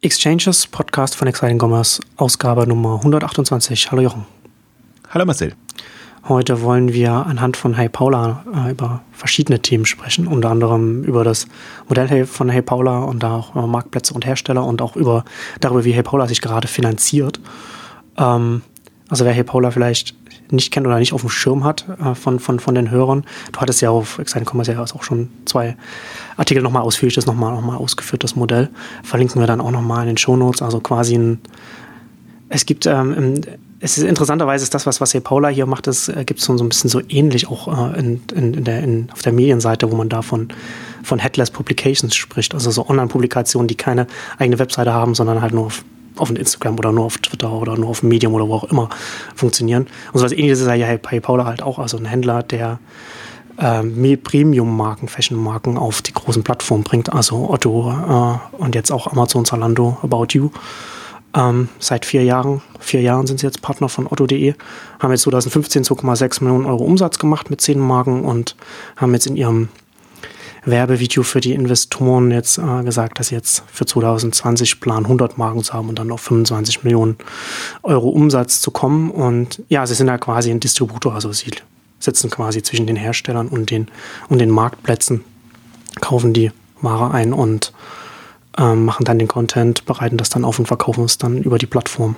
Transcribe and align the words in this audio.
Exchanges, 0.00 0.64
Podcast 0.68 1.16
von 1.16 1.26
Exciting 1.26 1.58
Commerce, 1.60 2.00
Ausgabe 2.18 2.68
Nummer 2.68 2.98
128. 2.98 3.90
Hallo 3.90 4.00
Jochen. 4.00 4.26
Hallo 5.10 5.24
Marcel. 5.24 5.54
Heute 6.28 6.62
wollen 6.62 6.92
wir 6.92 7.10
anhand 7.10 7.56
von 7.56 7.74
Hey 7.74 7.88
Paula 7.88 8.44
äh, 8.54 8.70
über 8.70 9.02
verschiedene 9.10 9.58
Themen 9.58 9.86
sprechen, 9.86 10.28
unter 10.28 10.50
anderem 10.50 11.02
über 11.02 11.24
das 11.24 11.48
Modell 11.88 12.26
von 12.26 12.48
Hey 12.48 12.62
Paula 12.62 13.00
und 13.00 13.24
auch 13.24 13.56
über 13.56 13.66
Marktplätze 13.66 14.14
und 14.14 14.24
Hersteller 14.24 14.64
und 14.64 14.80
auch 14.82 14.94
über 14.94 15.24
darüber, 15.58 15.84
wie 15.84 15.94
Hey 15.94 16.04
Paula 16.04 16.28
sich 16.28 16.40
gerade 16.40 16.68
finanziert. 16.68 17.40
Ähm, 18.16 18.62
also 19.08 19.24
wer 19.24 19.32
Hey 19.32 19.42
Paula 19.42 19.72
vielleicht 19.72 20.14
nicht 20.50 20.72
kennt 20.72 20.86
oder 20.86 20.98
nicht 20.98 21.12
auf 21.12 21.20
dem 21.20 21.30
Schirm 21.30 21.64
hat 21.64 21.86
äh, 22.00 22.14
von, 22.14 22.38
von, 22.38 22.60
von 22.60 22.74
den 22.74 22.90
Hörern, 22.90 23.24
du 23.52 23.60
hattest 23.60 23.80
ja 23.80 23.90
auf 23.90 24.18
Exciting 24.18 24.48
Commerce 24.48 24.72
ja 24.72 24.80
auch 24.80 25.02
schon 25.02 25.28
zwei 25.44 25.76
Artikel 26.36 26.62
nochmal 26.62 26.82
ausführlich, 26.82 27.14
das 27.14 27.26
nochmal 27.26 27.54
noch 27.54 27.62
mal 27.62 27.76
ausgeführt, 27.76 28.24
das 28.24 28.36
Modell. 28.36 28.68
Verlinken 29.02 29.40
wir 29.40 29.46
dann 29.46 29.60
auch 29.60 29.70
nochmal 29.70 30.02
in 30.02 30.08
den 30.08 30.18
Show 30.18 30.36
Notes, 30.36 30.62
also 30.62 30.80
quasi 30.80 31.16
ein 31.16 31.40
es 32.50 32.64
gibt 32.64 32.86
ähm, 32.86 33.42
es 33.80 33.96
ist 33.96 34.04
interessanterweise 34.04 34.64
ist 34.64 34.74
das, 34.74 34.86
was, 34.86 35.00
was 35.00 35.12
hier 35.12 35.20
Paula 35.20 35.48
hier 35.48 35.66
macht, 35.66 35.86
das 35.86 36.08
äh, 36.08 36.24
gibt 36.24 36.40
es 36.40 36.46
so, 36.46 36.56
so 36.56 36.64
ein 36.64 36.68
bisschen 36.68 36.90
so 36.90 37.00
ähnlich 37.08 37.48
auch 37.48 37.92
äh, 37.94 37.98
in, 37.98 38.20
in, 38.34 38.54
in 38.54 38.64
der, 38.64 38.82
in, 38.82 39.08
auf 39.12 39.22
der 39.22 39.32
Medienseite, 39.32 39.90
wo 39.90 39.96
man 39.96 40.08
da 40.08 40.22
von, 40.22 40.48
von 41.02 41.18
Headless 41.18 41.50
Publications 41.50 42.14
spricht, 42.14 42.54
also 42.54 42.70
so 42.70 42.88
Online-Publikationen, 42.88 43.68
die 43.68 43.76
keine 43.76 44.06
eigene 44.38 44.58
Webseite 44.58 44.92
haben, 44.92 45.14
sondern 45.14 45.42
halt 45.42 45.54
nur 45.54 45.66
auf, 45.66 45.84
auf 46.18 46.30
Instagram 46.30 46.78
oder 46.78 46.92
nur 46.92 47.04
auf 47.04 47.18
Twitter 47.18 47.52
oder 47.52 47.76
nur 47.76 47.90
auf 47.90 48.02
Medium 48.02 48.34
oder 48.34 48.48
wo 48.48 48.54
auch 48.54 48.64
immer 48.64 48.88
funktionieren. 49.34 49.86
Und 50.12 50.18
so 50.18 50.24
was 50.24 50.32
ähnliches 50.32 50.60
ist 50.60 50.66
ja 50.66 50.74
hier 50.74 50.98
bei 50.98 51.20
Paula 51.20 51.44
halt 51.44 51.62
auch, 51.62 51.78
also 51.78 51.96
ein 51.96 52.04
Händler, 52.04 52.42
der 52.42 52.78
äh, 53.58 54.16
Premium-Marken, 54.16 55.08
Fashion-Marken 55.08 55.76
auf 55.76 56.02
die 56.02 56.12
großen 56.12 56.42
Plattformen 56.42 56.84
bringt, 56.84 57.12
also 57.12 57.50
Otto 57.50 57.90
äh, 57.90 58.62
und 58.62 58.74
jetzt 58.74 58.90
auch 58.90 59.06
Amazon, 59.08 59.44
Zalando, 59.44 59.98
About 60.02 60.28
You. 60.32 60.50
Ähm, 61.34 61.68
seit 61.78 62.06
vier 62.06 62.24
Jahren, 62.24 62.62
vier 62.80 63.02
Jahren 63.02 63.26
sind 63.26 63.38
sie 63.40 63.46
jetzt 63.46 63.60
Partner 63.60 63.88
von 63.88 64.06
Otto.de, 64.06 64.54
haben 64.98 65.10
jetzt 65.10 65.22
2015 65.22 65.84
2,6 65.84 66.42
Millionen 66.42 66.64
Euro 66.64 66.84
Umsatz 66.84 67.18
gemacht 67.18 67.50
mit 67.50 67.60
zehn 67.60 67.78
Marken 67.78 68.24
und 68.24 68.56
haben 68.96 69.12
jetzt 69.12 69.26
in 69.26 69.36
ihrem 69.36 69.68
Werbevideo 70.70 71.22
für 71.22 71.40
die 71.40 71.52
Investoren 71.52 72.30
jetzt 72.30 72.58
äh, 72.58 72.82
gesagt, 72.84 73.18
dass 73.18 73.28
sie 73.28 73.34
jetzt 73.34 73.62
für 73.72 73.86
2020 73.86 74.80
planen, 74.80 75.06
100 75.06 75.38
Marken 75.38 75.62
zu 75.62 75.72
haben 75.72 75.88
und 75.88 75.98
dann 75.98 76.10
auf 76.10 76.20
25 76.20 76.84
Millionen 76.84 77.16
Euro 77.82 78.08
Umsatz 78.08 78.60
zu 78.60 78.70
kommen. 78.70 79.10
Und 79.10 79.62
ja, 79.68 79.86
sie 79.86 79.94
sind 79.94 80.08
ja 80.08 80.18
quasi 80.18 80.50
ein 80.50 80.60
Distributor, 80.60 81.14
also 81.14 81.32
sie 81.32 81.50
sitzen 81.98 82.30
quasi 82.30 82.62
zwischen 82.62 82.86
den 82.86 82.96
Herstellern 82.96 83.48
und 83.48 83.70
den, 83.70 83.88
und 84.28 84.38
den 84.38 84.50
Marktplätzen, 84.50 85.24
kaufen 86.00 86.32
die 86.32 86.52
Ware 86.80 87.10
ein 87.12 87.32
und 87.32 87.72
ähm, 88.56 88.84
machen 88.84 89.04
dann 89.04 89.18
den 89.18 89.28
Content, 89.28 89.84
bereiten 89.86 90.16
das 90.16 90.30
dann 90.30 90.44
auf 90.44 90.58
und 90.58 90.66
verkaufen 90.66 91.04
es 91.04 91.18
dann 91.18 91.42
über 91.42 91.58
die 91.58 91.66
Plattform. 91.66 92.16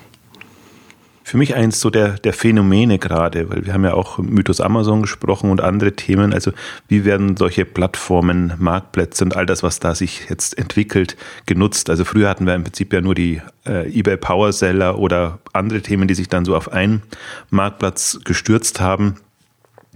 Für 1.22 1.36
mich 1.36 1.54
eins 1.54 1.80
so 1.80 1.90
der, 1.90 2.18
der 2.18 2.32
Phänomene 2.32 2.98
gerade, 2.98 3.50
weil 3.50 3.66
wir 3.66 3.74
haben 3.74 3.84
ja 3.84 3.94
auch 3.94 4.18
Mythos 4.18 4.60
Amazon 4.60 5.02
gesprochen 5.02 5.50
und 5.50 5.60
andere 5.60 5.92
Themen. 5.92 6.32
Also 6.32 6.52
wie 6.88 7.04
werden 7.04 7.36
solche 7.36 7.64
Plattformen, 7.64 8.54
Marktplätze 8.58 9.24
und 9.24 9.36
all 9.36 9.46
das, 9.46 9.62
was 9.62 9.78
da 9.78 9.94
sich 9.94 10.28
jetzt 10.28 10.56
entwickelt, 10.58 11.16
genutzt? 11.46 11.91
Also 11.91 12.04
früher 12.04 12.28
hatten 12.28 12.46
wir 12.46 12.54
im 12.54 12.64
Prinzip 12.64 12.92
ja 12.92 13.00
nur 13.00 13.14
die 13.14 13.42
äh, 13.66 13.96
eBay 13.96 14.16
Power 14.16 14.52
Seller 14.52 14.98
oder 14.98 15.38
andere 15.52 15.82
Themen, 15.82 16.08
die 16.08 16.14
sich 16.14 16.28
dann 16.28 16.44
so 16.44 16.56
auf 16.56 16.72
einen 16.72 17.02
Marktplatz 17.50 18.20
gestürzt 18.24 18.80
haben. 18.80 19.16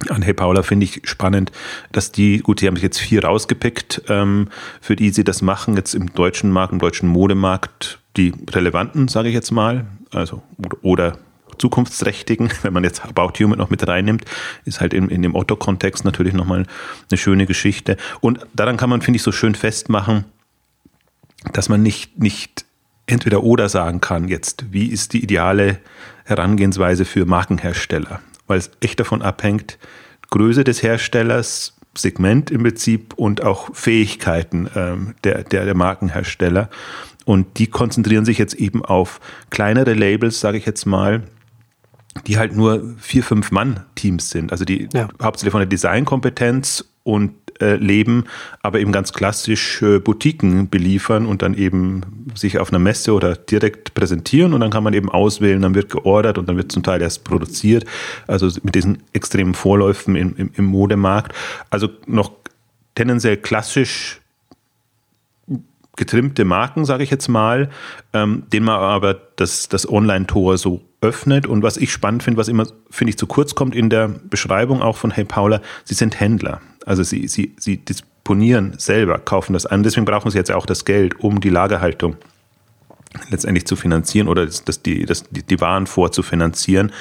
An 0.09 0.23
Hey 0.23 0.35
Paula 0.35 0.63
finde 0.63 0.85
ich 0.85 1.03
spannend, 1.05 1.53
dass 1.93 2.13
die, 2.13 2.39
gut, 2.39 2.61
die 2.61 2.67
haben 2.67 2.75
sich 2.75 2.83
jetzt 2.83 2.99
vier 2.99 3.25
rausgepickt, 3.25 4.03
ähm, 4.09 4.49
für 4.81 4.97
die 4.97 5.11
sie 5.11 5.25
das 5.25 5.41
machen, 5.41 5.77
jetzt 5.77 5.95
im 5.95 6.13
deutschen 6.13 6.51
Markt, 6.51 6.73
im 6.73 6.81
deutschen 6.81 7.09
Modemarkt, 7.09 8.01
die 8.17 8.35
relevanten, 8.51 9.09
sage 9.09 9.29
ich 9.29 9.35
jetzt 9.35 9.53
mal, 9.53 9.87
also 10.15 10.43
oder 10.83 11.19
zukunftsträchtigen, 11.59 12.53
wenn 12.63 12.73
man 12.73 12.85
jetzt 12.85 13.05
About 13.05 13.33
You 13.39 13.49
noch 13.49 13.71
mit 13.71 13.87
reinnimmt, 13.87 14.25
ist 14.65 14.81
halt 14.81 14.95
in, 14.95 15.09
in 15.09 15.23
dem 15.23 15.35
Otto-Kontext 15.35 16.05
natürlich 16.05 16.33
nochmal 16.33 16.67
eine 17.11 17.19
schöne 17.19 17.47
Geschichte. 17.47 17.97
Und 18.21 18.47
daran 18.55 18.77
kann 18.77 18.91
man, 18.91 19.03
finde 19.03 19.17
ich, 19.17 19.23
so 19.23 19.33
schön 19.33 19.55
festmachen, 19.55 20.25
dass 21.53 21.69
man 21.69 21.83
nicht, 21.83 22.19
nicht 22.19 22.65
entweder 23.07 23.43
oder 23.43 23.69
sagen 23.69 24.01
kann 24.01 24.29
jetzt, 24.29 24.73
wie 24.73 24.87
ist 24.87 25.13
die 25.13 25.23
ideale 25.23 25.79
Herangehensweise 26.25 27.05
für 27.05 27.27
Markenhersteller 27.27 28.21
weil 28.47 28.59
es 28.59 28.71
echt 28.81 29.01
davon 29.01 29.23
abhängt, 29.23 29.79
Größe 30.31 30.65
des 30.65 30.83
Herstellers, 30.83 31.77
Segment 31.97 32.51
im 32.51 32.63
Prinzip 32.63 33.15
und 33.15 33.43
auch 33.43 33.75
Fähigkeiten 33.75 34.69
ähm, 34.75 35.15
der, 35.23 35.45
der, 35.45 35.65
der 35.65 35.77
Markenhersteller. 35.77 36.69
Und 37.25 37.59
die 37.59 37.67
konzentrieren 37.67 38.25
sich 38.25 38.39
jetzt 38.39 38.55
eben 38.55 38.85
auf 38.85 39.21
kleinere 39.51 39.95
Labels, 39.95 40.41
sage 40.41 40.59
ich 40.59 40.67
jetzt 40.67 40.85
mal, 40.85 41.23
die 42.27 42.39
halt 42.39 42.55
nur 42.55 42.95
vier, 42.99 43.23
fünf 43.23 43.51
Mann-Teams 43.51 44.31
sind. 44.31 44.53
Also 44.53 44.65
die 44.65 44.89
ja. 44.93 45.09
hauptsächlich 45.23 45.53
von 45.53 45.61
der 45.61 45.69
Designkompetenz 45.69 46.85
und 47.03 47.33
äh, 47.61 47.77
leben, 47.77 48.25
aber 48.63 48.81
eben 48.81 48.93
ganz 48.93 49.13
klassisch 49.13 49.83
äh, 49.83 49.99
Boutiquen 49.99 50.69
beliefern 50.69 51.27
und 51.27 51.43
dann 51.43 51.55
eben 51.55 52.33
sich 52.35 52.59
auf 52.59 52.71
einer 52.71 52.79
Messe 52.79 53.13
oder 53.13 53.37
direkt 53.37 53.95
präsentieren 53.95 54.55
und 54.55 54.61
dann 54.61 54.71
kann 54.71 54.83
man 54.83 54.95
eben 54.95 55.09
auswählen, 55.09 55.63
dann 55.63 55.75
wird 55.75 55.91
geordert 55.91 56.39
und 56.39 56.49
dann 56.49 56.57
wird 56.57 56.73
zum 56.73 56.83
Teil 56.83 57.01
erst 57.03 57.23
produziert. 57.25 57.85
Also 58.27 58.49
mit 58.63 58.75
diesen 58.75 59.03
extremen 59.13 59.55
Vorläufen 59.55 60.17
im, 60.17 60.35
im, 60.37 60.51
im 60.55 60.65
Modemarkt. 60.65 61.33
Also 61.71 61.89
noch 62.07 62.33
tendenziell 62.95 63.37
klassisch 63.37 64.21
getrimmte 65.97 66.45
Marken, 66.45 66.85
sage 66.85 67.05
ich 67.05 67.11
jetzt 67.11 67.29
mal, 67.29 67.71
ähm, 68.13 68.45
denen 68.53 68.67
man 68.67 68.81
aber 68.81 69.15
das, 69.37 69.69
das 69.69 69.89
Online-Tor 69.89 70.59
so 70.59 70.83
öffnet. 71.01 71.47
Und 71.47 71.63
was 71.63 71.77
ich 71.77 71.93
spannend 71.93 72.23
finde, 72.23 72.39
was 72.39 72.49
immer, 72.49 72.67
finde 72.91 73.11
ich, 73.11 73.19
zu 73.19 73.27
kurz 73.27 73.55
kommt 73.55 73.75
in 73.75 73.91
der 73.91 74.09
Beschreibung 74.09 74.83
auch 74.83 74.97
von 74.97 75.11
Hey 75.11 75.25
Paula, 75.25 75.61
sie 75.85 75.95
sind 75.95 76.19
Händler. 76.19 76.61
Also 76.85 77.03
sie, 77.03 77.29
sie, 77.29 77.55
sie 77.59 77.79
disponieren 77.79 78.75
selber, 78.79 79.19
kaufen 79.19 79.53
das 79.53 79.67
an. 79.67 79.83
Deswegen 79.83 80.05
brauchen 80.05 80.31
sie 80.31 80.39
jetzt 80.39 80.51
auch 80.51 80.67
das 80.67 80.85
Geld, 80.85 81.21
um 81.21 81.41
die 81.41 81.51
Lagerhaltung 81.51 82.17
letztendlich 83.31 83.67
zu 83.67 83.77
finanzieren 83.77 84.27
oder 84.27 84.45
das, 84.45 84.65
das 84.65 84.83
die, 84.83 85.07
das, 85.07 85.25
die, 85.31 85.45
die 85.45 85.61
Waren 85.61 85.87
vorzufinanzieren. 85.87 86.93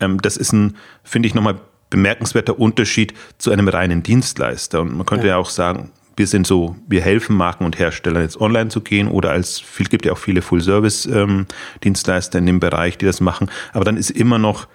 Ähm, 0.00 0.20
das 0.20 0.36
ist 0.36 0.52
ein, 0.52 0.76
finde 1.04 1.28
ich, 1.28 1.34
nochmal 1.34 1.60
bemerkenswerter 1.90 2.58
Unterschied 2.58 3.14
zu 3.38 3.50
einem 3.50 3.68
reinen 3.68 4.02
Dienstleister. 4.02 4.80
Und 4.80 4.96
man 4.96 5.06
könnte 5.06 5.26
ja, 5.26 5.34
ja 5.34 5.38
auch 5.38 5.50
sagen, 5.50 5.90
wir 6.16 6.26
sind 6.26 6.46
so, 6.46 6.76
wir 6.86 7.00
helfen 7.00 7.36
Marken 7.36 7.64
und 7.64 7.78
Herstellern 7.78 8.22
jetzt 8.22 8.40
online 8.40 8.68
zu 8.68 8.80
gehen 8.80 9.08
oder 9.08 9.30
als 9.30 9.60
viel 9.60 9.86
gibt 9.86 10.04
ja 10.04 10.12
auch 10.12 10.18
viele 10.18 10.42
Full-Service-Dienstleister 10.42 12.38
in 12.38 12.46
dem 12.46 12.60
Bereich, 12.60 12.98
die 12.98 13.06
das 13.06 13.20
machen. 13.20 13.50
Aber 13.72 13.84
dann 13.84 13.96
ist 13.96 14.10
immer 14.10 14.38
noch, 14.38 14.68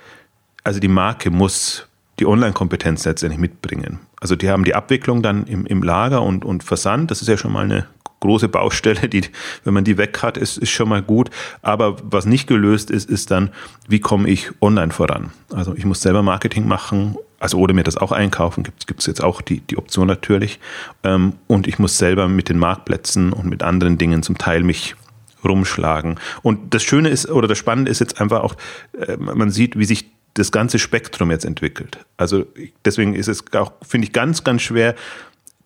also 0.64 0.80
die 0.80 0.88
Marke 0.88 1.30
muss 1.30 1.88
die 2.20 2.26
Online-Kompetenz 2.26 3.06
letztendlich 3.06 3.40
mitbringen. 3.40 4.00
Also 4.20 4.36
die 4.36 4.50
haben 4.50 4.64
die 4.64 4.74
Abwicklung 4.74 5.22
dann 5.22 5.46
im, 5.46 5.66
im 5.66 5.84
Lager 5.84 6.24
und, 6.24 6.44
und 6.44 6.64
Versand. 6.64 7.12
Das 7.12 7.22
ist 7.22 7.28
ja 7.28 7.38
schon 7.38 7.52
mal 7.52 7.66
eine 7.66 7.88
große 8.20 8.50
Baustelle, 8.50 9.08
die, 9.10 9.24
wenn 9.64 9.74
man 9.74 9.84
die 9.84 9.98
weg 9.98 10.24
hat, 10.24 10.38
ist, 10.38 10.58
ist 10.58 10.72
schon 10.72 10.90
mal 10.90 11.02
gut. 11.02 11.30
Aber 11.62 11.98
was 12.04 12.26
nicht 12.26 12.48
gelöst 12.48 12.90
ist, 12.90 13.10
ist 13.10 13.32
dann, 13.32 13.52
wie 13.88 14.00
komme 14.00 14.30
ich 14.30 14.50
online 14.62 14.92
voran? 14.92 15.32
Also 15.54 15.76
ich 15.76 15.86
muss 15.86 16.02
selber 16.02 16.24
Marketing 16.24 16.68
machen, 16.68 17.16
also 17.40 17.60
oder 17.60 17.74
mir 17.74 17.84
das 17.84 17.98
auch 17.98 18.12
einkaufen, 18.12 18.64
gibt 18.64 19.00
es 19.00 19.06
jetzt 19.06 19.24
auch 19.24 19.42
die, 19.42 19.60
die 19.62 19.78
Option 19.78 20.08
natürlich. 20.08 20.60
Ähm, 21.04 21.34
und 21.48 21.68
ich 21.68 21.80
muss 21.80 21.98
selber 21.98 22.28
mit 22.28 22.50
den 22.50 22.58
Marktplätzen 22.58 23.34
und 23.34 23.46
mit 23.48 23.64
anderen 23.64 23.98
Dingen 23.98 24.24
zum 24.24 24.38
Teil 24.38 24.64
mich 24.64 24.96
rumschlagen. 25.44 26.20
Und 26.42 26.74
das 26.74 26.84
Schöne 26.84 27.10
ist, 27.10 27.30
oder 27.30 27.48
das 27.48 27.58
Spannende 27.58 27.92
ist 27.92 28.00
jetzt 28.00 28.20
einfach 28.20 28.42
auch, 28.42 28.56
äh, 29.00 29.18
man 29.18 29.52
sieht, 29.52 29.78
wie 29.78 29.86
sich 29.86 30.10
das 30.34 30.52
ganze 30.52 30.80
Spektrum 30.80 31.32
jetzt 31.32 31.46
entwickelt. 31.46 32.06
Also 32.16 32.46
deswegen 32.86 33.16
ist 33.16 33.28
es 33.28 33.44
auch, 33.54 33.74
finde 33.82 34.08
ich, 34.08 34.14
ganz, 34.14 34.44
ganz 34.44 34.62
schwer, 34.62 34.96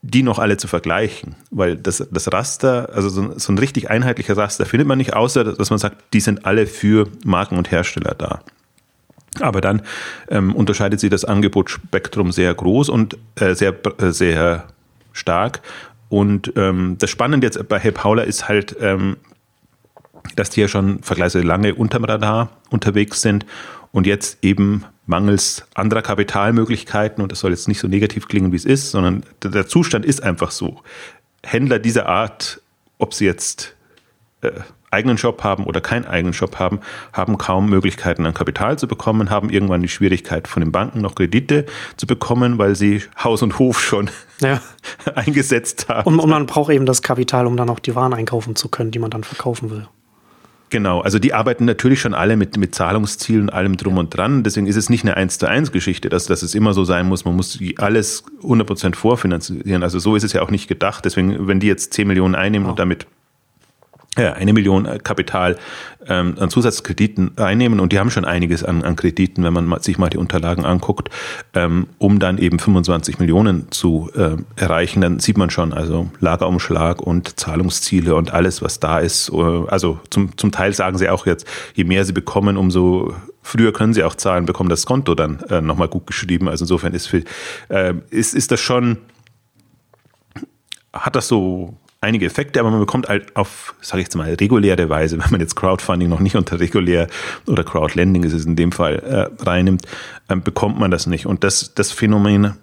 die 0.02 0.24
noch 0.24 0.40
alle 0.40 0.58
zu 0.58 0.68
vergleichen, 0.68 1.36
weil 1.52 1.76
das, 1.76 2.08
das 2.10 2.32
Raster, 2.32 2.90
also 2.94 3.10
so, 3.10 3.38
so 3.38 3.52
ein 3.52 3.58
richtig 3.58 3.90
einheitlicher 3.90 4.36
Raster 4.36 4.66
findet 4.66 4.88
man 4.88 4.98
nicht, 4.98 5.14
außer 5.14 5.44
dass 5.44 5.70
man 5.70 5.78
sagt, 5.78 6.14
die 6.14 6.22
sind 6.22 6.46
alle 6.46 6.66
für 6.66 7.08
Marken 7.24 7.58
und 7.58 7.70
Hersteller 7.70 8.16
da. 8.16 8.42
Aber 9.42 9.62
dann 9.62 9.82
ähm, 10.30 10.56
unterscheidet 10.56 11.00
sich 11.00 11.10
das 11.10 11.26
Angebotsspektrum 11.26 12.32
sehr 12.32 12.54
groß 12.54 12.90
und 12.90 13.18
äh, 13.36 13.56
sehr, 13.56 13.76
äh, 14.00 14.12
sehr 14.12 14.68
stark. 15.14 15.62
Und 16.10 16.54
ähm, 16.56 16.98
das 17.00 17.10
Spannende 17.10 17.48
jetzt 17.48 17.68
bei 17.70 17.80
Hey 17.80 17.92
Paula 17.92 18.24
ist 18.24 18.48
halt, 18.48 18.76
ähm, 18.80 19.18
dass 20.36 20.50
die 20.50 20.62
ja 20.62 20.68
schon 20.68 21.02
vergleichsweise 21.04 21.46
lange 21.46 21.74
unterm 21.76 22.04
Radar 22.04 22.50
unterwegs 22.70 23.22
sind 23.22 23.46
und 23.92 24.08
jetzt 24.08 24.38
eben 24.42 24.86
mangels 25.06 25.66
anderer 25.74 26.02
Kapitalmöglichkeiten, 26.02 27.22
und 27.22 27.32
das 27.32 27.40
soll 27.40 27.52
jetzt 27.52 27.68
nicht 27.68 27.80
so 27.80 27.88
negativ 27.88 28.28
klingen, 28.28 28.52
wie 28.52 28.56
es 28.56 28.66
ist, 28.66 28.92
sondern 28.92 29.24
der 29.44 29.68
Zustand 29.68 30.06
ist 30.06 30.24
einfach 30.24 30.52
so. 30.52 30.82
Händler 31.44 31.80
dieser 31.80 32.08
Art, 32.08 32.62
ob 32.98 33.14
sie 33.14 33.26
jetzt 33.26 33.76
äh, 34.42 34.52
eigenen 34.92 35.18
Job 35.18 35.44
haben 35.44 35.64
oder 35.64 35.82
keinen 35.82 36.06
eigenen 36.06 36.34
Job 36.34 36.60
haben, 36.60 36.80
haben 37.14 37.38
kaum 37.38 37.70
Möglichkeiten 37.70 38.26
an 38.26 38.34
Kapital 38.34 38.78
zu 38.78 38.88
bekommen, 38.88 39.30
haben 39.30 39.50
irgendwann 39.50 39.82
die 39.82 39.88
Schwierigkeit 39.88 40.48
von 40.48 40.62
den 40.62 40.72
Banken 40.72 41.02
noch 41.02 41.16
Kredite 41.16 41.66
zu 41.98 42.06
bekommen, 42.06 42.58
weil 42.58 42.76
sie 42.76 43.02
Haus 43.24 43.42
und 43.42 43.58
Hof 43.58 43.82
schon 43.82 44.10
ja. 44.42 44.62
eingesetzt 45.16 45.88
haben. 45.90 46.08
Und, 46.08 46.20
und 46.20 46.30
man 46.30 46.46
braucht 46.46 46.72
eben 46.72 46.86
das 46.86 47.02
Kapital, 47.02 47.48
um 47.48 47.58
dann 47.58 47.70
auch 47.70 47.80
die 47.80 47.96
Waren 47.96 48.14
einkaufen 48.14 48.56
zu 48.56 48.70
können, 48.70 48.92
die 48.92 49.00
man 49.00 49.10
dann 49.10 49.24
verkaufen 49.24 49.72
will. 49.72 49.88
Genau, 50.72 51.02
also 51.02 51.20
die 51.20 51.34
arbeiten 51.34 51.66
natürlich 51.66 52.00
schon 52.00 52.14
alle 52.14 52.38
mit, 52.38 52.56
mit 52.56 52.74
Zahlungszielen 52.74 53.44
und 53.44 53.50
allem 53.50 53.76
drum 53.76 53.98
und 53.98 54.16
dran. 54.16 54.44
Deswegen 54.44 54.68
ist 54.68 54.78
es 54.78 54.90
nicht 54.90 55.04
eine 55.04 55.18
1 55.18 55.38
zu 55.38 55.48
1 55.48 55.74
Geschichte, 55.74 56.08
dass, 56.08 56.28
dass 56.28 56.44
es 56.44 56.56
immer 56.56 56.74
so 56.74 56.86
sein 56.86 57.08
muss, 57.08 57.26
man 57.26 57.36
muss 57.36 57.60
alles 57.78 58.24
100% 58.42 58.96
vorfinanzieren. 58.96 59.84
Also 59.84 60.00
so 60.00 60.16
ist 60.16 60.24
es 60.24 60.32
ja 60.32 60.42
auch 60.42 60.50
nicht 60.50 60.70
gedacht. 60.70 61.04
Deswegen, 61.04 61.46
wenn 61.46 61.60
die 61.60 61.68
jetzt 61.68 61.94
10 61.94 62.08
Millionen 62.08 62.36
einnehmen 62.36 62.68
oh. 62.68 62.70
und 62.70 62.80
damit 62.80 63.06
ja, 64.18 64.34
eine 64.34 64.52
Million 64.52 64.86
äh, 64.86 65.00
Kapital 65.02 65.58
ähm, 66.06 66.36
an 66.38 66.50
Zusatzkrediten 66.50 67.38
einnehmen 67.38 67.80
und 67.80 67.94
die 67.94 68.00
haben 68.00 68.12
schon 68.12 68.26
einiges 68.26 68.62
an, 68.62 68.84
an 68.84 68.98
Krediten, 68.98 69.44
wenn 69.44 69.54
man 69.54 69.80
sich 69.82 69.98
mal 69.98 70.10
die 70.10 70.18
Unterlagen 70.18 70.66
anguckt, 70.66 71.10
ähm, 71.54 71.88
um 71.98 72.20
dann 72.20 72.38
eben 72.38 72.60
25 72.60 73.20
Millionen 73.20 73.72
zu 73.72 74.12
äh, 74.14 74.36
erreichen, 74.58 75.00
dann 75.00 75.20
sieht 75.20 75.38
man 75.38 75.50
schon, 75.50 75.72
also 75.72 76.12
Lagerumschlag 76.20 77.02
und 77.02 77.40
Zahlungsziele 77.40 78.14
und 78.16 78.34
alles, 78.34 78.62
was 78.62 78.82
da 78.82 79.00
ist. 79.00 79.30
Äh, 79.30 79.36
also 79.68 80.00
zum, 80.10 80.38
zum 80.38 80.52
Teil 80.52 80.74
sagen 80.74 80.98
sie 80.98 81.08
auch 81.08 81.26
jetzt, 81.26 81.48
je 81.74 81.86
mehr 81.86 82.04
sie 82.04 82.14
bekommen, 82.14 82.58
umso 82.58 83.16
früher 83.42 83.72
können 83.72 83.94
sie 83.94 84.04
auch 84.04 84.16
zahlen, 84.16 84.46
bekommen 84.46 84.70
das 84.70 84.86
Konto 84.86 85.16
dann 85.16 85.40
äh, 85.50 85.62
nochmal 85.62 85.88
gut 85.88 86.06
geschrieben. 86.06 86.50
Also 86.50 86.64
insofern 86.64 86.94
ist, 86.94 87.08
für, 87.08 87.24
äh, 87.70 87.94
ist, 88.10 88.34
ist 88.34 88.52
das 88.52 88.60
schon, 88.60 88.98
hat 90.92 91.16
das 91.16 91.30
so 91.30 91.78
einige 92.02 92.26
Effekte, 92.26 92.60
aber 92.60 92.72
man 92.72 92.80
bekommt 92.80 93.08
halt 93.08 93.36
auf, 93.36 93.76
sage 93.80 94.02
ich 94.02 94.08
jetzt 94.08 94.16
mal, 94.16 94.34
reguläre 94.34 94.90
Weise, 94.90 95.20
wenn 95.24 95.32
man 95.32 95.40
jetzt 95.40 95.56
Crowdfunding 95.56 96.10
noch 96.10 96.20
nicht 96.20 96.36
unter 96.36 96.60
regulär 96.60 97.08
oder 97.48 97.64
Crowdlending 97.64 98.24
ist 98.24 98.34
es 98.34 98.46
in 98.46 98.56
dem 98.56 98.72
Fall 98.72 98.96
äh, 99.00 99.44
reinnimmt, 99.44 99.84
äh, 100.28 100.36
bekommt 100.36 100.80
man 100.80 100.92
das 100.92 101.08
nicht. 101.08 101.26
Und 101.28 101.44
das, 101.44 101.74
das 101.76 101.92
Phänomen 101.92 102.56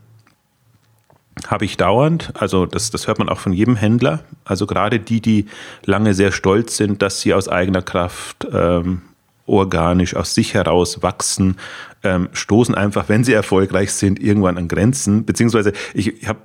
habe 1.47 1.65
ich 1.65 1.77
dauernd, 1.77 2.33
also 2.35 2.67
das, 2.67 2.91
das 2.91 3.07
hört 3.07 3.21
man 3.21 3.29
auch 3.29 3.39
von 3.39 3.53
jedem 3.53 3.77
Händler, 3.77 4.25
also 4.45 4.67
gerade 4.67 4.99
die, 4.99 5.21
die 5.21 5.47
lange 5.85 6.13
sehr 6.13 6.33
stolz 6.33 6.77
sind, 6.77 7.01
dass 7.01 7.21
sie 7.21 7.33
aus 7.33 7.49
eigener 7.49 7.81
Kraft 7.81 8.47
ähm, 8.53 9.03
organisch 9.47 10.17
aus 10.17 10.35
sich 10.35 10.55
heraus 10.55 11.01
wachsen, 11.01 11.57
ähm, 12.03 12.29
stoßen 12.33 12.75
einfach, 12.75 13.09
wenn 13.09 13.23
sie 13.23 13.33
erfolgreich 13.33 13.93
sind, 13.93 14.21
irgendwann 14.21 14.59
an 14.59 14.67
Grenzen. 14.67 15.25
Beziehungsweise 15.25 15.73
ich, 15.95 16.23
ich 16.23 16.29
habe 16.29 16.41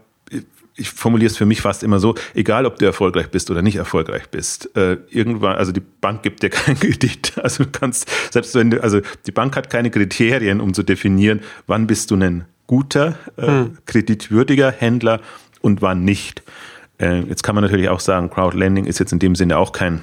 ich 0.76 0.90
formuliere 0.90 1.30
es 1.30 1.38
für 1.38 1.46
mich 1.46 1.62
fast 1.62 1.84
immer 1.84 2.00
so, 2.00 2.16
egal 2.34 2.66
ob 2.66 2.78
du 2.78 2.86
erfolgreich 2.86 3.30
bist 3.30 3.52
oder 3.52 3.62
nicht 3.62 3.76
erfolgreich 3.76 4.30
bist, 4.30 4.76
äh, 4.76 4.98
irgendwann, 5.10 5.56
also 5.56 5.72
die 5.72 5.82
Bank 5.82 6.24
gibt 6.24 6.44
dir 6.44 6.50
keinen 6.52 6.80
Kredit. 6.80 7.34
Also 7.38 7.64
du 7.64 7.70
kannst, 7.72 8.10
selbst 8.32 8.56
wenn 8.56 8.72
du, 8.72 8.82
also 8.82 9.02
die 9.26 9.32
Bank 9.32 9.56
hat 9.56 9.70
keine 9.70 9.92
Kriterien, 9.92 10.60
um 10.60 10.74
zu 10.74 10.84
definieren, 10.84 11.42
wann 11.68 11.88
bist 11.88 12.12
du 12.12 12.16
ein 12.16 12.46
guter, 12.68 13.16
äh, 13.38 13.48
hm. 13.48 13.78
kreditwürdiger 13.86 14.72
Händler 14.72 15.20
und 15.62 15.82
wann 15.82 16.04
nicht. 16.04 16.42
Äh, 17.00 17.22
jetzt 17.22 17.44
kann 17.44 17.56
man 17.56 17.64
natürlich 17.64 17.90
auch 17.90 18.00
sagen, 18.00 18.30
Crowdlending 18.30 18.86
ist 18.86 19.00
jetzt 19.00 19.12
in 19.12 19.20
dem 19.20 19.36
Sinne 19.36 19.58
auch 19.58 19.74
kein 19.74 20.02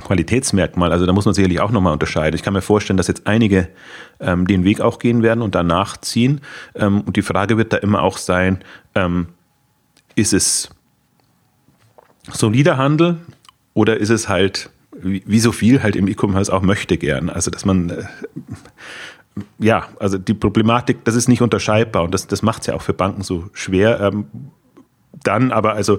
Qualitätsmerkmal. 0.00 0.92
Also 0.92 1.04
da 1.04 1.12
muss 1.12 1.26
man 1.26 1.34
sicherlich 1.34 1.60
auch 1.60 1.70
nochmal 1.70 1.92
unterscheiden. 1.92 2.34
Ich 2.34 2.42
kann 2.42 2.54
mir 2.54 2.62
vorstellen, 2.62 2.96
dass 2.96 3.08
jetzt 3.08 3.26
einige 3.26 3.68
ähm, 4.18 4.46
den 4.46 4.64
Weg 4.64 4.80
auch 4.80 4.98
gehen 4.98 5.22
werden 5.22 5.42
und 5.42 5.54
danach 5.54 5.98
ziehen. 5.98 6.40
Ähm, 6.74 7.02
und 7.02 7.16
die 7.16 7.22
Frage 7.22 7.58
wird 7.58 7.72
da 7.72 7.76
immer 7.76 8.02
auch 8.02 8.16
sein, 8.16 8.60
ähm, 8.94 9.28
ist 10.14 10.32
es 10.32 10.70
solider 12.32 12.76
Handel 12.76 13.18
oder 13.74 13.96
ist 13.96 14.10
es 14.10 14.28
halt, 14.28 14.70
wie, 14.92 15.40
so 15.40 15.52
viel 15.52 15.82
halt 15.82 15.96
im 15.96 16.08
E-Commerce 16.08 16.52
auch 16.52 16.62
möchte 16.62 16.98
gern? 16.98 17.30
Also, 17.30 17.50
dass 17.50 17.64
man, 17.64 17.90
äh, 17.90 18.04
ja, 19.58 19.88
also 19.98 20.18
die 20.18 20.34
Problematik, 20.34 21.04
das 21.04 21.14
ist 21.14 21.28
nicht 21.28 21.42
unterscheidbar 21.42 22.04
und 22.04 22.12
das, 22.12 22.26
das 22.26 22.42
macht 22.42 22.62
es 22.62 22.66
ja 22.66 22.74
auch 22.74 22.82
für 22.82 22.92
Banken 22.92 23.22
so 23.22 23.48
schwer. 23.52 24.00
Ähm, 24.00 24.26
dann 25.22 25.52
aber, 25.52 25.74
also 25.74 25.98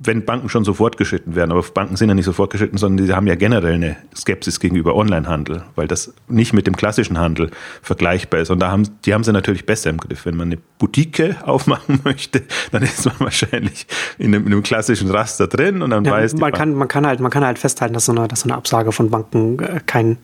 wenn 0.00 0.24
Banken 0.24 0.48
schon 0.48 0.64
so 0.64 0.74
fortgeschritten 0.74 1.34
werden, 1.34 1.50
aber 1.50 1.62
Banken 1.62 1.96
sind 1.96 2.08
ja 2.08 2.14
nicht 2.14 2.24
so 2.24 2.32
fortgeschritten, 2.32 2.78
sondern 2.78 3.04
die 3.04 3.12
haben 3.12 3.26
ja 3.26 3.34
generell 3.34 3.74
eine 3.74 3.96
Skepsis 4.14 4.60
gegenüber 4.60 4.94
Onlinehandel, 4.94 5.64
weil 5.74 5.88
das 5.88 6.14
nicht 6.28 6.52
mit 6.52 6.68
dem 6.68 6.76
klassischen 6.76 7.18
Handel 7.18 7.50
vergleichbar 7.82 8.40
ist. 8.40 8.50
Und 8.50 8.60
da 8.60 8.70
haben, 8.70 8.88
die 9.04 9.12
haben 9.12 9.24
sie 9.24 9.32
natürlich 9.32 9.66
besser 9.66 9.90
im 9.90 9.98
Griff. 9.98 10.24
Wenn 10.24 10.36
man 10.36 10.48
eine 10.48 10.58
Boutique 10.78 11.36
aufmachen 11.42 12.00
möchte, 12.04 12.44
dann 12.70 12.82
ist 12.84 13.06
man 13.06 13.16
wahrscheinlich 13.18 13.88
in 14.18 14.26
einem, 14.26 14.46
in 14.46 14.52
einem 14.52 14.62
klassischen 14.62 15.10
Raster 15.10 15.48
drin 15.48 15.82
und 15.82 15.90
dann 15.90 16.04
ja, 16.04 16.12
weiß 16.12 16.34
man 16.34 16.52
kann, 16.52 16.74
man 16.74 16.86
kann 16.86 17.04
halt, 17.04 17.18
man 17.18 17.32
kann 17.32 17.44
halt 17.44 17.58
festhalten, 17.58 17.94
dass 17.94 18.04
so 18.04 18.12
eine, 18.12 18.28
dass 18.28 18.40
so 18.40 18.48
eine 18.48 18.56
Absage 18.56 18.92
von 18.92 19.10
Banken 19.10 19.58
äh, 19.58 19.80
kein, 19.84 20.18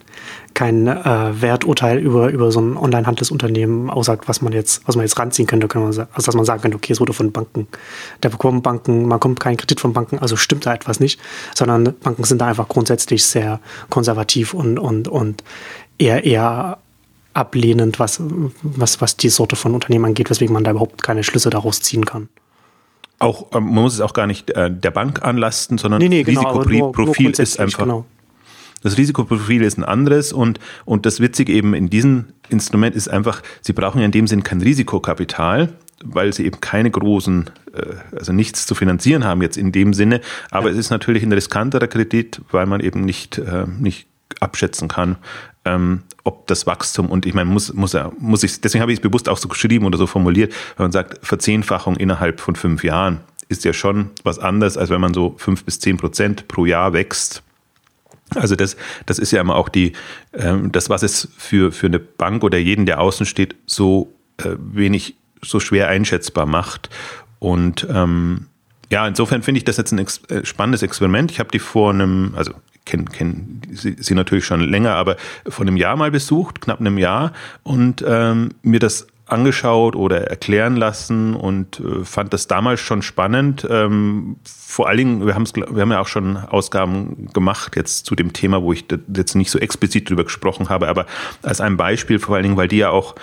kein 0.55 0.87
äh, 0.87 1.43
Werturteil 1.43 1.99
über, 1.99 2.31
über 2.31 2.53
so 2.53 2.61
ein 2.61 2.77
Online-Handelsunternehmen 2.77 3.91
aussagt, 3.91 4.29
was 4.29 4.41
man 4.41 4.53
jetzt, 4.53 4.87
was 4.87 4.97
man 4.97 5.05
jetzt 5.05 5.19
ranziehen 5.19 5.47
könnte, 5.47 5.69
kann 5.69 5.83
man 5.83 5.89
also 5.91 6.07
dass 6.15 6.35
man 6.35 6.45
sagen 6.45 6.63
könnte, 6.63 6.77
okay, 6.77 6.93
es 6.93 7.01
wurde 7.01 7.13
von 7.13 7.33
Banken, 7.33 7.67
da 8.21 8.29
bekommen 8.29 8.63
Banken, 8.63 9.07
man 9.07 9.21
kommt 9.21 9.41
keinen 9.41 9.57
Kredit 9.57 9.81
von 9.81 9.93
Banken, 9.93 10.19
also 10.19 10.37
stimmt 10.37 10.67
da 10.67 10.75
etwas 10.75 11.01
nicht, 11.01 11.21
sondern 11.55 11.95
Banken 12.03 12.25
sind 12.25 12.41
da 12.41 12.47
einfach 12.47 12.69
grundsätzlich 12.69 13.25
sehr 13.25 13.61
konservativ 13.91 14.55
und, 14.55 14.79
und, 14.79 15.09
und 15.09 15.43
eher, 15.99 16.25
eher 16.25 16.79
ablehnend, 17.35 17.99
was, 17.99 18.21
was, 18.63 19.01
was 19.01 19.17
die 19.17 19.29
Sorte 19.29 19.57
von 19.57 19.75
Unternehmen 19.75 20.05
angeht, 20.05 20.31
weswegen 20.31 20.55
man 20.55 20.65
da 20.65 20.71
überhaupt 20.71 21.03
keine 21.03 21.25
Schlüsse 21.25 21.51
daraus 21.51 21.81
ziehen 21.83 22.05
kann. 22.05 22.29
Auch, 23.19 23.47
ähm, 23.55 23.65
man 23.65 23.83
muss 23.85 23.95
es 23.95 24.01
auch 24.01 24.13
gar 24.13 24.27
nicht 24.27 24.51
äh, 24.51 24.71
der 24.71 24.91
Bank 24.91 25.23
anlasten, 25.23 25.79
sondern 25.79 26.01
nee, 26.01 26.09
nee, 26.09 26.23
genau, 26.23 26.59
Risikoprofil 26.59 27.31
ist 27.31 27.59
einfach 27.59 27.81
genau. 27.81 28.05
Das 28.85 28.99
Risikoprofil 28.99 29.63
ist 29.63 29.79
ein 29.79 29.85
anderes 29.85 30.33
und, 30.33 30.61
und 30.85 31.07
das 31.07 31.19
Witzige 31.19 31.53
eben 31.55 31.73
in 31.73 31.89
diesem 31.89 32.27
Instrument 32.51 32.95
ist 32.95 33.09
einfach, 33.09 33.43
Sie 33.63 33.73
brauchen 33.73 33.99
ja 33.99 34.05
in 34.05 34.13
dem 34.13 34.27
Sinn 34.27 34.43
kein 34.43 34.61
Risikokapital, 34.61 35.71
weil 36.05 36.35
Sie 36.35 36.45
eben 36.45 36.61
keine 36.61 36.91
großen, 36.91 37.51
äh, 37.73 38.17
also 38.17 38.35
nichts 38.35 38.67
zu 38.67 38.75
finanzieren 38.75 39.25
haben 39.25 39.41
jetzt 39.41 39.57
in 39.57 39.73
dem 39.73 39.95
Sinne. 39.95 40.21
Aber 40.51 40.67
ja. 40.67 40.75
es 40.75 40.79
ist 40.79 40.91
natürlich 40.91 41.23
ein 41.23 41.33
riskanterer 41.33 41.87
Kredit, 41.87 42.43
weil 42.51 42.67
man 42.67 42.81
eben 42.81 43.01
nicht, 43.01 43.39
äh, 43.39 43.65
nicht 43.67 44.07
abschätzen 44.41 44.89
kann, 44.89 45.17
ähm, 45.65 46.03
ob 46.23 46.47
das 46.47 46.67
Wachstum 46.67 47.09
und 47.09 47.25
ich 47.25 47.33
meine, 47.33 47.49
muss, 47.49 47.73
muss, 47.73 47.95
er, 47.95 48.13
muss 48.19 48.43
ich, 48.43 48.61
deswegen 48.61 48.83
habe 48.83 48.93
ich 48.93 48.99
es 48.99 49.03
bewusst 49.03 49.31
auch 49.31 49.39
so 49.39 49.49
geschrieben 49.49 49.87
oder 49.87 49.97
so 49.97 50.07
formuliert, 50.07 50.53
wenn 50.77 50.85
man 50.85 50.93
sagt, 50.93 51.25
Verzehnfachung 51.27 51.97
innerhalb 51.97 52.39
von 52.41 52.55
fünf 52.55 52.85
Jahren 52.85 53.21
ist 53.49 53.65
ja 53.65 53.73
schon 53.73 54.11
was 54.25 54.39
anderes, 54.39 54.77
als 54.77 54.91
wenn 54.91 55.01
man 55.01 55.15
so 55.15 55.37
fünf 55.39 55.65
bis 55.65 55.81
zehn 55.81 55.97
Prozent 55.97 56.49
pro 56.49 56.67
Jahr 56.67 56.93
wächst. 56.93 57.43
Also 58.35 58.57
das, 58.57 58.77
das 59.07 59.19
ist 59.19 59.31
ja 59.31 59.41
immer 59.41 59.57
auch 59.57 59.69
die, 59.69 59.93
ähm, 60.33 60.73
das, 60.73 60.91
was 60.91 61.03
es 61.03 61.29
für, 61.37 61.73
für 61.73 61.87
eine 61.87 61.99
Bank 61.99 62.45
oder 62.45 62.59
jeden, 62.59 62.87
der 62.87 63.01
außen 63.01 63.27
steht, 63.27 63.55
so 63.67 64.13
äh, 64.39 64.57
wenig, 64.59 65.15
so 65.43 65.61
schwer 65.61 65.89
einschätzbar 65.89 66.47
macht. 66.47 66.91
Und 67.39 67.87
ähm, 67.91 68.47
ja, 68.91 69.07
insofern 69.07 69.43
finde 69.43 69.59
ich 69.59 69.65
das 69.65 69.77
jetzt 69.77 69.93
ein 69.93 69.99
ex 69.99 70.23
äh, 70.29 70.45
spannendes 70.45 70.83
Experiment. 70.83 71.31
Ich 71.31 71.41
habe 71.41 71.51
die 71.51 71.59
vor 71.59 71.91
einem, 71.91 72.33
also 72.37 72.53
kenne 72.85 73.05
kenn 73.05 73.63
sie, 73.73 73.97
sie 73.99 74.15
natürlich 74.15 74.45
schon 74.45 74.61
länger, 74.61 74.95
aber 74.95 75.17
vor 75.49 75.67
einem 75.67 75.77
Jahr 75.77 75.97
mal 75.97 76.11
besucht, 76.11 76.61
knapp 76.61 76.81
einem 76.81 76.99
Jahr, 76.99 77.33
und 77.63 78.05
ähm, 78.07 78.51
mir 78.63 78.79
das 78.79 79.07
angeschaut 79.35 79.97
oder 79.97 80.29
erklären 80.29 80.77
lassen 80.77 81.35
und 81.35 81.81
äh, 81.81 82.05
fand 82.05 82.33
das 82.33 82.47
damals 82.47 82.81
schon 82.81 83.03
spannend. 83.03 83.67
Ähm, 83.69 84.37
vor 84.45 84.89
allen 84.89 84.99
Dingen, 84.99 85.27
wir, 85.27 85.35
wir 85.37 85.83
haben 85.83 85.93
ja 85.93 86.01
auch 86.01 86.09
schon 86.09 86.37
Ausgaben 86.37 87.29
gemacht 87.33 87.77
jetzt 87.77 88.07
zu 88.07 88.15
dem 88.15 88.33
Thema, 88.33 88.63
wo 88.63 88.73
ich 88.73 88.87
jetzt 89.15 89.35
nicht 89.35 89.51
so 89.51 89.59
explizit 89.59 90.09
drüber 90.09 90.25
gesprochen 90.25 90.69
habe, 90.69 90.89
aber 90.89 91.07
als 91.43 91.61
ein 91.61 91.77
Beispiel 91.77 92.19
vor 92.19 92.37
allen 92.37 92.45
Dingen, 92.45 92.57
weil 92.57 92.69
die 92.69 92.79
ja 92.79 92.91
auch 92.91 93.15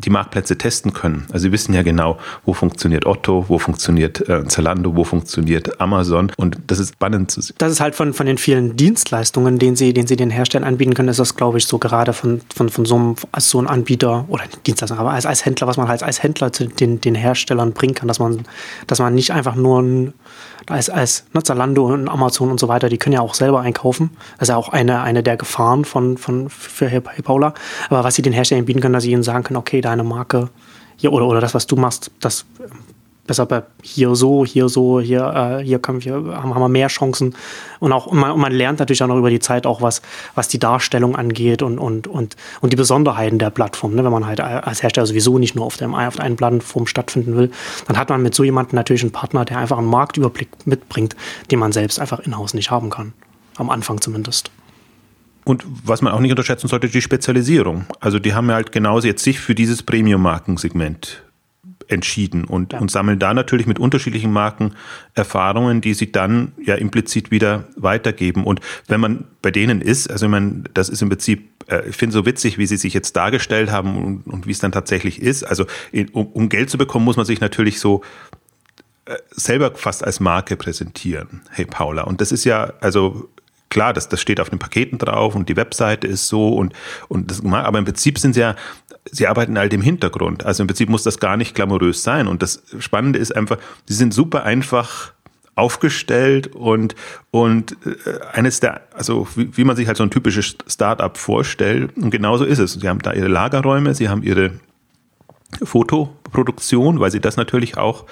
die 0.00 0.10
Marktplätze 0.10 0.56
testen 0.58 0.92
können. 0.92 1.26
Also 1.32 1.44
sie 1.44 1.52
wissen 1.52 1.74
ja 1.74 1.82
genau, 1.82 2.18
wo 2.44 2.52
funktioniert 2.52 3.06
Otto, 3.06 3.44
wo 3.48 3.58
funktioniert 3.58 4.28
äh, 4.28 4.46
Zalando, 4.46 4.96
wo 4.96 5.04
funktioniert 5.04 5.80
Amazon 5.80 6.32
und 6.36 6.58
das 6.66 6.78
ist 6.78 6.94
spannend 6.94 7.30
zu 7.30 7.40
sehen. 7.40 7.54
Das 7.58 7.72
ist 7.72 7.80
halt 7.80 7.94
von, 7.94 8.12
von 8.12 8.26
den 8.26 8.38
vielen 8.38 8.76
Dienstleistungen, 8.76 9.58
den 9.58 9.76
sie, 9.76 9.92
den 9.92 10.06
sie 10.06 10.16
den 10.16 10.30
Herstellern 10.30 10.66
anbieten 10.66 10.94
können, 10.94 11.08
ist 11.08 11.20
das, 11.20 11.36
glaube 11.36 11.58
ich, 11.58 11.66
so 11.66 11.78
gerade 11.78 12.12
von, 12.12 12.40
von, 12.54 12.68
von 12.68 12.84
so 12.84 12.96
einem, 12.96 13.16
als 13.32 13.50
so 13.50 13.60
ein 13.60 13.66
Anbieter 13.66 14.24
oder 14.28 14.44
Dienstleistung, 14.66 14.98
aber 14.98 15.12
als, 15.12 15.26
als 15.26 15.44
Händler, 15.44 15.66
was 15.66 15.76
man 15.76 15.88
halt 15.88 16.02
als 16.02 16.22
Händler 16.22 16.52
zu 16.52 16.66
den, 16.66 17.00
den 17.00 17.14
Herstellern 17.14 17.72
bringen 17.72 17.94
kann, 17.94 18.08
dass 18.08 18.18
man, 18.18 18.42
dass 18.86 18.98
man 18.98 19.14
nicht 19.14 19.32
einfach 19.32 19.54
nur 19.54 19.82
ein 19.82 20.12
als, 20.66 20.90
als 20.90 21.24
ne, 21.32 21.42
Zalando 21.42 21.86
und 21.86 22.08
Amazon 22.08 22.50
und 22.50 22.60
so 22.60 22.68
weiter, 22.68 22.88
die 22.88 22.98
können 22.98 23.14
ja 23.14 23.20
auch 23.20 23.34
selber 23.34 23.60
einkaufen. 23.60 24.10
Das 24.38 24.48
ist 24.48 24.52
ja 24.52 24.56
auch 24.56 24.68
eine, 24.68 25.02
eine 25.02 25.22
der 25.22 25.36
Gefahren 25.36 25.84
von, 25.84 26.18
von, 26.18 26.48
für 26.48 26.88
Paula. 27.00 27.54
Aber 27.88 28.04
was 28.04 28.14
sie 28.14 28.22
den 28.22 28.32
Herstellern 28.32 28.64
bieten 28.64 28.80
können, 28.80 28.94
dass 28.94 29.04
sie 29.04 29.12
ihnen 29.12 29.22
sagen 29.22 29.44
können, 29.44 29.56
okay, 29.56 29.80
deine 29.80 30.04
Marke 30.04 30.50
hier, 30.96 31.12
oder, 31.12 31.26
oder 31.26 31.40
das, 31.40 31.54
was 31.54 31.66
du 31.66 31.76
machst, 31.76 32.10
das 32.20 32.44
besser 33.30 33.46
bei 33.46 33.62
hier 33.80 34.16
so, 34.16 34.44
hier 34.44 34.68
so, 34.68 35.00
hier, 35.00 35.60
äh, 35.60 35.64
hier 35.64 35.78
können 35.78 36.04
wir, 36.04 36.14
haben, 36.14 36.52
haben 36.52 36.60
wir 36.60 36.68
mehr 36.68 36.88
Chancen. 36.88 37.36
Und 37.78 37.92
auch, 37.92 38.10
man, 38.10 38.36
man 38.36 38.50
lernt 38.50 38.80
natürlich 38.80 39.04
auch 39.04 39.06
noch 39.06 39.18
über 39.18 39.30
die 39.30 39.38
Zeit 39.38 39.66
auch 39.66 39.80
was, 39.80 40.02
was 40.34 40.48
die 40.48 40.58
Darstellung 40.58 41.14
angeht 41.14 41.62
und, 41.62 41.78
und, 41.78 42.08
und, 42.08 42.34
und 42.60 42.72
die 42.72 42.76
Besonderheiten 42.76 43.38
der 43.38 43.50
Plattform. 43.50 43.94
Ne? 43.94 44.02
Wenn 44.02 44.10
man 44.10 44.26
halt 44.26 44.40
als 44.40 44.82
Hersteller 44.82 45.06
sowieso 45.06 45.38
nicht 45.38 45.54
nur 45.54 45.64
auf, 45.64 45.76
dem, 45.76 45.94
auf 45.94 46.18
einen 46.18 46.34
Plattform 46.34 46.88
stattfinden 46.88 47.36
will, 47.36 47.52
dann 47.86 47.96
hat 47.96 48.08
man 48.08 48.20
mit 48.20 48.34
so 48.34 48.42
jemandem 48.42 48.74
natürlich 48.74 49.02
einen 49.02 49.12
Partner, 49.12 49.44
der 49.44 49.58
einfach 49.58 49.78
einen 49.78 49.86
Marktüberblick 49.86 50.48
mitbringt, 50.64 51.14
den 51.52 51.60
man 51.60 51.70
selbst 51.70 52.00
einfach 52.00 52.18
in-house 52.18 52.54
nicht 52.54 52.72
haben 52.72 52.90
kann. 52.90 53.12
am 53.58 53.70
Anfang 53.70 54.00
zumindest. 54.00 54.50
Und 55.44 55.64
was 55.84 56.02
man 56.02 56.12
auch 56.12 56.20
nicht 56.20 56.32
unterschätzen 56.32 56.66
sollte, 56.66 56.88
die 56.88 57.00
Spezialisierung. 57.00 57.86
Also 58.00 58.18
die 58.18 58.34
haben 58.34 58.48
ja 58.48 58.56
halt 58.56 58.72
genauso 58.72 59.06
jetzt 59.06 59.22
sich 59.22 59.38
für 59.38 59.54
dieses 59.54 59.84
Premium-Markensegment 59.84 61.22
entschieden 61.90 62.44
und, 62.44 62.72
ja. 62.72 62.78
und 62.78 62.90
sammeln 62.90 63.18
da 63.18 63.34
natürlich 63.34 63.66
mit 63.66 63.78
unterschiedlichen 63.78 64.32
Marken 64.32 64.74
Erfahrungen, 65.14 65.80
die 65.80 65.94
sie 65.94 66.12
dann 66.12 66.52
ja 66.62 66.74
implizit 66.74 67.30
wieder 67.30 67.64
weitergeben. 67.76 68.44
Und 68.44 68.60
wenn 68.86 69.00
man 69.00 69.24
bei 69.42 69.50
denen 69.50 69.80
ist, 69.80 70.10
also 70.10 70.26
ich 70.26 70.30
meine, 70.30 70.64
das 70.74 70.88
ist 70.88 71.02
im 71.02 71.08
Prinzip, 71.08 71.50
äh, 71.68 71.88
ich 71.88 71.96
finde 71.96 72.12
so 72.12 72.26
witzig, 72.26 72.58
wie 72.58 72.66
sie 72.66 72.76
sich 72.76 72.94
jetzt 72.94 73.16
dargestellt 73.16 73.70
haben 73.70 74.02
und, 74.02 74.26
und 74.26 74.46
wie 74.46 74.52
es 74.52 74.58
dann 74.58 74.72
tatsächlich 74.72 75.20
ist. 75.20 75.42
Also 75.44 75.66
um, 76.12 76.26
um 76.26 76.48
Geld 76.48 76.70
zu 76.70 76.78
bekommen, 76.78 77.04
muss 77.04 77.16
man 77.16 77.26
sich 77.26 77.40
natürlich 77.40 77.80
so 77.80 78.02
äh, 79.06 79.16
selber 79.30 79.74
fast 79.74 80.04
als 80.04 80.20
Marke 80.20 80.56
präsentieren. 80.56 81.42
Hey 81.50 81.64
Paula. 81.64 82.02
Und 82.02 82.20
das 82.20 82.32
ist 82.32 82.44
ja, 82.44 82.74
also 82.80 83.28
klar, 83.70 83.92
das, 83.92 84.08
das 84.08 84.20
steht 84.20 84.40
auf 84.40 84.50
den 84.50 84.58
Paketen 84.58 84.98
drauf 84.98 85.34
und 85.34 85.48
die 85.48 85.56
Webseite 85.56 86.06
ist 86.06 86.28
so 86.28 86.48
und, 86.50 86.74
und 87.08 87.30
das, 87.30 87.42
aber 87.44 87.78
im 87.78 87.84
Prinzip 87.84 88.18
sind 88.18 88.34
sie 88.34 88.40
ja, 88.40 88.56
sie 89.10 89.26
arbeiten 89.26 89.58
halt 89.58 89.72
im 89.72 89.80
Hintergrund. 89.80 90.44
Also 90.44 90.62
im 90.62 90.66
Prinzip 90.66 90.88
muss 90.88 91.02
das 91.02 91.18
gar 91.18 91.36
nicht 91.36 91.54
glamourös 91.54 92.02
sein. 92.02 92.26
Und 92.26 92.42
das 92.42 92.62
Spannende 92.78 93.18
ist 93.18 93.34
einfach, 93.34 93.58
sie 93.86 93.94
sind 93.94 94.12
super 94.12 94.44
einfach 94.44 95.12
aufgestellt 95.54 96.48
und, 96.48 96.94
und 97.30 97.76
äh, 97.84 98.20
eines 98.32 98.60
der, 98.60 98.82
also 98.94 99.26
wie, 99.34 99.56
wie 99.56 99.64
man 99.64 99.76
sich 99.76 99.86
halt 99.86 99.96
so 99.96 100.02
ein 100.02 100.10
typisches 100.10 100.56
Startup 100.66 101.16
vorstellt. 101.16 101.96
Und 101.96 102.10
genauso 102.10 102.44
ist 102.44 102.58
es. 102.58 102.74
Sie 102.74 102.88
haben 102.88 103.00
da 103.00 103.12
ihre 103.12 103.28
Lagerräume, 103.28 103.94
sie 103.94 104.08
haben 104.08 104.22
ihre 104.22 104.52
Fotoproduktion, 105.62 107.00
weil 107.00 107.10
sie 107.10 107.20
das 107.20 107.36
natürlich 107.36 107.76
auch 107.76 108.06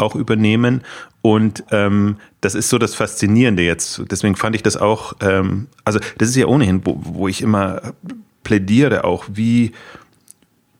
auch 0.00 0.14
übernehmen. 0.14 0.82
Und 1.22 1.64
ähm, 1.70 2.16
das 2.40 2.54
ist 2.54 2.68
so 2.68 2.78
das 2.78 2.94
Faszinierende 2.94 3.62
jetzt. 3.62 4.02
Deswegen 4.10 4.36
fand 4.36 4.56
ich 4.56 4.62
das 4.62 4.76
auch, 4.76 5.14
ähm, 5.20 5.66
also 5.84 6.00
das 6.18 6.30
ist 6.30 6.36
ja 6.36 6.46
ohnehin, 6.46 6.84
wo, 6.84 6.98
wo 7.02 7.28
ich 7.28 7.42
immer 7.42 7.92
plädiere, 8.42 9.04
auch 9.04 9.26
wie, 9.28 9.72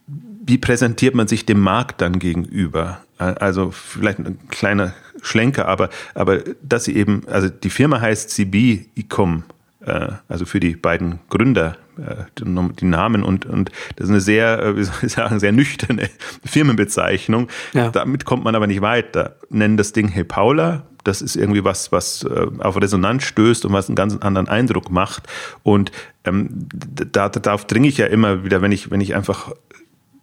wie 0.06 0.58
präsentiert 0.58 1.14
man 1.14 1.28
sich 1.28 1.46
dem 1.46 1.60
Markt 1.60 2.00
dann 2.00 2.18
gegenüber? 2.18 3.00
Also 3.18 3.70
vielleicht 3.70 4.18
ein 4.18 4.38
kleiner 4.48 4.94
Schlenker, 5.20 5.68
aber, 5.68 5.90
aber 6.14 6.38
dass 6.62 6.84
sie 6.84 6.96
eben, 6.96 7.22
also 7.28 7.48
die 7.48 7.68
Firma 7.68 8.00
heißt 8.00 8.30
CB 8.30 8.86
Ecom, 8.96 9.44
äh, 9.84 10.12
also 10.28 10.46
für 10.46 10.60
die 10.60 10.74
beiden 10.74 11.20
Gründer 11.28 11.76
äh, 11.76 11.79
die 11.98 12.84
Namen 12.84 13.22
und, 13.22 13.46
und 13.46 13.70
das 13.96 14.04
ist 14.04 14.10
eine 14.10 14.20
sehr, 14.20 14.60
äh, 14.60 14.76
wie 14.76 14.84
soll 14.84 14.94
ich 15.02 15.12
sagen, 15.12 15.38
sehr 15.40 15.52
nüchterne 15.52 16.08
Firmenbezeichnung. 16.44 17.48
Ja. 17.72 17.90
Damit 17.90 18.24
kommt 18.24 18.44
man 18.44 18.54
aber 18.54 18.66
nicht 18.66 18.80
weiter. 18.80 19.36
Nennen 19.50 19.76
das 19.76 19.92
Ding 19.92 20.08
Hey 20.08 20.24
Paula. 20.24 20.84
Das 21.04 21.22
ist 21.22 21.36
irgendwie 21.36 21.64
was, 21.64 21.92
was 21.92 22.24
äh, 22.24 22.46
auf 22.58 22.80
Resonanz 22.80 23.24
stößt 23.24 23.64
und 23.64 23.72
was 23.72 23.88
einen 23.88 23.96
ganz 23.96 24.16
anderen 24.18 24.48
Eindruck 24.48 24.90
macht. 24.90 25.26
Und 25.62 25.92
ähm, 26.24 26.68
da, 26.70 27.28
darauf 27.28 27.66
dringe 27.66 27.88
ich 27.88 27.96
ja 27.96 28.06
immer 28.06 28.44
wieder, 28.44 28.60
wenn 28.60 28.72
ich, 28.72 28.90
wenn 28.90 29.00
ich 29.00 29.14
einfach 29.14 29.52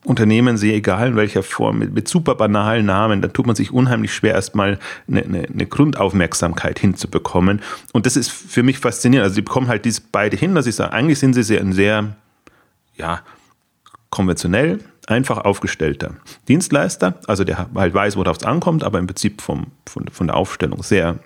Unternehmen 0.08 0.58
sehe, 0.58 0.74
egal 0.74 1.10
in 1.10 1.16
welcher 1.16 1.44
Form, 1.44 1.80
mit, 1.80 1.94
mit 1.94 2.08
super 2.08 2.36
banalen 2.36 2.86
Namen, 2.86 3.22
dann 3.22 3.34
tut 3.34 3.46
man 3.46 3.56
sich 3.56 3.72
unheimlich 3.72 4.14
schwer, 4.14 4.34
erstmal 4.34 4.80
eine, 5.08 5.24
eine, 5.24 5.48
eine 5.48 5.66
Grundaufmerksamkeit 5.66 6.80
hinzubekommen. 6.80 7.62
Und 7.92 8.06
das 8.06 8.16
ist 8.16 8.32
für 8.32 8.64
mich 8.64 8.80
faszinierend. 8.80 9.26
Also, 9.26 9.36
die 9.36 9.42
bekommen 9.42 9.68
halt 9.68 9.86
diese 9.86 10.02
beide 10.12 10.38
hin, 10.38 10.56
dass 10.56 10.66
ich 10.66 10.76
sage, 10.76 10.94
eigentlich 10.94 11.20
sind 11.20 11.34
sie 11.34 11.44
sehr, 11.44 11.62
ein 11.62 11.74
sehr, 11.74 12.16
ja, 12.96 13.22
konventionell, 14.10 14.80
einfach 15.08 15.40
aufgestellter 15.40 16.16
Dienstleister, 16.48 17.20
also 17.28 17.44
der 17.44 17.68
halt 17.74 17.94
weiß, 17.94 18.16
worauf 18.18 18.38
es 18.38 18.44
ankommt, 18.44 18.84
aber 18.84 19.00
im 19.00 19.08
Prinzip 19.08 19.42
vom, 19.42 19.68
von, 19.86 20.08
von 20.10 20.28
der 20.28 20.36
Aufstellung 20.36 20.84
sehr 20.84 21.20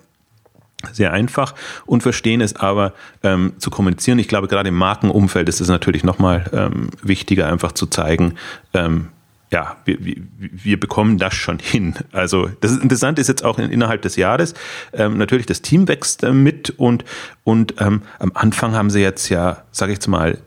sehr 0.91 1.13
einfach 1.13 1.55
und 1.85 2.03
verstehen 2.03 2.41
es 2.41 2.55
aber 2.55 2.93
ähm, 3.23 3.53
zu 3.57 3.69
kommunizieren. 3.69 4.19
Ich 4.19 4.27
glaube, 4.27 4.47
gerade 4.47 4.69
im 4.69 4.75
Markenumfeld 4.75 5.49
ist 5.49 5.61
es 5.61 5.67
natürlich 5.67 6.03
nochmal 6.03 6.49
ähm, 6.53 6.89
wichtiger, 7.01 7.47
einfach 7.47 7.71
zu 7.71 7.87
zeigen, 7.87 8.35
ähm, 8.73 9.07
ja, 9.51 9.75
wir, 9.83 10.03
wir, 10.03 10.15
wir 10.39 10.79
bekommen 10.79 11.17
das 11.17 11.33
schon 11.33 11.59
hin. 11.61 11.95
Also 12.11 12.49
das 12.61 12.71
ist 12.71 12.81
interessant 12.81 13.19
ist 13.19 13.27
jetzt 13.27 13.43
auch 13.43 13.59
in, 13.59 13.69
innerhalb 13.69 14.01
des 14.01 14.15
Jahres. 14.15 14.53
Ähm, 14.93 15.17
natürlich, 15.17 15.45
das 15.45 15.61
Team 15.61 15.87
wächst 15.87 16.23
äh, 16.23 16.31
mit 16.31 16.71
und, 16.71 17.03
und 17.43 17.75
ähm, 17.79 18.01
am 18.19 18.31
Anfang 18.33 18.73
haben 18.73 18.89
sie 18.89 19.01
jetzt 19.01 19.29
ja, 19.29 19.63
sage 19.71 19.91
ich 19.91 19.97
jetzt 19.97 20.07
mal, 20.07 20.37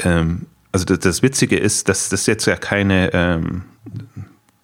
ähm, 0.00 0.46
also 0.72 0.84
das, 0.84 1.00
das 1.00 1.22
Witzige 1.22 1.58
ist, 1.58 1.88
dass 1.88 2.08
das 2.08 2.26
jetzt 2.26 2.46
ja 2.46 2.56
keine 2.56 3.10
ähm, 3.12 3.62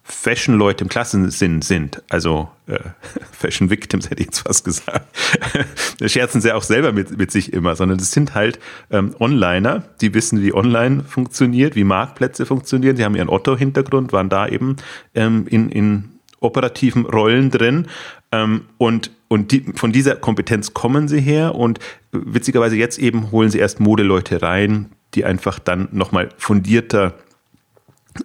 Fashion-Leute 0.08 0.84
im 0.84 0.88
Klassensinn 0.88 1.62
sind. 1.62 2.02
Also 2.08 2.48
äh, 2.66 2.78
Fashion-Victims 3.32 4.08
hätte 4.08 4.20
ich 4.20 4.26
jetzt 4.26 4.40
fast 4.40 4.64
gesagt. 4.64 5.06
da 5.98 6.08
scherzen 6.08 6.40
sie 6.40 6.52
auch 6.52 6.62
selber 6.62 6.92
mit, 6.92 7.18
mit 7.18 7.30
sich 7.30 7.52
immer, 7.52 7.74
sondern 7.76 7.98
es 7.98 8.12
sind 8.12 8.34
halt 8.34 8.58
ähm, 8.90 9.14
Onliner, 9.18 9.82
die 10.00 10.14
wissen, 10.14 10.42
wie 10.42 10.54
Online 10.54 11.02
funktioniert, 11.02 11.74
wie 11.74 11.84
Marktplätze 11.84 12.46
funktionieren. 12.46 12.96
Sie 12.96 13.04
haben 13.04 13.16
ihren 13.16 13.28
Otto-Hintergrund, 13.28 14.12
waren 14.12 14.28
da 14.28 14.46
eben 14.46 14.76
ähm, 15.14 15.46
in, 15.48 15.70
in 15.70 16.04
operativen 16.40 17.04
Rollen 17.04 17.50
drin. 17.50 17.88
Ähm, 18.32 18.62
und 18.78 19.10
und 19.28 19.50
die, 19.50 19.64
von 19.74 19.90
dieser 19.90 20.14
Kompetenz 20.14 20.72
kommen 20.72 21.08
sie 21.08 21.20
her 21.20 21.56
und 21.56 21.80
witzigerweise 22.12 22.76
jetzt 22.76 22.98
eben 22.98 23.32
holen 23.32 23.50
sie 23.50 23.58
erst 23.58 23.80
Modeleute 23.80 24.40
rein, 24.40 24.90
die 25.14 25.24
einfach 25.24 25.58
dann 25.58 25.88
nochmal 25.90 26.28
fundierter 26.36 27.14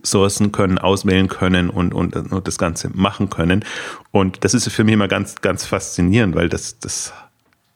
sourcen 0.03 0.51
können, 0.51 0.77
auswählen 0.77 1.27
können 1.27 1.69
und, 1.69 1.93
und, 1.93 2.15
und 2.15 2.48
das 2.48 2.57
Ganze 2.57 2.89
machen 2.93 3.29
können. 3.29 3.65
Und 4.12 4.43
das 4.43 4.53
ist 4.53 4.69
für 4.69 4.83
mich 4.83 4.93
immer 4.93 5.07
ganz, 5.07 5.41
ganz 5.41 5.65
faszinierend, 5.65 6.36
weil 6.36 6.50
das, 6.50 6.79
das 6.79 7.13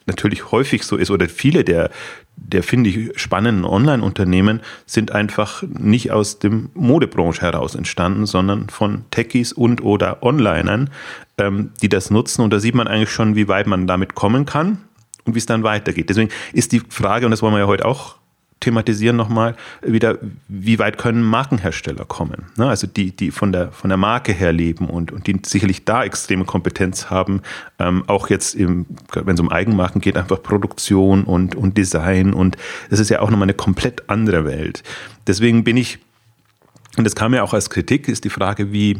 natürlich 0.06 0.52
häufig 0.52 0.84
so 0.84 0.98
ist 0.98 1.10
oder 1.10 1.28
viele 1.28 1.64
der, 1.64 1.90
der 2.36 2.64
finde 2.64 2.90
ich 2.90 3.20
spannenden 3.20 3.66
Online-Unternehmen 3.66 4.62
sind 4.86 5.12
einfach 5.12 5.64
nicht 5.64 6.12
aus 6.12 6.40
dem 6.40 6.70
Modebranche 6.74 7.42
heraus 7.42 7.76
entstanden, 7.76 8.26
sondern 8.26 8.70
von 8.70 9.06
Techies 9.12 9.54
und 9.54 9.84
oder 9.84 10.22
Onlinern, 10.22 10.90
ähm, 11.38 11.72
die 11.82 11.90
das 11.90 12.12
nutzen. 12.12 12.42
Und 12.42 12.52
da 12.52 12.60
sieht 12.60 12.76
man 12.76 12.88
eigentlich 12.88 13.12
schon, 13.12 13.36
wie 13.36 13.48
weit 13.48 13.68
man 13.68 13.88
damit 13.88 14.16
kommen 14.16 14.46
kann 14.46 14.80
und 15.26 15.34
wie 15.34 15.40
es 15.40 15.46
dann 15.46 15.64
weitergeht. 15.64 16.10
Deswegen 16.10 16.30
ist 16.54 16.72
die 16.72 16.82
Frage, 16.90 17.26
und 17.26 17.32
das 17.32 17.42
wollen 17.42 17.54
wir 17.54 17.60
ja 17.60 17.68
heute 17.68 17.86
auch 17.86 18.16
thematisieren 18.60 19.16
nochmal 19.16 19.56
wieder, 19.82 20.18
wie 20.48 20.80
weit 20.80 20.98
können 20.98 21.22
Markenhersteller 21.24 22.06
kommen? 22.06 22.46
Ne? 22.58 22.68
Also 22.68 22.88
die, 22.88 23.16
die 23.16 23.32
von 23.32 23.52
der, 23.52 23.72
von 23.72 23.90
der 23.90 23.98
Marke 23.98 24.32
her 24.32 24.52
leben 24.52 24.90
und, 24.90 25.12
und 25.12 25.28
die 25.28 25.40
sicherlich 25.46 25.86
da 25.86 26.04
extreme 26.04 26.46
Kompetenz 26.46 27.10
haben, 27.10 27.42
ähm, 27.80 28.04
auch 28.08 28.30
jetzt, 28.30 28.58
wenn 28.58 28.86
es 29.28 29.40
um 29.40 29.50
Eigenmarken 29.50 30.02
geht, 30.02 30.18
einfach 30.18 30.42
Produktion 30.42 31.24
und, 31.26 31.56
und 31.56 31.78
Design 31.78 32.34
und 32.34 32.58
das 32.90 33.00
ist 33.00 33.10
ja 33.10 33.20
auch 33.20 33.30
nochmal 33.30 33.46
eine 33.46 33.54
komplett 33.54 34.10
andere 34.10 34.46
Welt. 34.46 34.84
Deswegen 35.28 35.64
bin 35.64 35.78
ich, 35.78 36.00
und 36.98 37.04
das 37.04 37.16
kam 37.16 37.34
ja 37.34 37.44
auch 37.44 37.54
als 37.54 37.70
Kritik, 37.70 38.08
ist 38.08 38.24
die 38.24 38.30
Frage, 38.30 38.72
wie, 38.72 38.98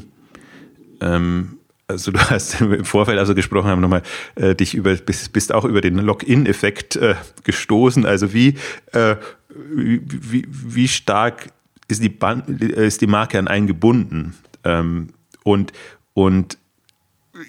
ähm, 1.02 1.58
also 1.88 2.12
du 2.12 2.20
hast 2.20 2.62
im 2.62 2.86
Vorfeld 2.86 3.20
also 3.20 3.36
gesprochen 3.36 3.70
haben 3.70 3.82
nochmal 3.82 4.02
äh, 4.36 4.56
dich 4.56 4.74
über 4.74 4.96
bist, 4.96 5.34
bist 5.34 5.54
auch 5.54 5.66
über 5.66 5.82
den 5.82 5.98
Login-Effekt 5.98 6.96
äh, 6.96 7.16
gestoßen. 7.44 8.06
Also 8.06 8.34
wie 8.34 8.56
äh, 8.92 9.16
wie, 9.56 10.46
wie 10.48 10.88
stark 10.88 11.50
ist 11.88 12.04
die, 12.04 12.10
Band, 12.10 12.62
ist 12.62 13.02
die 13.02 13.08
Marke 13.08 13.40
an 13.40 13.48
einen 13.48 13.68
gebunden? 13.68 14.36
Ähm, 14.64 15.10
und, 15.44 15.72
und 16.14 16.58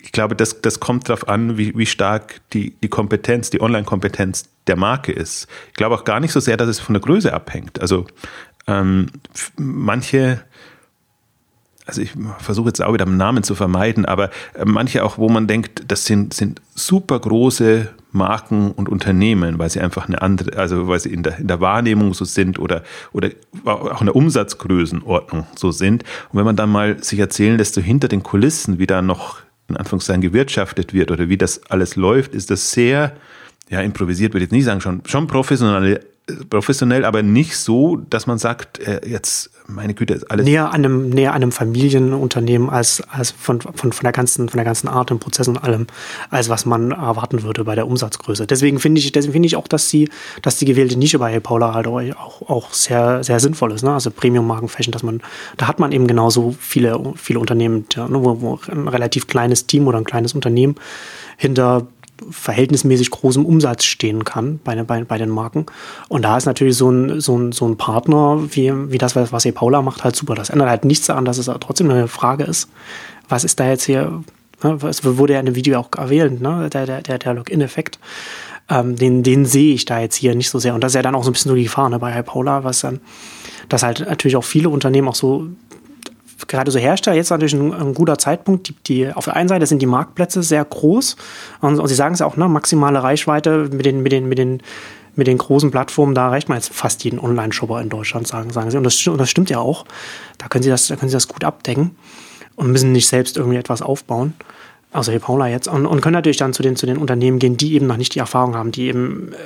ich 0.02 0.12
glaube, 0.12 0.34
das, 0.34 0.60
das 0.60 0.80
kommt 0.80 1.08
darauf 1.08 1.28
an, 1.28 1.58
wie, 1.58 1.76
wie 1.76 1.86
stark 1.86 2.40
die, 2.52 2.74
die 2.82 2.88
Kompetenz, 2.88 3.50
die 3.50 3.60
Online-Kompetenz 3.60 4.48
der 4.66 4.76
Marke 4.76 5.12
ist. 5.12 5.46
Ich 5.68 5.74
glaube 5.74 5.94
auch 5.94 6.04
gar 6.04 6.20
nicht 6.20 6.32
so 6.32 6.40
sehr, 6.40 6.56
dass 6.56 6.68
es 6.68 6.80
von 6.80 6.94
der 6.94 7.02
Größe 7.02 7.32
abhängt. 7.32 7.80
Also 7.80 8.06
ähm, 8.66 9.06
manche 9.56 10.42
also 11.86 12.02
ich 12.02 12.12
versuche 12.38 12.68
jetzt 12.68 12.82
auch 12.82 12.92
wieder 12.92 13.06
Namen 13.06 13.44
zu 13.44 13.54
vermeiden, 13.54 14.04
aber 14.04 14.30
äh, 14.54 14.64
manche 14.64 15.04
auch, 15.04 15.18
wo 15.18 15.28
man 15.28 15.46
denkt, 15.46 15.84
das 15.88 16.04
sind, 16.04 16.34
sind 16.34 16.60
super 16.74 17.18
große 17.18 17.88
Marken 18.10 18.72
und 18.72 18.88
Unternehmen, 18.88 19.58
weil 19.58 19.70
sie 19.70 19.80
einfach 19.80 20.08
eine 20.08 20.20
andere, 20.20 20.58
also 20.58 20.88
weil 20.88 20.98
sie 20.98 21.12
in 21.12 21.22
der, 21.22 21.38
in 21.38 21.46
der 21.46 21.60
Wahrnehmung 21.60 22.12
so 22.12 22.24
sind 22.24 22.58
oder, 22.58 22.82
oder 23.12 23.30
auch 23.64 24.00
in 24.00 24.06
der 24.06 24.16
Umsatzgrößenordnung 24.16 25.46
so 25.54 25.70
sind. 25.70 26.02
Und 26.32 26.38
wenn 26.38 26.44
man 26.44 26.56
dann 26.56 26.70
mal 26.70 27.02
sich 27.02 27.18
erzählen 27.18 27.56
lässt, 27.56 27.74
so 27.74 27.80
hinter 27.80 28.08
den 28.08 28.22
Kulissen, 28.22 28.78
wie 28.78 28.86
da 28.86 29.00
noch 29.00 29.38
in 29.68 29.76
Anführungszeichen 29.76 30.22
gewirtschaftet 30.22 30.92
wird 30.92 31.10
oder 31.10 31.28
wie 31.28 31.36
das 31.36 31.60
alles 31.70 31.96
läuft, 31.96 32.34
ist 32.34 32.50
das 32.50 32.70
sehr, 32.70 33.16
ja, 33.68 33.80
improvisiert 33.80 34.32
würde 34.32 34.44
ich 34.44 34.50
jetzt 34.50 34.52
nicht 34.52 34.64
sagen, 34.64 34.80
schon, 34.80 35.02
schon 35.06 35.26
professionell, 35.26 36.00
professionell, 36.50 37.04
aber 37.04 37.22
nicht 37.22 37.56
so, 37.56 37.96
dass 37.96 38.26
man 38.26 38.38
sagt, 38.38 38.80
äh, 38.80 39.00
jetzt, 39.06 39.50
meine 39.68 39.94
Güte, 39.94 40.14
ist 40.14 40.28
alles. 40.28 40.44
Näher 40.44 40.72
an 40.72 40.84
einem, 40.84 41.08
näher 41.08 41.30
an 41.30 41.36
einem 41.36 41.52
Familienunternehmen 41.52 42.68
als, 42.68 43.00
als 43.08 43.30
von, 43.30 43.60
von, 43.60 43.92
von 43.92 44.02
der 44.02 44.12
ganzen, 44.12 44.48
von 44.48 44.58
der 44.58 44.64
ganzen 44.64 44.88
Art 44.88 45.12
und 45.12 45.20
Prozess 45.20 45.46
und 45.46 45.58
allem, 45.58 45.86
als 46.30 46.48
was 46.48 46.66
man 46.66 46.90
erwarten 46.90 47.44
würde 47.44 47.62
bei 47.62 47.76
der 47.76 47.86
Umsatzgröße. 47.86 48.46
Deswegen 48.46 48.80
finde 48.80 49.00
ich, 49.00 49.12
deswegen 49.12 49.34
finde 49.34 49.46
ich 49.46 49.54
auch, 49.54 49.68
dass 49.68 49.88
die, 49.88 50.10
dass 50.42 50.56
die 50.56 50.64
gewählte 50.64 50.98
Nische 50.98 51.20
bei 51.20 51.38
Paula 51.38 51.74
halt 51.74 51.86
auch, 51.86 52.42
auch 52.42 52.72
sehr, 52.72 53.22
sehr 53.22 53.38
sinnvoll 53.38 53.72
ist, 53.72 53.84
ne? 53.84 53.92
Also 53.92 54.10
Premium-Marken-Fashion, 54.10 54.92
dass 54.92 55.04
man, 55.04 55.20
da 55.56 55.68
hat 55.68 55.78
man 55.78 55.92
eben 55.92 56.08
genauso 56.08 56.56
viele, 56.58 57.00
viele 57.14 57.38
Unternehmen, 57.38 57.86
ja, 57.94 58.08
ne? 58.08 58.24
wo, 58.24 58.40
wo 58.40 58.58
ein 58.68 58.88
relativ 58.88 59.28
kleines 59.28 59.66
Team 59.66 59.86
oder 59.86 59.98
ein 59.98 60.04
kleines 60.04 60.34
Unternehmen 60.34 60.74
hinter 61.36 61.86
verhältnismäßig 62.30 63.10
großem 63.10 63.44
Umsatz 63.44 63.84
stehen 63.84 64.24
kann 64.24 64.60
bei, 64.64 64.74
bei, 64.82 65.04
bei 65.04 65.18
den 65.18 65.28
Marken. 65.28 65.66
Und 66.08 66.22
da 66.22 66.36
ist 66.36 66.46
natürlich 66.46 66.76
so 66.76 66.90
ein, 66.90 67.20
so 67.20 67.36
ein, 67.36 67.52
so 67.52 67.66
ein 67.66 67.76
Partner 67.76 68.42
wie, 68.50 68.72
wie 68.90 68.98
das, 68.98 69.16
was 69.16 69.44
E. 69.44 69.52
Paula 69.52 69.82
macht, 69.82 70.04
halt 70.04 70.16
super. 70.16 70.34
Das 70.34 70.50
ändert 70.50 70.68
halt 70.68 70.84
nichts 70.84 71.06
daran, 71.06 71.24
dass 71.24 71.38
es 71.38 71.50
trotzdem 71.60 71.90
eine 71.90 72.08
Frage 72.08 72.44
ist, 72.44 72.68
was 73.28 73.44
ist 73.44 73.60
da 73.60 73.68
jetzt 73.68 73.84
hier, 73.84 74.22
ne, 74.62 74.78
es 74.88 75.04
wurde 75.04 75.34
ja 75.34 75.40
in 75.40 75.46
dem 75.46 75.54
Video 75.54 75.78
auch 75.80 75.88
erwähnt, 75.96 76.40
ne, 76.40 76.70
der, 76.70 76.86
der, 76.86 77.02
der, 77.02 77.18
der 77.18 77.34
Login-Effekt. 77.34 77.98
Ähm, 78.68 78.96
den, 78.96 79.22
den 79.22 79.46
sehe 79.46 79.74
ich 79.74 79.84
da 79.84 80.00
jetzt 80.00 80.16
hier 80.16 80.34
nicht 80.34 80.50
so 80.50 80.58
sehr. 80.58 80.74
Und 80.74 80.82
das 80.82 80.92
ist 80.92 80.96
ja 80.96 81.02
dann 81.02 81.14
auch 81.14 81.22
so 81.22 81.30
ein 81.30 81.34
bisschen 81.34 81.50
so 81.50 81.54
die 81.54 81.64
Gefahr 81.64 81.88
ne, 81.88 81.98
bei 81.98 82.20
Paula, 82.22 82.64
was 82.64 82.80
dann, 82.80 83.00
dass 83.68 83.82
halt 83.82 84.00
natürlich 84.00 84.36
auch 84.36 84.44
viele 84.44 84.70
Unternehmen 84.70 85.08
auch 85.08 85.14
so 85.14 85.48
gerade 86.48 86.70
so 86.70 86.78
Hersteller 86.78 87.16
jetzt 87.16 87.30
natürlich 87.30 87.54
ein, 87.54 87.72
ein, 87.72 87.94
guter 87.94 88.18
Zeitpunkt. 88.18 88.68
Die, 88.68 88.74
die, 88.86 89.12
auf 89.12 89.24
der 89.24 89.36
einen 89.36 89.48
Seite 89.48 89.66
sind 89.66 89.80
die 89.80 89.86
Marktplätze 89.86 90.42
sehr 90.42 90.64
groß 90.64 91.16
und, 91.60 91.78
und 91.78 91.88
sie 91.88 91.94
sagen 91.94 92.14
es 92.14 92.22
auch, 92.22 92.36
ne, 92.36 92.48
maximale 92.48 93.02
Reichweite 93.02 93.68
mit 93.70 93.86
den, 93.86 94.02
mit 94.02 94.12
den, 94.12 94.28
mit 94.28 94.38
den 94.38 94.62
mit 95.16 95.26
den 95.26 95.38
großen 95.38 95.70
Plattformen, 95.70 96.14
da 96.14 96.26
erreicht 96.26 96.50
man 96.50 96.58
jetzt 96.58 96.72
fast 96.72 97.02
jeden 97.02 97.18
Online-Shopper 97.18 97.80
in 97.80 97.88
Deutschland, 97.88 98.28
sagen, 98.28 98.50
sagen 98.52 98.70
sie. 98.70 98.76
Und 98.76 98.84
das, 98.84 99.06
und 99.06 99.18
das 99.18 99.30
stimmt 99.30 99.48
ja 99.48 99.58
auch. 99.58 99.86
Da 100.36 100.46
können 100.48 100.62
sie 100.62 100.68
das, 100.68 100.88
da 100.88 100.96
können 100.96 101.08
sie 101.08 101.16
das 101.16 101.26
gut 101.26 101.42
abdecken 101.42 101.96
und 102.54 102.70
müssen 102.70 102.92
nicht 102.92 103.08
selbst 103.08 103.38
irgendwie 103.38 103.56
etwas 103.56 103.80
aufbauen. 103.80 104.34
Also 104.92 105.12
hier 105.12 105.20
Paula 105.20 105.48
jetzt. 105.48 105.68
Und, 105.68 105.86
und 105.86 106.00
können 106.00 106.14
natürlich 106.14 106.36
dann 106.36 106.52
zu 106.52 106.62
den, 106.62 106.76
zu 106.76 106.86
den 106.86 106.98
Unternehmen 106.98 107.38
gehen, 107.38 107.56
die 107.56 107.74
eben 107.74 107.86
noch 107.86 107.96
nicht 107.96 108.14
die 108.14 108.18
Erfahrung 108.18 108.54
haben, 108.54 108.72
die 108.72 108.88
eben 108.88 109.32
äh, 109.32 109.36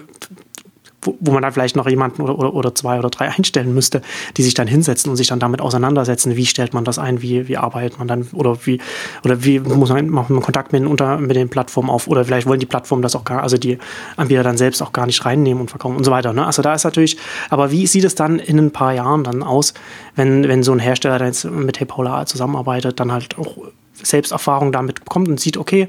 wo, 1.02 1.32
man 1.32 1.42
dann 1.42 1.52
vielleicht 1.52 1.76
noch 1.76 1.88
jemanden 1.88 2.22
oder, 2.22 2.38
oder, 2.38 2.54
oder 2.54 2.74
zwei 2.74 2.98
oder 2.98 3.08
drei 3.08 3.30
einstellen 3.30 3.74
müsste, 3.74 4.02
die 4.36 4.42
sich 4.42 4.54
dann 4.54 4.66
hinsetzen 4.66 5.10
und 5.10 5.16
sich 5.16 5.28
dann 5.28 5.38
damit 5.38 5.60
auseinandersetzen, 5.60 6.36
wie 6.36 6.46
stellt 6.46 6.74
man 6.74 6.84
das 6.84 6.98
ein, 6.98 7.22
wie, 7.22 7.48
wie 7.48 7.56
arbeitet 7.56 7.98
man 7.98 8.08
dann 8.08 8.28
oder 8.32 8.66
wie 8.66 8.80
oder 9.24 9.42
wie 9.44 9.60
muss 9.60 9.88
man, 9.88 10.08
macht 10.08 10.30
man 10.30 10.42
Kontakt 10.42 10.72
mit 10.72 10.82
den, 10.82 10.88
unter, 10.88 11.18
mit 11.18 11.36
den 11.36 11.48
Plattformen 11.48 11.90
auf 11.90 12.06
oder 12.06 12.24
vielleicht 12.24 12.46
wollen 12.46 12.60
die 12.60 12.66
Plattformen 12.66 13.02
das 13.02 13.16
auch 13.16 13.24
gar, 13.24 13.42
also 13.42 13.56
die 13.56 13.78
Anbieter 14.16 14.42
dann 14.42 14.58
selbst 14.58 14.82
auch 14.82 14.92
gar 14.92 15.06
nicht 15.06 15.24
reinnehmen 15.24 15.62
und 15.62 15.70
verkaufen 15.70 15.96
und 15.96 16.04
so 16.04 16.10
weiter. 16.10 16.32
Ne? 16.32 16.44
Also 16.44 16.62
da 16.62 16.74
ist 16.74 16.84
natürlich, 16.84 17.16
aber 17.48 17.70
wie 17.70 17.86
sieht 17.86 18.04
es 18.04 18.14
dann 18.14 18.38
in 18.38 18.58
ein 18.58 18.70
paar 18.70 18.92
Jahren 18.92 19.24
dann 19.24 19.42
aus, 19.42 19.74
wenn, 20.16 20.48
wenn 20.48 20.62
so 20.62 20.72
ein 20.72 20.78
Hersteller 20.78 21.18
dann 21.18 21.28
jetzt 21.28 21.44
mit 21.44 21.80
HeyPolar 21.80 22.26
zusammenarbeitet, 22.26 23.00
dann 23.00 23.12
halt 23.12 23.38
auch 23.38 23.56
Selbsterfahrung 23.94 24.72
damit 24.72 25.04
bekommt 25.04 25.28
und 25.28 25.40
sieht, 25.40 25.56
okay, 25.56 25.88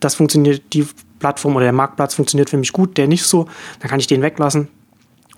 das 0.00 0.14
funktioniert, 0.14 0.62
die 0.72 0.86
Plattform 1.20 1.54
oder 1.54 1.66
der 1.66 1.72
Marktplatz 1.72 2.14
funktioniert 2.14 2.50
für 2.50 2.56
mich 2.56 2.72
gut, 2.72 2.96
der 2.98 3.06
nicht 3.06 3.24
so, 3.24 3.46
dann 3.78 3.88
kann 3.88 4.00
ich 4.00 4.08
den 4.08 4.22
weglassen. 4.22 4.68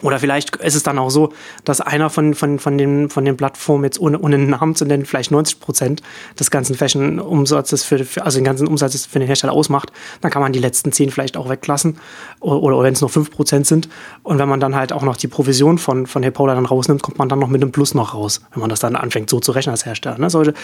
Oder 0.02 0.18
vielleicht 0.18 0.56
ist 0.56 0.74
es 0.74 0.82
dann 0.82 0.98
auch 0.98 1.10
so, 1.10 1.32
dass 1.64 1.80
einer 1.80 2.10
von, 2.10 2.34
von, 2.34 2.58
von, 2.58 2.76
den, 2.76 3.08
von 3.08 3.24
den 3.24 3.36
Plattformen 3.36 3.84
jetzt 3.84 4.00
ohne, 4.00 4.18
ohne 4.18 4.34
einen 4.34 4.50
Namen 4.50 4.74
zu 4.74 4.84
nennen, 4.84 5.06
vielleicht 5.06 5.30
90 5.30 5.60
Prozent 5.60 6.02
des 6.38 6.50
ganzen 6.50 6.74
Fashion-Umsatzes 6.74 7.84
für, 7.84 8.04
für, 8.04 8.24
also 8.24 8.38
den 8.38 8.44
ganzen 8.44 8.66
Umsatzes 8.66 9.06
für 9.06 9.18
den 9.18 9.26
Hersteller 9.26 9.52
ausmacht. 9.52 9.92
Dann 10.20 10.30
kann 10.30 10.42
man 10.42 10.52
die 10.52 10.58
letzten 10.58 10.92
10 10.92 11.10
vielleicht 11.10 11.36
auch 11.36 11.48
weglassen. 11.48 11.98
Oder, 12.40 12.62
oder 12.62 12.82
wenn 12.82 12.94
es 12.94 13.00
nur 13.00 13.10
5 13.10 13.30
Prozent 13.30 13.66
sind. 13.66 13.88
Und 14.22 14.38
wenn 14.38 14.48
man 14.48 14.60
dann 14.60 14.74
halt 14.74 14.92
auch 14.92 15.02
noch 15.02 15.16
die 15.16 15.28
Provision 15.28 15.78
von, 15.78 16.06
von 16.06 16.22
Paula 16.32 16.54
dann 16.54 16.66
rausnimmt, 16.66 17.02
kommt 17.02 17.18
man 17.18 17.28
dann 17.28 17.38
noch 17.38 17.48
mit 17.48 17.62
einem 17.62 17.72
Plus 17.72 17.94
noch 17.94 18.14
raus, 18.14 18.40
wenn 18.52 18.60
man 18.60 18.70
das 18.70 18.80
dann 18.80 18.96
anfängt 18.96 19.30
so 19.30 19.40
zu 19.40 19.52
rechnen 19.52 19.72
als 19.72 19.86
Hersteller. 19.86 20.18
Ne? 20.18 20.30
Solche, 20.30 20.54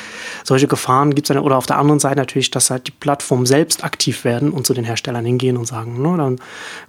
solche 0.45 0.67
Gefahren 0.67 1.15
gibt 1.15 1.31
es 1.31 1.35
dann. 1.35 1.43
Oder 1.43 1.57
auf 1.57 1.67
der 1.67 1.79
anderen 1.79 2.01
Seite 2.01 2.17
natürlich, 2.17 2.51
dass 2.51 2.71
halt 2.71 2.87
die 2.89 2.93
Plattformen 2.93 3.47
selbst 3.47 3.85
aktiv 3.85 4.25
werden 4.25 4.51
und 4.51 4.67
zu 4.67 4.75
den 4.75 4.85
Herstellern 4.85 5.25
hingehen 5.25 5.57
und 5.57 5.67
sagen, 5.67 6.03
ne, 6.03 6.17
dann 6.17 6.41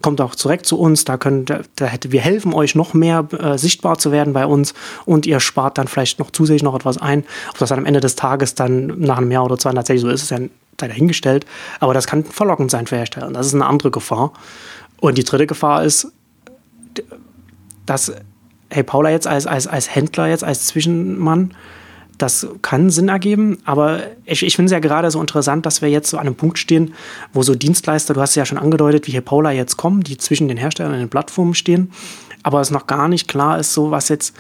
kommt 0.01 0.21
auch 0.21 0.35
direkt 0.35 0.65
zu 0.65 0.79
uns, 0.79 1.05
da 1.05 1.17
können, 1.17 1.45
da, 1.45 1.61
da 1.75 1.85
hätte 1.85 2.11
wir 2.11 2.21
helfen 2.21 2.38
helfen 2.39 2.53
euch 2.53 2.73
noch 2.73 2.93
mehr 2.93 3.27
äh, 3.37 3.57
sichtbar 3.57 3.97
zu 3.97 4.11
werden 4.11 4.31
bei 4.31 4.45
uns 4.45 4.73
und 5.05 5.25
ihr 5.25 5.41
spart 5.41 5.77
dann 5.77 5.87
vielleicht 5.87 6.19
noch 6.19 6.31
zusätzlich 6.31 6.63
noch 6.63 6.75
etwas 6.75 6.97
ein. 6.97 7.25
Ob 7.49 7.57
das 7.57 7.69
dann 7.69 7.79
am 7.79 7.85
Ende 7.85 7.99
des 7.99 8.15
Tages 8.15 8.55
dann 8.55 8.99
nach 8.99 9.17
einem 9.17 9.31
Jahr 9.31 9.43
oder 9.43 9.57
zwei 9.57 9.73
tatsächlich 9.73 10.01
so 10.01 10.09
ist, 10.09 10.23
ist 10.23 10.31
ja 10.31 10.39
dahingestellt. 10.77 11.45
Aber 11.81 11.93
das 11.93 12.07
kann 12.07 12.23
verlockend 12.23 12.71
sein 12.71 12.87
für 12.87 12.95
Hersteller. 12.95 13.27
Und 13.27 13.33
das 13.33 13.47
ist 13.47 13.53
eine 13.53 13.65
andere 13.65 13.91
Gefahr. 13.91 14.31
Und 15.01 15.17
die 15.17 15.25
dritte 15.25 15.47
Gefahr 15.47 15.83
ist, 15.83 16.11
dass 17.85 18.13
Hey 18.69 18.83
Paula 18.83 19.09
jetzt 19.09 19.27
als, 19.27 19.45
als, 19.45 19.67
als 19.67 19.93
Händler, 19.93 20.27
jetzt 20.27 20.43
als 20.43 20.67
Zwischenmann, 20.67 21.53
das 22.17 22.47
kann 22.61 22.89
Sinn 22.89 23.07
ergeben, 23.07 23.59
aber 23.63 24.01
ich, 24.25 24.43
ich 24.43 24.55
finde 24.55 24.65
es 24.65 24.71
ja 24.73 24.79
gerade 24.79 25.09
so 25.09 25.21
interessant, 25.21 25.65
dass 25.65 25.81
wir 25.81 25.89
jetzt 25.89 26.09
so 26.09 26.17
an 26.17 26.27
einem 26.27 26.35
Punkt 26.35 26.59
stehen, 26.59 26.93
wo 27.31 27.43
so 27.43 27.55
Dienstleister, 27.55 28.13
du 28.13 28.21
hast 28.21 28.31
es 28.31 28.35
ja 28.35 28.45
schon 28.45 28.57
angedeutet, 28.57 29.07
wie 29.07 29.11
hier 29.11 29.21
Paula 29.21 29.51
jetzt 29.51 29.77
kommen, 29.77 30.01
die 30.03 30.17
zwischen 30.17 30.49
den 30.49 30.57
Herstellern 30.57 30.93
und 30.93 30.99
den 30.99 31.09
Plattformen 31.09 31.55
stehen 31.55 31.91
aber 32.43 32.61
es 32.61 32.71
noch 32.71 32.87
gar 32.87 33.07
nicht 33.07 33.27
klar 33.27 33.59
ist, 33.59 33.73
so 33.73 33.91
was 33.91 34.09
jetzt, 34.09 34.35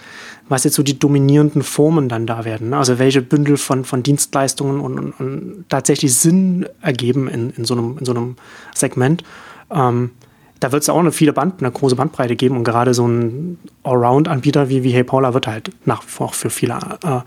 was 0.47 0.63
jetzt 0.63 0.75
so 0.75 0.83
die 0.83 0.97
dominierenden 0.97 1.63
Formen 1.63 2.09
dann 2.09 2.25
da 2.25 2.45
werden. 2.45 2.69
Ne? 2.69 2.77
Also 2.77 2.99
welche 2.99 3.21
Bündel 3.21 3.57
von, 3.57 3.85
von 3.85 4.03
Dienstleistungen 4.03 4.79
und, 4.79 4.99
und, 4.99 5.11
und 5.19 5.65
tatsächlich 5.69 6.15
Sinn 6.15 6.67
ergeben 6.81 7.27
in, 7.27 7.49
in, 7.51 7.65
so, 7.65 7.73
einem, 7.73 7.97
in 7.99 8.05
so 8.05 8.13
einem 8.13 8.35
Segment. 8.73 9.23
Ähm, 9.71 10.11
da 10.59 10.71
wird 10.71 10.83
es 10.83 10.89
auch 10.89 10.99
eine 10.99 11.11
viele 11.11 11.33
Band, 11.33 11.61
eine 11.61 11.71
große 11.71 11.95
Bandbreite 11.95 12.35
geben 12.35 12.57
und 12.57 12.63
gerade 12.63 12.93
so 12.93 13.07
ein 13.07 13.59
Allround-Anbieter 13.83 14.69
wie, 14.69 14.83
wie 14.83 14.91
Hey 14.91 15.03
Paula 15.03 15.33
wird 15.33 15.47
halt 15.47 15.71
nach 15.85 16.03
wie 16.03 16.09
vor 16.09 16.27
auch 16.27 16.33
für 16.33 16.49
viele 16.49 16.79
äh, 17.03 17.19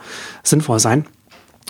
sinnvoll 0.42 0.80
sein. 0.80 1.06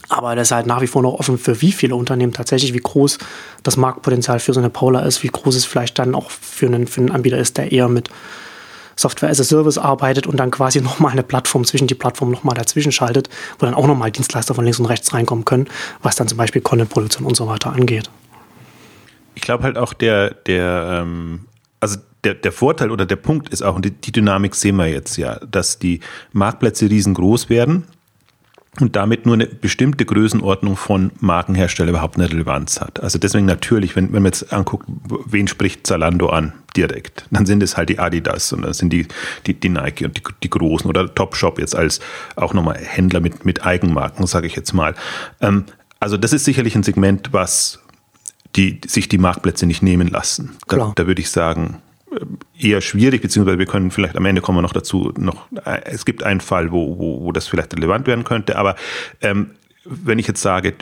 Aber 0.09 0.35
das 0.35 0.49
ist 0.49 0.53
halt 0.53 0.67
nach 0.67 0.83
wie 0.83 0.89
vor 0.89 1.03
noch 1.03 1.15
offen 1.15 1.39
für 1.39 1.63
wie 1.63 1.73
viele 1.73 1.95
Unternehmen 1.95 2.33
tatsächlich, 2.33 2.75
wie 2.75 2.79
groß 2.79 3.19
das 3.63 3.77
Marktpotenzial 3.77 4.41
für 4.41 4.53
so 4.53 4.61
eine 4.61 4.71
Paula 4.71 5.01
ist, 5.01 5.23
wie 5.23 5.29
groß 5.29 5.55
es 5.55 5.65
vielleicht 5.65 5.99
dann 5.99 6.15
auch 6.15 6.31
für 6.31 6.67
einen, 6.67 6.87
für 6.87 7.01
einen 7.01 7.13
Anbieter 7.13 7.39
ist, 7.39 7.57
der 7.57 7.71
eher 7.71 7.89
mit 7.89 8.11
Software 8.97 9.31
as 9.31 9.41
a 9.41 9.45
Service 9.45 9.79
arbeitet 9.79 10.27
und 10.27 10.37
dann 10.39 10.51
quasi 10.51 10.81
nochmal 10.83 11.13
eine 11.13 11.23
Plattform 11.23 11.65
zwischen 11.65 11.87
die 11.87 11.95
Plattform 11.95 12.31
nochmal 12.31 12.55
dazwischen 12.55 12.93
schaltet, 12.93 13.29
wo 13.59 13.67
dann 13.67 13.75
auch 13.75 13.87
nochmal 13.87 14.11
Dienstleister 14.11 14.55
von 14.55 14.65
links 14.65 14.79
und 14.79 14.87
rechts 14.87 15.13
reinkommen 15.13 15.45
können, 15.45 15.69
was 16.03 16.17
dann 16.17 16.29
zum 16.29 16.39
Beispiel 16.39 16.63
Content-Produktion 16.63 17.27
und 17.27 17.37
so 17.37 17.47
weiter 17.47 17.73
angeht. 17.73 18.11
Ich 19.35 19.43
glaube 19.43 19.65
halt 19.65 19.79
auch 19.79 19.93
der, 19.93 20.35
der, 20.35 21.01
ähm, 21.03 21.47
also 21.81 21.99
der, 22.25 22.35
der 22.35 22.53
Vorteil 22.53 22.91
oder 22.91 23.07
der 23.07 23.17
Punkt 23.17 23.49
ist 23.49 23.63
auch, 23.63 23.77
und 23.77 23.85
die, 23.85 23.91
die 23.91 24.13
Dynamik 24.13 24.55
sehen 24.55 24.77
wir 24.77 24.87
jetzt 24.87 25.17
ja, 25.17 25.37
dass 25.51 25.79
die 25.79 26.01
Marktplätze 26.33 26.89
riesengroß 26.89 27.49
werden 27.49 27.87
und 28.81 28.97
damit 28.97 29.27
nur 29.27 29.35
eine 29.35 29.47
bestimmte 29.47 30.07
Größenordnung 30.07 30.77
von 30.77 31.13
Markenhersteller 31.21 31.91
überhaupt 31.91 32.17
eine 32.17 32.31
Relevanz 32.31 32.81
hat. 32.81 33.03
Also 33.03 33.19
deswegen 33.19 33.45
natürlich, 33.45 33.97
wenn, 33.97 34.07
wenn 34.15 34.23
man 34.23 34.33
jetzt 34.33 34.51
anguckt, 34.51 34.87
wen 35.27 35.47
spricht 35.47 35.87
Zalando 35.87 36.29
an 36.29 36.55
direkt, 36.75 37.27
dann 37.31 37.45
sind 37.45 37.63
es 37.63 37.77
halt 37.77 37.91
die 37.91 37.99
Adidas 37.99 38.51
und 38.53 38.63
dann 38.63 38.73
sind 38.73 38.91
die, 38.91 39.07
die, 39.47 39.53
die 39.53 39.69
Nike 39.69 40.07
und 40.07 40.17
die, 40.17 40.23
die 40.43 40.49
großen 40.49 40.89
oder 40.89 41.15
Topshop 41.15 41.59
jetzt 41.59 41.77
als 41.77 42.01
auch 42.35 42.55
nochmal 42.55 42.79
Händler 42.79 43.21
mit, 43.21 43.45
mit 43.45 43.67
Eigenmarken, 43.67 44.27
sage 44.27 44.47
ich 44.47 44.57
jetzt 44.57 44.73
mal. 44.73 44.95
Ähm, 45.43 45.67
also 46.01 46.17
das 46.17 46.33
ist 46.33 46.47
sicherlich 46.47 46.75
ein 46.75 46.83
Segment, 46.83 47.33
was 47.33 47.79
die, 48.57 48.81
sich 48.87 49.09
die 49.09 49.19
Marktplätze 49.19 49.67
nicht 49.67 49.83
nehmen 49.83 50.09
lassen. 50.09 50.57
Da, 50.67 50.93
da 50.95 51.07
würde 51.07 51.21
ich 51.21 51.31
sagen, 51.31 51.83
eher 52.59 52.81
schwierig, 52.81 53.23
beziehungsweise 53.23 53.59
wir 53.59 53.67
können 53.67 53.91
vielleicht 53.91 54.17
am 54.17 54.25
Ende 54.27 54.41
kommen 54.41 54.59
wir 54.59 54.63
noch 54.63 54.73
dazu, 54.73 55.13
noch, 55.19 55.47
äh, 55.65 55.81
es 55.85 56.05
gibt 56.05 56.23
einen 56.23 56.41
Fall, 56.41 56.73
wo, 56.73 56.99
wo, 56.99 57.25
wo 57.25 57.33
das 57.33 57.47
vielleicht 57.47 57.75
relevant 57.77 58.07
werden 58.07 58.25
könnte, 58.25 58.57
aber 58.57 58.77
ähm, 59.21 59.51
wenn 59.85 60.19
ich 60.19 60.27
jetzt 60.27 60.43
sage, 60.43 60.75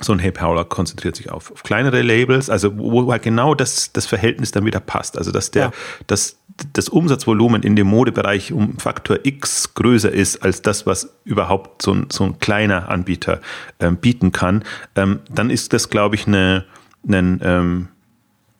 so 0.00 0.12
ein 0.12 0.18
Hey 0.18 0.30
Paula 0.30 0.64
konzentriert 0.64 1.16
sich 1.16 1.30
auf, 1.30 1.50
auf 1.50 1.62
kleinere 1.62 2.02
Labels, 2.02 2.50
also 2.50 2.76
wo 2.78 3.10
halt 3.10 3.22
genau 3.22 3.54
das, 3.54 3.92
das 3.92 4.06
Verhältnis 4.06 4.52
dann 4.52 4.64
wieder 4.64 4.80
passt. 4.80 5.18
Also 5.18 5.32
dass 5.32 5.50
der, 5.50 5.66
ja. 5.66 5.72
dass 6.06 6.38
das 6.72 6.88
Umsatzvolumen 6.88 7.62
in 7.62 7.76
dem 7.76 7.86
Modebereich 7.86 8.52
um 8.52 8.78
Faktor 8.78 9.18
X 9.22 9.74
größer 9.74 10.10
ist 10.10 10.42
als 10.42 10.62
das, 10.62 10.86
was 10.86 11.16
überhaupt 11.24 11.82
so 11.82 11.92
ein, 11.92 12.06
so 12.10 12.24
ein 12.24 12.38
kleiner 12.38 12.88
Anbieter 12.88 13.40
ähm, 13.80 13.96
bieten 13.96 14.32
kann, 14.32 14.64
ähm, 14.94 15.20
dann 15.30 15.50
ist 15.50 15.72
das, 15.72 15.90
glaube 15.90 16.16
ich, 16.16 16.26
eine, 16.26 16.64
eine 17.06 17.38
ähm, 17.42 17.88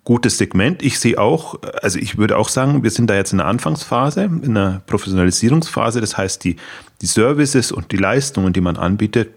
gutes 0.08 0.38
Segment. 0.38 0.82
Ich 0.82 0.98
sehe 0.98 1.18
auch, 1.18 1.56
also 1.82 1.98
ich 1.98 2.16
würde 2.16 2.38
auch 2.38 2.48
sagen, 2.48 2.82
wir 2.82 2.90
sind 2.90 3.10
da 3.10 3.14
jetzt 3.14 3.32
in 3.32 3.38
der 3.38 3.46
Anfangsphase, 3.46 4.22
in 4.22 4.54
der 4.54 4.80
Professionalisierungsphase. 4.86 6.00
Das 6.00 6.16
heißt, 6.16 6.42
die, 6.44 6.56
die 7.02 7.06
Services 7.06 7.72
und 7.72 7.92
die 7.92 7.98
Leistungen, 7.98 8.54
die 8.54 8.62
man 8.62 8.78
anbietet, 8.78 9.28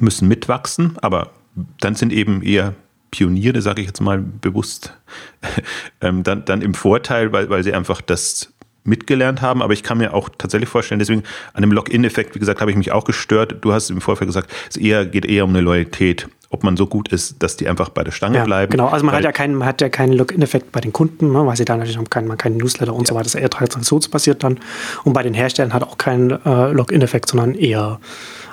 müssen 0.00 0.28
mitwachsen, 0.28 0.96
aber 1.02 1.30
dann 1.78 1.94
sind 1.94 2.14
eben 2.14 2.40
eher 2.40 2.72
Pioniere, 3.10 3.60
sage 3.60 3.82
ich 3.82 3.86
jetzt 3.86 4.00
mal 4.00 4.18
bewusst, 4.18 4.94
ähm, 6.00 6.22
dann, 6.22 6.46
dann 6.46 6.62
im 6.62 6.72
Vorteil, 6.72 7.32
weil, 7.32 7.50
weil 7.50 7.62
sie 7.62 7.74
einfach 7.74 8.00
das 8.00 8.54
mitgelernt 8.86 9.42
haben, 9.42 9.62
aber 9.62 9.72
ich 9.72 9.82
kann 9.82 9.98
mir 9.98 10.14
auch 10.14 10.28
tatsächlich 10.38 10.68
vorstellen, 10.68 10.98
deswegen 10.98 11.22
an 11.54 11.62
dem 11.62 11.72
Login-Effekt, 11.72 12.34
wie 12.34 12.38
gesagt, 12.38 12.60
habe 12.60 12.70
ich 12.70 12.76
mich 12.76 12.92
auch 12.92 13.04
gestört. 13.04 13.56
Du 13.60 13.72
hast 13.72 13.90
im 13.90 14.00
Vorfeld 14.00 14.28
gesagt, 14.28 14.50
es 14.68 14.76
eher, 14.76 15.06
geht 15.06 15.24
eher 15.24 15.44
um 15.44 15.50
eine 15.50 15.60
Loyalität 15.60 16.28
ob 16.48 16.62
man 16.62 16.76
so 16.76 16.86
gut 16.86 17.08
ist, 17.08 17.42
dass 17.42 17.56
die 17.56 17.68
einfach 17.68 17.88
bei 17.88 18.04
der 18.04 18.12
Stange 18.12 18.38
ja, 18.38 18.44
bleiben. 18.44 18.70
Genau, 18.70 18.86
also 18.88 19.04
man 19.04 19.14
hat 19.14 19.24
ja 19.24 19.32
keinen, 19.32 19.56
man 19.56 19.66
hat 19.66 19.80
ja 19.80 19.88
keinen 19.88 20.12
Login-Effekt 20.12 20.72
bei 20.72 20.80
den 20.80 20.92
Kunden, 20.92 21.32
ne, 21.32 21.44
weil 21.44 21.56
sie 21.56 21.64
da 21.64 21.76
natürlich 21.76 21.98
auch 21.98 22.08
keinen, 22.08 22.28
man 22.28 22.38
keinen 22.38 22.56
Newsletter 22.56 22.94
und 22.94 23.02
ja. 23.02 23.06
so 23.08 23.14
weiter, 23.14 23.24
das 23.24 23.34
ist 23.34 23.40
eher 23.40 23.50
transaktionsbasiert 23.50 24.44
dann. 24.44 24.58
Und 25.04 25.12
bei 25.12 25.22
den 25.22 25.34
Herstellern 25.34 25.72
hat 25.74 25.82
auch 25.82 25.98
keinen 25.98 26.30
äh, 26.30 26.70
Login-Effekt, 26.72 27.30
sondern 27.30 27.54
eher 27.54 27.98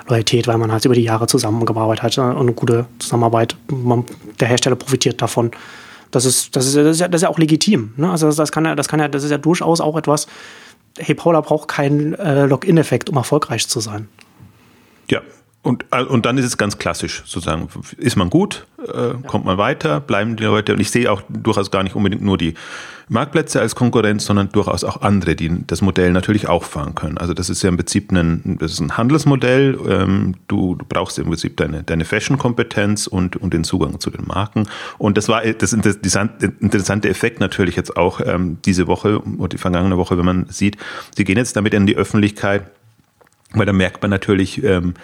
Loyalität, 0.08 0.46
weil 0.48 0.58
man 0.58 0.72
halt 0.72 0.84
über 0.84 0.94
die 0.94 1.02
Jahre 1.02 1.26
zusammengearbeitet 1.26 2.02
hat 2.02 2.18
und 2.18 2.36
eine 2.36 2.52
gute 2.52 2.86
Zusammenarbeit. 2.98 3.56
Man, 3.68 4.04
der 4.40 4.48
Hersteller 4.48 4.76
profitiert 4.76 5.22
davon. 5.22 5.52
Das 6.14 6.24
ist, 6.24 6.54
das 6.54 6.66
ist, 6.66 6.76
das 6.76 6.86
ist, 6.86 7.00
ja, 7.00 7.08
das 7.08 7.20
ist 7.20 7.22
ja 7.24 7.28
auch 7.28 7.38
legitim. 7.38 7.92
Ne? 7.96 8.10
Also 8.10 8.26
das, 8.26 8.36
das, 8.36 8.52
kann 8.52 8.64
ja, 8.64 8.74
das 8.74 8.88
kann 8.88 9.00
ja, 9.00 9.08
das 9.08 9.24
ist 9.24 9.30
ja 9.30 9.38
durchaus 9.38 9.80
auch 9.80 9.96
etwas. 9.96 10.26
Hey, 10.98 11.14
Paula 11.14 11.40
braucht 11.40 11.68
keinen 11.68 12.14
äh, 12.14 12.46
Login-Effekt, 12.46 13.10
um 13.10 13.16
erfolgreich 13.16 13.66
zu 13.68 13.80
sein. 13.80 14.08
Ja, 15.10 15.22
und, 15.64 15.86
äh, 15.92 16.02
und 16.02 16.26
dann 16.26 16.36
ist 16.36 16.44
es 16.44 16.58
ganz 16.58 16.76
klassisch, 16.76 17.22
sozusagen, 17.24 17.68
ist 17.96 18.16
man 18.16 18.28
gut, 18.28 18.66
äh, 18.86 19.14
kommt 19.26 19.46
man 19.46 19.56
weiter, 19.56 19.98
bleiben 19.98 20.36
die 20.36 20.44
Leute. 20.44 20.74
Und 20.74 20.80
ich 20.80 20.90
sehe 20.90 21.10
auch 21.10 21.22
durchaus 21.30 21.70
gar 21.70 21.82
nicht 21.82 21.96
unbedingt 21.96 22.20
nur 22.20 22.36
die 22.36 22.52
Marktplätze 23.08 23.62
als 23.62 23.74
Konkurrenz, 23.74 24.26
sondern 24.26 24.50
durchaus 24.50 24.84
auch 24.84 25.00
andere, 25.00 25.34
die 25.34 25.66
das 25.66 25.80
Modell 25.80 26.12
natürlich 26.12 26.48
auch 26.48 26.64
fahren 26.64 26.94
können. 26.94 27.16
Also 27.16 27.32
das 27.32 27.48
ist 27.48 27.62
ja 27.62 27.70
im 27.70 27.78
Prinzip 27.78 28.12
ein, 28.12 28.58
das 28.60 28.72
ist 28.72 28.80
ein 28.80 28.98
Handelsmodell. 28.98 29.78
Ähm, 29.88 30.34
du, 30.48 30.74
du 30.74 30.84
brauchst 30.86 31.18
im 31.18 31.28
Prinzip 31.28 31.56
deine, 31.56 31.82
deine 31.82 32.04
Fashion-Kompetenz 32.04 33.06
und, 33.06 33.36
und 33.36 33.54
den 33.54 33.64
Zugang 33.64 33.98
zu 34.00 34.10
den 34.10 34.26
Marken. 34.26 34.68
Und 34.98 35.16
das 35.16 35.30
war 35.30 35.42
das 35.46 35.72
interessante 35.72 37.08
Effekt 37.08 37.40
natürlich 37.40 37.76
jetzt 37.76 37.96
auch 37.96 38.20
ähm, 38.22 38.58
diese 38.66 38.86
Woche 38.86 39.22
oder 39.38 39.48
die 39.48 39.58
vergangene 39.58 39.96
Woche, 39.96 40.18
wenn 40.18 40.26
man 40.26 40.46
sieht, 40.50 40.76
sie 41.16 41.24
gehen 41.24 41.38
jetzt 41.38 41.56
damit 41.56 41.72
in 41.72 41.86
die 41.86 41.96
Öffentlichkeit, 41.96 42.70
weil 43.54 43.66
da 43.66 43.72
merkt 43.72 44.02
man 44.02 44.10
natürlich, 44.10 44.62
ähm, 44.62 44.94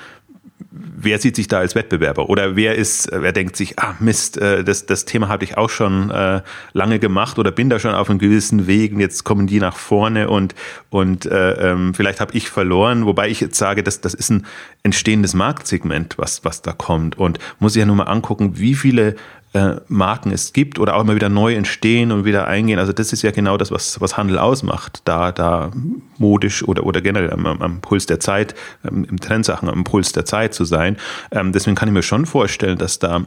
wer 0.70 1.18
sieht 1.18 1.36
sich 1.36 1.48
da 1.48 1.58
als 1.58 1.74
Wettbewerber? 1.74 2.28
Oder 2.28 2.56
wer 2.56 2.74
ist, 2.74 3.08
wer 3.12 3.32
denkt 3.32 3.56
sich, 3.56 3.78
ah 3.78 3.94
Mist, 3.98 4.36
äh, 4.36 4.62
das, 4.64 4.86
das 4.86 5.04
Thema 5.04 5.28
habe 5.28 5.44
ich 5.44 5.56
auch 5.56 5.70
schon 5.70 6.10
äh, 6.10 6.42
lange 6.72 6.98
gemacht 6.98 7.38
oder 7.38 7.50
bin 7.50 7.70
da 7.70 7.78
schon 7.78 7.94
auf 7.94 8.10
einem 8.10 8.18
gewissen 8.18 8.66
Weg 8.66 8.92
und 8.92 9.00
jetzt 9.00 9.24
kommen 9.24 9.46
die 9.46 9.60
nach 9.60 9.76
vorne 9.76 10.28
und, 10.28 10.54
und 10.90 11.26
äh, 11.26 11.72
ähm, 11.72 11.94
vielleicht 11.94 12.20
habe 12.20 12.34
ich 12.34 12.50
verloren, 12.50 13.06
wobei 13.06 13.28
ich 13.28 13.40
jetzt 13.40 13.58
sage, 13.58 13.82
dass 13.82 14.00
das 14.00 14.14
ist 14.14 14.30
ein 14.30 14.46
entstehendes 14.82 15.34
Marktsegment, 15.34 16.18
was, 16.18 16.44
was 16.44 16.62
da 16.62 16.72
kommt. 16.72 17.18
Und 17.18 17.38
muss 17.58 17.76
ich 17.76 17.80
ja 17.80 17.86
nur 17.86 17.96
mal 17.96 18.04
angucken, 18.04 18.58
wie 18.58 18.74
viele 18.74 19.16
äh, 19.52 19.76
Marken 19.88 20.30
es 20.30 20.52
gibt 20.52 20.78
oder 20.78 20.94
auch 20.94 21.02
immer 21.02 21.16
wieder 21.16 21.28
neu 21.28 21.54
entstehen 21.54 22.12
und 22.12 22.24
wieder 22.24 22.46
eingehen. 22.46 22.78
Also 22.78 22.92
das 22.92 23.12
ist 23.12 23.22
ja 23.22 23.32
genau 23.32 23.56
das, 23.56 23.70
was, 23.70 24.00
was 24.00 24.16
Handel 24.16 24.38
ausmacht, 24.38 25.02
da, 25.04 25.32
da 25.32 25.72
modisch 26.18 26.62
oder, 26.62 26.84
oder 26.84 27.00
generell 27.00 27.32
am, 27.32 27.46
am 27.46 27.80
Puls 27.80 28.06
der 28.06 28.20
Zeit, 28.20 28.54
ähm, 28.84 29.04
im 29.04 29.18
Trendsachen 29.18 29.68
am 29.68 29.84
Puls 29.84 30.12
der 30.12 30.24
Zeit 30.24 30.54
zu 30.54 30.64
sein. 30.64 30.96
Ähm, 31.32 31.52
deswegen 31.52 31.74
kann 31.74 31.88
ich 31.88 31.94
mir 31.94 32.02
schon 32.02 32.26
vorstellen, 32.26 32.78
dass 32.78 32.98
da 33.00 33.24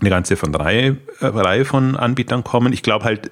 eine 0.00 0.10
ganze 0.10 0.36
von 0.36 0.54
Reihe, 0.54 0.98
äh, 1.20 1.26
Reihe 1.26 1.64
von 1.64 1.96
Anbietern 1.96 2.44
kommen. 2.44 2.72
Ich 2.72 2.82
glaube 2.82 3.04
halt, 3.04 3.30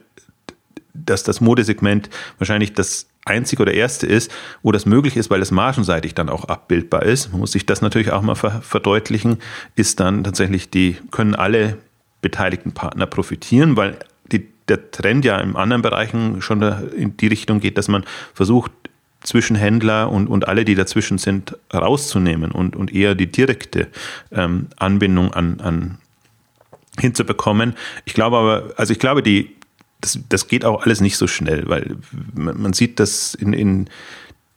dass 0.95 1.23
das 1.23 1.41
Modesegment 1.41 2.09
wahrscheinlich 2.39 2.73
das 2.73 3.09
einzige 3.27 3.63
oder 3.63 3.75
erste 3.75 4.07
ist, 4.07 4.33
wo 4.63 4.73
das 4.73 4.87
möglich 4.87 5.17
ist, 5.17 5.31
weil 5.31 5.43
es 5.43 5.51
margenseitig 5.51 6.15
dann 6.15 6.31
auch 6.31 6.47
abbildbar 6.47 7.03
ist. 7.03 7.31
Man 7.31 7.41
muss 7.41 7.53
sich 7.53 7.67
das 7.67 7.83
natürlich 7.83 8.13
auch 8.13 8.23
mal 8.23 8.35
verdeutlichen, 8.35 9.39
ist 9.77 10.01
dann 10.01 10.25
tatsächlich 10.25 10.71
die, 10.71 10.97
können 11.11 11.35
alle 11.35 11.77
beteiligten 12.23 12.73
Partner 12.73 13.07
profitieren, 13.07 13.77
weil 13.77 13.99
die, 14.31 14.47
der 14.69 14.91
Trend 14.91 15.25
ja 15.25 15.39
in 15.39 15.57
anderen 15.57 15.83
Bereichen 15.83 16.43
schon 16.43 16.63
in 16.63 17.17
die 17.17 17.27
Richtung 17.27 17.61
geht, 17.61 17.79
dass 17.79 17.89
man 17.89 18.05
versucht, 18.35 18.73
Zwischenhändler 19.23 20.11
und, 20.11 20.29
und 20.29 20.49
alle, 20.49 20.65
die 20.65 20.75
dazwischen 20.75 21.19
sind, 21.19 21.57
rauszunehmen 21.73 22.53
und, 22.53 22.75
und 22.75 22.93
eher 22.95 23.15
die 23.15 23.31
direkte 23.31 23.89
ähm, 24.33 24.69
Anbindung 24.77 25.35
an, 25.35 25.61
an 25.61 25.99
hinzubekommen. 26.99 27.75
Ich 28.05 28.15
glaube 28.15 28.39
aber, 28.39 28.75
also 28.77 28.93
ich 28.93 28.99
glaube, 28.99 29.23
die, 29.23 29.57
das, 30.01 30.19
das 30.29 30.49
geht 30.49 30.65
auch 30.65 30.83
alles 30.85 31.01
nicht 31.01 31.17
so 31.17 31.27
schnell, 31.27 31.69
weil 31.69 31.97
man 32.35 32.73
sieht 32.73 32.99
das 32.99 33.35
in, 33.35 33.53
in 33.53 33.91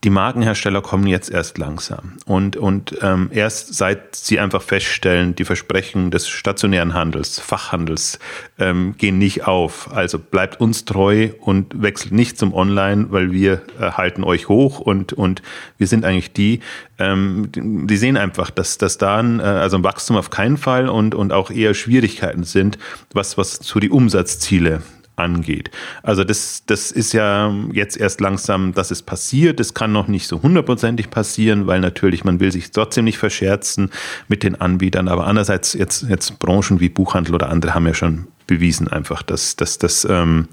die 0.03 0.09
Markenhersteller 0.09 0.81
kommen 0.81 1.07
jetzt 1.07 1.31
erst 1.31 1.57
langsam. 1.57 2.13
Und, 2.25 2.57
und 2.57 2.97
ähm, 3.01 3.29
erst 3.31 3.73
seit 3.73 4.15
sie 4.15 4.37
einfach 4.37 4.61
feststellen, 4.61 5.33
die 5.33 5.45
Versprechen 5.45 6.11
des 6.11 6.27
stationären 6.27 6.93
Handels, 6.93 7.39
Fachhandels 7.39 8.19
ähm, 8.59 8.95
gehen 8.97 9.17
nicht 9.17 9.47
auf. 9.47 9.93
Also 9.93 10.19
bleibt 10.19 10.59
uns 10.59 10.83
treu 10.83 11.29
und 11.39 11.81
wechselt 11.81 12.11
nicht 12.11 12.37
zum 12.37 12.53
Online, 12.53 13.07
weil 13.11 13.31
wir 13.31 13.61
äh, 13.79 13.91
halten 13.91 14.25
euch 14.25 14.49
hoch 14.49 14.79
und, 14.81 15.13
und 15.13 15.41
wir 15.77 15.87
sind 15.87 16.03
eigentlich 16.03 16.33
die. 16.33 16.59
Ähm, 16.99 17.49
die 17.53 17.97
sehen 17.97 18.17
einfach, 18.17 18.49
dass, 18.49 18.77
dass 18.77 18.97
da 18.97 19.19
ein, 19.19 19.39
äh, 19.39 19.43
also 19.43 19.77
ein 19.77 19.83
Wachstum 19.83 20.17
auf 20.17 20.29
keinen 20.29 20.57
Fall 20.57 20.89
und, 20.89 21.15
und 21.15 21.31
auch 21.31 21.49
eher 21.49 21.73
Schwierigkeiten 21.73 22.43
sind, 22.43 22.77
was, 23.13 23.37
was 23.37 23.59
zu 23.61 23.79
die 23.79 23.89
Umsatzziele 23.89 24.81
angeht. 25.15 25.71
Also 26.02 26.23
das, 26.23 26.63
das 26.65 26.91
ist 26.91 27.13
ja 27.13 27.54
jetzt 27.71 27.97
erst 27.97 28.21
langsam, 28.21 28.73
dass 28.73 28.91
es 28.91 29.02
passiert. 29.02 29.60
Es 29.60 29.73
kann 29.73 29.91
noch 29.91 30.08
nicht 30.08 30.28
so 30.28 30.41
hundertprozentig 30.41 31.10
passieren, 31.10 31.67
weil 31.67 31.80
natürlich 31.80 32.23
man 32.23 32.39
will 32.39 32.52
sich 32.52 32.71
trotzdem 32.71 33.06
nicht 33.06 33.17
verscherzen 33.17 33.91
mit 34.28 34.43
den 34.43 34.60
Anbietern. 34.60 35.08
Aber 35.08 35.28
andererseits 35.28 35.73
jetzt, 35.73 36.04
jetzt 36.04 36.39
Branchen 36.39 36.80
wie 36.80 36.89
Buchhandel 36.89 37.36
oder 37.36 37.49
andere 37.49 37.76
haben 37.76 37.88
ja 37.88 37.93
schon 37.93 38.28
bewiesen 38.47 38.88
einfach, 38.88 39.21
dass, 39.23 39.56
dass 39.56 39.78
das 39.78 40.06
ähm, 40.10 40.47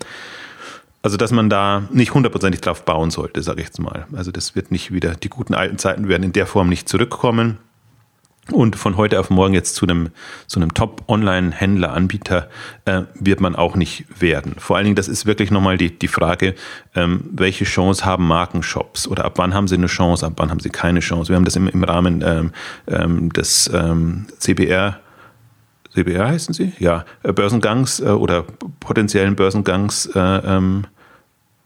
also, 1.02 1.16
dass 1.16 1.32
man 1.32 1.48
da 1.48 1.88
nicht 1.90 2.12
hundertprozentig 2.12 2.60
drauf 2.60 2.84
bauen 2.84 3.10
sollte, 3.10 3.40
sage 3.40 3.60
ich 3.60 3.68
jetzt 3.68 3.80
mal. 3.80 4.06
Also, 4.12 4.30
das 4.32 4.54
wird 4.54 4.70
nicht 4.70 4.92
wieder, 4.92 5.14
die 5.14 5.30
guten 5.30 5.54
alten 5.54 5.78
Zeiten 5.78 6.08
werden 6.08 6.24
in 6.24 6.32
der 6.32 6.46
Form 6.46 6.68
nicht 6.68 6.90
zurückkommen 6.90 7.56
und 8.52 8.76
von 8.76 8.96
heute 8.96 9.20
auf 9.20 9.30
morgen 9.30 9.54
jetzt 9.54 9.74
zu 9.74 9.86
einem, 9.86 10.10
zu 10.46 10.60
einem 10.60 10.74
Top-Online-Händler-Anbieter 10.74 12.48
äh, 12.84 13.02
wird 13.14 13.40
man 13.40 13.56
auch 13.56 13.76
nicht 13.76 14.04
werden. 14.20 14.54
Vor 14.58 14.76
allen 14.76 14.84
Dingen, 14.84 14.96
das 14.96 15.08
ist 15.08 15.26
wirklich 15.26 15.50
nochmal 15.50 15.76
die, 15.76 15.98
die 15.98 16.08
Frage, 16.08 16.54
ähm, 16.94 17.24
welche 17.32 17.64
Chance 17.64 18.04
haben 18.04 18.26
Markenshops 18.26 19.06
oder 19.08 19.24
ab 19.24 19.34
wann 19.36 19.54
haben 19.54 19.68
sie 19.68 19.76
eine 19.76 19.86
Chance, 19.86 20.26
ab 20.26 20.34
wann 20.36 20.50
haben 20.50 20.60
sie 20.60 20.70
keine 20.70 21.00
Chance. 21.00 21.30
Wir 21.30 21.36
haben 21.36 21.44
das 21.44 21.56
im, 21.56 21.68
im 21.68 21.84
Rahmen 21.84 22.22
ähm, 22.24 22.52
ähm, 22.86 23.32
des 23.32 23.70
ähm, 23.72 24.26
CBR 24.38 25.00
CBR 25.94 26.28
heißen 26.28 26.54
sie? 26.54 26.72
Ja, 26.78 27.04
äh, 27.22 27.32
Börsengangs 27.32 28.00
äh, 28.00 28.04
oder 28.04 28.44
potenziellen 28.78 29.36
Börsengangs 29.36 30.06
äh, 30.14 30.18
ähm, 30.18 30.86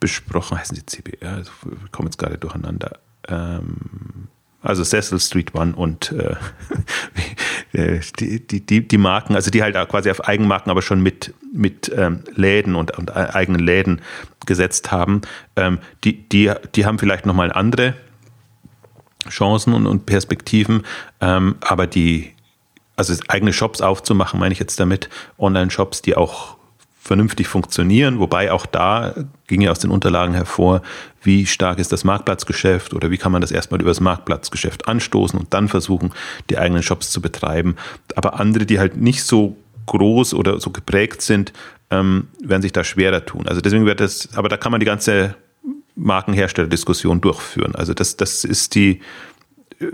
besprochen. 0.00 0.58
Heißen 0.58 0.76
sie 0.76 0.86
CBR? 0.86 1.40
Ich 1.40 1.92
komme 1.92 2.08
jetzt 2.08 2.18
gerade 2.18 2.38
durcheinander. 2.38 2.98
Ähm, 3.28 4.28
also 4.64 4.82
Cecil 4.82 5.20
Street 5.20 5.54
One 5.54 5.74
und 5.76 6.12
äh, 6.12 6.34
äh, 7.78 8.00
die, 8.18 8.46
die, 8.46 8.64
die, 8.64 8.88
die 8.88 8.98
Marken, 8.98 9.36
also 9.36 9.50
die 9.50 9.62
halt 9.62 9.74
quasi 9.88 10.10
auf 10.10 10.26
Eigenmarken, 10.26 10.70
aber 10.70 10.82
schon 10.82 11.00
mit, 11.00 11.34
mit 11.52 11.92
ähm, 11.94 12.24
Läden 12.34 12.74
und, 12.74 12.96
und 12.98 13.14
eigenen 13.14 13.60
Läden 13.60 14.00
gesetzt 14.46 14.90
haben, 14.90 15.22
ähm, 15.56 15.78
die, 16.02 16.28
die, 16.28 16.52
die 16.74 16.86
haben 16.86 16.98
vielleicht 16.98 17.26
nochmal 17.26 17.52
andere 17.52 17.94
Chancen 19.28 19.74
und, 19.74 19.86
und 19.86 20.06
Perspektiven, 20.06 20.84
ähm, 21.20 21.56
aber 21.60 21.86
die, 21.86 22.32
also 22.96 23.14
eigene 23.28 23.52
Shops 23.52 23.80
aufzumachen, 23.80 24.40
meine 24.40 24.52
ich 24.52 24.58
jetzt 24.58 24.80
damit, 24.80 25.08
Online-Shops, 25.38 26.02
die 26.02 26.16
auch 26.16 26.56
vernünftig 27.04 27.48
funktionieren, 27.48 28.18
wobei 28.18 28.50
auch 28.50 28.64
da 28.64 29.14
ging 29.46 29.60
ja 29.60 29.70
aus 29.70 29.78
den 29.78 29.90
Unterlagen 29.90 30.32
hervor, 30.32 30.80
wie 31.22 31.44
stark 31.44 31.78
ist 31.78 31.92
das 31.92 32.02
Marktplatzgeschäft 32.02 32.94
oder 32.94 33.10
wie 33.10 33.18
kann 33.18 33.30
man 33.30 33.42
das 33.42 33.50
erstmal 33.50 33.80
über 33.80 33.90
das 33.90 34.00
Marktplatzgeschäft 34.00 34.88
anstoßen 34.88 35.38
und 35.38 35.52
dann 35.52 35.68
versuchen, 35.68 36.12
die 36.48 36.56
eigenen 36.56 36.82
Shops 36.82 37.10
zu 37.10 37.20
betreiben. 37.20 37.76
Aber 38.16 38.40
andere, 38.40 38.64
die 38.64 38.78
halt 38.78 38.96
nicht 38.96 39.22
so 39.22 39.54
groß 39.84 40.32
oder 40.32 40.60
so 40.60 40.70
geprägt 40.70 41.20
sind, 41.20 41.52
ähm, 41.90 42.28
werden 42.42 42.62
sich 42.62 42.72
da 42.72 42.82
schwerer 42.82 43.26
tun. 43.26 43.46
Also 43.46 43.60
deswegen 43.60 43.84
wird 43.84 44.00
das, 44.00 44.30
aber 44.34 44.48
da 44.48 44.56
kann 44.56 44.72
man 44.72 44.80
die 44.80 44.86
ganze 44.86 45.36
Markenherstellerdiskussion 45.96 47.20
durchführen. 47.20 47.74
Also 47.74 47.92
das, 47.92 48.16
das 48.16 48.44
ist 48.44 48.74
die, 48.74 49.02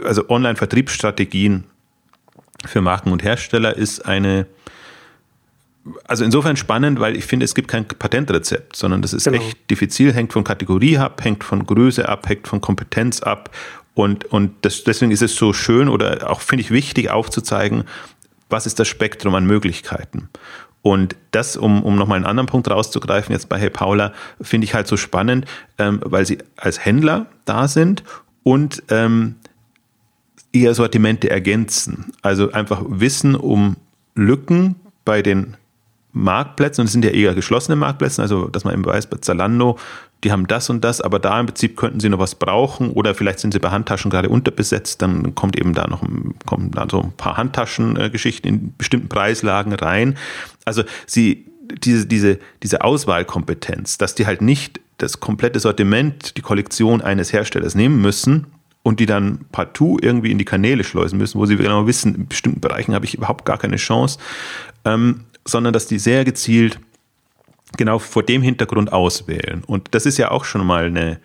also 0.05 0.29
Online-Vertriebsstrategien 0.29 1.64
für 2.66 2.81
Marken 2.81 3.11
und 3.11 3.25
Hersteller 3.25 3.77
ist 3.77 4.07
eine 4.07 4.46
also 6.07 6.25
insofern 6.25 6.57
spannend, 6.57 7.01
weil 7.01 7.16
ich 7.16 7.25
finde, 7.25 7.45
es 7.45 7.55
gibt 7.55 7.69
kein 7.69 7.87
Patentrezept, 7.87 8.77
sondern 8.77 9.03
das 9.03 9.12
ist 9.12 9.25
genau. 9.25 9.38
echt 9.38 9.71
diffizil, 9.71 10.12
hängt 10.12 10.33
von 10.33 10.45
Kategorie 10.45 10.99
ab, 10.99 11.25
hängt 11.25 11.43
von 11.43 11.64
Größe 11.64 12.09
ab, 12.09 12.29
hängt 12.29 12.49
von 12.49 12.61
Kompetenz 12.61 13.23
ab. 13.23 13.55
Und, 13.95 14.27
und 14.27 14.53
das, 14.62 14.85
deswegen 14.85 15.11
ist 15.11 15.23
es 15.23 15.37
so 15.37 15.53
schön 15.53 15.88
oder 15.88 16.31
auch, 16.31 16.40
finde 16.40 16.62
ich, 16.62 16.71
wichtig 16.71 17.11
aufzuzeigen, 17.11 17.85
was 18.49 18.66
ist 18.66 18.79
das 18.79 18.88
Spektrum 18.88 19.35
an 19.35 19.47
Möglichkeiten. 19.47 20.29
Und 20.83 21.16
das, 21.31 21.57
um, 21.57 21.83
um 21.83 21.97
nochmal 21.97 22.16
einen 22.16 22.27
anderen 22.27 22.47
Punkt 22.47 22.71
rauszugreifen, 22.71 23.33
jetzt 23.33 23.49
bei 23.49 23.59
Hey 23.59 23.71
Paula, 23.71 24.12
finde 24.40 24.64
ich 24.64 24.75
halt 24.75 24.87
so 24.87 24.97
spannend, 24.97 25.47
ähm, 25.79 26.01
weil 26.05 26.25
sie 26.25 26.38
als 26.57 26.85
Händler 26.85 27.27
da 27.45 27.69
sind 27.69 28.03
und 28.43 28.83
ähm, 28.88 29.37
ihr 30.53 30.75
Sortimente 30.75 31.31
ergänzen. 31.31 32.12
Also 32.23 32.53
einfach 32.53 32.83
Wissen 32.87 33.35
um 33.35 33.77
Lücken 34.14 34.77
bei 35.05 35.23
den 35.23 35.57
Marktplätzen, 36.12 36.83
und 36.83 36.87
es 36.87 36.92
sind 36.92 37.05
ja 37.05 37.11
eher 37.11 37.35
geschlossene 37.35 37.77
Marktplätze, 37.77 38.23
also 38.23 38.49
dass 38.49 38.64
man 38.64 38.75
eben 38.75 38.85
weiß, 38.85 39.07
bei 39.07 39.18
Zalando, 39.18 39.79
die 40.25 40.33
haben 40.33 40.46
das 40.46 40.68
und 40.68 40.85
das, 40.85 41.01
aber 41.01 41.18
da 41.18 41.40
im 41.40 41.46
Prinzip 41.46 41.77
könnten 41.77 42.01
sie 42.01 42.09
noch 42.09 42.18
was 42.18 42.35
brauchen 42.35 42.90
oder 42.90 43.14
vielleicht 43.14 43.38
sind 43.38 43.53
sie 43.53 43.59
bei 43.59 43.70
Handtaschen 43.70 44.11
gerade 44.11 44.29
unterbesetzt, 44.29 45.01
dann 45.03 45.35
kommt 45.35 45.59
eben 45.59 45.73
da 45.73 45.87
noch 45.87 46.03
kommen 46.46 46.70
da 46.73 46.87
so 46.90 47.03
ein 47.03 47.12
paar 47.12 47.37
Handtaschengeschichten 47.37 48.49
in 48.49 48.75
bestimmten 48.77 49.09
Preislagen 49.09 49.73
rein. 49.73 50.18
Also 50.64 50.83
sie, 51.07 51.46
diese, 51.83 52.07
diese, 52.07 52.38
diese 52.62 52.83
Auswahlkompetenz, 52.83 53.99
dass 53.99 54.14
die 54.14 54.27
halt 54.27 54.42
nicht 54.42 54.81
das 54.99 55.20
komplette 55.20 55.61
Sortiment, 55.61 56.37
die 56.37 56.42
Kollektion 56.42 57.01
eines 57.01 57.33
Herstellers 57.33 57.75
nehmen 57.75 58.03
müssen, 58.03 58.46
und 58.83 58.99
die 59.01 59.07
dann 59.07 59.40
partout 59.53 59.99
irgendwie 60.01 60.31
in 60.31 60.38
die 60.38 60.44
Kanäle 60.44 60.85
schleusen 60.85 61.18
müssen, 61.18 61.38
wo 61.38 61.46
sie 61.46 61.57
genau 61.57 61.87
wissen, 61.87 62.14
in 62.14 62.27
bestimmten 62.29 62.61
Bereichen 62.61 62.94
habe 62.94 63.05
ich 63.05 63.14
überhaupt 63.14 63.44
gar 63.44 63.59
keine 63.59 63.77
Chance. 63.77 64.18
Ähm, 64.85 65.25
sondern 65.44 65.72
dass 65.72 65.87
die 65.87 65.98
sehr 65.98 66.24
gezielt 66.24 66.79
genau 67.76 67.98
vor 67.98 68.22
dem 68.22 68.42
Hintergrund 68.42 68.92
auswählen. 68.92 69.62
Und 69.66 69.88
das 69.92 70.07
ist 70.07 70.18
ja 70.18 70.31
auch 70.31 70.44
schon 70.44 70.66
mal 70.66 70.87
eine, 70.87 71.20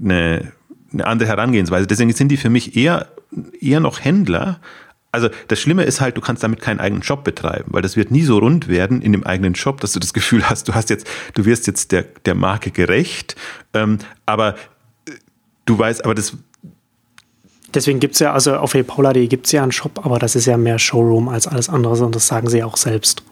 eine 0.00 0.52
eine 0.92 1.06
andere 1.06 1.28
Herangehensweise. 1.28 1.86
Deswegen 1.86 2.12
sind 2.12 2.28
die 2.28 2.36
für 2.36 2.50
mich 2.50 2.76
eher, 2.76 3.08
eher 3.60 3.80
noch 3.80 4.00
Händler. 4.00 4.60
Also 5.12 5.28
das 5.48 5.60
Schlimme 5.60 5.84
ist 5.84 6.00
halt, 6.00 6.16
du 6.16 6.20
kannst 6.20 6.42
damit 6.42 6.60
keinen 6.60 6.80
eigenen 6.80 7.02
Job 7.02 7.24
betreiben, 7.24 7.66
weil 7.68 7.82
das 7.82 7.96
wird 7.96 8.10
nie 8.10 8.22
so 8.22 8.38
rund 8.38 8.68
werden 8.68 9.02
in 9.02 9.12
dem 9.12 9.24
eigenen 9.24 9.54
Job, 9.54 9.80
dass 9.80 9.92
du 9.92 10.00
das 10.00 10.12
Gefühl 10.12 10.48
hast, 10.48 10.68
du 10.68 10.74
hast 10.74 10.90
jetzt, 10.90 11.06
du 11.34 11.44
wirst 11.44 11.66
jetzt 11.66 11.92
der, 11.92 12.04
der 12.24 12.34
Marke 12.34 12.70
gerecht. 12.70 13.36
Ähm, 13.74 13.98
aber 14.26 14.54
äh, 15.06 15.12
du 15.64 15.78
weißt, 15.78 16.04
aber 16.04 16.14
das 16.14 16.34
Deswegen 17.74 18.00
gibt 18.00 18.14
es 18.14 18.20
ja, 18.20 18.32
also 18.32 18.56
auf 18.56 18.74
paula.de 18.86 19.26
gibt 19.26 19.44
es 19.44 19.52
ja 19.52 19.62
einen 19.62 19.72
Shop, 19.72 20.00
aber 20.02 20.18
das 20.18 20.34
ist 20.34 20.46
ja 20.46 20.56
mehr 20.56 20.78
Showroom 20.78 21.28
als 21.28 21.46
alles 21.46 21.68
andere 21.68 22.02
und 22.02 22.14
das 22.14 22.26
sagen 22.26 22.48
sie 22.48 22.62
auch 22.62 22.78
selbst. 22.78 23.22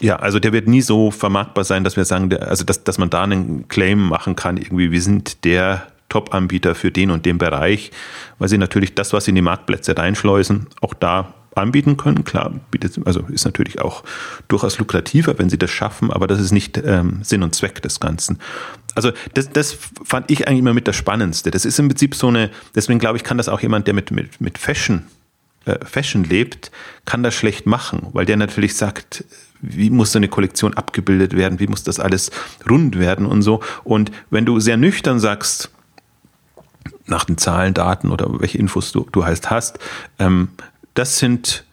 Ja, 0.00 0.16
also 0.16 0.38
der 0.38 0.52
wird 0.52 0.66
nie 0.66 0.80
so 0.80 1.10
vermarktbar 1.10 1.64
sein, 1.64 1.84
dass 1.84 1.96
wir 1.96 2.04
sagen, 2.04 2.34
also 2.34 2.64
dass, 2.64 2.84
dass 2.84 2.98
man 2.98 3.10
da 3.10 3.22
einen 3.22 3.68
Claim 3.68 3.98
machen 4.08 4.34
kann, 4.34 4.56
irgendwie, 4.56 4.90
wir 4.90 5.02
sind 5.02 5.44
der 5.44 5.86
Top-Anbieter 6.08 6.74
für 6.74 6.90
den 6.90 7.10
und 7.10 7.26
den 7.26 7.38
Bereich, 7.38 7.90
weil 8.38 8.48
sie 8.48 8.58
natürlich 8.58 8.94
das, 8.94 9.12
was 9.12 9.26
sie 9.26 9.30
in 9.30 9.36
die 9.36 9.42
Marktplätze 9.42 9.96
reinschleusen, 9.96 10.66
auch 10.80 10.94
da 10.94 11.34
anbieten 11.54 11.96
können. 11.96 12.24
Klar, 12.24 12.52
bietet, 12.70 12.98
also 13.06 13.20
ist 13.28 13.44
natürlich 13.44 13.80
auch 13.80 14.04
durchaus 14.48 14.78
lukrativer, 14.78 15.38
wenn 15.38 15.50
sie 15.50 15.58
das 15.58 15.70
schaffen, 15.70 16.10
aber 16.12 16.26
das 16.26 16.40
ist 16.40 16.52
nicht 16.52 16.78
ähm, 16.78 17.20
Sinn 17.22 17.42
und 17.42 17.54
Zweck 17.54 17.82
des 17.82 18.00
Ganzen. 18.00 18.38
Also 18.94 19.12
das, 19.34 19.50
das 19.50 19.76
fand 20.04 20.30
ich 20.30 20.46
eigentlich 20.46 20.60
immer 20.60 20.74
mit 20.74 20.88
das 20.88 20.96
Spannendste. 20.96 21.50
Das 21.50 21.64
ist 21.64 21.78
im 21.78 21.88
Prinzip 21.88 22.14
so 22.14 22.28
eine, 22.28 22.50
deswegen 22.74 22.98
glaube 22.98 23.16
ich, 23.16 23.24
kann 23.24 23.36
das 23.36 23.48
auch 23.48 23.60
jemand, 23.60 23.86
der 23.86 23.94
mit, 23.94 24.10
mit, 24.10 24.40
mit 24.40 24.58
Fashion, 24.58 25.06
äh, 25.64 25.84
Fashion 25.84 26.24
lebt, 26.24 26.70
kann 27.04 27.22
das 27.22 27.34
schlecht 27.34 27.66
machen, 27.66 28.08
weil 28.12 28.26
der 28.26 28.36
natürlich 28.36 28.76
sagt, 28.76 29.24
wie 29.62 29.90
muss 29.90 30.12
so 30.12 30.18
eine 30.18 30.28
Kollektion 30.28 30.74
abgebildet 30.74 31.36
werden, 31.36 31.60
wie 31.60 31.66
muss 31.66 31.82
das 31.82 32.00
alles 32.00 32.30
rund 32.68 32.98
werden 32.98 33.26
und 33.26 33.42
so. 33.42 33.60
Und 33.84 34.10
wenn 34.30 34.46
du 34.46 34.60
sehr 34.60 34.76
nüchtern 34.76 35.20
sagst, 35.20 35.70
nach 37.06 37.24
den 37.24 37.38
Zahlen, 37.38 37.74
Daten 37.74 38.10
oder 38.10 38.40
welche 38.40 38.58
Infos 38.58 38.92
du, 38.92 39.06
du 39.10 39.24
heißt 39.24 39.50
hast, 39.50 39.78
ähm, 40.18 40.48
das 40.94 41.18
sind 41.18 41.64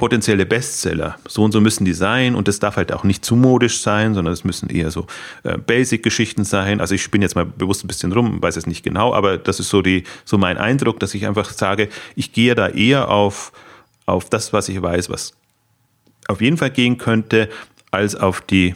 potenzielle 0.00 0.46
Bestseller. 0.46 1.16
So 1.28 1.44
und 1.44 1.52
so 1.52 1.60
müssen 1.60 1.84
die 1.84 1.92
sein 1.92 2.34
und 2.34 2.48
das 2.48 2.58
darf 2.58 2.76
halt 2.76 2.90
auch 2.90 3.04
nicht 3.04 3.22
zu 3.22 3.36
modisch 3.36 3.80
sein, 3.82 4.14
sondern 4.14 4.32
es 4.32 4.44
müssen 4.44 4.70
eher 4.70 4.90
so 4.90 5.06
äh, 5.42 5.58
Basic-Geschichten 5.58 6.44
sein. 6.44 6.80
Also 6.80 6.94
ich 6.94 7.02
spinne 7.02 7.24
jetzt 7.24 7.34
mal 7.34 7.44
bewusst 7.44 7.84
ein 7.84 7.88
bisschen 7.88 8.12
rum, 8.12 8.40
weiß 8.40 8.56
es 8.56 8.66
nicht 8.66 8.82
genau, 8.82 9.12
aber 9.12 9.36
das 9.36 9.60
ist 9.60 9.68
so 9.68 9.82
die 9.82 10.04
so 10.24 10.38
mein 10.38 10.56
Eindruck, 10.56 11.00
dass 11.00 11.14
ich 11.14 11.26
einfach 11.26 11.50
sage, 11.50 11.90
ich 12.16 12.32
gehe 12.32 12.54
da 12.54 12.68
eher 12.68 13.10
auf 13.10 13.52
auf 14.06 14.28
das, 14.28 14.52
was 14.52 14.68
ich 14.68 14.80
weiß, 14.80 15.10
was 15.10 15.34
auf 16.30 16.40
jeden 16.40 16.56
Fall 16.56 16.70
gehen 16.70 16.98
könnte, 16.98 17.48
als 17.90 18.14
auf 18.14 18.40
die 18.40 18.74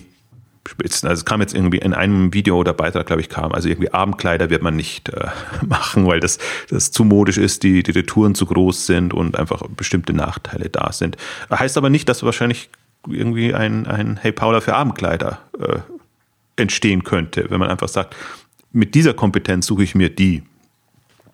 Spitzen. 0.67 1.09
Also 1.09 1.21
es 1.21 1.25
kam 1.25 1.41
jetzt 1.41 1.55
irgendwie 1.55 1.79
in 1.79 1.93
einem 1.93 2.33
Video 2.33 2.57
oder 2.57 2.73
Beitrag, 2.73 3.07
glaube 3.07 3.21
ich, 3.21 3.29
kam. 3.29 3.53
Also 3.53 3.69
irgendwie 3.69 3.93
Abendkleider 3.93 4.49
wird 4.51 4.63
man 4.63 4.77
nicht 4.77 5.11
äh, 5.11 5.29
machen, 5.67 6.07
weil 6.07 6.21
das, 6.21 6.39
das 6.71 6.91
zu 6.91 7.05
modisch 7.05 7.39
ist, 7.39 7.63
die, 7.63 7.83
die 7.83 7.91
Retouren 7.91 8.35
zu 8.35 8.47
groß 8.47 8.87
sind 8.87 9.13
und 9.13 9.39
einfach 9.39 9.63
bestimmte 9.77 10.13
Nachteile 10.13 10.71
da 10.71 10.93
sind. 10.93 11.17
Heißt 11.51 11.77
aber 11.77 11.91
nicht, 11.91 12.09
dass 12.09 12.23
wahrscheinlich 12.23 12.71
irgendwie 13.07 13.55
ein, 13.55 13.87
ein 13.87 14.17
Hey 14.17 14.33
Paula 14.33 14.61
für 14.61 14.75
Abendkleider 14.75 15.39
äh, 15.59 15.81
entstehen 16.57 17.05
könnte, 17.05 17.51
wenn 17.51 17.61
man 17.61 17.69
einfach 17.69 17.89
sagt, 17.89 18.17
mit 18.73 18.95
dieser 18.95 19.13
Kompetenz 19.13 19.67
suche 19.67 19.85
ich 19.85 19.95
mir 19.95 20.09
die 20.09 20.43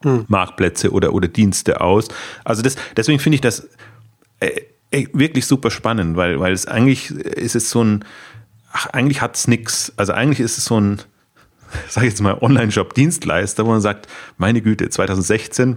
hm. 0.03 0.25
Marktplätze 0.29 0.91
oder, 0.91 1.13
oder 1.13 1.29
Dienste 1.29 1.81
aus. 1.81 2.09
Also 2.45 2.63
das, 2.63 2.77
deswegen 2.97 3.21
finde 3.21 3.37
ich 3.37 3.41
das 3.41 3.69
äh, 4.41 4.63
wirklich 4.91 5.47
super 5.47 5.71
spannend, 5.71 6.17
weil, 6.17 6.41
weil 6.41 6.53
es 6.53 6.67
eigentlich 6.67 7.11
ist 7.11 7.55
es 7.55 7.71
so 7.71 7.83
ein 7.85 8.05
ach, 8.73 8.87
eigentlich 8.87 9.21
hat 9.21 9.37
es 9.37 9.49
nichts. 9.49 9.93
Also 9.97 10.13
eigentlich 10.13 10.41
ist 10.41 10.59
es 10.59 10.65
so 10.65 10.81
ein, 10.81 11.01
sage 11.89 12.07
ich 12.07 12.13
jetzt 12.13 12.21
mal, 12.21 12.39
Online-Shop-Dienstleister, 12.41 13.65
wo 13.67 13.71
man 13.71 13.81
sagt, 13.81 14.09
meine 14.39 14.61
Güte, 14.61 14.89
2016 14.89 15.77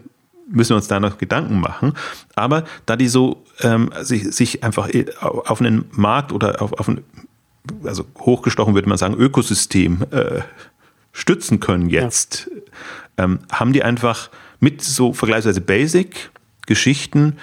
müssen 0.50 0.72
wir 0.72 0.76
uns 0.76 0.88
da 0.88 1.00
noch 1.00 1.18
Gedanken 1.18 1.60
machen. 1.60 1.94
Aber 2.36 2.66
da 2.86 2.96
die 2.96 3.08
so 3.08 3.44
ähm, 3.62 3.92
sich, 4.02 4.24
sich 4.36 4.64
einfach 4.64 4.90
auf 5.22 5.62
einen 5.62 5.86
Markt 5.92 6.32
oder 6.32 6.62
auf, 6.62 6.74
auf 6.74 6.88
ein, 6.88 7.02
also 7.84 8.06
hochgestochen 8.20 8.74
würde 8.74 8.90
man 8.90 8.98
sagen, 8.98 9.16
Ökosystem 9.16 10.06
äh, 10.12 10.42
stützen 11.14 11.60
können 11.60 11.90
jetzt, 11.90 12.50
ja. 13.18 13.26
ähm, 13.26 13.40
haben 13.52 13.72
die 13.72 13.84
einfach 13.84 14.30
mit 14.60 14.82
so 14.82 15.14
vergleichsweise 15.14 15.62
Basic 15.62 16.32
Geschichten 16.66 17.38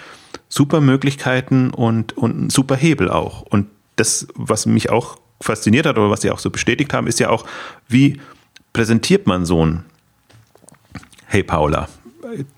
super 0.50 0.82
Möglichkeiten 0.82 1.70
und, 1.70 2.12
und 2.18 2.52
super 2.52 2.76
Hebel 2.76 3.08
auch. 3.08 3.40
Und 3.42 3.68
das, 3.96 4.28
was 4.34 4.66
mich 4.66 4.90
auch 4.90 5.18
fasziniert 5.40 5.86
hat 5.86 5.96
oder 5.96 6.10
was 6.10 6.20
sie 6.20 6.30
auch 6.30 6.38
so 6.38 6.50
bestätigt 6.50 6.92
haben, 6.92 7.06
ist 7.06 7.20
ja 7.20 7.30
auch, 7.30 7.46
wie 7.88 8.20
präsentiert 8.74 9.26
man 9.26 9.46
so 9.46 9.64
ein 9.64 9.84
Hey 11.26 11.42
Paula 11.42 11.88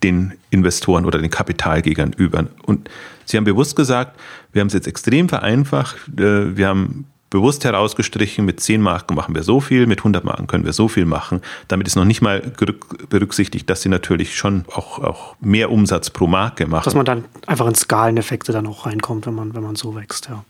den 0.03 0.33
Investoren 0.51 1.05
oder 1.05 1.19
den 1.19 1.31
Kapitalgebern 1.31 2.13
über. 2.17 2.47
Und 2.65 2.91
sie 3.25 3.37
haben 3.37 3.45
bewusst 3.45 3.77
gesagt, 3.77 4.19
wir 4.53 4.61
haben 4.61 4.69
es 4.69 4.75
jetzt 4.75 4.87
extrem 4.87 5.29
vereinfacht, 5.29 5.97
äh, 6.19 6.57
wir 6.57 6.69
haben 6.69 7.07
bewusst 7.33 7.65
herausgestrichen, 7.65 8.45
mit 8.45 8.61
10 8.61 8.81
Marken 8.81 9.15
machen 9.15 9.35
wir 9.35 9.43
so 9.43 9.59
viel, 9.59 9.87
mit 9.87 10.01
100 10.01 10.23
Marken 10.23 10.47
können 10.47 10.65
wir 10.65 10.75
so 10.75 10.87
viel 10.87 11.07
machen. 11.07 11.41
Damit 11.67 11.87
ist 11.87 11.97
noch 11.97 12.05
nicht 12.05 12.21
mal 12.21 12.43
berücksichtigt, 13.09 13.69
dass 13.71 13.83
sie 13.83 13.89
natürlich 13.89 14.37
schon 14.37 14.67
auch, 14.73 14.99
auch 14.99 15.35
mehr 15.41 15.71
Umsatz 15.73 16.11
pro 16.11 16.27
Marke 16.27 16.67
machen. 16.67 16.85
Dass 16.85 16.95
man 16.95 17.07
dann 17.07 17.25
einfach 17.47 17.67
in 17.67 17.75
Skaleneffekte 17.75 18.53
dann 18.53 18.67
auch 18.67 18.85
reinkommt, 18.87 19.27
wenn 19.27 19.35
man, 19.35 19.55
wenn 19.55 19.63
man 19.63 19.77
so 19.77 19.97
wächst, 19.97 20.29
ja. 20.29 20.45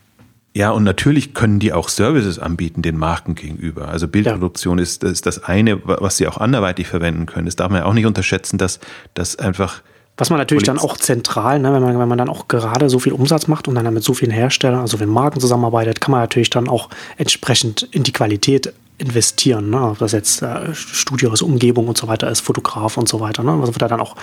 Ja, 0.55 0.71
und 0.73 0.85
natürlich 0.85 1.33
können 1.33 1.61
die 1.61 1.73
auch 1.73 1.89
Services 1.89 2.39
anbieten 2.39 2.83
den 2.83 2.99
Marken 2.99 3.35
gegenüber. 3.35 3.89
Also 3.89 4.07
Bildproduktion 4.07 4.77
ja. 4.77 4.83
ist, 4.83 5.03
ist 5.03 5.25
das 5.25 5.45
eine, 5.45 5.81
was 5.83 6.19
sie 6.19 6.29
auch 6.29 6.37
anderweitig 6.37 6.89
verwenden 6.89 7.25
können. 7.25 7.47
Das 7.47 7.57
darf 7.57 7.71
man 7.71 7.81
ja 7.81 7.87
auch 7.87 7.95
nicht 7.95 8.05
unterschätzen, 8.05 8.59
dass 8.59 8.79
das 9.15 9.37
einfach 9.37 9.81
was 10.23 10.31
man 10.31 10.39
natürlich 10.39 10.63
dann 10.63 10.79
auch 10.79 10.97
zentral, 10.99 11.59
ne, 11.59 11.73
wenn, 11.73 11.83
man, 11.83 11.99
wenn 11.99 12.07
man 12.07 12.17
dann 12.17 12.29
auch 12.29 12.47
gerade 12.47 12.89
so 12.89 13.01
viel 13.01 13.13
Umsatz 13.13 13.49
macht 13.49 13.67
und 13.67 13.75
dann 13.75 13.93
mit 13.93 14.05
so 14.05 14.15
vielen 14.15 14.31
Herstellern, 14.31 14.79
also 14.79 15.01
wenn 15.01 15.09
Marken 15.09 15.41
zusammenarbeitet, 15.41 16.01
kann 16.01 16.13
man 16.13 16.21
natürlich 16.21 16.49
dann 16.49 16.69
auch 16.69 16.91
entsprechend 17.17 17.89
in 17.91 18.05
die 18.05 18.13
Qualität 18.13 18.73
investieren. 18.99 19.71
Ne? 19.71 19.83
Ob 19.83 19.99
das 19.99 20.13
jetzt 20.13 20.41
äh, 20.43 20.73
Studio 20.77 21.33
ist, 21.33 21.43
Umgebung 21.43 21.89
und 21.89 21.99
so 21.99 22.07
weiter 22.07 22.31
ist, 22.31 22.39
Fotograf 22.39 22.99
und 22.99 23.09
so 23.09 23.19
weiter. 23.19 23.43
Ne? 23.43 23.51
Also 23.51 23.75
wird 23.75 23.83
da 23.83 23.89
dann 23.89 24.01
auch, 24.01 24.15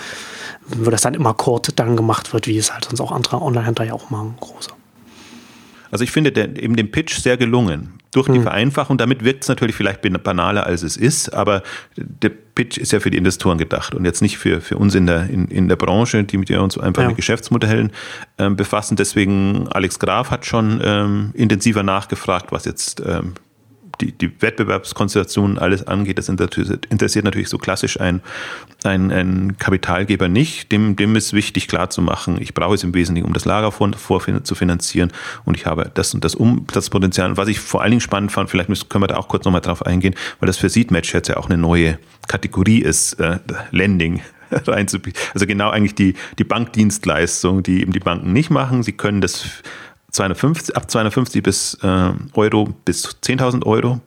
wo 0.67 0.89
das 0.89 1.01
dann 1.01 1.15
immer 1.15 1.33
kort 1.33 1.77
dann 1.77 1.97
gemacht 1.97 2.31
wird, 2.31 2.47
wie 2.47 2.57
es 2.57 2.73
halt 2.73 2.85
sonst 2.85 3.01
auch 3.01 3.11
andere 3.11 3.41
Online-Händler 3.41 3.83
ja 3.83 3.93
auch 3.93 4.09
machen, 4.09 4.35
große. 4.39 4.69
Also 5.91 6.05
ich 6.05 6.11
finde 6.11 6.31
den, 6.31 6.55
eben 6.55 6.77
den 6.77 6.91
Pitch 6.91 7.19
sehr 7.19 7.35
gelungen. 7.35 7.98
Durch 8.11 8.27
die 8.27 8.37
hm. 8.37 8.43
Vereinfachung, 8.43 8.97
damit 8.97 9.23
wirkt 9.23 9.43
es 9.43 9.49
natürlich 9.49 9.75
vielleicht 9.75 10.01
banaler, 10.23 10.65
als 10.65 10.81
es 10.81 10.97
ist, 10.97 11.29
aber 11.29 11.61
der 11.95 12.29
Pitch 12.29 12.77
ist 12.77 12.91
ja 12.91 12.99
für 12.99 13.11
die 13.11 13.17
Investoren 13.17 13.57
gedacht 13.57 13.93
und 13.93 14.03
jetzt 14.03 14.21
nicht 14.21 14.37
für, 14.37 14.61
für 14.61 14.77
uns 14.77 14.95
in 14.95 15.05
der, 15.05 15.29
in, 15.29 15.47
in 15.47 15.67
der 15.67 15.75
Branche, 15.75 16.23
die 16.23 16.37
mit 16.37 16.49
uns 16.61 16.77
einfach 16.77 17.03
ja. 17.03 17.09
mit 17.09 17.17
Geschäftsmodellen 17.17 17.91
ähm, 18.39 18.55
befassen. 18.55 18.95
Deswegen, 18.95 19.67
Alex 19.69 19.99
Graf 19.99 20.31
hat 20.31 20.45
schon 20.45 20.81
ähm, 20.83 21.31
intensiver 21.35 21.83
nachgefragt, 21.83 22.51
was 22.51 22.65
jetzt 22.65 23.01
ähm, 23.05 23.35
die, 24.01 24.11
die 24.11 24.41
Wettbewerbskonstellation 24.41 25.57
alles 25.57 25.85
angeht, 25.87 26.17
das 26.17 26.29
interessiert 26.29 27.25
natürlich 27.25 27.49
so 27.49 27.57
klassisch 27.57 27.99
ein, 27.99 28.21
ein, 28.83 29.57
Kapitalgeber 29.57 30.27
nicht. 30.27 30.71
Dem, 30.71 30.95
dem 30.95 31.15
ist 31.15 31.33
wichtig 31.33 31.67
klarzumachen, 31.67 32.41
ich 32.41 32.53
brauche 32.53 32.75
es 32.75 32.83
im 32.83 32.93
Wesentlichen, 32.93 33.27
um 33.27 33.33
das 33.33 33.45
Lager 33.45 33.71
vor, 33.71 33.91
vor 33.93 34.19
zu 34.43 34.55
finanzieren 34.55 35.11
und 35.45 35.57
ich 35.57 35.65
habe 35.65 35.91
das 35.93 36.13
und 36.13 36.23
das 36.23 36.35
Umsatzpotenzial. 36.35 37.37
Was 37.37 37.47
ich 37.47 37.59
vor 37.59 37.81
allen 37.81 37.91
Dingen 37.91 38.01
spannend 38.01 38.31
fand, 38.31 38.49
vielleicht 38.49 38.89
können 38.89 39.03
wir 39.03 39.07
da 39.07 39.17
auch 39.17 39.27
kurz 39.27 39.45
nochmal 39.45 39.61
drauf 39.61 39.85
eingehen, 39.85 40.15
weil 40.39 40.47
das 40.47 40.57
für 40.57 40.69
Seedmatch 40.69 41.13
jetzt 41.13 41.27
ja 41.27 41.37
auch 41.37 41.47
eine 41.47 41.57
neue 41.57 41.99
Kategorie 42.27 42.79
ist, 42.79 43.13
äh, 43.13 43.39
Lending 43.71 44.21
reinzubieten. 44.51 45.19
Also 45.33 45.45
genau 45.45 45.69
eigentlich 45.69 45.95
die, 45.95 46.15
die 46.37 46.43
Bankdienstleistung, 46.43 47.63
die 47.63 47.81
eben 47.81 47.91
die 47.91 47.99
Banken 47.99 48.33
nicht 48.33 48.49
machen. 48.49 48.83
Sie 48.83 48.93
können 48.93 49.21
das 49.21 49.45
250, 50.11 50.75
ab 50.75 50.89
250 50.89 51.43
bis 51.43 51.75
äh, 51.83 52.11
Euro 52.33 52.73
bis 52.85 53.17
10.000 53.23 53.65
Euro 53.65 54.01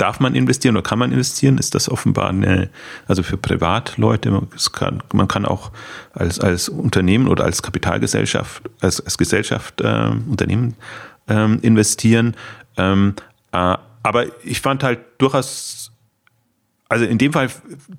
darf 0.00 0.18
man 0.18 0.34
investieren 0.34 0.76
oder 0.76 0.82
kann 0.82 0.98
man 0.98 1.12
investieren? 1.12 1.58
Ist 1.58 1.74
das 1.74 1.90
offenbar 1.90 2.30
eine, 2.30 2.70
also 3.06 3.22
für 3.22 3.36
Privatleute, 3.36 4.30
man 4.30 4.48
kann, 4.72 5.02
man 5.12 5.28
kann 5.28 5.44
auch 5.44 5.72
als, 6.14 6.40
als 6.40 6.68
Unternehmen 6.68 7.28
oder 7.28 7.44
als 7.44 7.62
Kapitalgesellschaft, 7.62 8.62
als, 8.80 9.00
als 9.00 9.18
Gesellschaft, 9.18 9.80
äh, 9.80 10.10
Unternehmen 10.28 10.74
ähm, 11.28 11.58
investieren. 11.60 12.34
Ähm, 12.78 13.14
äh, 13.52 13.76
aber 14.02 14.24
ich 14.44 14.60
fand 14.62 14.82
halt 14.82 15.00
durchaus 15.18 15.89
also 16.90 17.04
in 17.04 17.18
dem 17.18 17.32
Fall 17.32 17.48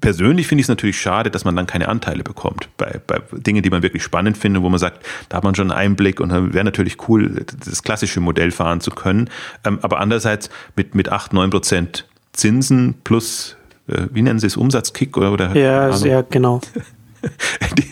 persönlich 0.02 0.48
finde 0.48 0.60
ich 0.60 0.66
es 0.66 0.70
natürlich 0.70 1.00
schade, 1.00 1.32
dass 1.32 1.46
man 1.46 1.56
dann 1.56 1.66
keine 1.66 1.88
Anteile 1.88 2.24
bekommt 2.24 2.68
bei, 2.76 3.00
bei 3.08 3.22
Dingen, 3.32 3.64
die 3.64 3.70
man 3.70 3.84
wirklich 3.84 4.04
spannend 4.04 4.38
findet, 4.38 4.62
wo 4.64 4.70
man 4.70 4.80
sagt, 4.80 5.06
da 5.30 5.38
hat 5.38 5.46
man 5.46 5.56
schon 5.56 5.72
einen 5.72 5.80
Einblick 5.80 6.20
und 6.20 6.30
dann 6.30 6.54
wäre 6.54 6.66
natürlich 6.66 7.08
cool, 7.08 7.46
das 7.66 7.84
klassische 7.84 8.20
Modell 8.20 8.52
fahren 8.52 8.82
zu 8.82 8.92
können. 8.92 9.30
Ähm, 9.64 9.80
aber 9.82 10.02
andererseits 10.02 10.50
mit, 10.76 10.94
mit 10.94 11.10
8, 11.10 11.32
9 11.32 11.50
Prozent 11.50 12.06
Zinsen 12.34 12.96
plus, 13.06 13.56
äh, 13.88 14.08
wie 14.12 14.22
nennen 14.22 14.40
Sie 14.40 14.48
es, 14.48 14.58
Umsatzkick 14.58 15.16
oder? 15.16 15.32
oder 15.32 15.56
ja, 15.56 15.94
sehr 15.94 16.24
genau. 16.24 16.60
die, 17.78 17.86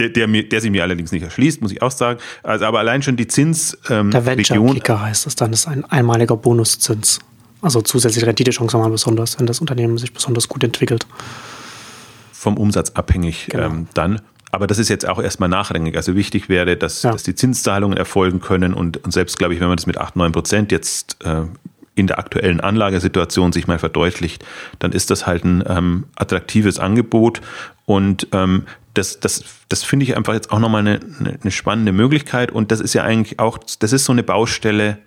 der, 0.00 0.08
der, 0.08 0.26
mir, 0.26 0.48
der 0.48 0.60
sich 0.60 0.72
mir 0.72 0.82
allerdings 0.82 1.12
nicht 1.12 1.22
erschließt, 1.22 1.62
muss 1.62 1.70
ich 1.70 1.80
auch 1.80 1.92
sagen. 1.92 2.18
Also, 2.42 2.64
aber 2.64 2.80
allein 2.80 3.02
schon 3.02 3.14
die 3.14 3.28
Zins. 3.28 3.78
Ähm, 3.88 4.10
der 4.10 4.26
Venture 4.26 4.66
Kicker 4.74 5.00
heißt 5.00 5.28
es 5.28 5.36
dann, 5.36 5.52
ist 5.52 5.68
ein 5.68 5.84
einmaliger 5.84 6.36
Bonuszins 6.36 7.20
also 7.62 7.80
zusätzliche 7.80 8.26
Renditechancen 8.26 8.80
haben, 8.80 8.92
besonders, 8.92 9.38
wenn 9.38 9.46
das 9.46 9.60
Unternehmen 9.60 9.96
sich 9.96 10.12
besonders 10.12 10.48
gut 10.48 10.64
entwickelt. 10.64 11.06
Vom 12.32 12.56
Umsatz 12.56 12.90
abhängig 12.90 13.46
genau. 13.50 13.66
ähm, 13.66 13.88
dann. 13.94 14.20
Aber 14.50 14.66
das 14.66 14.78
ist 14.78 14.90
jetzt 14.90 15.08
auch 15.08 15.22
erstmal 15.22 15.48
nachrangig. 15.48 15.96
Also 15.96 16.14
wichtig 16.14 16.50
wäre, 16.50 16.76
dass, 16.76 17.04
ja. 17.04 17.12
dass 17.12 17.22
die 17.22 17.34
Zinszahlungen 17.34 17.96
erfolgen 17.96 18.40
können 18.40 18.74
und, 18.74 19.02
und 19.02 19.12
selbst, 19.12 19.38
glaube 19.38 19.54
ich, 19.54 19.60
wenn 19.60 19.68
man 19.68 19.76
das 19.76 19.86
mit 19.86 19.96
8, 19.96 20.16
9 20.16 20.32
Prozent 20.32 20.72
jetzt 20.72 21.16
äh, 21.24 21.44
in 21.94 22.06
der 22.06 22.18
aktuellen 22.18 22.60
Anlagesituation 22.60 23.52
sich 23.52 23.66
mal 23.66 23.78
verdeutlicht, 23.78 24.44
dann 24.78 24.92
ist 24.92 25.10
das 25.10 25.26
halt 25.26 25.44
ein 25.44 25.64
ähm, 25.66 26.04
attraktives 26.16 26.78
Angebot 26.78 27.40
und 27.86 28.28
ähm, 28.32 28.64
das, 28.94 29.20
das, 29.20 29.44
das 29.68 29.84
finde 29.84 30.04
ich 30.04 30.16
einfach 30.16 30.34
jetzt 30.34 30.52
auch 30.52 30.58
nochmal 30.58 30.80
eine, 30.80 31.00
eine 31.40 31.50
spannende 31.50 31.92
Möglichkeit 31.92 32.50
und 32.50 32.70
das 32.70 32.80
ist 32.80 32.94
ja 32.94 33.04
eigentlich 33.04 33.38
auch, 33.38 33.58
das 33.78 33.92
ist 33.92 34.04
so 34.04 34.12
eine 34.12 34.22
Baustelle, 34.22 34.98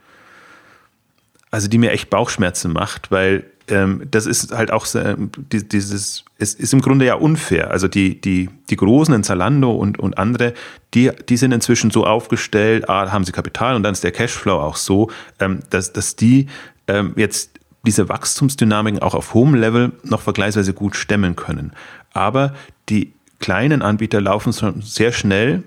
also 1.51 1.67
die 1.67 1.77
mir 1.77 1.91
echt 1.91 2.09
Bauchschmerzen 2.09 2.73
macht, 2.73 3.11
weil 3.11 3.45
ähm, 3.67 4.07
das 4.11 4.25
ist 4.25 4.51
halt 4.51 4.71
auch 4.71 4.85
äh, 4.95 5.15
dieses, 5.51 6.23
es 6.37 6.53
ist 6.53 6.73
im 6.73 6.81
Grunde 6.81 7.05
ja 7.05 7.15
unfair. 7.15 7.71
Also 7.71 7.87
die, 7.87 8.19
die, 8.19 8.49
die 8.69 8.75
Großen 8.75 9.13
in 9.13 9.23
Zalando 9.23 9.71
und, 9.71 9.99
und 9.99 10.17
andere, 10.17 10.53
die, 10.93 11.11
die 11.29 11.37
sind 11.37 11.51
inzwischen 11.51 11.91
so 11.91 12.05
aufgestellt, 12.05 12.89
ah, 12.89 13.11
haben 13.11 13.23
sie 13.23 13.31
Kapital 13.31 13.75
und 13.75 13.83
dann 13.83 13.93
ist 13.93 14.03
der 14.03 14.11
Cashflow 14.11 14.59
auch 14.59 14.75
so, 14.75 15.09
ähm, 15.39 15.61
dass, 15.69 15.93
dass 15.93 16.15
die 16.15 16.47
ähm, 16.87 17.13
jetzt 17.15 17.59
diese 17.85 18.09
Wachstumsdynamiken 18.09 19.01
auch 19.01 19.13
auf 19.13 19.33
hohem 19.33 19.55
Level 19.55 19.93
noch 20.03 20.21
vergleichsweise 20.21 20.73
gut 20.73 20.95
stemmen 20.95 21.35
können. 21.35 21.71
Aber 22.13 22.53
die 22.89 23.13
kleinen 23.39 23.81
Anbieter 23.81 24.21
laufen 24.21 24.53
schon 24.53 24.81
sehr 24.81 25.11
schnell 25.11 25.63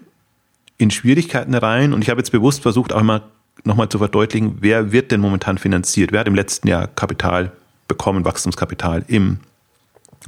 in 0.79 0.91
Schwierigkeiten 0.91 1.55
rein 1.55 1.93
und 1.93 2.03
ich 2.03 2.11
habe 2.11 2.21
jetzt 2.21 2.31
bewusst 2.31 2.63
versucht, 2.63 2.93
auch 2.93 3.03
mal 3.03 3.23
nochmal 3.65 3.89
zu 3.89 3.99
verdeutlichen, 3.99 4.59
wer 4.61 4.93
wird 4.93 5.11
denn 5.13 5.21
momentan 5.21 5.59
finanziert? 5.59 6.13
Wer 6.13 6.21
hat 6.21 6.29
im 6.29 6.35
letzten 6.35 6.69
Jahr 6.69 6.87
Kapital 6.87 7.53
bekommen, 7.87 8.25
Wachstumskapital 8.25 9.05
im 9.09 9.41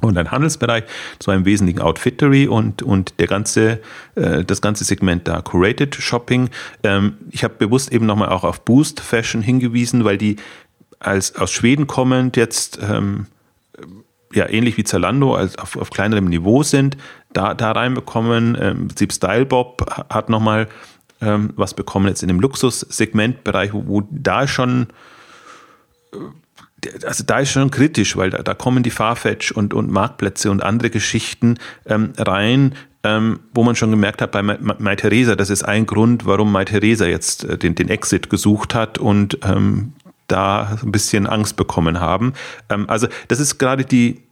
Online-Handelsbereich. 0.02 0.84
Das 1.18 1.26
war 1.26 1.34
im 1.34 1.44
Wesentlichen 1.44 1.80
Outfittery 1.80 2.46
und, 2.46 2.82
und 2.82 3.14
der 3.18 3.26
ganze, 3.26 3.80
äh, 4.14 4.44
das 4.44 4.62
ganze 4.62 4.84
Segment 4.84 5.28
da, 5.28 5.42
Curated 5.42 5.94
Shopping. 5.94 6.48
Ähm, 6.82 7.14
ich 7.30 7.44
habe 7.44 7.54
bewusst 7.58 7.92
eben 7.92 8.06
nochmal 8.06 8.30
auch 8.30 8.44
auf 8.44 8.64
Boost 8.64 9.00
Fashion 9.00 9.42
hingewiesen, 9.42 10.04
weil 10.04 10.16
die 10.16 10.36
als 10.98 11.36
aus 11.36 11.50
Schweden 11.50 11.86
kommend 11.86 12.36
jetzt 12.36 12.78
ähm, 12.82 13.26
ja 14.32 14.48
ähnlich 14.48 14.76
wie 14.76 14.84
Zalando 14.84 15.34
als 15.34 15.58
auf, 15.58 15.76
auf 15.76 15.90
kleinerem 15.90 16.26
Niveau 16.26 16.62
sind, 16.62 16.96
da, 17.32 17.54
da 17.54 17.72
reinbekommen. 17.72 18.56
Ähm, 18.60 18.88
Style 19.10 19.46
Bob 19.46 19.86
hat 20.08 20.28
nochmal 20.28 20.68
ähm, 21.20 21.52
was 21.56 21.74
bekommen 21.74 22.08
jetzt 22.08 22.22
in 22.22 22.28
dem 22.28 22.40
Luxussegmentbereich, 22.40 23.72
wo, 23.72 23.86
wo 23.86 24.02
da 24.10 24.46
schon 24.46 24.88
äh, 26.12 26.16
also 27.04 27.24
da 27.24 27.40
ist 27.40 27.50
schon 27.50 27.70
kritisch, 27.70 28.16
weil 28.16 28.30
da, 28.30 28.42
da 28.42 28.54
kommen 28.54 28.82
die 28.82 28.90
Farfetch 28.90 29.52
und, 29.52 29.74
und 29.74 29.90
Marktplätze 29.90 30.50
und 30.50 30.62
andere 30.62 30.90
Geschichten 30.90 31.58
ähm, 31.86 32.12
rein, 32.16 32.74
ähm, 33.02 33.40
wo 33.54 33.64
man 33.64 33.76
schon 33.76 33.90
gemerkt 33.90 34.22
hat 34.22 34.32
bei 34.32 34.42
Mai 34.42 34.96
Theresa, 34.96 35.36
das 35.36 35.50
ist 35.50 35.62
ein 35.62 35.86
Grund, 35.86 36.26
warum 36.26 36.52
Mai 36.52 36.64
Theresa 36.64 37.06
jetzt 37.06 37.44
äh, 37.44 37.58
den, 37.58 37.74
den 37.74 37.88
Exit 37.88 38.30
gesucht 38.30 38.74
hat 38.74 38.98
und 38.98 39.38
ähm, 39.42 39.92
da 40.26 40.78
ein 40.82 40.92
bisschen 40.92 41.26
Angst 41.26 41.56
bekommen 41.56 42.00
haben. 42.00 42.34
Ähm, 42.68 42.88
also 42.88 43.08
das 43.28 43.40
ist 43.40 43.58
gerade 43.58 43.84
die 43.84 44.22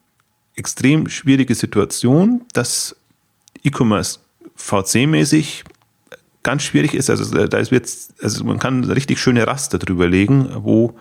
extrem 0.54 1.08
schwierige 1.08 1.54
Situation, 1.54 2.42
dass 2.52 2.96
E-Commerce 3.62 4.20
VC-mäßig 4.56 5.64
ganz 6.48 6.62
schwierig 6.62 6.94
ist. 6.94 7.10
Also 7.10 7.36
äh, 7.36 7.46
da 7.46 7.60
jetzt, 7.60 8.14
also 8.24 8.42
man 8.42 8.58
kann 8.58 8.82
richtig 8.84 9.18
schöne 9.18 9.46
Raster 9.46 9.78
drüber 9.78 10.08
legen, 10.08 10.48
wo, 10.54 10.96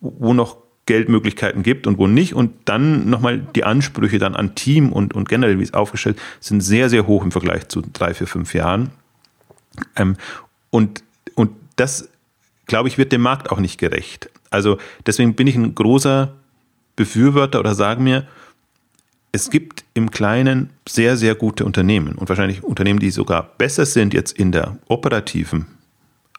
wo 0.00 0.34
noch 0.34 0.58
Geldmöglichkeiten 0.84 1.62
gibt 1.62 1.86
und 1.86 1.96
wo 1.96 2.06
nicht. 2.06 2.34
Und 2.34 2.52
dann 2.66 3.08
nochmal 3.08 3.38
die 3.38 3.64
Ansprüche 3.64 4.18
dann 4.18 4.36
an 4.36 4.54
Team 4.54 4.92
und, 4.92 5.14
und 5.14 5.26
generell, 5.26 5.58
wie 5.58 5.62
es 5.62 5.72
aufgestellt, 5.72 6.18
sind 6.38 6.60
sehr, 6.60 6.90
sehr 6.90 7.06
hoch 7.06 7.24
im 7.24 7.32
Vergleich 7.32 7.68
zu 7.68 7.80
drei, 7.80 8.12
vier, 8.12 8.26
fünf 8.26 8.52
Jahren. 8.52 8.90
Ähm, 9.96 10.16
und, 10.68 11.02
und 11.34 11.52
das 11.76 12.10
glaube 12.66 12.88
ich, 12.90 12.98
wird 12.98 13.10
dem 13.10 13.22
Markt 13.22 13.50
auch 13.50 13.60
nicht 13.60 13.78
gerecht. 13.78 14.28
Also 14.50 14.76
deswegen 15.06 15.34
bin 15.34 15.46
ich 15.46 15.56
ein 15.56 15.74
großer 15.74 16.34
Befürworter 16.94 17.58
oder 17.58 17.74
sage 17.74 18.02
mir, 18.02 18.26
es 19.34 19.50
gibt 19.50 19.84
im 19.94 20.12
Kleinen 20.12 20.70
sehr, 20.88 21.16
sehr 21.16 21.34
gute 21.34 21.64
Unternehmen 21.64 22.14
und 22.14 22.28
wahrscheinlich 22.28 22.62
Unternehmen, 22.62 23.00
die 23.00 23.10
sogar 23.10 23.42
besser 23.42 23.84
sind 23.84 24.14
jetzt 24.14 24.30
in 24.38 24.52
der 24.52 24.76
operativen 24.86 25.66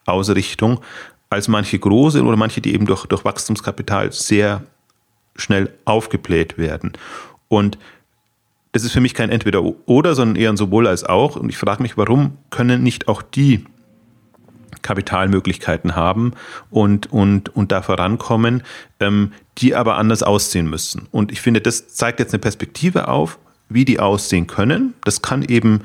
Ausrichtung 0.06 0.80
als 1.28 1.46
manche 1.46 1.78
große 1.78 2.24
oder 2.24 2.38
manche, 2.38 2.62
die 2.62 2.72
eben 2.72 2.86
durch, 2.86 3.04
durch 3.04 3.22
Wachstumskapital 3.22 4.12
sehr 4.12 4.62
schnell 5.34 5.74
aufgebläht 5.84 6.56
werden. 6.56 6.94
Und 7.48 7.76
das 8.72 8.82
ist 8.82 8.92
für 8.92 9.02
mich 9.02 9.12
kein 9.12 9.28
Entweder-Oder, 9.28 10.14
sondern 10.14 10.36
eher 10.36 10.48
ein 10.48 10.56
sowohl 10.56 10.86
als 10.86 11.04
auch. 11.04 11.36
Und 11.36 11.50
ich 11.50 11.58
frage 11.58 11.82
mich, 11.82 11.98
warum 11.98 12.38
können 12.48 12.82
nicht 12.82 13.08
auch 13.08 13.20
die 13.20 13.66
Kapitalmöglichkeiten 14.80 15.96
haben 15.96 16.32
und, 16.70 17.12
und, 17.12 17.54
und 17.54 17.72
da 17.72 17.82
vorankommen, 17.82 18.62
ähm, 19.00 19.32
die 19.58 19.74
aber 19.74 19.96
anders 19.96 20.22
aussehen 20.22 20.68
müssen. 20.68 21.08
Und 21.10 21.32
ich 21.32 21.40
finde, 21.40 21.60
das 21.60 21.88
zeigt 21.88 22.20
jetzt 22.20 22.34
eine 22.34 22.40
Perspektive 22.40 23.08
auf, 23.08 23.38
wie 23.68 23.84
die 23.84 24.00
aussehen 24.00 24.46
können. 24.46 24.94
Das 25.04 25.22
kann 25.22 25.42
eben 25.42 25.82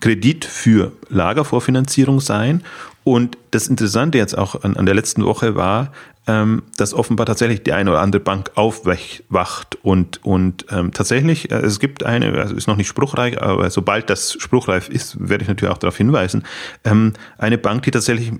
Kredit 0.00 0.44
für 0.44 0.92
Lagervorfinanzierung 1.08 2.20
sein. 2.20 2.62
Und 3.04 3.36
das 3.50 3.66
Interessante 3.66 4.18
jetzt 4.18 4.36
auch 4.36 4.62
an, 4.62 4.76
an 4.76 4.86
der 4.86 4.94
letzten 4.94 5.24
Woche 5.24 5.56
war, 5.56 5.92
ähm, 6.28 6.62
dass 6.76 6.94
offenbar 6.94 7.26
tatsächlich 7.26 7.64
die 7.64 7.72
eine 7.72 7.90
oder 7.90 8.00
andere 8.00 8.22
Bank 8.22 8.52
aufwacht 8.54 9.76
und, 9.82 10.24
und 10.24 10.66
ähm, 10.70 10.92
tatsächlich, 10.92 11.50
äh, 11.50 11.56
es 11.56 11.80
gibt 11.80 12.04
eine, 12.04 12.32
also 12.40 12.54
ist 12.54 12.68
noch 12.68 12.76
nicht 12.76 12.86
spruchreich, 12.86 13.42
aber 13.42 13.68
sobald 13.70 14.08
das 14.08 14.34
spruchreif 14.34 14.88
ist, 14.88 15.16
werde 15.18 15.42
ich 15.42 15.48
natürlich 15.48 15.74
auch 15.74 15.78
darauf 15.78 15.96
hinweisen, 15.96 16.44
ähm, 16.84 17.14
eine 17.38 17.58
Bank, 17.58 17.82
die 17.82 17.90
tatsächlich 17.90 18.32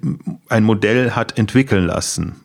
ein 0.49 0.63
Modell 0.63 1.13
hat 1.13 1.37
entwickeln 1.39 1.87
lassen. 1.87 2.37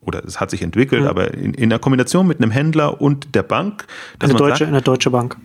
Oder 0.00 0.24
es 0.24 0.40
hat 0.40 0.50
sich 0.50 0.62
entwickelt, 0.62 1.02
mhm. 1.02 1.08
aber 1.08 1.34
in, 1.34 1.54
in 1.54 1.70
der 1.70 1.78
Kombination 1.78 2.26
mit 2.26 2.38
einem 2.38 2.50
Händler 2.50 3.00
und 3.00 3.34
der 3.34 3.42
Bank. 3.42 3.86
Eine 4.18 4.34
deutsche, 4.34 4.58
sagt, 4.58 4.68
eine 4.68 4.82
deutsche 4.82 5.10
Bank. 5.10 5.36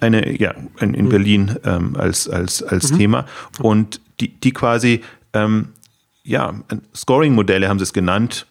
Eine, 0.00 0.38
ja, 0.40 0.54
in, 0.80 0.94
in 0.94 1.04
mhm. 1.06 1.08
Berlin 1.08 1.56
ähm, 1.64 1.94
als, 1.96 2.28
als, 2.28 2.62
als 2.62 2.92
mhm. 2.92 2.98
Thema. 2.98 3.26
Und 3.60 4.00
die, 4.20 4.28
die 4.28 4.52
quasi, 4.52 5.02
ähm, 5.32 5.68
ja, 6.24 6.54
Scoring-Modelle 6.94 7.68
haben 7.68 7.78
sie 7.78 7.84
es 7.84 7.92
genannt, 7.92 8.46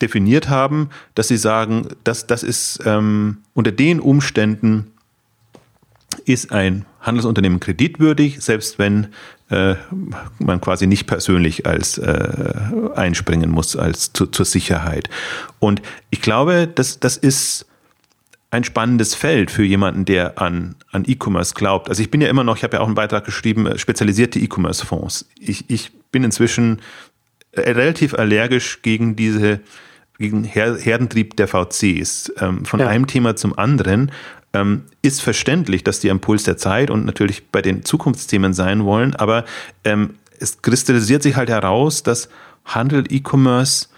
definiert 0.00 0.48
haben, 0.48 0.90
dass 1.14 1.28
sie 1.28 1.36
sagen, 1.36 1.88
dass 2.04 2.26
das 2.26 2.42
ist 2.42 2.80
ähm, 2.84 3.38
unter 3.52 3.72
den 3.72 4.00
Umständen 4.00 4.93
ist 6.24 6.52
ein 6.52 6.84
Handelsunternehmen 7.00 7.60
kreditwürdig, 7.60 8.40
selbst 8.40 8.78
wenn 8.78 9.08
äh, 9.50 9.74
man 10.38 10.60
quasi 10.60 10.86
nicht 10.86 11.06
persönlich 11.06 11.66
als 11.66 11.98
äh, 11.98 12.54
einspringen 12.94 13.50
muss 13.50 13.76
als 13.76 14.12
zu, 14.12 14.26
zur 14.26 14.44
Sicherheit. 14.44 15.08
Und 15.58 15.82
ich 16.10 16.20
glaube, 16.22 16.66
dass 16.66 17.00
das 17.00 17.16
ist 17.16 17.66
ein 18.50 18.64
spannendes 18.64 19.14
Feld 19.14 19.50
für 19.50 19.64
jemanden, 19.64 20.04
der 20.04 20.40
an, 20.40 20.76
an 20.92 21.04
E-Commerce 21.06 21.54
glaubt. 21.54 21.88
Also 21.88 22.02
ich 22.02 22.10
bin 22.10 22.20
ja 22.20 22.28
immer 22.28 22.44
noch, 22.44 22.56
ich 22.56 22.62
habe 22.62 22.76
ja 22.76 22.82
auch 22.82 22.86
einen 22.86 22.94
Beitrag 22.94 23.24
geschrieben, 23.24 23.66
äh, 23.66 23.78
spezialisierte 23.78 24.38
E-Commerce-Fonds. 24.38 25.28
Ich, 25.38 25.68
ich 25.68 25.92
bin 26.10 26.24
inzwischen 26.24 26.80
relativ 27.56 28.14
allergisch 28.14 28.82
gegen 28.82 29.16
diese 29.16 29.60
gegen 30.18 30.44
Her 30.44 30.76
Herdentrieb 30.78 31.36
der 31.36 31.48
VCs. 31.48 32.32
Ähm, 32.38 32.64
von 32.64 32.80
ja. 32.80 32.86
einem 32.86 33.06
Thema 33.06 33.36
zum 33.36 33.58
anderen 33.58 34.12
ähm, 34.54 34.84
ist 35.02 35.20
verständlich, 35.20 35.84
dass 35.84 36.00
die 36.00 36.08
Impuls 36.08 36.44
der 36.44 36.56
Zeit 36.56 36.90
und 36.90 37.04
natürlich 37.04 37.48
bei 37.48 37.60
den 37.60 37.84
Zukunftsthemen 37.84 38.54
sein 38.54 38.84
wollen, 38.84 39.14
aber 39.14 39.44
ähm, 39.84 40.14
es 40.38 40.62
kristallisiert 40.62 41.22
sich 41.22 41.36
halt 41.36 41.50
heraus, 41.50 42.02
dass 42.02 42.28
Handel, 42.64 43.04
E-Commerce 43.10 43.88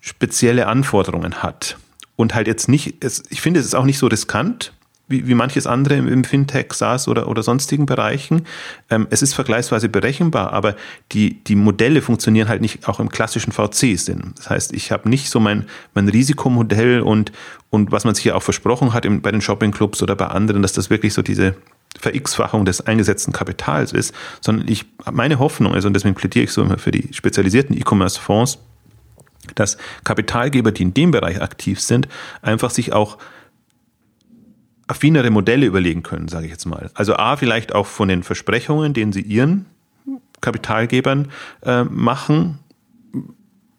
spezielle 0.00 0.66
Anforderungen 0.66 1.42
hat. 1.42 1.76
Und 2.16 2.34
halt 2.34 2.46
jetzt 2.46 2.68
nicht, 2.68 3.02
es, 3.04 3.22
ich 3.30 3.40
finde, 3.40 3.60
es 3.60 3.66
ist 3.66 3.74
auch 3.74 3.84
nicht 3.84 3.98
so 3.98 4.06
riskant, 4.06 4.72
wie, 5.12 5.28
wie 5.28 5.34
manches 5.34 5.68
andere 5.68 5.94
im, 5.94 6.08
im 6.08 6.24
Fintech, 6.24 6.72
SaaS 6.72 7.06
oder, 7.06 7.28
oder 7.28 7.44
sonstigen 7.44 7.86
Bereichen. 7.86 8.46
Ähm, 8.90 9.06
es 9.10 9.22
ist 9.22 9.34
vergleichsweise 9.34 9.88
berechenbar, 9.88 10.52
aber 10.52 10.74
die, 11.12 11.44
die 11.44 11.54
Modelle 11.54 12.02
funktionieren 12.02 12.48
halt 12.48 12.60
nicht 12.60 12.88
auch 12.88 12.98
im 12.98 13.10
klassischen 13.10 13.52
VC-Sinn. 13.52 14.32
Das 14.36 14.50
heißt, 14.50 14.72
ich 14.72 14.90
habe 14.90 15.08
nicht 15.08 15.30
so 15.30 15.38
mein, 15.38 15.66
mein 15.94 16.08
Risikomodell 16.08 17.00
und, 17.00 17.30
und 17.70 17.92
was 17.92 18.04
man 18.04 18.16
sich 18.16 18.24
ja 18.24 18.34
auch 18.34 18.42
versprochen 18.42 18.92
hat 18.92 19.04
im, 19.04 19.22
bei 19.22 19.30
den 19.30 19.40
Shoppingclubs 19.40 20.02
oder 20.02 20.16
bei 20.16 20.26
anderen, 20.26 20.62
dass 20.62 20.72
das 20.72 20.90
wirklich 20.90 21.14
so 21.14 21.22
diese 21.22 21.54
Ver-X-Fachung 22.00 22.64
des 22.64 22.80
eingesetzten 22.80 23.32
Kapitals 23.32 23.92
ist, 23.92 24.14
sondern 24.40 24.66
ich, 24.66 24.86
meine 25.12 25.38
Hoffnung 25.38 25.74
ist, 25.74 25.84
und 25.84 25.92
deswegen 25.92 26.14
plädiere 26.14 26.44
ich 26.46 26.50
so 26.50 26.62
immer 26.62 26.78
für 26.78 26.90
die 26.90 27.12
spezialisierten 27.12 27.76
E-Commerce-Fonds, 27.76 28.58
dass 29.54 29.76
Kapitalgeber, 30.04 30.72
die 30.72 30.84
in 30.84 30.94
dem 30.94 31.10
Bereich 31.10 31.40
aktiv 31.42 31.80
sind, 31.80 32.08
einfach 32.42 32.70
sich 32.70 32.92
auch 32.92 33.18
affinere 34.92 35.30
Modelle 35.30 35.66
überlegen 35.66 36.02
können, 36.02 36.28
sage 36.28 36.44
ich 36.44 36.52
jetzt 36.52 36.66
mal. 36.66 36.90
Also 36.94 37.16
A, 37.16 37.36
vielleicht 37.36 37.74
auch 37.74 37.86
von 37.86 38.08
den 38.08 38.22
Versprechungen, 38.22 38.94
denen 38.94 39.12
sie 39.12 39.22
ihren 39.22 39.66
Kapitalgebern 40.40 41.28
äh, 41.62 41.84
machen, 41.84 42.58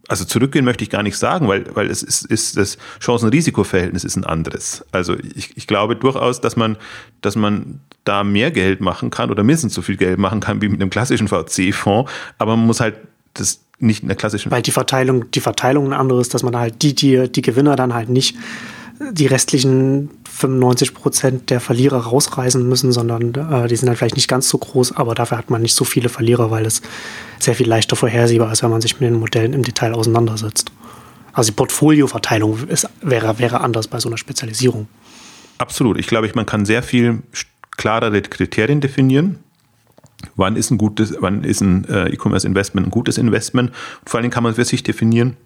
also 0.09 0.25
zurückgehen 0.25 0.65
möchte 0.65 0.83
ich 0.83 0.89
gar 0.89 1.03
nicht 1.03 1.17
sagen, 1.17 1.47
weil, 1.47 1.65
weil 1.75 1.89
es 1.89 2.03
ist, 2.03 2.25
ist 2.25 2.57
das 2.57 2.77
Chancen-Risiko-Verhältnis 2.99 4.03
ist 4.03 4.17
ein 4.17 4.25
anderes. 4.25 4.85
Also 4.91 5.15
ich, 5.35 5.55
ich 5.55 5.65
glaube 5.65 5.95
durchaus, 5.95 6.41
dass 6.41 6.55
man, 6.55 6.77
dass 7.21 7.35
man 7.35 7.79
da 8.03 8.23
mehr 8.23 8.51
Geld 8.51 8.81
machen 8.81 9.11
kann 9.11 9.31
oder 9.31 9.43
mindestens 9.43 9.73
so 9.73 9.81
viel 9.81 9.95
Geld 9.95 10.19
machen 10.19 10.41
kann 10.41 10.61
wie 10.61 10.67
mit 10.67 10.81
einem 10.81 10.89
klassischen 10.89 11.29
VC-Fonds, 11.29 12.11
aber 12.37 12.57
man 12.57 12.65
muss 12.65 12.81
halt 12.81 12.95
das 13.33 13.61
nicht 13.79 14.01
in 14.01 14.09
der 14.09 14.17
klassischen. 14.17 14.51
Weil 14.51 14.61
die 14.61 14.71
Verteilung, 14.71 15.31
die 15.31 15.39
Verteilung 15.39 15.87
ein 15.87 15.93
anderes, 15.93 16.27
dass 16.29 16.43
man 16.43 16.55
halt 16.55 16.81
die, 16.81 16.93
die, 16.93 17.31
die 17.31 17.41
Gewinner 17.41 17.75
dann 17.75 17.93
halt 17.93 18.09
nicht 18.09 18.35
die 19.11 19.25
restlichen 19.25 20.09
95 20.33 20.95
Prozent 20.95 21.49
der 21.51 21.59
Verlierer 21.59 21.97
rausreißen 21.97 22.67
müssen, 22.67 22.91
sondern 22.91 23.35
äh, 23.35 23.67
die 23.67 23.75
sind 23.75 23.87
halt 23.87 23.99
vielleicht 23.99 24.15
nicht 24.15 24.27
ganz 24.27 24.49
so 24.49 24.57
groß, 24.57 24.97
aber 24.97 25.13
dafür 25.13 25.37
hat 25.37 25.51
man 25.51 25.61
nicht 25.61 25.75
so 25.75 25.85
viele 25.85 26.09
Verlierer, 26.09 26.49
weil 26.49 26.65
es 26.65 26.81
sehr 27.39 27.53
viel 27.53 27.67
leichter 27.67 27.95
vorhersehbar 27.95 28.51
ist, 28.51 28.63
wenn 28.63 28.71
man 28.71 28.81
sich 28.81 28.99
mit 28.99 29.09
den 29.09 29.19
Modellen 29.19 29.53
im 29.53 29.63
Detail 29.63 29.93
auseinandersetzt. 29.93 30.71
Also 31.33 31.51
die 31.51 31.55
Portfolioverteilung 31.55 32.67
ist, 32.67 32.89
wäre, 33.01 33.37
wäre 33.37 33.61
anders 33.61 33.87
bei 33.87 33.99
so 33.99 34.09
einer 34.09 34.17
Spezialisierung. 34.17 34.87
Absolut. 35.59 35.99
Ich 35.99 36.07
glaube, 36.07 36.29
man 36.33 36.47
kann 36.47 36.65
sehr 36.65 36.81
viel 36.81 37.21
klarere 37.77 38.21
Kriterien 38.23 38.81
definieren. 38.81 39.39
Wann 40.35 40.55
ist 40.55 40.71
ein 40.71 40.79
gutes, 40.79 41.15
wann 41.19 41.43
ist 41.43 41.61
ein 41.61 41.87
äh, 41.89 42.09
E-Commerce-Investment 42.09 42.87
ein 42.87 42.91
gutes 42.91 43.19
Investment? 43.19 43.69
Und 43.69 44.09
vor 44.09 44.17
allen 44.17 44.23
Dingen 44.23 44.33
kann 44.33 44.43
man 44.43 44.55
für 44.55 44.65
sich 44.65 44.81
definieren, 44.81 45.37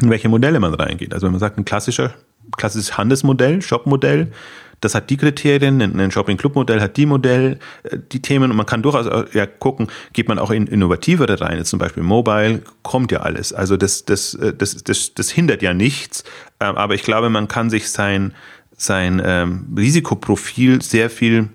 in 0.00 0.10
welche 0.10 0.28
Modelle 0.28 0.60
man 0.60 0.74
reingeht. 0.74 1.12
Also 1.12 1.26
wenn 1.26 1.32
man 1.32 1.40
sagt, 1.40 1.58
ein 1.58 1.64
klassischer 1.64 2.14
klassisches 2.56 2.96
Handelsmodell, 2.96 3.62
Shop-Modell. 3.62 4.32
Das 4.80 4.94
hat 4.94 5.08
die 5.08 5.16
Kriterien, 5.16 5.80
ein 5.80 6.10
Shopping-Club-Modell 6.10 6.80
hat 6.80 6.96
die 6.96 7.06
Modell, 7.06 7.58
äh, 7.84 7.98
die 8.12 8.20
Themen 8.20 8.50
und 8.50 8.56
man 8.56 8.66
kann 8.66 8.82
durchaus 8.82 9.06
ja, 9.32 9.46
gucken, 9.46 9.88
geht 10.12 10.28
man 10.28 10.38
auch 10.38 10.50
in 10.50 10.66
innovativere 10.66 11.40
rein, 11.40 11.64
zum 11.64 11.78
Beispiel 11.78 12.02
Mobile, 12.02 12.62
kommt 12.82 13.10
ja 13.10 13.20
alles. 13.20 13.52
Also 13.52 13.76
das, 13.76 14.04
das, 14.04 14.34
äh, 14.34 14.52
das, 14.52 14.84
das, 14.84 15.14
das 15.14 15.30
hindert 15.30 15.62
ja 15.62 15.72
nichts, 15.72 16.24
ähm, 16.60 16.76
aber 16.76 16.94
ich 16.94 17.02
glaube, 17.02 17.30
man 17.30 17.48
kann 17.48 17.70
sich 17.70 17.90
sein, 17.90 18.34
sein 18.76 19.22
ähm, 19.24 19.74
Risikoprofil 19.76 20.82
sehr 20.82 21.08
viel 21.08 21.48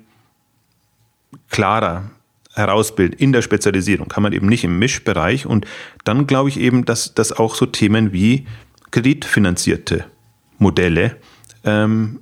klarer 1.50 2.10
herausbilden 2.54 3.18
in 3.18 3.32
der 3.32 3.42
Spezialisierung. 3.42 4.08
Kann 4.08 4.24
man 4.24 4.34
eben 4.34 4.48
nicht 4.48 4.64
im 4.64 4.80
Mischbereich 4.80 5.46
und 5.46 5.66
dann 6.04 6.28
glaube 6.28 6.50
ich 6.50 6.60
eben, 6.60 6.86
dass, 6.86 7.14
dass 7.14 7.32
auch 7.32 7.56
so 7.56 7.66
Themen 7.66 8.12
wie 8.14 8.48
kreditfinanzierte 8.92 10.06
Modelle 10.62 11.18
ähm, 11.64 12.22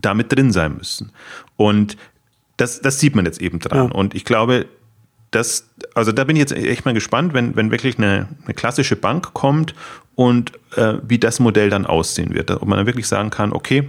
damit 0.00 0.32
drin 0.34 0.52
sein 0.52 0.76
müssen. 0.76 1.12
Und 1.56 1.96
das, 2.56 2.80
das 2.80 3.00
sieht 3.00 3.16
man 3.16 3.24
jetzt 3.24 3.40
eben 3.40 3.58
dran. 3.58 3.88
Ja. 3.88 3.94
Und 3.94 4.14
ich 4.14 4.24
glaube, 4.24 4.66
das, 5.30 5.70
also 5.94 6.12
da 6.12 6.24
bin 6.24 6.36
ich 6.36 6.40
jetzt 6.40 6.52
echt 6.52 6.84
mal 6.84 6.94
gespannt, 6.94 7.34
wenn, 7.34 7.56
wenn 7.56 7.70
wirklich 7.70 7.98
eine, 7.98 8.28
eine 8.44 8.54
klassische 8.54 8.96
Bank 8.96 9.32
kommt 9.32 9.74
und 10.14 10.52
äh, 10.76 10.94
wie 11.02 11.18
das 11.18 11.40
Modell 11.40 11.70
dann 11.70 11.86
aussehen 11.86 12.34
wird. 12.34 12.50
Ob 12.50 12.66
man 12.66 12.78
dann 12.78 12.86
wirklich 12.86 13.06
sagen 13.06 13.30
kann, 13.30 13.52
okay, 13.52 13.88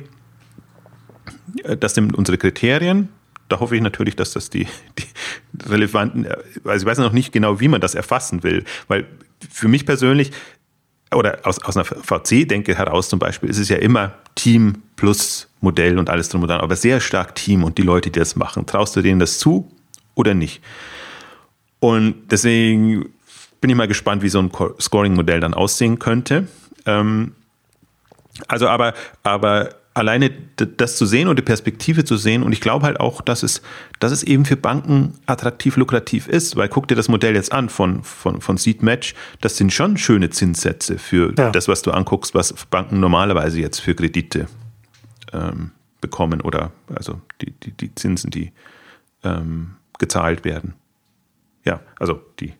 äh, 1.63 1.75
das 1.77 1.95
sind 1.95 2.15
unsere 2.15 2.37
Kriterien. 2.37 3.09
Da 3.49 3.59
hoffe 3.59 3.75
ich 3.75 3.81
natürlich, 3.81 4.15
dass 4.15 4.31
das 4.31 4.49
die, 4.49 4.67
die 4.97 5.69
relevanten, 5.69 6.27
also 6.63 6.85
ich 6.85 6.85
weiß 6.85 6.99
noch 6.99 7.11
nicht 7.11 7.33
genau, 7.33 7.59
wie 7.59 7.67
man 7.67 7.81
das 7.81 7.95
erfassen 7.95 8.43
will, 8.43 8.63
weil 8.87 9.05
für 9.49 9.67
mich 9.67 9.85
persönlich 9.85 10.31
oder 11.13 11.39
aus, 11.43 11.61
aus 11.63 11.75
einer 11.75 11.85
VC-Denke 11.85 12.77
heraus 12.77 13.09
zum 13.09 13.19
Beispiel, 13.19 13.49
ist 13.49 13.57
es 13.57 13.69
ja 13.69 13.77
immer 13.77 14.13
Team 14.35 14.81
plus 14.95 15.47
Modell 15.59 15.99
und 15.99 16.09
alles 16.09 16.29
drum 16.29 16.41
und 16.41 16.47
dran, 16.47 16.61
aber 16.61 16.75
sehr 16.75 16.99
stark 16.99 17.35
Team 17.35 17.63
und 17.63 17.77
die 17.77 17.83
Leute, 17.83 18.09
die 18.09 18.19
das 18.19 18.35
machen. 18.35 18.65
Traust 18.65 18.95
du 18.95 19.01
denen 19.01 19.19
das 19.19 19.37
zu 19.37 19.69
oder 20.15 20.33
nicht? 20.33 20.61
Und 21.79 22.31
deswegen 22.31 23.09
bin 23.59 23.69
ich 23.69 23.75
mal 23.75 23.87
gespannt, 23.87 24.23
wie 24.23 24.29
so 24.29 24.39
ein 24.39 24.51
Scoring-Modell 24.79 25.39
dann 25.39 25.53
aussehen 25.53 25.99
könnte. 25.99 26.47
Ähm, 26.85 27.35
also 28.47 28.67
aber, 28.67 28.93
aber 29.23 29.69
alleine 29.93 30.31
das 30.55 30.95
zu 30.95 31.05
sehen 31.05 31.27
und 31.27 31.37
die 31.37 31.43
Perspektive 31.43 32.05
zu 32.05 32.15
sehen. 32.15 32.43
Und 32.43 32.53
ich 32.53 32.61
glaube 32.61 32.85
halt 32.85 32.99
auch, 32.99 33.21
dass 33.21 33.43
es, 33.43 33.61
dass 33.99 34.11
es 34.11 34.23
eben 34.23 34.45
für 34.45 34.55
Banken 34.55 35.15
attraktiv, 35.25 35.75
lukrativ 35.75 36.27
ist, 36.27 36.55
weil 36.55 36.69
guck 36.69 36.87
dir 36.87 36.95
das 36.95 37.09
Modell 37.09 37.35
jetzt 37.35 37.51
an 37.51 37.69
von, 37.69 38.03
von, 38.03 38.39
von 38.41 38.57
Seed 38.57 38.83
Match. 38.83 39.13
Das 39.41 39.57
sind 39.57 39.73
schon 39.73 39.97
schöne 39.97 40.29
Zinssätze 40.29 40.97
für 40.97 41.33
ja. 41.37 41.51
das, 41.51 41.67
was 41.67 41.81
du 41.81 41.91
anguckst, 41.91 42.33
was 42.33 42.53
Banken 42.69 42.99
normalerweise 42.99 43.59
jetzt 43.59 43.79
für 43.79 43.93
Kredite 43.93 44.47
ähm, 45.33 45.71
bekommen 45.99 46.41
oder 46.41 46.71
also 46.93 47.21
die, 47.41 47.51
die, 47.51 47.71
die 47.71 47.93
Zinsen, 47.95 48.31
die 48.31 48.51
ähm, 49.23 49.75
gezahlt 49.99 50.45
werden. 50.45 50.73
Ja, 51.65 51.81
also 51.99 52.21
die, 52.39 52.53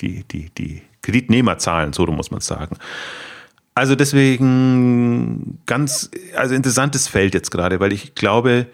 die, 0.00 0.24
die, 0.24 0.50
die 0.50 0.82
Kreditnehmerzahlen, 1.02 1.92
so 1.92 2.06
muss 2.06 2.30
man 2.30 2.40
sagen. 2.40 2.76
Also 3.78 3.94
deswegen 3.94 5.60
ganz, 5.64 6.10
also 6.34 6.52
interessantes 6.56 7.06
Feld 7.06 7.32
jetzt 7.32 7.52
gerade, 7.52 7.78
weil 7.78 7.92
ich 7.92 8.16
glaube, 8.16 8.66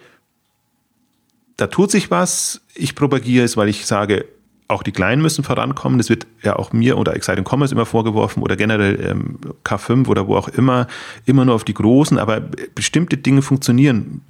da 1.58 1.66
tut 1.66 1.90
sich 1.90 2.10
was. 2.10 2.62
Ich 2.74 2.94
propagiere 2.94 3.44
es, 3.44 3.58
weil 3.58 3.68
ich 3.68 3.84
sage, 3.84 4.24
auch 4.66 4.82
die 4.82 4.92
Kleinen 4.92 5.20
müssen 5.20 5.44
vorankommen. 5.44 5.98
Das 5.98 6.08
wird 6.08 6.26
ja 6.42 6.56
auch 6.56 6.72
mir 6.72 6.96
oder 6.96 7.14
Exciting 7.14 7.44
Commerce 7.46 7.74
immer 7.74 7.84
vorgeworfen 7.84 8.42
oder 8.42 8.56
generell 8.56 8.98
ähm, 8.98 9.38
K5 9.62 10.08
oder 10.08 10.26
wo 10.26 10.36
auch 10.36 10.48
immer, 10.48 10.86
immer 11.26 11.44
nur 11.44 11.54
auf 11.54 11.64
die 11.64 11.74
Großen. 11.74 12.18
Aber 12.18 12.40
bestimmte 12.74 13.18
Dinge 13.18 13.42
funktionieren 13.42 14.22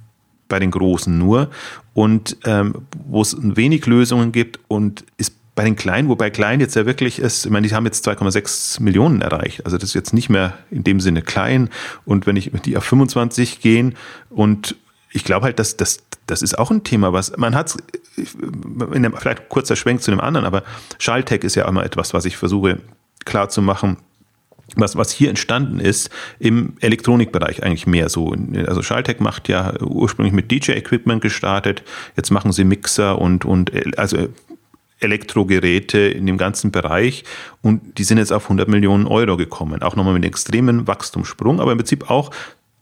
bei 0.49 0.59
den 0.59 0.73
Großen 0.73 1.17
nur 1.17 1.51
und 1.93 2.37
ähm, 2.47 2.83
wo 3.07 3.23
es 3.23 3.37
wenig 3.39 3.87
Lösungen 3.87 4.33
gibt 4.33 4.59
und 4.67 5.05
ist 5.19 5.37
bei 5.55 5.65
den 5.65 5.77
Kleinen, 5.77 6.09
wobei 6.09 6.31
klein 6.31 6.61
jetzt 6.61 6.75
ja 6.75 6.85
wirklich 6.85 7.21
ist, 7.21 7.47
ich 7.47 7.53
meine, 7.53 7.69
die 7.69 7.75
haben 7.75 7.87
jetzt 7.87 8.07
2,6 8.07 8.83
Millionen 8.83 9.23
erreicht. 9.23 9.65
Also 9.65 9.79
das 9.79 9.91
ist 9.91 9.95
jetzt 9.95 10.13
nicht 10.13 10.29
mehr 10.29 10.59
in 10.71 10.83
dem 10.83 11.01
Sinne 11.01 11.23
klein. 11.23 11.71
Und 12.05 12.27
wenn 12.27 12.37
ich 12.37 12.51
die 12.65 12.77
auf 12.77 12.85
25 12.85 13.61
gehen 13.61 13.95
und 14.31 14.75
ich 15.13 15.23
glaube 15.23 15.45
halt, 15.45 15.61
dass 15.61 15.77
das, 15.77 15.99
das 16.27 16.43
ist 16.43 16.59
auch 16.59 16.73
ein 16.73 16.83
Thema, 16.83 17.13
was 17.13 17.37
man 17.37 17.55
hat, 17.55 17.77
vielleicht 18.17 19.49
kurzer 19.49 19.77
Schwenk 19.77 20.03
zu 20.03 20.11
dem 20.11 20.21
anderen, 20.21 20.45
aber 20.45 20.65
Schaltech 20.99 21.45
ist 21.45 21.55
ja 21.55 21.69
immer 21.69 21.85
etwas, 21.85 22.15
was 22.15 22.25
ich 22.25 22.37
versuche 22.37 22.81
klar 23.25 23.49
zu 23.49 23.63
machen. 23.63 23.99
Was, 24.77 24.97
was 24.97 25.13
hier 25.13 25.29
entstanden 25.29 25.79
ist, 25.79 26.09
im 26.39 26.73
Elektronikbereich 26.81 27.63
eigentlich 27.63 27.87
mehr 27.87 28.09
so. 28.09 28.35
Also 28.67 28.83
Schaltech 28.83 29.21
macht 29.21 29.47
ja 29.49 29.79
ursprünglich 29.81 30.33
mit 30.33 30.51
DJ-Equipment 30.51 31.21
gestartet, 31.21 31.85
jetzt 32.17 32.31
machen 32.31 32.51
sie 32.51 32.65
Mixer 32.65 33.19
und, 33.21 33.45
und 33.45 33.99
also 33.99 34.29
Elektrogeräte 35.05 35.99
in 35.99 36.27
dem 36.27 36.39
ganzen 36.39 36.71
Bereich 36.71 37.25
und 37.63 37.99
die 37.99 38.05
sind 38.05 38.19
jetzt 38.19 38.33
auf 38.33 38.45
100 38.45 38.69
Millionen 38.69 39.07
Euro 39.07 39.37
gekommen. 39.37 39.83
Auch 39.83 39.97
nochmal 39.97 40.15
mit 40.15 40.25
einem 40.25 40.31
extremen 40.31 40.87
Wachstumssprung, 40.87 41.61
aber 41.61 41.73
im 41.73 41.79
Prinzip 41.79 42.11
auch 42.11 42.31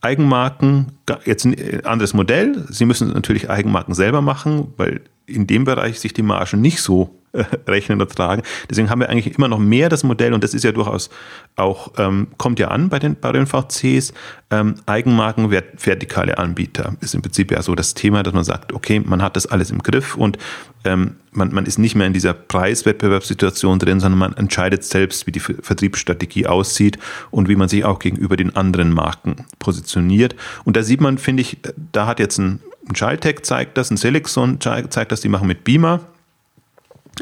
Eigenmarken, 0.01 0.93
jetzt 1.25 1.45
ein 1.45 1.85
anderes 1.85 2.13
Modell. 2.13 2.67
Sie 2.71 2.87
müssen 2.87 3.13
natürlich 3.13 3.49
Eigenmarken 3.49 3.95
selber 3.95 4.21
machen, 4.21 4.75
weil 4.77 5.03
in 5.27 5.47
dem 5.47 5.65
Bereich 5.65 6.01
sich 6.01 6.13
die 6.13 6.23
Margen 6.23 6.61
nicht 6.61 6.81
so 6.81 7.05
äh, 7.05 7.22
rechnen 7.67 8.01
oder 8.01 8.09
tragen. 8.09 8.43
Deswegen 8.69 8.91
haben 8.91 9.01
wir 9.01 9.09
eigentlich 9.09 9.35
immer 9.37 9.49
noch 9.49 9.59
mehr 9.59 9.89
das 9.89 10.05
Modell 10.05 10.35
und 10.35 10.45
das 10.45 10.55
ist 10.55 10.65
ja 10.65 10.73
durchaus 10.73 11.11
auch, 11.57 11.93
ähm, 11.99 12.29
kommt 12.39 12.59
ja 12.59 12.69
an 12.69 12.89
bei 12.89 12.99
den, 12.99 13.17
bei 13.19 13.33
den 13.33 13.47
VCs, 13.47 14.13
ähm, 14.51 14.75
Eigenmarken, 14.87 15.51
vertikale 15.51 16.39
Anbieter. 16.39 16.95
Ist 17.01 17.15
im 17.15 17.23
Prinzip 17.23 17.51
ja 17.51 17.63
so 17.63 17.75
das 17.75 17.95
Thema, 17.95 18.23
dass 18.23 18.35
man 18.35 18.45
sagt, 18.45 18.73
okay, 18.73 19.01
man 19.01 19.23
hat 19.23 19.37
das 19.37 19.47
alles 19.47 19.71
im 19.71 19.83
Griff 19.83 20.17
und 20.17 20.39
ähm, 20.85 21.17
man, 21.31 21.55
man 21.55 21.65
ist 21.65 21.79
nicht 21.79 21.95
mehr 21.95 22.07
in 22.07 22.13
dieser 22.13 22.35
Preiswettbewerbssituation 22.35 23.79
drin, 23.79 24.01
sondern 24.01 24.19
man 24.19 24.37
entscheidet 24.37 24.85
selbst, 24.85 25.27
wie 25.27 25.33
die 25.33 25.41
Vertriebsstrategie 25.41 26.47
aussieht 26.47 26.99
und 27.31 27.49
wie 27.49 27.57
man 27.57 27.69
sich 27.69 27.85
auch 27.85 27.99
gegenüber 27.99 28.37
den 28.37 28.55
anderen 28.55 28.93
Marken 28.93 29.37
positioniert. 29.59 30.35
Und 30.65 30.77
da 30.77 30.83
sieht 30.83 31.01
man, 31.01 31.19
finde 31.19 31.41
ich, 31.43 31.59
da 31.93 32.07
hat 32.07 32.21
jetzt 32.21 32.39
ein, 32.39 32.61
ein 32.89 32.97
Schaltech 32.97 33.43
zeigt 33.43 33.79
das, 33.79 33.91
ein 33.91 33.97
Selexon 33.97 34.61
zeigt 34.61 35.13
das, 35.13 35.21
die 35.21 35.29
machen 35.29 35.49
mit 35.49 35.65
Beamer 35.65 36.01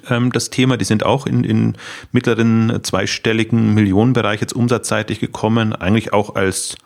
ähm, 0.08 0.32
das 0.32 0.50
Thema. 0.50 0.76
Die 0.76 0.84
sind 0.84 1.04
auch 1.04 1.26
in, 1.26 1.44
in 1.44 1.76
mittleren 2.12 2.80
zweistelligen 2.82 3.74
Millionenbereich 3.74 4.40
jetzt 4.40 4.54
umsatzseitig 4.54 5.20
gekommen, 5.20 5.74
eigentlich 5.74 6.12
auch 6.12 6.34
als 6.34 6.76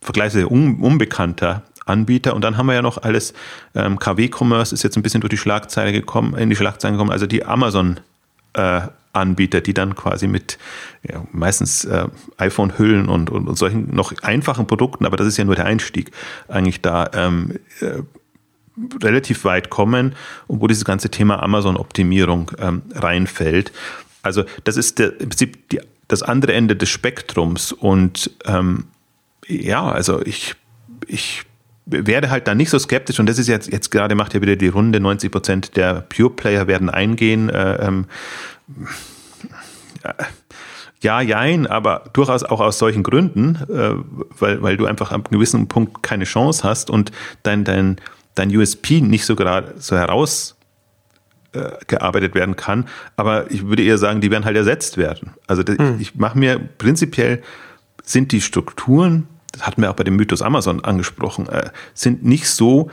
vergleichsweise 0.00 0.50
un, 0.50 0.80
unbekannter 0.80 1.62
Anbieter. 1.84 2.34
Und 2.34 2.42
dann 2.42 2.56
haben 2.56 2.66
wir 2.66 2.74
ja 2.74 2.82
noch 2.82 3.02
alles, 3.02 3.32
ähm, 3.74 3.98
KW-Commerce 3.98 4.74
ist 4.74 4.82
jetzt 4.82 4.96
ein 4.96 5.02
bisschen 5.02 5.20
durch 5.20 5.30
die 5.30 5.36
Schlagzeile 5.36 5.92
gekommen, 5.92 6.36
in 6.36 6.50
die 6.50 6.56
Schlagzeilen 6.56 6.96
gekommen, 6.96 7.12
also 7.12 7.26
die 7.26 7.44
Amazon 7.44 8.00
äh, 8.54 8.82
Anbieter, 9.12 9.60
die 9.60 9.74
dann 9.74 9.94
quasi 9.94 10.28
mit 10.28 10.58
ja, 11.02 11.24
meistens 11.32 11.84
äh, 11.84 12.06
iPhone-Hüllen 12.36 13.08
und, 13.08 13.30
und, 13.30 13.48
und, 13.48 13.56
solchen 13.56 13.94
noch 13.94 14.12
einfachen 14.22 14.66
Produkten, 14.66 15.06
aber 15.06 15.16
das 15.16 15.26
ist 15.26 15.38
ja 15.38 15.44
nur 15.44 15.54
der 15.54 15.64
Einstieg, 15.64 16.10
eigentlich 16.48 16.82
da 16.82 17.10
ähm, 17.14 17.58
äh, 17.80 18.02
relativ 19.02 19.44
weit 19.44 19.70
kommen 19.70 20.14
und 20.46 20.60
wo 20.60 20.66
dieses 20.66 20.84
ganze 20.84 21.10
Thema 21.10 21.42
Amazon-Optimierung 21.42 22.52
ähm, 22.58 22.82
reinfällt. 22.94 23.72
Also 24.22 24.44
das 24.64 24.76
ist 24.76 24.98
der, 24.98 25.20
im 25.20 25.30
Prinzip 25.30 25.68
die, 25.70 25.80
das 26.08 26.22
andere 26.22 26.52
Ende 26.52 26.76
des 26.76 26.88
Spektrums 26.88 27.72
und 27.72 28.30
ähm, 28.44 28.84
ja, 29.48 29.88
also 29.88 30.20
ich, 30.22 30.54
ich 31.06 31.44
werde 31.86 32.30
halt 32.30 32.48
da 32.48 32.54
nicht 32.54 32.70
so 32.70 32.78
skeptisch 32.78 33.20
und 33.20 33.26
das 33.28 33.38
ist 33.38 33.46
jetzt, 33.46 33.70
jetzt 33.72 33.90
gerade 33.90 34.14
macht 34.14 34.34
ja 34.34 34.40
wieder 34.42 34.56
die 34.56 34.68
Runde, 34.68 35.00
90 35.00 35.30
Prozent 35.30 35.76
der 35.76 36.02
Pure 36.02 36.30
Player 36.30 36.66
werden 36.66 36.90
eingehen. 36.90 37.48
Äh, 37.48 37.86
ähm, 37.86 38.06
ja, 41.02 41.20
jein, 41.20 41.66
aber 41.66 42.04
durchaus 42.12 42.42
auch 42.42 42.60
aus 42.60 42.78
solchen 42.78 43.02
Gründen, 43.02 43.56
äh, 43.68 43.94
weil, 44.40 44.62
weil 44.62 44.76
du 44.76 44.86
einfach 44.86 45.12
am 45.12 45.24
gewissen 45.24 45.68
Punkt 45.68 46.02
keine 46.02 46.24
Chance 46.24 46.64
hast 46.64 46.90
und 46.90 47.12
dein, 47.42 47.64
dein, 47.64 47.96
dein 48.36 48.54
USP 48.54 49.00
nicht 49.00 49.24
so 49.24 49.34
gerade 49.34 49.74
so 49.78 49.96
heraus 49.96 50.56
äh, 51.52 52.34
werden 52.34 52.54
kann. 52.54 52.86
Aber 53.16 53.50
ich 53.50 53.66
würde 53.66 53.82
eher 53.82 53.98
sagen, 53.98 54.20
die 54.20 54.30
werden 54.30 54.44
halt 54.44 54.56
ersetzt 54.56 54.96
werden. 54.96 55.32
Also 55.46 55.64
hm. 55.64 55.96
ich 55.98 56.14
mache 56.14 56.38
mir 56.38 56.58
prinzipiell 56.58 57.42
sind 58.04 58.30
die 58.30 58.40
Strukturen, 58.40 59.26
das 59.52 59.66
hatten 59.66 59.82
wir 59.82 59.90
auch 59.90 59.96
bei 59.96 60.04
dem 60.04 60.16
Mythos 60.16 60.42
Amazon 60.42 60.84
angesprochen, 60.84 61.48
äh, 61.48 61.70
sind 61.94 62.24
nicht 62.24 62.48
so, 62.48 62.90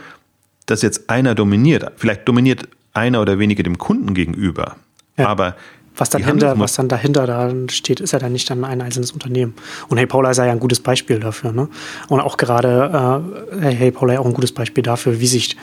dass 0.66 0.82
jetzt 0.82 1.08
einer 1.08 1.34
dominiert. 1.34 1.92
Vielleicht 1.96 2.26
dominiert 2.26 2.68
einer 2.94 3.20
oder 3.20 3.38
wenige 3.38 3.62
dem 3.62 3.78
Kunden 3.78 4.14
gegenüber. 4.14 4.76
Ja. 5.16 5.28
Aber 5.28 5.56
was 5.96 6.10
dann, 6.10 6.24
hinter, 6.24 6.58
was 6.58 6.74
dann 6.74 6.88
dahinter 6.88 7.26
da 7.26 7.52
steht, 7.70 8.00
ist 8.00 8.12
ja 8.12 8.18
dann 8.18 8.32
nicht 8.32 8.50
dann 8.50 8.64
ein 8.64 8.80
einzelnes 8.80 9.12
Unternehmen. 9.12 9.54
Und 9.88 9.98
Hey 9.98 10.06
Paula 10.06 10.30
ist 10.30 10.38
ja 10.38 10.44
ein 10.44 10.58
gutes 10.58 10.80
Beispiel 10.80 11.20
dafür. 11.20 11.52
Ne? 11.52 11.68
Und 12.08 12.20
auch 12.20 12.36
gerade 12.36 13.22
äh, 13.60 13.70
Hey 13.70 13.90
Paula 13.92 14.18
auch 14.18 14.26
ein 14.26 14.34
gutes 14.34 14.52
Beispiel 14.52 14.82
dafür, 14.82 15.20
wie 15.20 15.26
sich 15.26 15.56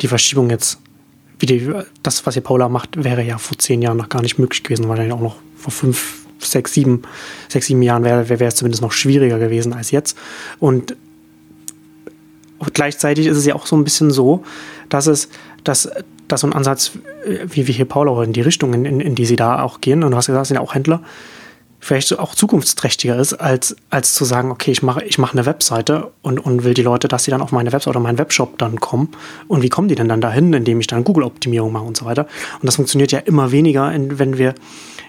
die 0.00 0.08
Verschiebung 0.08 0.50
jetzt, 0.50 0.78
wie 1.38 1.46
die, 1.46 1.72
das, 2.02 2.26
was 2.26 2.34
Hey 2.34 2.42
Paula 2.42 2.68
macht, 2.68 3.02
wäre 3.02 3.22
ja 3.22 3.38
vor 3.38 3.56
zehn 3.58 3.80
Jahren 3.80 3.96
noch 3.96 4.10
gar 4.10 4.20
nicht 4.20 4.38
möglich 4.38 4.62
gewesen, 4.62 4.88
wahrscheinlich 4.88 5.14
auch 5.14 5.22
noch 5.22 5.36
vor 5.56 5.72
fünf, 5.72 6.26
sechs, 6.38 6.74
sieben, 6.74 7.02
sechs, 7.48 7.66
sieben 7.66 7.82
Jahren 7.82 8.04
wäre 8.04 8.28
wäre 8.28 8.44
es 8.44 8.56
zumindest 8.56 8.82
noch 8.82 8.92
schwieriger 8.92 9.38
gewesen 9.38 9.72
als 9.72 9.90
jetzt. 9.90 10.16
Und 10.58 10.94
gleichzeitig 12.74 13.26
ist 13.26 13.38
es 13.38 13.46
ja 13.46 13.54
auch 13.54 13.66
so 13.66 13.76
ein 13.76 13.84
bisschen 13.84 14.10
so, 14.10 14.44
dass 14.90 15.06
es, 15.06 15.30
dass 15.64 15.88
dass 16.32 16.42
so 16.42 16.46
ein 16.46 16.52
Ansatz, 16.52 16.92
äh, 17.24 17.38
wie 17.46 17.66
wir 17.66 17.74
hier 17.74 17.84
Paula 17.84 18.22
in 18.22 18.32
die 18.32 18.40
Richtung, 18.40 18.74
in, 18.74 18.84
in, 18.84 19.00
in 19.00 19.14
die 19.14 19.26
sie 19.26 19.36
da 19.36 19.62
auch 19.62 19.80
gehen, 19.80 20.02
und 20.02 20.10
du 20.10 20.16
hast 20.16 20.26
gesagt, 20.26 20.42
es 20.42 20.48
sind 20.48 20.56
ja 20.56 20.62
auch 20.62 20.74
Händler, 20.74 21.02
vielleicht 21.80 22.16
auch 22.18 22.34
zukunftsträchtiger 22.34 23.16
ist, 23.16 23.32
als, 23.34 23.74
als 23.88 24.14
zu 24.14 24.24
sagen, 24.24 24.50
okay, 24.50 24.70
ich 24.70 24.82
mache 24.82 25.02
ich 25.04 25.18
mache 25.18 25.32
eine 25.32 25.46
Webseite 25.46 26.10
und, 26.22 26.38
und 26.38 26.62
will 26.62 26.74
die 26.74 26.82
Leute, 26.82 27.08
dass 27.08 27.24
sie 27.24 27.30
dann 27.30 27.40
auf 27.40 27.52
meine 27.52 27.72
Webseite 27.72 27.90
oder 27.90 28.00
meinen 28.00 28.18
Webshop 28.18 28.58
dann 28.58 28.80
kommen. 28.80 29.08
Und 29.48 29.62
wie 29.62 29.70
kommen 29.70 29.88
die 29.88 29.94
denn 29.94 30.08
dann 30.08 30.20
dahin, 30.20 30.52
indem 30.52 30.78
ich 30.80 30.86
dann 30.86 31.04
Google-Optimierung 31.04 31.72
mache 31.72 31.84
und 31.84 31.96
so 31.96 32.04
weiter. 32.04 32.26
Und 32.60 32.66
das 32.66 32.76
funktioniert 32.76 33.12
ja 33.12 33.18
immer 33.20 33.50
weniger, 33.50 33.90
wenn 33.94 34.36
wir, 34.36 34.54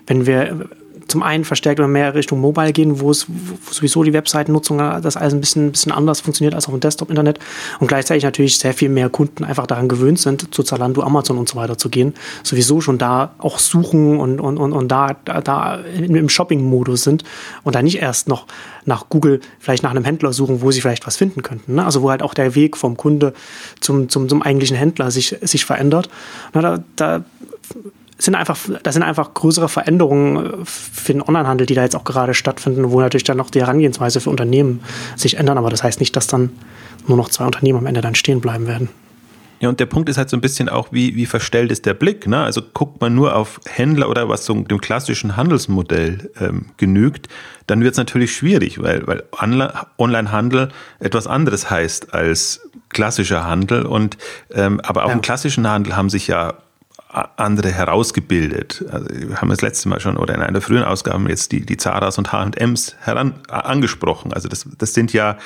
wenn 0.07 0.25
wir 0.25 0.69
zum 1.11 1.23
einen 1.23 1.43
verstärkt 1.43 1.79
immer 1.79 1.89
mehr 1.89 2.15
Richtung 2.15 2.39
Mobile 2.39 2.71
gehen, 2.71 3.01
wo 3.01 3.11
es 3.11 3.27
wo 3.27 3.73
sowieso 3.73 4.03
die 4.03 4.13
Webseitennutzung 4.13 4.77
das 4.77 5.17
alles 5.17 5.33
ein 5.33 5.41
bisschen, 5.41 5.71
bisschen 5.71 5.91
anders 5.91 6.21
funktioniert 6.21 6.55
als 6.55 6.67
auf 6.67 6.73
dem 6.73 6.79
Desktop-Internet 6.79 7.37
und 7.79 7.87
gleichzeitig 7.87 8.23
natürlich 8.23 8.57
sehr 8.57 8.73
viel 8.73 8.87
mehr 8.87 9.09
Kunden 9.09 9.43
einfach 9.43 9.67
daran 9.67 9.89
gewöhnt 9.89 10.19
sind, 10.19 10.53
zu 10.55 10.63
Zalando, 10.63 11.03
Amazon 11.03 11.37
und 11.37 11.49
so 11.49 11.57
weiter 11.57 11.77
zu 11.77 11.89
gehen, 11.89 12.13
sowieso 12.43 12.79
schon 12.79 12.97
da 12.97 13.33
auch 13.39 13.59
suchen 13.59 14.19
und, 14.19 14.39
und, 14.39 14.57
und, 14.57 14.71
und 14.71 14.87
da, 14.87 15.17
da, 15.25 15.41
da 15.41 15.75
im 15.97 16.29
Shopping-Modus 16.29 17.03
sind 17.03 17.25
und 17.63 17.75
da 17.75 17.81
nicht 17.81 17.97
erst 17.97 18.29
noch 18.29 18.47
nach 18.85 19.09
Google 19.09 19.41
vielleicht 19.59 19.83
nach 19.83 19.91
einem 19.91 20.05
Händler 20.05 20.31
suchen, 20.31 20.61
wo 20.61 20.71
sie 20.71 20.79
vielleicht 20.79 21.05
was 21.05 21.17
finden 21.17 21.43
könnten. 21.43 21.75
Ne? 21.75 21.85
Also 21.85 22.01
wo 22.01 22.09
halt 22.09 22.23
auch 22.23 22.33
der 22.33 22.55
Weg 22.55 22.77
vom 22.77 22.95
Kunde 22.95 23.33
zum, 23.81 24.07
zum, 24.07 24.29
zum 24.29 24.41
eigentlichen 24.41 24.77
Händler 24.77 25.11
sich, 25.11 25.35
sich 25.41 25.65
verändert. 25.65 26.09
Na, 26.53 26.61
da, 26.61 26.83
da 26.95 27.25
sind 28.23 28.35
einfach, 28.35 28.57
das 28.83 28.93
sind 28.93 29.03
einfach 29.03 29.33
größere 29.33 29.69
Veränderungen 29.69 30.61
äh, 30.61 30.65
für 30.65 31.13
den 31.13 31.21
Onlinehandel, 31.21 31.65
die 31.65 31.73
da 31.73 31.83
jetzt 31.83 31.95
auch 31.95 32.03
gerade 32.03 32.33
stattfinden, 32.33 32.91
wo 32.91 32.99
natürlich 32.99 33.23
dann 33.23 33.37
noch 33.37 33.49
die 33.49 33.61
Herangehensweise 33.61 34.21
für 34.21 34.29
Unternehmen 34.29 34.81
sich 35.15 35.37
ändern. 35.37 35.57
Aber 35.57 35.69
das 35.69 35.83
heißt 35.83 35.99
nicht, 35.99 36.15
dass 36.15 36.27
dann 36.27 36.51
nur 37.07 37.17
noch 37.17 37.29
zwei 37.29 37.45
Unternehmen 37.45 37.79
am 37.79 37.85
Ende 37.85 38.01
dann 38.01 38.15
stehen 38.15 38.41
bleiben 38.41 38.67
werden. 38.67 38.89
Ja, 39.61 39.69
und 39.69 39.79
der 39.79 39.85
Punkt 39.85 40.09
ist 40.09 40.17
halt 40.17 40.29
so 40.29 40.35
ein 40.35 40.41
bisschen 40.41 40.69
auch, 40.69 40.87
wie, 40.91 41.15
wie 41.15 41.27
verstellt 41.27 41.71
ist 41.71 41.85
der 41.85 41.93
Blick. 41.93 42.25
Ne? 42.25 42.41
Also 42.41 42.63
guckt 42.73 42.99
man 42.99 43.13
nur 43.13 43.35
auf 43.35 43.61
Händler 43.69 44.09
oder 44.09 44.27
was 44.27 44.43
so 44.43 44.55
dem 44.55 44.81
klassischen 44.81 45.37
Handelsmodell 45.37 46.31
ähm, 46.39 46.65
genügt, 46.77 47.27
dann 47.67 47.81
wird 47.81 47.91
es 47.91 47.97
natürlich 47.97 48.35
schwierig, 48.35 48.81
weil, 48.81 49.05
weil 49.05 49.23
Onlinehandel 49.99 50.69
etwas 50.99 51.27
anderes 51.27 51.69
heißt 51.69 52.11
als 52.11 52.67
klassischer 52.89 53.45
Handel. 53.45 53.85
Und 53.85 54.17
ähm, 54.51 54.79
aber 54.81 55.05
auch 55.05 55.09
ja. 55.09 55.13
im 55.13 55.21
klassischen 55.21 55.67
Handel 55.69 55.95
haben 55.95 56.09
sich 56.09 56.25
ja 56.25 56.55
andere 57.11 57.71
herausgebildet. 57.71 58.85
Also 58.89 59.07
wir 59.09 59.41
haben 59.41 59.49
das 59.49 59.61
letzte 59.61 59.89
Mal 59.89 59.99
schon 59.99 60.17
oder 60.17 60.33
in 60.33 60.41
einer 60.41 60.53
der 60.53 60.61
frühen 60.61 60.83
Ausgaben 60.83 61.27
jetzt 61.27 61.51
die, 61.51 61.65
die 61.65 61.77
Zaras 61.77 62.17
und 62.17 62.31
H&Ms 62.31 62.95
heran, 63.01 63.35
angesprochen. 63.47 64.33
Also 64.33 64.47
das, 64.47 64.65
das 64.77 64.93
sind 64.93 65.11
ja 65.11 65.37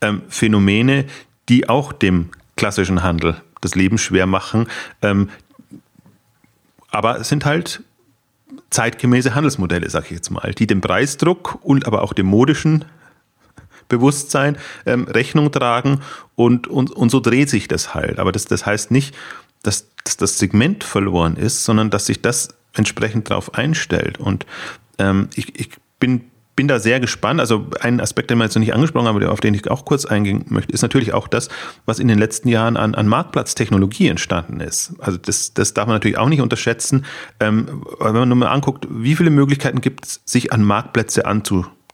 ähm, 0.00 0.22
Phänomene, 0.28 1.06
die 1.48 1.68
auch 1.68 1.92
dem 1.92 2.30
klassischen 2.56 3.02
Handel 3.02 3.36
das 3.60 3.74
Leben 3.74 3.96
schwer 3.96 4.26
machen. 4.26 4.66
Ähm, 5.00 5.30
aber 6.90 7.20
es 7.20 7.28
sind 7.28 7.44
halt 7.44 7.82
zeitgemäße 8.70 9.34
Handelsmodelle, 9.34 9.88
sage 9.88 10.06
ich 10.06 10.12
jetzt 10.12 10.30
mal, 10.30 10.52
die 10.52 10.66
dem 10.66 10.80
Preisdruck 10.80 11.58
und 11.62 11.86
aber 11.86 12.02
auch 12.02 12.12
dem 12.12 12.26
modischen 12.26 12.84
Bewusstsein 13.88 14.56
ähm, 14.86 15.04
Rechnung 15.04 15.52
tragen 15.52 16.00
und, 16.36 16.66
und, 16.66 16.90
und 16.90 17.10
so 17.10 17.20
dreht 17.20 17.50
sich 17.50 17.68
das 17.68 17.94
halt. 17.94 18.18
Aber 18.18 18.32
das, 18.32 18.44
das 18.46 18.66
heißt 18.66 18.90
nicht, 18.90 19.14
dass, 19.64 19.88
dass 20.04 20.16
das 20.16 20.38
Segment 20.38 20.84
verloren 20.84 21.36
ist, 21.36 21.64
sondern 21.64 21.90
dass 21.90 22.06
sich 22.06 22.22
das 22.22 22.48
entsprechend 22.72 23.30
darauf 23.30 23.54
einstellt. 23.54 24.18
Und 24.18 24.46
ähm, 24.98 25.28
ich, 25.34 25.58
ich 25.58 25.70
bin 25.98 26.30
bin 26.56 26.68
da 26.68 26.78
sehr 26.78 27.00
gespannt. 27.00 27.40
Also 27.40 27.66
ein 27.80 28.00
Aspekt, 28.00 28.30
den 28.30 28.38
wir 28.38 28.44
jetzt 28.44 28.54
noch 28.54 28.60
nicht 28.60 28.74
angesprochen 28.74 29.08
haben, 29.08 29.24
auf 29.26 29.40
den 29.40 29.54
ich 29.54 29.70
auch 29.70 29.84
kurz 29.84 30.04
eingehen 30.04 30.44
möchte, 30.48 30.72
ist 30.72 30.82
natürlich 30.82 31.12
auch 31.12 31.28
das, 31.28 31.48
was 31.84 31.98
in 31.98 32.08
den 32.08 32.18
letzten 32.18 32.48
Jahren 32.48 32.76
an, 32.76 32.94
an 32.94 33.08
Marktplatztechnologie 33.08 34.08
entstanden 34.08 34.60
ist. 34.60 34.94
Also 34.98 35.18
das, 35.18 35.54
das 35.54 35.74
darf 35.74 35.86
man 35.86 35.96
natürlich 35.96 36.18
auch 36.18 36.28
nicht 36.28 36.40
unterschätzen. 36.40 37.04
Ähm, 37.40 37.84
wenn 37.98 38.14
man 38.14 38.28
nur 38.28 38.38
mal 38.38 38.48
anguckt, 38.48 38.86
wie 38.90 39.16
viele 39.16 39.30
Möglichkeiten 39.30 39.80
gibt 39.80 40.06
es, 40.06 40.20
sich 40.24 40.52
an 40.52 40.62
Marktplätze 40.62 41.26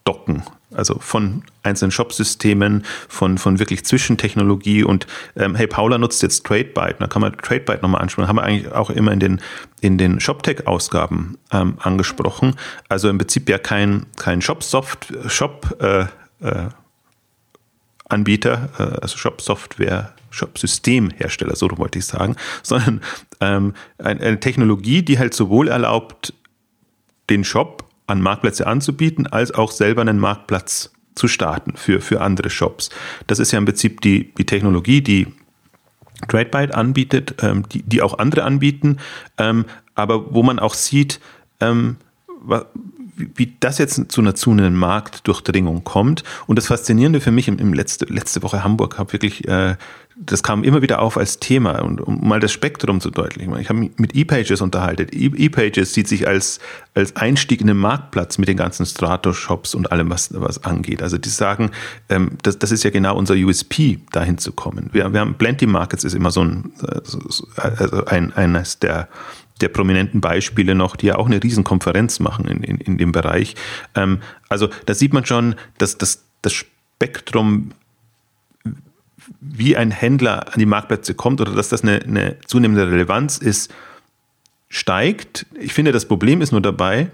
anzudocken. 0.05 0.43
Also 0.73 0.99
von 1.01 1.43
einzelnen 1.65 1.91
Shopsystemen, 1.91 2.85
von, 3.09 3.39
von 3.39 3.59
wirklich 3.59 3.85
Zwischentechnologie 3.85 4.85
und 4.85 5.07
ähm, 5.37 5.57
hey, 5.57 5.67
Paula 5.67 5.99
nutzt 5.99 6.23
jetzt 6.23 6.47
TradeByte, 6.47 6.97
da 7.01 7.07
kann 7.09 7.23
man 7.23 7.37
TradeByte 7.37 7.83
nochmal 7.83 8.03
ansprechen, 8.03 8.29
haben 8.29 8.37
wir 8.37 8.45
eigentlich 8.45 8.73
auch 8.73 8.91
immer 8.91 9.13
in 9.13 9.19
den, 9.19 9.41
in 9.81 9.99
den 9.99 10.21
ShopTech-Ausgaben 10.21 11.39
ähm, 11.51 11.77
angesprochen. 11.81 12.55
Also 12.89 13.09
im 13.09 13.19
Prinzip 13.19 13.49
ja 13.49 13.59
kein, 13.59 14.07
kein 14.17 14.41
Shop-Soft, 14.41 15.13
Shop, 15.27 15.77
äh, 15.81 16.03
äh, 16.47 16.69
Anbieter, 18.09 18.69
äh, 18.79 18.83
also 19.03 19.19
Shop-Software, 19.19 20.15
Shop-Systemhersteller, 20.31 21.57
so 21.57 21.69
wollte 21.79 21.99
ich 21.99 22.07
sagen, 22.07 22.37
sondern 22.63 23.01
ähm, 23.41 23.75
eine 23.99 24.39
Technologie, 24.39 25.03
die 25.03 25.19
halt 25.19 25.35
sowohl 25.35 25.67
erlaubt, 25.67 26.33
den 27.29 27.43
Shop 27.43 27.90
an 28.11 28.21
Marktplätze 28.21 28.67
anzubieten, 28.67 29.27
als 29.27 29.53
auch 29.53 29.71
selber 29.71 30.03
einen 30.03 30.19
Marktplatz 30.19 30.93
zu 31.15 31.29
starten 31.29 31.75
für, 31.77 32.01
für 32.01 32.21
andere 32.21 32.51
Shops. 32.51 32.91
Das 33.27 33.39
ist 33.39 33.53
ja 33.53 33.59
im 33.59 33.65
Prinzip 33.65 34.01
die, 34.01 34.33
die 34.35 34.47
Technologie, 34.47 35.01
die 35.01 35.29
TradeByte 36.29 36.75
anbietet, 36.75 37.35
ähm, 37.43 37.69
die, 37.69 37.83
die 37.83 38.03
auch 38.03 38.19
andere 38.19 38.45
anbieten, 38.45 38.99
ähm, 39.39 39.65
aber 39.95 40.35
wo 40.35 40.43
man 40.43 40.59
auch 40.59 40.75
sieht, 40.75 41.21
ähm, 41.61 41.97
wie 43.17 43.55
das 43.61 43.79
jetzt 43.79 44.11
zu 44.11 44.21
einer 44.21 44.35
zunehmenden 44.35 44.79
Marktdurchdringung 44.79 45.85
kommt. 45.85 46.25
Und 46.47 46.57
das 46.57 46.67
Faszinierende 46.67 47.21
für 47.21 47.31
mich 47.31 47.49
im, 47.49 47.59
im 47.59 47.73
letzte, 47.73 48.07
letzte 48.07 48.43
Woche 48.43 48.65
Hamburg 48.65 48.99
habe 48.99 49.13
wirklich 49.13 49.47
äh, 49.49 49.77
das 50.23 50.43
kam 50.43 50.65
immer 50.65 50.83
wieder 50.83 51.01
auf 51.01 51.17
als 51.17 51.39
Thema 51.39 51.81
und 51.83 52.01
um 52.01 52.27
mal 52.27 52.41
das 52.41 52.53
Spektrum 52.53 53.01
zu 53.01 53.11
deutlichen. 53.11 53.57
Ich 53.59 53.71
habe 53.71 53.79
mich 53.79 53.93
mit 53.97 54.15
ePages 54.15 54.61
unterhalten. 54.61 55.07
E-, 55.13 55.47
ePages 55.47 55.95
sieht 55.95 56.09
sich 56.09 56.29
als, 56.29 56.61
als 56.95 57.17
Einstieg 57.17 57.63
in 57.63 57.69
den 57.69 57.79
Marktplatz 57.79 58.37
mit 58.37 58.49
den 58.49 58.59
ganzen 58.59 58.85
Strato-Shops 58.85 59.75
und 59.75 59.91
allem, 59.91 60.11
was, 60.11 60.29
was 60.35 60.63
angeht. 60.63 61.03
Also 61.03 61.17
die 61.17 61.31
sagen, 61.31 61.71
ähm, 62.11 62.33
das, 62.43 62.59
das 62.59 62.71
ist 62.71 62.85
ja 62.85 62.91
genau 62.91 63.17
unser 63.17 63.35
USP, 63.35 64.01
dahin 64.13 64.37
zu 64.37 64.53
kommen. 64.53 64.91
Wir, 64.93 65.11
wir 65.13 65.21
haben 65.21 65.35
Plenty 65.35 65.67
Markets 65.67 66.05
ist 66.05 66.15
immer 66.15 66.31
so 66.31 66.45
ein, 66.45 66.73
also 67.57 68.05
ein 68.05 68.33
eines 68.35 68.79
der 68.79 69.09
der 69.61 69.69
prominenten 69.69 70.21
Beispiele 70.21 70.75
noch, 70.75 70.97
die 70.97 71.07
ja 71.07 71.17
auch 71.17 71.27
eine 71.27 71.43
Riesenkonferenz 71.43 72.21
machen 72.21 72.47
in, 72.47 72.63
in, 72.63 72.79
in 72.79 72.99
dem 72.99 73.13
Bereich. 73.13 73.55
Ähm, 73.95 74.21
also 74.49 74.69
da 74.87 74.95
sieht 74.95 75.13
man 75.13 75.27
schon, 75.27 75.55
dass 75.79 75.99
das, 75.99 76.25
das 76.43 76.53
Spektrum 76.53 77.73
wie 79.41 79.77
ein 79.77 79.91
Händler 79.91 80.53
an 80.53 80.59
die 80.59 80.67
Marktplätze 80.67 81.15
kommt 81.15 81.41
oder 81.41 81.55
dass 81.55 81.69
das 81.69 81.83
eine, 81.83 82.03
eine 82.03 82.39
zunehmende 82.47 82.91
Relevanz 82.91 83.39
ist, 83.39 83.73
steigt. 84.69 85.47
Ich 85.59 85.73
finde, 85.73 85.93
das 85.93 86.07
Problem 86.07 86.41
ist 86.41 86.53
nur 86.53 86.61
dabei, 86.61 87.11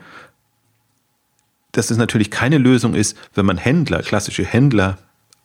dass 1.72 1.90
es 1.90 1.99
natürlich 1.99 2.30
keine 2.30 2.59
Lösung 2.59 2.94
ist, 2.94 3.18
wenn 3.34 3.47
man 3.47 3.59
Händler, 3.59 4.03
klassische 4.03 4.44
Händler, 4.44 4.99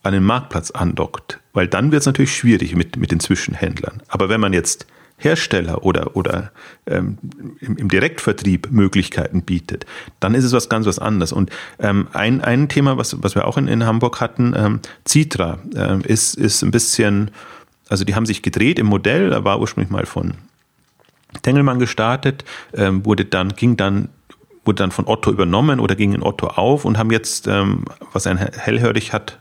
an 0.04 0.14
den 0.14 0.24
Marktplatz 0.24 0.72
andockt, 0.72 1.40
weil 1.54 1.68
dann 1.68 1.92
wird 1.92 2.02
es 2.02 2.06
natürlich 2.06 2.36
schwierig 2.36 2.76
mit, 2.76 2.98
mit 2.98 3.12
den 3.12 3.20
Zwischenhändlern. 3.20 4.02
Aber 4.08 4.30
wenn 4.30 4.42
man 4.42 4.54
jetzt 4.54 4.88
Hersteller 5.22 5.84
oder, 5.84 6.16
oder 6.16 6.52
ähm, 6.86 7.18
im, 7.60 7.78
im, 7.78 7.90
Direktvertrieb 7.90 8.72
Möglichkeiten 8.72 9.44
bietet, 9.44 9.86
dann 10.20 10.34
ist 10.36 10.44
es 10.44 10.52
was 10.52 10.70
ganz 10.70 10.86
was 10.86 11.00
anderes. 11.00 11.32
Und 11.32 11.52
ähm, 11.80 12.08
ein, 12.14 12.42
ein 12.42 12.70
Thema, 12.70 12.98
was, 12.98 13.22
was 13.22 13.36
wir 13.36 13.48
auch 13.48 13.58
in, 13.58 13.68
in 13.68 13.86
Hamburg 13.86 14.20
hatten, 14.20 14.54
ähm, 14.56 14.80
Citra, 15.08 15.60
äh, 15.76 16.02
ist, 16.08 16.36
ist 16.36 16.64
ein 16.64 16.72
bisschen, 16.72 17.32
also 17.88 18.04
die 18.04 18.16
haben 18.16 18.26
sich 18.26 18.42
gedreht 18.42 18.80
im 18.80 18.88
Modell, 18.88 19.44
war 19.44 19.60
ursprünglich 19.60 19.92
mal 19.92 20.06
von 20.06 20.34
Tengelmann 21.44 21.80
gestartet, 21.80 22.44
ähm, 22.74 23.06
wurde 23.06 23.26
dann, 23.26 23.50
ging 23.50 23.78
dann 23.78 24.10
wurde 24.64 24.84
dann 24.84 24.92
von 24.92 25.08
Otto 25.08 25.32
übernommen 25.32 25.80
oder 25.80 25.96
ging 25.96 26.14
in 26.14 26.22
Otto 26.22 26.48
auf 26.48 26.86
und 26.86 26.98
haben 26.98 27.12
jetzt, 27.12 27.48
ähm, 27.48 27.86
was 28.14 28.28
ein 28.28 28.38
hellhörig 28.38 29.12
hat 29.12 29.40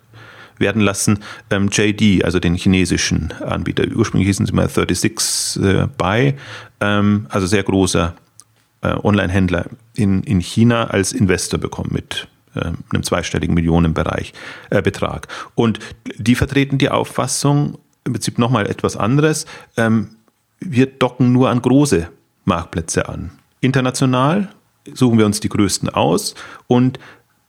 werden 0.61 0.83
lassen, 0.83 1.19
ähm, 1.51 1.69
JD, 1.71 2.25
also 2.25 2.39
den 2.39 2.55
chinesischen 2.55 3.33
Anbieter. 3.41 3.85
Ursprünglich 3.95 4.29
hießen 4.29 4.47
sie 4.47 4.53
mal 4.53 4.69
36 4.69 5.63
äh, 5.63 5.87
Buy, 5.97 6.35
ähm, 6.81 7.27
also 7.31 7.47
sehr 7.47 7.63
großer 7.63 8.15
äh, 8.83 8.95
Online-Händler 9.03 9.67
in, 9.95 10.23
in 10.23 10.41
China 10.41 10.85
als 10.85 11.13
Investor 11.13 11.59
bekommen 11.59 11.91
mit 11.93 12.29
äh, 12.55 12.73
einem 12.93 13.03
zweistelligen 13.03 13.55
Millionenbereich 13.55 14.33
äh, 14.71 14.83
Betrag. 14.83 15.29
Und 15.55 15.79
die 16.17 16.35
vertreten 16.35 16.79
die 16.79 16.89
Auffassung, 16.89 17.79
im 18.05 18.15
Prinzip 18.15 18.39
nochmal 18.39 18.67
etwas 18.67 18.97
anderes, 18.97 19.47
ähm, 19.77 20.17
wir 20.61 20.87
docken 20.87 21.33
nur 21.33 21.51
an 21.51 21.63
große 21.63 22.09
Marktplätze 22.45 23.09
an. 23.09 23.33
International 23.61 24.49
suchen 24.95 25.19
wir 25.19 25.27
uns 25.27 25.41
die 25.41 25.49
größten 25.49 25.89
aus 25.89 26.35
und 26.67 26.99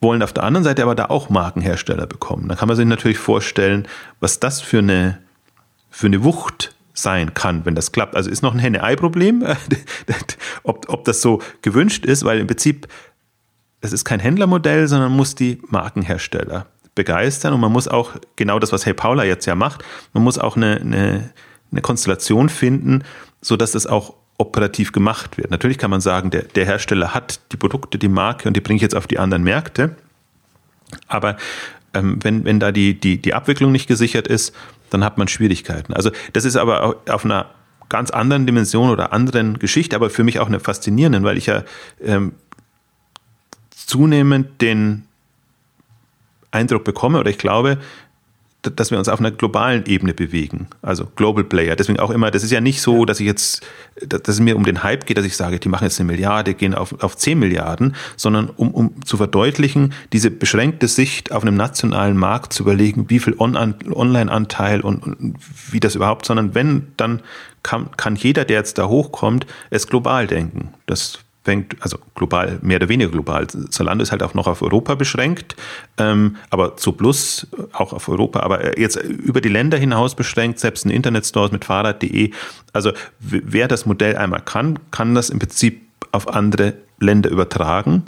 wollen 0.02 0.24
auf 0.24 0.34
der 0.34 0.44
anderen 0.44 0.64
Seite 0.64 0.84
aber 0.84 0.96
da 0.96 1.06
auch 1.06 1.30
Markenhersteller 1.30 2.08
bekommen. 2.08 2.48
Da 2.48 2.56
kann 2.56 2.68
man 2.68 2.76
sich 2.76 2.86
natürlich 2.86 3.20
vorstellen, 3.20 3.88
was 4.20 4.40
das 4.40 4.60
für 4.60 4.80
eine, 4.80 5.20
für 5.90 6.08
eine 6.08 6.24
Wucht 6.24 6.76
sein 6.94 7.34
kann, 7.34 7.66
wenn 7.66 7.76
das 7.76 7.92
klappt. 7.92 8.16
Also 8.16 8.30
ist 8.30 8.42
noch 8.42 8.54
ein 8.54 8.60
Henne-Ei-Problem, 8.60 9.46
ob, 10.64 10.90
ob 10.90 11.06
das 11.06 11.22
so 11.22 11.42
gewünscht 11.62 12.06
ist, 12.06 12.26
weil 12.26 12.40
im 12.40 12.48
Prinzip 12.48 12.88
es 13.82 13.94
ist 13.94 14.06
kein 14.06 14.20
Händlermodell, 14.20 14.88
sondern 14.88 15.12
muss 15.12 15.36
die 15.36 15.62
Markenhersteller 15.70 16.68
begeistern 16.94 17.54
und 17.54 17.62
man 17.62 17.72
muss 17.72 17.88
auch 17.88 18.12
genau 18.36 18.60
das, 18.60 18.72
was 18.72 18.86
Hey 18.86 18.94
Paula 18.94 19.24
jetzt 19.24 19.46
ja 19.46 19.56
macht, 19.56 19.84
man 20.14 20.24
muss 20.24 20.38
auch 20.38 20.56
eine, 20.56 20.76
eine, 20.82 21.32
eine 21.72 21.82
Konstellation 21.82 22.50
finden, 22.50 23.04
sodass 23.42 23.72
das 23.72 23.88
auch 23.88 24.14
operativ 24.42 24.92
gemacht 24.92 25.38
wird. 25.38 25.52
Natürlich 25.52 25.78
kann 25.78 25.92
man 25.92 26.02
sagen, 26.02 26.32
der, 26.32 26.44
der 26.44 26.66
Hersteller 26.66 27.14
hat 27.14 27.40
die 27.52 27.58
Produkte, 27.58 27.98
die 27.98 28.10
Marke 28.10 28.48
und 28.48 28.58
die 28.58 28.62
bringe 28.62 28.78
ich 28.78 28.82
jetzt 28.82 28.96
auf 28.96 29.08
die 29.08 29.20
anderen 29.20 29.44
Märkte. 29.44 29.96
Aber 31.08 31.38
ähm, 31.94 32.20
wenn, 32.24 32.44
wenn 32.44 32.60
da 32.60 32.72
die, 32.72 33.00
die, 33.00 33.22
die 33.22 33.34
Abwicklung 33.34 33.72
nicht 33.72 33.88
gesichert 33.88 34.28
ist, 34.28 34.54
dann 34.90 35.04
hat 35.04 35.18
man 35.18 35.28
Schwierigkeiten. 35.28 35.94
Also 35.94 36.12
das 36.34 36.44
ist 36.44 36.58
aber 36.58 36.98
auf 37.08 37.24
einer 37.24 37.52
ganz 37.88 38.10
anderen 38.10 38.46
Dimension 38.46 38.90
oder 38.90 39.14
anderen 39.14 39.60
Geschichte, 39.60 39.96
aber 39.96 40.10
für 40.10 40.24
mich 40.24 40.40
auch 40.40 40.48
eine 40.48 40.60
faszinierende, 40.60 41.24
weil 41.24 41.38
ich 41.38 41.46
ja 41.46 41.64
ähm, 42.02 42.34
zunehmend 43.70 44.62
den 44.62 45.06
Eindruck 46.52 46.84
bekomme 46.84 47.20
oder 47.20 47.30
ich 47.30 47.38
glaube, 47.38 47.78
dass 48.62 48.92
wir 48.92 49.00
uns 49.00 49.10
auf 49.10 49.20
einer 49.20 49.32
globalen 49.32 49.86
Ebene 49.88 50.14
bewegen, 50.14 50.68
also 50.84 51.08
Global 51.16 51.44
Player. 51.44 51.76
Deswegen 51.76 52.00
auch 52.00 52.12
immer, 52.12 52.30
das 52.30 52.44
ist 52.44 52.52
ja 52.52 52.62
nicht 52.62 52.82
so, 52.82 53.06
dass 53.06 53.20
ich 53.20 53.26
jetzt, 53.26 53.66
dass 54.08 54.28
es 54.28 54.40
mir 54.40 54.56
um 54.56 54.64
den 54.64 54.84
Hype 54.84 55.08
geht, 55.08 55.18
dass 55.18 55.26
ich 55.26 55.36
sage, 55.36 55.60
die 55.60 55.70
machen 55.70 55.86
jetzt 55.86 56.00
eine 56.00 56.12
Milliarde, 56.12 56.54
gehen 56.54 56.76
auf, 56.76 57.02
auf 57.02 57.18
10 57.18 57.40
Milliarden, 57.40 57.96
sondern 58.18 58.50
um, 58.50 58.72
um 58.72 59.04
zu 59.04 59.18
verdeutlichen, 59.18 59.94
diese 60.14 60.30
beschränkte 60.30 60.88
Sicht 60.88 61.32
auf 61.32 61.42
einem 61.42 61.56
nationalen 61.56 62.18
Markt 62.18 62.54
zu 62.54 62.62
überlegen, 62.64 63.10
wie 63.10 63.20
viel 63.20 63.36
On 63.40 63.56
Online-Anteil 63.56 64.82
und, 64.82 65.04
und 65.04 65.38
wie 65.72 65.80
das 65.80 65.96
überhaupt, 65.96 66.26
sondern 66.26 66.54
wenn, 66.54 66.88
dann 66.98 67.22
kann, 67.64 67.90
kann 67.98 68.16
jeder, 68.16 68.46
der 68.46 68.58
jetzt 68.58 68.78
da 68.78 68.88
hochkommt, 68.88 69.48
es 69.72 69.88
global 69.88 70.28
denken. 70.28 70.74
Das 70.86 71.20
fängt, 71.44 71.76
also 71.82 71.98
global, 72.16 72.60
mehr 72.62 72.78
oder 72.78 72.90
weniger 72.90 73.10
global. 73.10 73.48
Zalando 73.48 74.04
ist 74.04 74.12
halt 74.12 74.22
auch 74.22 74.34
noch 74.34 74.48
auf 74.48 74.62
Europa 74.62 74.96
beschränkt, 74.96 75.56
ähm, 75.98 76.36
aber 76.50 76.78
zu 76.78 76.92
Plus 76.92 77.48
auch 77.74 77.94
auf 77.94 78.08
Europa, 78.10 78.42
aber 78.42 78.80
jetzt 78.80 78.98
über 78.98 79.42
die 79.42 79.50
Länder 79.50 79.78
hinaus 79.78 80.16
beschränkt, 80.16 80.60
selbst 80.60 80.86
in 80.86 80.92
Internetstores 80.92 81.52
mit 81.52 81.66
Fahrrad.de. 81.66 82.32
Also 82.74 82.92
wer 83.20 83.68
das 83.68 83.86
Modell 83.86 84.18
einmal 84.18 84.42
kann, 84.42 84.80
kann 84.92 85.16
das 85.16 85.30
im 85.30 85.40
Prinzip 85.40 85.82
auf 86.12 86.28
andere 86.28 86.74
Länder 87.00 87.30
übertragen. 87.30 88.04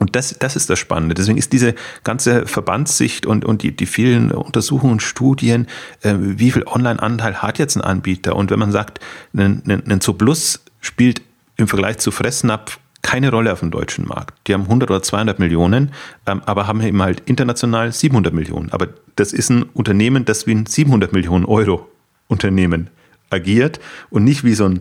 Und 0.00 0.16
das, 0.16 0.36
das 0.38 0.56
ist 0.56 0.68
das 0.68 0.78
Spannende. 0.78 1.14
Deswegen 1.14 1.38
ist 1.38 1.52
diese 1.52 1.74
ganze 2.02 2.46
Verbandssicht 2.46 3.26
und, 3.26 3.44
und 3.44 3.62
die, 3.62 3.74
die 3.74 3.86
vielen 3.86 4.32
Untersuchungen 4.32 4.94
und 4.94 5.02
Studien, 5.02 5.68
äh, 6.02 6.14
wie 6.18 6.50
viel 6.50 6.64
Online-Anteil 6.66 7.42
hat 7.42 7.58
jetzt 7.58 7.76
ein 7.76 7.80
Anbieter? 7.80 8.34
Und 8.34 8.50
wenn 8.50 8.58
man 8.58 8.72
sagt, 8.72 8.98
ein, 9.34 9.62
ein, 9.66 9.88
ein 9.88 10.00
Zuplus 10.00 10.64
spielt 10.80 11.22
im 11.56 11.68
Vergleich 11.68 11.98
zu 11.98 12.10
Fressnapf 12.10 12.78
keine 13.02 13.30
Rolle 13.30 13.52
auf 13.52 13.60
dem 13.60 13.70
deutschen 13.70 14.08
Markt. 14.08 14.34
Die 14.46 14.54
haben 14.54 14.62
100 14.62 14.90
oder 14.90 15.02
200 15.02 15.38
Millionen, 15.38 15.92
ähm, 16.26 16.42
aber 16.46 16.66
haben 16.66 16.80
eben 16.80 17.02
halt 17.02 17.22
international 17.26 17.92
700 17.92 18.32
Millionen. 18.32 18.70
Aber 18.72 18.88
das 19.16 19.32
ist 19.32 19.50
ein 19.50 19.64
Unternehmen, 19.74 20.24
das 20.24 20.46
wie 20.46 20.54
ein 20.54 20.66
700 20.66 21.12
Millionen 21.12 21.44
Euro 21.44 21.88
Unternehmen 22.28 22.88
agiert 23.30 23.78
und 24.10 24.24
nicht 24.24 24.42
wie 24.44 24.54
so 24.54 24.66
ein 24.66 24.80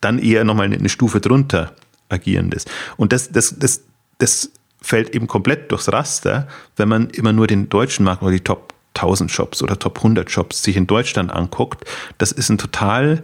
dann 0.00 0.18
eher 0.18 0.44
nochmal 0.44 0.72
eine 0.72 0.88
Stufe 0.88 1.20
drunter 1.20 1.72
agierendes. 2.08 2.64
Und 2.96 3.12
das, 3.12 3.30
das, 3.30 3.58
das, 3.58 3.82
das 4.18 4.50
fällt 4.80 5.14
eben 5.14 5.26
komplett 5.26 5.70
durchs 5.70 5.92
Raster, 5.92 6.48
wenn 6.76 6.88
man 6.88 7.10
immer 7.10 7.32
nur 7.32 7.46
den 7.46 7.68
deutschen 7.68 8.04
Markt 8.04 8.22
oder 8.22 8.32
die 8.32 8.40
Top 8.40 8.74
1000 8.94 9.30
Shops 9.30 9.62
oder 9.62 9.78
Top 9.78 9.98
100 9.98 10.30
Shops 10.30 10.62
sich 10.62 10.76
in 10.76 10.86
Deutschland 10.86 11.30
anguckt. 11.30 11.84
Das 12.18 12.32
ist 12.32 12.48
ein 12.48 12.58
total 12.58 13.22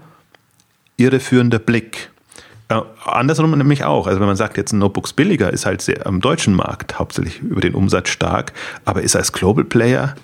irreführender 0.96 1.58
Blick. 1.58 2.10
Äh, 2.68 2.80
andersrum 3.04 3.50
nämlich 3.56 3.84
auch. 3.84 4.06
Also 4.06 4.20
wenn 4.20 4.26
man 4.26 4.36
sagt, 4.36 4.56
jetzt 4.56 4.72
ein 4.72 4.78
Notebooks 4.78 5.12
billiger, 5.12 5.52
ist 5.52 5.66
halt 5.66 5.82
sehr 5.82 6.06
am 6.06 6.20
deutschen 6.20 6.54
Markt 6.54 6.98
hauptsächlich 6.98 7.40
über 7.40 7.60
den 7.60 7.74
Umsatz 7.74 8.08
stark, 8.08 8.52
aber 8.84 9.02
ist 9.02 9.16
als 9.16 9.32
Global 9.32 9.64
Player 9.64 10.14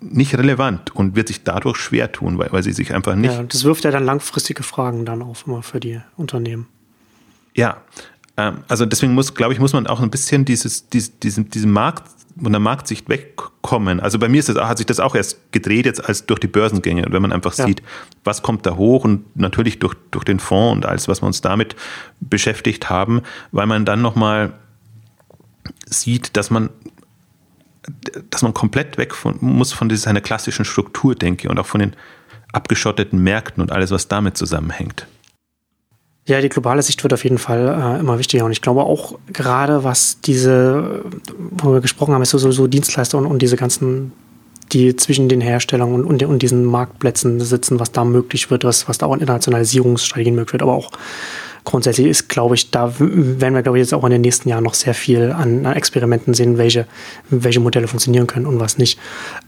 nicht 0.00 0.36
relevant 0.36 0.94
und 0.94 1.16
wird 1.16 1.28
sich 1.28 1.44
dadurch 1.44 1.76
schwer 1.76 2.10
tun, 2.10 2.38
weil, 2.38 2.50
weil 2.52 2.62
sie 2.62 2.72
sich 2.72 2.94
einfach 2.94 3.14
nicht. 3.14 3.34
Ja, 3.34 3.42
das 3.42 3.64
wirft 3.64 3.84
ja 3.84 3.90
dann 3.90 4.04
langfristige 4.04 4.62
Fragen 4.62 5.04
dann 5.04 5.22
auf 5.22 5.46
immer 5.46 5.62
für 5.62 5.80
die 5.80 6.00
Unternehmen. 6.16 6.66
Ja, 7.54 7.78
also 8.36 8.84
deswegen 8.84 9.14
muss, 9.14 9.34
glaube 9.34 9.54
ich, 9.54 9.60
muss 9.60 9.72
man 9.72 9.86
auch 9.86 10.00
ein 10.00 10.10
bisschen 10.10 10.44
dieses, 10.44 10.88
dieses, 10.90 11.18
diesen, 11.18 11.48
diesen 11.50 11.72
Markt 11.72 12.04
von 12.40 12.52
der 12.52 12.60
Marktsicht 12.60 13.08
wegkommen. 13.08 13.98
Also 13.98 14.18
bei 14.18 14.28
mir 14.28 14.40
ist 14.40 14.50
das, 14.50 14.56
hat 14.56 14.76
sich 14.76 14.86
das 14.86 15.00
auch 15.00 15.14
erst 15.14 15.52
gedreht 15.52 15.86
jetzt 15.86 16.06
als 16.06 16.26
durch 16.26 16.38
die 16.38 16.46
Börsengänge 16.46 17.06
und 17.06 17.12
wenn 17.12 17.22
man 17.22 17.32
einfach 17.32 17.56
ja. 17.56 17.64
sieht, 17.64 17.82
was 18.24 18.42
kommt 18.42 18.66
da 18.66 18.76
hoch 18.76 19.04
und 19.04 19.34
natürlich 19.36 19.78
durch, 19.78 19.94
durch 20.10 20.24
den 20.24 20.38
Fonds 20.38 20.76
und 20.76 20.86
alles, 20.86 21.08
was 21.08 21.22
wir 21.22 21.26
uns 21.26 21.40
damit 21.40 21.76
beschäftigt 22.20 22.90
haben, 22.90 23.22
weil 23.52 23.66
man 23.66 23.86
dann 23.86 24.02
nochmal 24.02 24.52
sieht, 25.86 26.36
dass 26.36 26.50
man 26.50 26.68
dass 28.30 28.42
man 28.42 28.52
komplett 28.52 28.98
weg 28.98 29.14
von, 29.14 29.36
muss 29.40 29.72
von 29.72 29.88
dieser 29.88 30.12
klassischen 30.20 30.64
Struktur 30.64 31.14
denke 31.14 31.48
und 31.48 31.56
auch 31.58 31.66
von 31.66 31.78
den 31.78 31.92
abgeschotteten 32.52 33.22
Märkten 33.22 33.62
und 33.62 33.70
alles, 33.70 33.92
was 33.92 34.08
damit 34.08 34.36
zusammenhängt. 34.36 35.06
Ja, 36.26 36.40
die 36.40 36.48
globale 36.48 36.82
Sicht 36.82 37.04
wird 37.04 37.14
auf 37.14 37.22
jeden 37.22 37.38
Fall 37.38 37.68
äh, 37.68 38.00
immer 38.00 38.18
wichtiger. 38.18 38.44
Und 38.44 38.52
ich 38.52 38.60
glaube 38.60 38.82
auch 38.82 39.16
gerade, 39.32 39.84
was 39.84 40.20
diese, 40.20 41.04
wo 41.38 41.72
wir 41.72 41.80
gesprochen 41.80 42.14
haben, 42.14 42.22
ist 42.22 42.30
so, 42.30 42.38
so, 42.38 42.50
so 42.50 42.66
Dienstleister 42.66 43.16
und, 43.16 43.26
und 43.26 43.40
diese 43.42 43.56
ganzen, 43.56 44.10
die 44.72 44.96
zwischen 44.96 45.28
den 45.28 45.40
Herstellern 45.40 45.92
und, 45.92 46.04
und, 46.04 46.22
und, 46.24 46.42
diesen 46.42 46.64
Marktplätzen 46.64 47.38
sitzen, 47.38 47.78
was 47.78 47.92
da 47.92 48.04
möglich 48.04 48.50
wird, 48.50 48.64
was, 48.64 48.88
was 48.88 48.98
da 48.98 49.06
auch 49.06 49.14
in 49.14 49.20
Internationalisierungsstrategien 49.20 50.34
möglich 50.34 50.54
wird, 50.54 50.62
aber 50.62 50.74
auch 50.74 50.90
grundsätzlich 51.62 52.08
ist, 52.08 52.28
glaube 52.28 52.56
ich, 52.56 52.72
da 52.72 52.92
werden 52.98 53.54
wir, 53.54 53.62
glaube 53.62 53.78
ich, 53.78 53.82
jetzt 53.82 53.94
auch 53.94 54.04
in 54.04 54.10
den 54.10 54.22
nächsten 54.22 54.48
Jahren 54.48 54.64
noch 54.64 54.74
sehr 54.74 54.94
viel 54.94 55.30
an, 55.30 55.64
an 55.64 55.76
Experimenten 55.76 56.34
sehen, 56.34 56.58
welche, 56.58 56.86
welche 57.30 57.60
Modelle 57.60 57.86
funktionieren 57.86 58.26
können 58.26 58.46
und 58.46 58.58
was 58.58 58.78
nicht. 58.78 58.98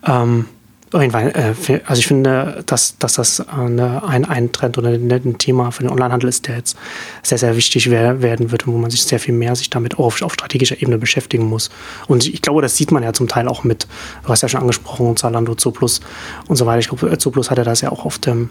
Ähm, 0.07 0.45
äh, 0.93 1.80
also 1.86 2.01
ich 2.01 2.07
finde, 2.07 2.62
dass, 2.66 2.97
dass 2.99 3.14
das 3.14 3.47
eine, 3.49 4.03
ein, 4.05 4.24
ein 4.24 4.53
Trend 4.53 4.78
oder 4.78 4.91
ein 4.91 5.39
Thema 5.39 5.70
für 5.70 5.82
den 5.82 5.91
Onlinehandel 5.91 6.28
ist, 6.28 6.47
der 6.47 6.57
jetzt 6.57 6.76
sehr, 7.22 7.39
sehr 7.39 7.57
wichtig 7.57 7.91
werden 7.91 8.51
wird 8.51 8.66
und 8.66 8.72
wo 8.72 8.78
man 8.78 8.91
sich 8.91 9.03
sehr 9.03 9.18
viel 9.18 9.34
mehr 9.34 9.55
sich 9.57 9.70
damit 9.70 9.99
auf, 9.99 10.22
auf 10.22 10.34
strategischer 10.34 10.80
Ebene 10.80 10.99
beschäftigen 10.99 11.45
muss. 11.45 11.70
Und 12.07 12.26
ich 12.26 12.43
glaube, 12.43 12.62
das 12.62 12.76
sieht 12.76 12.91
man 12.91 13.03
ja 13.03 13.12
zum 13.12 13.28
Teil 13.28 13.49
auch 13.49 13.64
mit, 13.64 13.86
du 14.22 14.28
hast 14.28 14.43
ja 14.43 14.49
schon 14.49 14.61
angesprochen, 14.61 15.16
Zalando, 15.16 15.55
Zooplus 15.55 16.01
und 16.47 16.57
so 16.57 16.66
weiter. 16.66 16.78
Ich 16.78 16.89
glaube, 16.89 17.16
Zooplus 17.18 17.51
hatte 17.51 17.64
das 17.64 17.80
ja 17.80 17.91
auch 17.91 18.05
auf 18.05 18.18
dem 18.18 18.51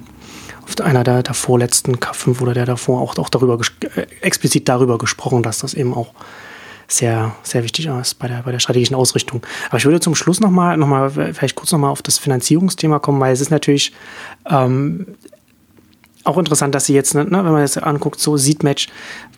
auf 0.67 0.85
einer 0.85 1.05
der, 1.05 1.23
der 1.23 1.33
vorletzten 1.33 1.95
K5 1.95 2.41
oder 2.41 2.53
der 2.53 2.65
davor 2.65 3.01
auch, 3.01 3.17
auch 3.17 3.29
darüber 3.29 3.57
äh, 3.95 4.01
explizit 4.19 4.67
darüber 4.67 4.97
gesprochen, 4.97 5.41
dass 5.41 5.59
das 5.59 5.73
eben 5.73 5.93
auch 5.93 6.13
sehr, 6.87 7.35
sehr 7.43 7.63
wichtig 7.63 7.87
ist 7.87 8.15
bei 8.15 8.27
der, 8.27 8.43
bei 8.43 8.51
der 8.51 8.59
strategischen 8.59 8.95
Ausrichtung. 8.95 9.41
Aber 9.69 9.77
ich 9.77 9.85
würde 9.85 9.99
zum 9.99 10.15
Schluss 10.15 10.39
nochmal, 10.39 10.77
noch 10.77 10.87
mal, 10.87 11.09
vielleicht 11.09 11.55
kurz 11.55 11.71
nochmal 11.71 11.91
auf 11.91 12.01
das 12.01 12.17
Finanzierungsthema 12.17 12.99
kommen, 12.99 13.19
weil 13.19 13.33
es 13.33 13.41
ist 13.41 13.51
natürlich 13.51 13.93
ähm, 14.49 15.07
auch 16.23 16.37
interessant, 16.37 16.75
dass 16.75 16.85
sie 16.85 16.93
jetzt, 16.93 17.13
ne, 17.15 17.25
wenn 17.29 17.43
man 17.43 17.61
jetzt 17.61 17.81
anguckt, 17.81 18.19
so 18.19 18.37
Seedmatch, 18.37 18.87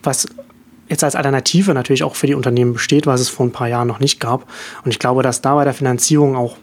was 0.04 0.28
jetzt 0.90 1.04
als 1.04 1.16
Alternative 1.16 1.74
natürlich 1.74 2.04
auch 2.04 2.16
für 2.16 2.28
die 2.28 2.34
Unternehmen 2.34 2.74
besteht, 2.74 3.06
was 3.08 3.22
es 3.22 3.30
vor 3.30 3.46
ein 3.46 3.52
paar 3.52 3.68
Jahren 3.68 3.88
noch 3.88 4.00
nicht 4.00 4.20
gab. 4.20 4.48
Und 4.84 4.92
ich 4.92 5.00
glaube, 5.00 5.24
dass 5.24 5.42
da 5.42 5.56
bei 5.56 5.64
der 5.64 5.74
Finanzierung 5.74 6.36
auch 6.36 6.58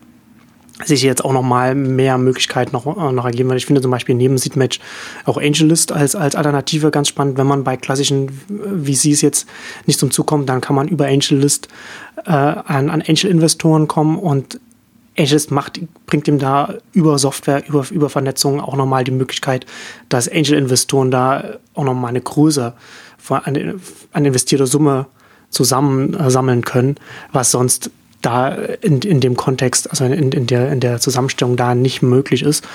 sich 0.85 1.03
jetzt 1.03 1.25
auch 1.25 1.33
noch 1.33 1.43
mal 1.43 1.75
mehr 1.75 2.19
Möglichkeiten 2.19 2.73
noch, 2.73 2.87
äh, 2.87 3.13
noch 3.13 3.25
ergeben 3.25 3.49
wird. 3.49 3.59
Ich 3.59 3.67
finde 3.67 3.81
zum 3.81 3.91
Beispiel 3.91 4.15
neben 4.15 4.37
Seedmatch 4.37 4.81
auch 5.25 5.39
AngelList 5.39 5.93
als, 5.93 6.15
als 6.15 6.35
Alternative 6.35 6.91
ganz 6.91 7.09
spannend. 7.09 7.39
Wenn 7.39 7.47
man 7.47 7.65
bei 7.65 7.77
klassischen 7.77 8.29
VCs 8.85 9.23
jetzt 9.23 9.49
nicht 9.87 9.99
zum 9.99 10.11
Zug 10.11 10.27
kommt, 10.27 10.49
dann 10.49 10.61
kann 10.61 10.77
man 10.77 10.89
über 10.89 11.07
AngelList 11.07 11.69
äh, 12.27 12.31
an, 12.31 12.91
an 12.91 13.03
Angel-Investoren 13.07 13.89
kommen 13.89 14.19
und 14.19 14.61
AngelList 15.17 15.51
macht, 15.51 15.81
bringt 16.05 16.29
ihm 16.29 16.39
da 16.39 16.75
über 16.93 17.19
Software, 17.19 17.67
über, 17.67 17.87
über 17.91 18.11
Vernetzung 18.11 18.61
auch 18.61 18.77
nochmal 18.77 19.05
die 19.05 19.13
Möglichkeit, 19.13 19.65
dass 20.11 20.29
Angel-Investoren 20.29 21.11
da 21.11 21.59
auch 21.73 21.85
nochmal 21.85 22.11
eine 22.11 22.21
Größe 22.21 22.75
eine, 23.29 23.81
eine 24.13 24.29
investierte 24.29 24.67
Summe 24.67 25.07
zusammensammeln 25.51 26.65
können, 26.65 26.97
was 27.33 27.51
sonst 27.51 27.91
da 28.27 28.49
in, 28.49 29.01
in 29.01 29.21
dem 29.21 29.37
Kontext, 29.37 29.89
also 29.91 30.05
in, 30.05 30.33
in, 30.33 30.47
der, 30.47 30.73
in 30.73 30.81
der 30.81 31.01
Zusammenstellung 31.01 31.57
da 31.57 31.75
nicht 31.75 32.03
möglich 32.03 32.43
ist. 32.43 32.67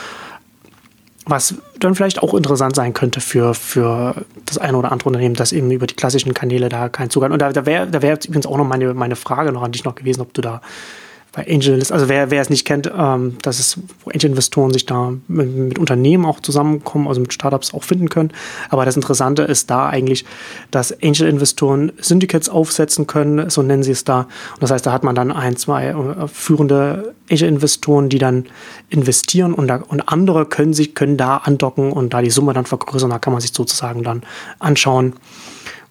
Was 1.26 1.56
dann 1.80 1.94
vielleicht 1.94 2.24
auch 2.24 2.34
interessant 2.34 2.76
sein 2.76 2.94
könnte 2.94 3.22
für, 3.22 3.54
für 3.54 4.16
das 4.46 4.58
eine 4.58 4.78
oder 4.78 4.92
andere 4.92 5.10
Unternehmen, 5.10 5.36
das 5.36 5.52
eben 5.52 5.70
über 5.70 5.86
die 5.86 5.96
klassischen 5.96 6.34
Kanäle 6.34 6.70
da 6.70 6.90
keinen 6.90 7.12
Zugang. 7.12 7.32
Und 7.32 7.42
da, 7.42 7.52
da 7.52 7.66
wäre 7.66 7.88
da 7.88 8.02
wär 8.02 8.14
übrigens 8.16 8.48
auch 8.48 8.58
noch 8.58 8.66
meine, 8.66 8.94
meine 8.94 9.16
Frage 9.16 9.52
noch 9.52 9.62
an 9.62 9.72
dich 9.72 9.84
noch 9.84 9.94
gewesen, 9.94 10.22
ob 10.22 10.34
du 10.34 10.42
da 10.42 10.62
bei 11.34 11.48
Angel 11.48 11.78
ist, 11.78 11.94
also 11.94 12.10
wer, 12.10 12.30
wer 12.30 12.42
es 12.42 12.50
nicht 12.50 12.66
kennt, 12.66 12.92
ähm, 12.94 13.38
dass 13.42 13.60
es, 13.60 13.78
wo 14.04 14.10
Angel-Investoren 14.12 14.74
sich 14.74 14.86
da 14.86 15.14
mit, 15.30 15.56
mit, 15.56 15.80
Unternehmen 15.80 16.26
auch 16.26 16.42
zusammenkommen, 16.42 17.08
also 17.08 17.22
mit 17.22 17.32
Startups 17.32 17.74
auch 17.74 17.84
finden 17.84 18.10
können. 18.10 18.34
Aber 18.70 18.84
das 18.84 18.98
Interessante 18.98 19.44
ist 19.44 19.70
da 19.70 19.88
eigentlich, 19.88 20.26
dass 20.72 20.92
Angel-Investoren 21.02 21.94
Syndicates 22.00 22.50
aufsetzen 22.50 23.08
können, 23.08 23.50
so 23.50 23.62
nennen 23.62 23.84
sie 23.84 23.92
es 23.92 24.04
da. 24.04 24.22
Und 24.54 24.62
das 24.62 24.72
heißt, 24.72 24.86
da 24.86 24.92
hat 24.92 25.04
man 25.04 25.16
dann 25.16 25.32
ein, 25.32 25.56
zwei 25.56 25.88
äh, 25.88 26.28
führende 26.28 27.16
Angel-Investoren, 27.30 28.10
die 28.10 28.18
dann 28.18 28.48
investieren 28.90 29.54
und, 29.54 29.68
da, 29.68 29.78
und 29.88 30.02
andere 30.10 30.46
können 30.46 30.74
sich, 30.74 30.96
können 30.96 31.16
da 31.16 31.38
andocken 31.38 31.94
und 31.94 32.14
da 32.14 32.22
die 32.22 32.30
Summe 32.30 32.52
dann 32.52 32.66
vergrößern. 32.66 33.10
Da 33.10 33.20
kann 33.20 33.32
man 33.32 33.42
sich 33.42 33.54
sozusagen 33.54 34.04
dann 34.04 34.24
anschauen, 34.60 35.14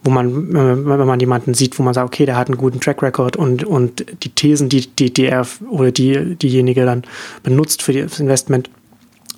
wo 0.02 0.10
man, 0.10 0.54
wenn 0.54 1.06
man 1.06 1.20
jemanden 1.20 1.54
sieht, 1.54 1.78
wo 1.78 1.82
man 1.82 1.92
sagt, 1.92 2.06
okay, 2.06 2.24
der 2.24 2.36
hat 2.36 2.48
einen 2.48 2.56
guten 2.56 2.80
Track 2.80 3.02
Record 3.02 3.36
und, 3.36 3.64
und 3.64 4.06
die 4.22 4.30
Thesen, 4.30 4.68
die, 4.68 4.86
die, 4.86 5.12
die 5.12 5.26
er 5.26 5.46
oder 5.68 5.92
die, 5.92 6.36
diejenige 6.36 6.86
dann 6.86 7.04
benutzt 7.42 7.82
für 7.82 7.92
das 7.92 8.18
Investment, 8.18 8.70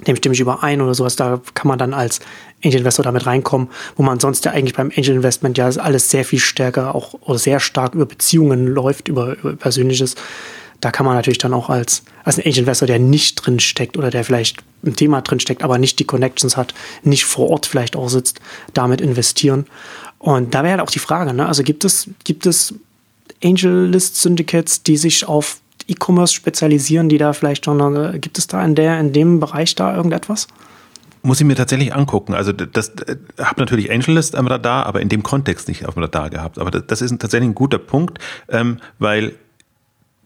dem 0.06 0.16
stimme 0.16 0.34
ich 0.34 0.40
überein 0.40 0.80
oder 0.80 0.94
sowas, 0.94 1.16
da 1.16 1.40
kann 1.54 1.68
man 1.68 1.78
dann 1.78 1.94
als 1.94 2.20
Angel 2.64 2.78
Investor 2.78 3.04
damit 3.04 3.26
reinkommen, 3.26 3.68
wo 3.96 4.02
man 4.02 4.20
sonst 4.20 4.44
ja 4.44 4.52
eigentlich 4.52 4.74
beim 4.74 4.92
Angel 4.96 5.16
Investment 5.16 5.58
ja 5.58 5.66
alles 5.66 6.10
sehr 6.10 6.24
viel 6.24 6.38
stärker 6.38 6.94
auch 6.94 7.14
oder 7.22 7.38
sehr 7.38 7.60
stark 7.60 7.94
über 7.94 8.06
Beziehungen 8.06 8.66
läuft, 8.66 9.08
über, 9.08 9.36
über 9.38 9.54
Persönliches. 9.54 10.14
Da 10.80 10.90
kann 10.90 11.06
man 11.06 11.14
natürlich 11.14 11.38
dann 11.38 11.54
auch 11.54 11.70
als, 11.70 12.02
als 12.24 12.38
ein 12.38 12.44
Angel 12.44 12.60
Investor, 12.60 12.86
der 12.86 12.98
nicht 12.98 13.36
drin 13.36 13.60
steckt 13.60 13.96
oder 13.96 14.10
der 14.10 14.24
vielleicht 14.24 14.58
im 14.82 14.96
Thema 14.96 15.22
drin 15.22 15.38
steckt, 15.38 15.62
aber 15.62 15.78
nicht 15.78 15.98
die 16.00 16.04
Connections 16.04 16.56
hat, 16.56 16.74
nicht 17.04 17.24
vor 17.24 17.50
Ort 17.50 17.66
vielleicht 17.66 17.94
auch 17.94 18.08
sitzt, 18.08 18.40
damit 18.74 19.00
investieren. 19.00 19.66
Und 20.22 20.54
da 20.54 20.62
wäre 20.62 20.78
halt 20.78 20.80
auch 20.80 20.90
die 20.90 21.00
Frage, 21.00 21.34
ne? 21.34 21.46
also 21.46 21.64
gibt 21.64 21.84
es, 21.84 22.08
gibt 22.22 22.46
es 22.46 22.72
Angel 23.42 23.86
List 23.86 24.22
Syndicates, 24.22 24.84
die 24.84 24.96
sich 24.96 25.26
auf 25.26 25.58
E-Commerce 25.88 26.32
spezialisieren, 26.32 27.08
die 27.08 27.18
da 27.18 27.32
vielleicht 27.32 27.64
schon, 27.64 28.20
gibt 28.20 28.38
es 28.38 28.46
da 28.46 28.64
in 28.64 28.76
der, 28.76 29.00
in 29.00 29.12
dem 29.12 29.40
Bereich 29.40 29.74
da 29.74 29.96
irgendetwas? 29.96 30.46
Muss 31.24 31.40
ich 31.40 31.46
mir 31.46 31.56
tatsächlich 31.56 31.92
angucken. 31.92 32.34
Also 32.34 32.52
das 32.52 32.90
äh, 32.90 33.16
habe 33.36 33.60
natürlich 33.60 33.90
AngelList 33.90 34.36
am 34.36 34.46
Radar, 34.46 34.86
aber 34.86 35.00
in 35.00 35.08
dem 35.08 35.24
Kontext 35.24 35.66
nicht 35.66 35.86
auf 35.86 35.94
dem 35.94 36.04
Radar 36.04 36.30
gehabt. 36.30 36.60
Aber 36.60 36.70
das, 36.70 36.84
das 36.86 37.02
ist 37.02 37.10
tatsächlich 37.20 37.50
ein 37.50 37.56
guter 37.56 37.78
Punkt, 37.78 38.20
ähm, 38.48 38.78
weil 39.00 39.34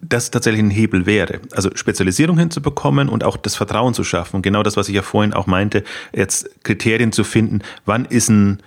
das 0.02 0.30
tatsächlich 0.30 0.62
ein 0.62 0.70
Hebel 0.70 1.06
wäre. 1.06 1.40
Also 1.52 1.70
Spezialisierung 1.74 2.38
hinzubekommen 2.38 3.08
und 3.08 3.24
auch 3.24 3.38
das 3.38 3.56
Vertrauen 3.56 3.94
zu 3.94 4.04
schaffen. 4.04 4.36
Und 4.36 4.42
genau 4.42 4.62
das, 4.62 4.76
was 4.76 4.90
ich 4.90 4.94
ja 4.94 5.00
vorhin 5.00 5.32
auch 5.32 5.46
meinte, 5.46 5.84
jetzt 6.14 6.50
Kriterien 6.64 7.12
zu 7.12 7.24
finden, 7.24 7.62
wann 7.86 8.04
ist 8.04 8.28
ein 8.28 8.62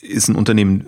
ist 0.00 0.28
ein 0.28 0.36
Unternehmen 0.36 0.86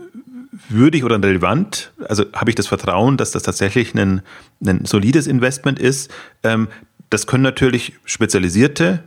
würdig 0.68 1.04
oder 1.04 1.22
relevant? 1.22 1.92
Also 2.08 2.24
habe 2.32 2.50
ich 2.50 2.54
das 2.54 2.66
Vertrauen, 2.66 3.16
dass 3.16 3.30
das 3.30 3.42
tatsächlich 3.42 3.94
ein, 3.94 4.22
ein 4.64 4.84
solides 4.84 5.26
Investment 5.26 5.78
ist? 5.78 6.10
Ähm, 6.42 6.68
das 7.10 7.26
können 7.26 7.42
natürlich 7.42 7.94
spezialisierte 8.04 9.02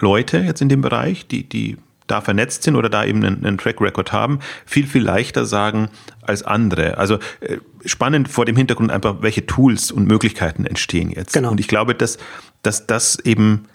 Leute 0.00 0.38
jetzt 0.38 0.60
in 0.62 0.68
dem 0.68 0.80
Bereich, 0.80 1.26
die, 1.26 1.48
die 1.48 1.76
da 2.06 2.20
vernetzt 2.20 2.62
sind 2.62 2.74
oder 2.74 2.88
da 2.88 3.04
eben 3.04 3.22
einen, 3.22 3.44
einen 3.44 3.58
Track 3.58 3.80
Record 3.80 4.12
haben, 4.12 4.40
viel, 4.64 4.86
viel 4.86 5.02
leichter 5.02 5.44
sagen 5.44 5.90
als 6.22 6.42
andere. 6.42 6.98
Also 6.98 7.18
äh, 7.40 7.58
spannend 7.84 8.28
vor 8.28 8.44
dem 8.44 8.56
Hintergrund 8.56 8.90
einfach, 8.90 9.16
welche 9.20 9.46
Tools 9.46 9.92
und 9.92 10.06
Möglichkeiten 10.06 10.64
entstehen 10.64 11.10
jetzt. 11.10 11.34
Genau. 11.34 11.50
Und 11.50 11.60
ich 11.60 11.68
glaube, 11.68 11.94
dass, 11.94 12.18
dass 12.62 12.86
das 12.86 13.18
eben, 13.20 13.66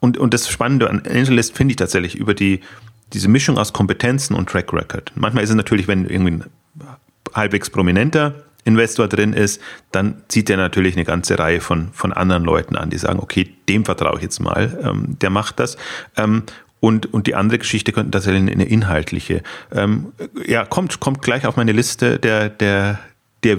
und, 0.00 0.18
und 0.18 0.34
das 0.34 0.48
Spannende 0.48 0.90
an 0.90 1.02
AngelList 1.06 1.56
finde 1.56 1.72
ich 1.72 1.76
tatsächlich 1.76 2.16
über 2.16 2.34
die, 2.34 2.60
diese 3.12 3.28
Mischung 3.28 3.58
aus 3.58 3.72
Kompetenzen 3.72 4.34
und 4.34 4.48
Track 4.48 4.72
Record. 4.72 5.12
Manchmal 5.14 5.44
ist 5.44 5.50
es 5.50 5.56
natürlich, 5.56 5.88
wenn 5.88 6.06
irgendwie 6.06 6.32
ein 6.32 6.44
halbwegs 7.34 7.70
prominenter 7.70 8.34
Investor 8.64 9.08
drin 9.08 9.32
ist, 9.32 9.60
dann 9.90 10.22
zieht 10.28 10.50
er 10.50 10.56
natürlich 10.56 10.94
eine 10.94 11.04
ganze 11.04 11.38
Reihe 11.38 11.60
von, 11.60 11.88
von 11.92 12.12
anderen 12.12 12.44
Leuten 12.44 12.76
an, 12.76 12.90
die 12.90 12.98
sagen, 12.98 13.18
okay, 13.20 13.50
dem 13.68 13.84
vertraue 13.84 14.16
ich 14.16 14.22
jetzt 14.22 14.40
mal, 14.40 14.78
ähm, 14.82 15.18
der 15.20 15.30
macht 15.30 15.58
das. 15.60 15.76
Ähm, 16.16 16.42
und, 16.80 17.12
und 17.12 17.26
die 17.26 17.34
andere 17.34 17.58
Geschichte 17.58 17.92
könnte 17.92 18.10
tatsächlich 18.12 18.50
eine 18.50 18.64
inhaltliche. 18.64 19.42
Ähm, 19.70 20.12
ja, 20.46 20.64
kommt, 20.64 21.00
kommt 21.00 21.20
gleich 21.22 21.46
auf 21.46 21.56
meine 21.56 21.72
Liste 21.72 22.18
der, 22.18 22.48
der, 22.48 22.98
der, 23.44 23.58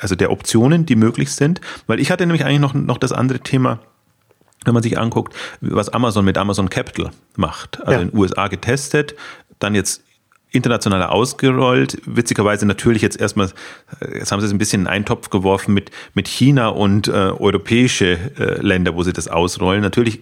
also 0.00 0.14
der 0.14 0.30
Optionen, 0.30 0.86
die 0.86 0.96
möglich 0.96 1.32
sind, 1.32 1.60
weil 1.86 2.00
ich 2.00 2.10
hatte 2.10 2.26
nämlich 2.26 2.44
eigentlich 2.44 2.60
noch, 2.60 2.74
noch 2.74 2.98
das 2.98 3.12
andere 3.12 3.40
Thema, 3.40 3.80
wenn 4.64 4.74
man 4.74 4.82
sich 4.82 4.98
anguckt, 4.98 5.34
was 5.60 5.88
Amazon 5.88 6.24
mit 6.24 6.36
Amazon 6.36 6.68
Capital 6.68 7.10
macht. 7.36 7.80
Also 7.80 7.92
ja. 7.92 8.00
in 8.00 8.10
den 8.10 8.18
USA 8.18 8.48
getestet, 8.48 9.14
dann 9.58 9.74
jetzt 9.74 10.02
international 10.52 11.04
ausgerollt. 11.04 12.00
Witzigerweise 12.04 12.66
natürlich 12.66 13.02
jetzt 13.02 13.20
erstmal, 13.20 13.50
jetzt 14.12 14.32
haben 14.32 14.40
sie 14.40 14.46
es 14.46 14.52
ein 14.52 14.58
bisschen 14.58 14.82
in 14.82 14.86
einen 14.86 15.04
Topf 15.04 15.30
geworfen 15.30 15.74
mit, 15.74 15.90
mit 16.14 16.28
China 16.28 16.68
und 16.68 17.08
äh, 17.08 17.12
europäische 17.12 18.18
äh, 18.38 18.60
Länder, 18.60 18.94
wo 18.94 19.02
sie 19.02 19.12
das 19.12 19.28
ausrollen. 19.28 19.80
Natürlich 19.80 20.20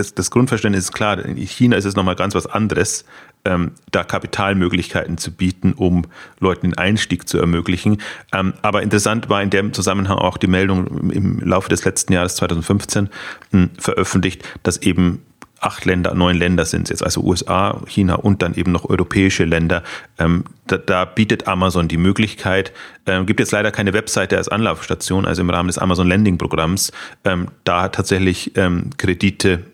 das, 0.00 0.14
das 0.14 0.30
Grundverständnis 0.30 0.84
ist 0.84 0.92
klar, 0.92 1.22
in 1.24 1.36
China 1.36 1.76
ist 1.76 1.84
es 1.84 1.94
nochmal 1.94 2.16
ganz 2.16 2.34
was 2.34 2.46
anderes, 2.46 3.04
ähm, 3.44 3.72
da 3.90 4.02
Kapitalmöglichkeiten 4.02 5.18
zu 5.18 5.30
bieten, 5.30 5.74
um 5.74 6.06
Leuten 6.40 6.70
den 6.70 6.78
Einstieg 6.78 7.28
zu 7.28 7.38
ermöglichen. 7.38 8.00
Ähm, 8.32 8.54
aber 8.62 8.82
interessant 8.82 9.28
war 9.28 9.42
in 9.42 9.50
dem 9.50 9.72
Zusammenhang 9.72 10.18
auch 10.18 10.38
die 10.38 10.46
Meldung 10.46 11.10
im 11.10 11.40
Laufe 11.40 11.68
des 11.68 11.84
letzten 11.84 12.12
Jahres 12.12 12.36
2015 12.36 13.04
mh, 13.04 13.10
hm, 13.50 13.70
veröffentlicht, 13.78 14.42
dass 14.62 14.78
eben 14.78 15.22
acht 15.60 15.84
Länder, 15.84 16.14
neun 16.14 16.36
Länder 16.36 16.64
sind 16.64 16.84
es 16.84 16.90
jetzt, 16.90 17.02
also 17.02 17.20
USA, 17.22 17.82
China 17.86 18.14
und 18.14 18.42
dann 18.42 18.54
eben 18.54 18.72
noch 18.72 18.88
europäische 18.88 19.44
Länder. 19.44 19.82
Ähm, 20.18 20.44
da, 20.66 20.78
da, 20.78 21.04
bietet 21.04 21.46
Amazon 21.46 21.86
die 21.86 21.98
Möglichkeit, 21.98 22.72
ähm, 23.06 23.26
gibt 23.26 23.40
jetzt 23.40 23.52
leider 23.52 23.70
keine 23.70 23.92
Webseite 23.92 24.38
als 24.38 24.48
Anlaufstation, 24.48 25.26
also 25.26 25.42
im 25.42 25.50
Rahmen 25.50 25.66
des 25.66 25.78
Amazon 25.78 26.08
Lending 26.08 26.38
Programms, 26.38 26.92
ähm, 27.24 27.48
da 27.64 27.88
tatsächlich 27.88 28.56
ähm, 28.56 28.90
Kredite 28.96 29.64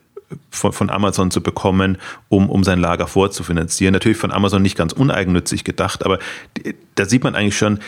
von, 0.50 0.72
von 0.72 0.90
Amazon 0.90 1.30
zu 1.30 1.40
bekommen, 1.40 1.98
um, 2.28 2.50
um 2.50 2.64
sein 2.64 2.80
Lager 2.80 3.06
vorzufinanzieren. 3.06 3.92
Natürlich 3.92 4.18
von 4.18 4.32
Amazon 4.32 4.62
nicht 4.62 4.76
ganz 4.76 4.92
uneigennützig 4.92 5.64
gedacht, 5.64 6.04
aber 6.04 6.18
da 6.94 7.04
sieht 7.04 7.24
man 7.24 7.34
eigentlich 7.34 7.56
schon, 7.56 7.78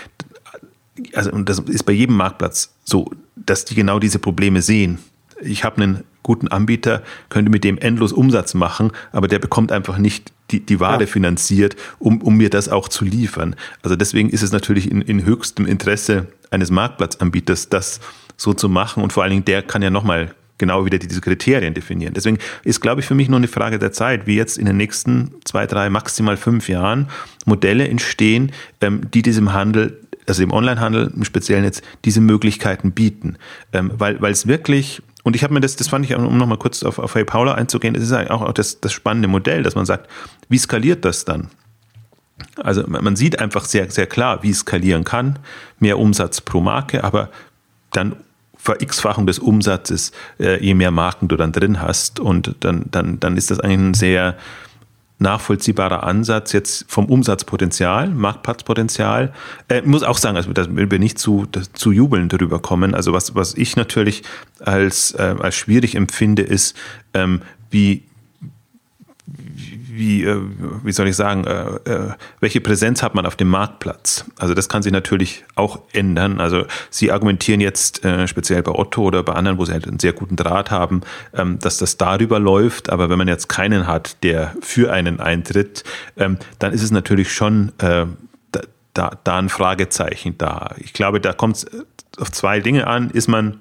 also 1.15 1.31
und 1.31 1.49
das 1.49 1.59
ist 1.61 1.85
bei 1.85 1.93
jedem 1.93 2.17
Marktplatz 2.17 2.75
so, 2.85 3.11
dass 3.37 3.65
die 3.65 3.75
genau 3.75 3.99
diese 3.99 4.19
Probleme 4.19 4.63
sehen. 4.63 4.99
Ich 5.41 5.65
habe 5.65 5.83
einen 5.83 6.05
guten 6.23 6.49
Anbieter, 6.49 7.03
könnte 7.29 7.51
mit 7.51 7.65
dem 7.65 7.79
endlos 7.79 8.13
Umsatz 8.13 8.55
machen, 8.55 8.93
aber 9.13 9.29
der 9.29 9.39
bekommt 9.39 9.73
einfach 9.73 9.99
nicht 9.99 10.33
die, 10.51 10.61
die 10.61 10.81
Ware 10.81 11.03
ja. 11.03 11.07
finanziert, 11.07 11.77
um, 11.99 12.21
um 12.21 12.37
mir 12.37 12.51
das 12.51 12.69
auch 12.69 12.89
zu 12.89 13.05
liefern. 13.05 13.57
Also 13.83 13.97
deswegen 13.97 14.29
ist 14.31 14.43
es 14.43 14.53
natürlich 14.53 14.91
in, 14.91 15.01
in 15.01 15.25
höchstem 15.25 15.67
Interesse 15.67 16.27
eines 16.51 16.71
Marktplatzanbieters, 16.71 17.69
das 17.69 18.01
so 18.37 18.53
zu 18.53 18.69
machen 18.69 19.03
und 19.03 19.13
vor 19.13 19.23
allen 19.23 19.31
Dingen 19.31 19.45
der 19.45 19.63
kann 19.63 19.83
ja 19.83 19.91
nochmal 19.91 20.35
genau 20.59 20.85
wieder 20.85 20.99
diese 20.99 21.21
Kriterien 21.21 21.75
definieren. 21.75 22.15
Deswegen 22.15 22.39
ist, 22.65 22.81
glaube 22.81 23.01
ich, 23.01 23.07
für 23.07 23.15
mich 23.15 23.29
nur 23.29 23.39
eine 23.39 23.49
Frage 23.49 23.79
der 23.79 23.93
Zeit, 23.93 24.27
wie 24.27 24.37
jetzt 24.37 24.59
in 24.59 24.67
den 24.67 24.77
nächsten 24.77 25.33
zwei, 25.45 25.67
drei, 25.67 25.89
maximal 25.89 26.37
fünf 26.37 26.69
Jahren 26.69 27.09
Modelle 27.47 27.89
entstehen, 27.89 28.53
ähm, 28.81 29.03
die 29.13 29.23
diesem 29.23 29.53
Handel, 29.53 30.01
also 30.27 30.43
dem 30.43 30.53
Onlinehandel 30.53 31.13
im 31.15 31.25
Speziellen 31.25 31.65
jetzt, 31.65 31.83
diese 32.05 32.21
Möglichkeiten 32.21 32.93
bieten. 32.93 33.37
Ähm, 33.73 33.93
weil, 33.95 34.21
es 34.31 34.47
wirklich, 34.47 35.03
und 35.23 35.37
ich 35.37 35.43
habe 35.43 35.55
mir 35.55 35.61
das, 35.61 35.77
das 35.77 35.89
fand 35.89 36.05
ich, 36.05 36.15
um 36.15 36.37
nochmal 36.37 36.59
kurz 36.59 36.83
auf, 36.83 36.99
auf 36.99 37.15
Hey 37.15 37.25
Paula 37.25 37.55
einzugehen, 37.55 37.95
das 37.95 38.03
ist 38.03 38.13
auch 38.13 38.53
das, 38.53 38.81
das 38.81 38.93
spannende 38.93 39.29
Modell, 39.29 39.63
dass 39.63 39.75
man 39.75 39.87
sagt, 39.87 40.11
wie 40.49 40.59
skaliert 40.59 41.05
das 41.05 41.25
dann? 41.25 41.49
Also 42.57 42.85
man 42.87 43.17
sieht 43.17 43.39
einfach 43.41 43.65
sehr, 43.65 43.91
sehr 43.91 44.07
klar, 44.07 44.43
wie 44.43 44.51
es 44.51 44.61
skalieren 44.61 45.05
kann. 45.05 45.39
Mehr 45.81 45.99
Umsatz 45.99 46.41
pro 46.41 46.61
Marke, 46.61 47.05
aber 47.05 47.31
dann 47.93 48.17
Ver-X-Fachung 48.69 49.27
des 49.27 49.39
Umsatzes, 49.39 50.13
äh, 50.39 50.63
je 50.63 50.75
mehr 50.75 50.91
Marken 50.91 51.29
du 51.29 51.37
dann 51.37 51.53
drin 51.53 51.81
hast. 51.81 52.21
Und 52.21 52.55
dann, 52.61 52.85
dann, 52.91 53.19
dann 53.19 53.39
ist 53.39 53.51
das 53.51 53.61
ein 53.61 53.95
sehr 53.95 54.37
nachvollziehbarer 55.21 56.05
Ansatz 56.05 56.53
jetzt 56.53 56.85
vom 56.87 57.07
Umsatzpotenzial, 57.07 58.11
Marktplatzpotenzial. 58.11 59.33
Äh, 59.69 59.81
muss 59.83 60.03
auch 60.03 60.19
sagen, 60.19 60.37
also 60.37 60.53
dass 60.53 60.69
wir 60.71 60.99
nicht 60.99 61.19
zu, 61.19 61.47
zu 61.73 61.93
jubeln 61.93 62.29
darüber 62.29 62.61
kommen. 62.61 62.95
Also 62.95 63.15
was, 63.15 63.35
was 63.35 63.55
ich 63.55 63.75
natürlich 63.75 64.23
als, 64.61 65.13
äh, 65.13 65.35
als 65.41 65.57
schwierig 65.57 65.95
empfinde, 65.95 66.43
ist, 66.43 66.77
ähm, 67.15 67.41
wie, 67.71 68.03
wie, 69.99 70.25
äh, 70.25 70.41
wie 70.85 70.93
soll 70.93 71.09
ich 71.09 71.17
sagen, 71.17 71.45
äh, 71.45 71.91
äh, 71.91 72.13
welche 72.41 72.61
Präsenz 72.61 73.03
hat 73.03 73.15
man 73.15 73.27
auf 73.27 73.37
dem 73.37 73.49
Marktplatz? 73.49 74.25
Also 74.39 74.55
das 74.55 74.69
kann 74.69 74.83
sich 74.83 74.93
natürlich 74.93 75.45
auch 75.57 75.81
ändern. 75.93 76.41
Also 76.41 76.65
Sie 76.91 77.11
argumentieren 77.11 77.61
jetzt 77.61 78.03
speziell 78.27 78.63
bei 78.63 78.73
Otto 78.73 79.03
oder 79.03 79.23
bei 79.23 79.33
anderen, 79.33 79.59
wo 79.59 79.65
Sie 79.65 79.73
halt 79.73 79.89
einen 79.89 79.99
sehr 79.99 80.13
guten 80.13 80.37
Draht 80.37 80.71
haben, 80.71 81.03
ähm, 81.35 81.59
dass 81.59 81.79
das 81.79 81.97
darüber 81.97 82.39
läuft. 82.39 82.91
Aber 82.91 83.11
wenn 83.11 83.19
man 83.19 83.29
jetzt 83.29 83.49
keinen 83.49 83.87
hat, 83.87 84.23
der 84.23 84.55
für 84.61 84.93
einen 84.93 85.21
eintritt, 85.21 85.85
ähm, 86.17 86.39
dann 86.59 86.73
ist 86.73 86.83
es 86.83 86.91
natürlich 86.91 87.33
schon 87.33 87.73
da, 87.79 88.07
da 88.95 89.39
ein 89.39 89.49
Fragezeichen 89.49 90.37
da. 90.39 90.75
Ich 90.79 90.93
glaube, 90.93 91.21
da 91.21 91.33
kommt 91.33 91.57
es 91.57 91.67
auf 92.19 92.33
zwei 92.33 92.61
Dinge 92.61 92.87
an. 92.87 93.11
Ist 93.11 93.29
man 93.29 93.61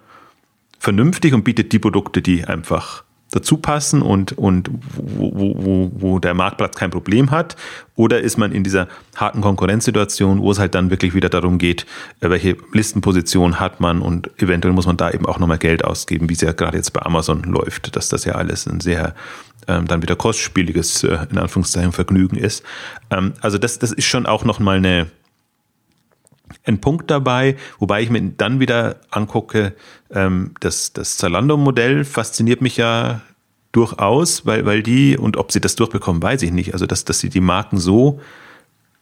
vernünftig 0.80 1.34
und 1.34 1.44
bietet 1.44 1.72
die 1.74 1.80
Produkte, 1.80 2.22
die 2.22 2.46
einfach 2.46 3.04
dazu 3.32 3.57
passen 3.57 4.01
und, 4.01 4.38
und 4.38 4.69
wo, 4.95 5.55
wo, 5.57 5.91
wo 5.93 6.19
der 6.19 6.34
Marktplatz 6.34 6.75
kein 6.75 6.91
Problem 6.91 7.32
hat? 7.32 7.55
Oder 7.95 8.21
ist 8.21 8.38
man 8.38 8.51
in 8.51 8.63
dieser 8.63 8.88
harten 9.15 9.41
Konkurrenzsituation, 9.41 10.41
wo 10.41 10.51
es 10.51 10.59
halt 10.59 10.75
dann 10.75 10.89
wirklich 10.89 11.13
wieder 11.13 11.30
darum 11.30 11.57
geht, 11.57 11.86
äh, 12.21 12.30
welche 12.30 12.57
Listenposition 12.71 13.59
hat 13.59 13.80
man 13.80 14.01
und 14.01 14.30
eventuell 14.41 14.73
muss 14.73 14.86
man 14.86 14.97
da 14.97 15.11
eben 15.11 15.25
auch 15.25 15.39
nochmal 15.39 15.57
Geld 15.57 15.84
ausgeben, 15.84 16.30
wie 16.30 16.34
es 16.34 16.41
ja 16.41 16.53
gerade 16.53 16.78
jetzt 16.78 16.93
bei 16.93 17.01
Amazon 17.01 17.43
läuft, 17.43 17.95
dass 17.95 18.09
das 18.09 18.25
ja 18.25 18.36
alles 18.36 18.67
ein 18.67 18.80
sehr 18.80 19.13
ähm, 19.67 19.88
dann 19.88 20.01
wieder 20.01 20.15
kostspieliges, 20.15 21.03
äh, 21.03 21.17
in 21.30 21.38
Anführungszeichen, 21.38 21.91
Vergnügen 21.91 22.38
ist. 22.38 22.63
Ähm, 23.09 23.34
also 23.41 23.57
das, 23.57 23.80
das 23.80 23.91
ist 23.91 24.05
schon 24.05 24.25
auch 24.25 24.45
nochmal 24.45 24.78
eine, 24.78 25.07
ein 26.68 26.80
Punkt 26.82 27.09
dabei, 27.09 27.55
wobei 27.80 28.01
ich 28.01 28.09
mir 28.09 28.22
dann 28.22 28.59
wieder 28.59 28.97
angucke, 29.09 29.74
ähm, 30.11 30.51
das, 30.59 30.93
das 30.93 31.18
Zalando-Modell 31.18 32.03
fasziniert 32.03 32.61
mich 32.61 32.78
ja 32.78 33.22
durchaus, 33.72 34.45
weil, 34.45 34.65
weil 34.65 34.84
die, 34.84 35.18
und 35.18 35.38
ob 35.38 35.51
sie 35.51 35.61
das 35.61 35.76
durchbekommen, 35.76 36.22
weiß 36.22 36.41
ich 36.41 36.51
nicht, 36.51 36.74
also 36.74 36.86
dass, 36.86 37.05
dass 37.05 37.20
sie 37.20 37.30
die 37.30 37.41
Marken 37.41 37.78
so 37.78 38.20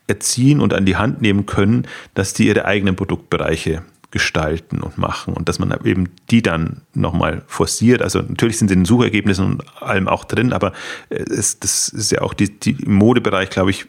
erziehen 0.08 0.60
und 0.60 0.74
an 0.74 0.86
die 0.86 0.98
Hand 0.98 1.22
nehmen 1.22 1.46
können, 1.46 1.88
dass 2.14 2.34
die 2.34 2.48
ihre 2.48 2.66
eigenen 2.66 2.96
Produktbereiche 2.96 3.84
gestalten 4.12 4.80
und 4.80 4.98
machen 4.98 5.34
und 5.34 5.50
dass 5.50 5.60
man 5.60 5.78
eben 5.84 6.10
die 6.30 6.42
dann 6.42 6.84
nochmal 6.94 7.42
forciert. 7.48 8.02
Also 8.02 8.20
natürlich 8.20 8.58
sind 8.58 8.70
sie 8.70 8.74
in 8.74 8.82
den 8.82 8.86
Suchergebnissen 8.86 9.46
und 9.46 9.82
allem 9.82 10.08
auch 10.08 10.24
drin, 10.24 10.54
aber 10.54 10.72
äh, 11.10 11.16
es, 11.16 11.60
das 11.60 11.90
ist 11.90 12.12
ja 12.12 12.22
auch 12.22 12.34
die, 12.34 12.58
die, 12.58 12.78
im 12.84 12.94
Modebereich, 12.94 13.50
glaube 13.50 13.72
ich, 13.72 13.88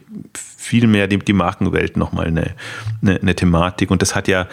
viel 0.67 0.87
mehr 0.87 1.07
die, 1.07 1.19
die 1.19 1.33
Markenwelt 1.33 1.97
nochmal 1.97 2.27
eine, 2.27 2.55
eine, 3.03 3.21
eine 3.21 3.35
Thematik 3.35 3.91
und 3.91 4.03
das 4.03 4.15
hat 4.15 4.29
ja 4.29 4.47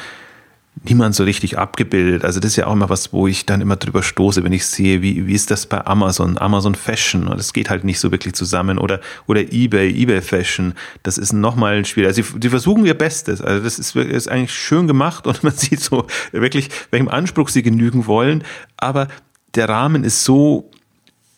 niemand 0.83 1.15
so 1.15 1.23
richtig 1.23 1.57
abgebildet. 1.57 2.25
Also 2.25 2.39
das 2.39 2.51
ist 2.51 2.55
ja 2.57 2.67
auch 2.67 2.73
immer 2.73 2.89
was, 2.89 3.13
wo 3.13 3.27
ich 3.27 3.45
dann 3.45 3.61
immer 3.61 3.75
drüber 3.75 4.03
stoße, 4.03 4.43
wenn 4.43 4.51
ich 4.51 4.65
sehe, 4.65 5.01
wie, 5.01 5.27
wie 5.27 5.33
ist 5.33 5.51
das 5.51 5.65
bei 5.65 5.85
Amazon, 5.85 6.37
Amazon 6.37 6.75
Fashion. 6.75 7.27
Und 7.27 7.37
das 7.37 7.53
geht 7.53 7.69
halt 7.69 7.83
nicht 7.83 7.99
so 7.99 8.11
wirklich 8.11 8.33
zusammen. 8.33 8.77
Oder, 8.77 8.99
oder 9.27 9.41
eBay, 9.41 9.89
eBay 9.89 10.21
Fashion. 10.21 10.73
Das 11.03 11.17
ist 11.17 11.31
nochmal 11.31 11.85
schwierig. 11.85 12.07
Also 12.07 12.23
sie, 12.23 12.39
sie 12.41 12.49
versuchen 12.49 12.85
ihr 12.85 12.95
Bestes. 12.95 13.41
Also 13.41 13.63
das 13.63 13.79
ist, 13.79 13.95
ist 13.95 14.27
eigentlich 14.27 14.53
schön 14.53 14.87
gemacht 14.87 15.27
und 15.27 15.43
man 15.43 15.53
sieht 15.53 15.79
so 15.79 16.07
wirklich, 16.31 16.69
welchem 16.91 17.07
Anspruch 17.07 17.49
sie 17.49 17.63
genügen 17.63 18.07
wollen. 18.07 18.43
Aber 18.77 19.07
der 19.55 19.69
Rahmen 19.69 20.03
ist 20.03 20.23
so 20.23 20.71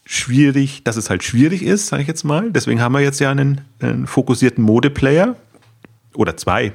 schwierig, 0.06 0.84
dass 0.84 0.97
es 0.97 1.10
halt 1.10 1.24
schwierig 1.24 1.64
ist, 1.64 1.88
sage 1.88 2.03
ich 2.03 2.08
jetzt 2.08 2.24
mal. 2.24 2.51
Deswegen 2.51 2.82
haben 2.82 2.93
wir 2.93 3.01
jetzt 3.01 3.20
ja 3.20 3.32
einen, 3.32 3.62
einen 3.80 4.08
fokussierten 4.08 4.64
Modeplayer, 4.64 5.36
oder 6.16 6.38
zwei, 6.38 6.72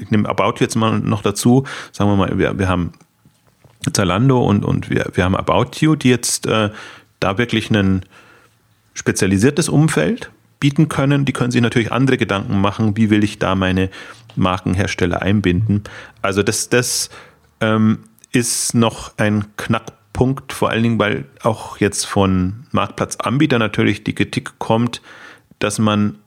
ich 0.00 0.10
nehme 0.10 0.28
About 0.28 0.54
jetzt 0.58 0.74
mal 0.74 0.98
noch 0.98 1.22
dazu, 1.22 1.64
sagen 1.92 2.10
wir 2.10 2.16
mal, 2.16 2.38
wir, 2.38 2.58
wir 2.58 2.68
haben 2.68 2.92
Zalando 3.92 4.42
und, 4.42 4.64
und 4.64 4.90
wir, 4.90 5.10
wir 5.14 5.24
haben 5.24 5.36
About 5.36 5.78
You, 5.78 5.96
die 5.96 6.10
jetzt 6.10 6.46
äh, 6.46 6.70
da 7.18 7.38
wirklich 7.38 7.70
ein 7.70 8.02
spezialisiertes 8.94 9.68
Umfeld 9.68 10.30
bieten 10.58 10.88
können. 10.88 11.24
Die 11.24 11.32
können 11.32 11.50
sich 11.50 11.62
natürlich 11.62 11.92
andere 11.92 12.18
Gedanken 12.18 12.60
machen, 12.60 12.96
wie 12.96 13.08
will 13.08 13.24
ich 13.24 13.38
da 13.38 13.54
meine 13.54 13.88
Markenhersteller 14.36 15.22
einbinden. 15.22 15.84
Also 16.20 16.42
das, 16.42 16.68
das 16.68 17.08
ähm, 17.60 18.00
ist 18.32 18.74
noch 18.74 19.16
ein 19.16 19.44
Knackpunkt, 19.56 19.99
vor 20.52 20.70
allen 20.70 20.82
Dingen, 20.82 20.98
weil 20.98 21.24
auch 21.42 21.78
jetzt 21.78 22.06
von 22.06 22.64
Marktplatzanbietern 22.72 23.58
natürlich 23.58 24.04
die 24.04 24.14
Kritik 24.14 24.58
kommt, 24.58 25.00
dass 25.58 25.78
man 25.78 26.18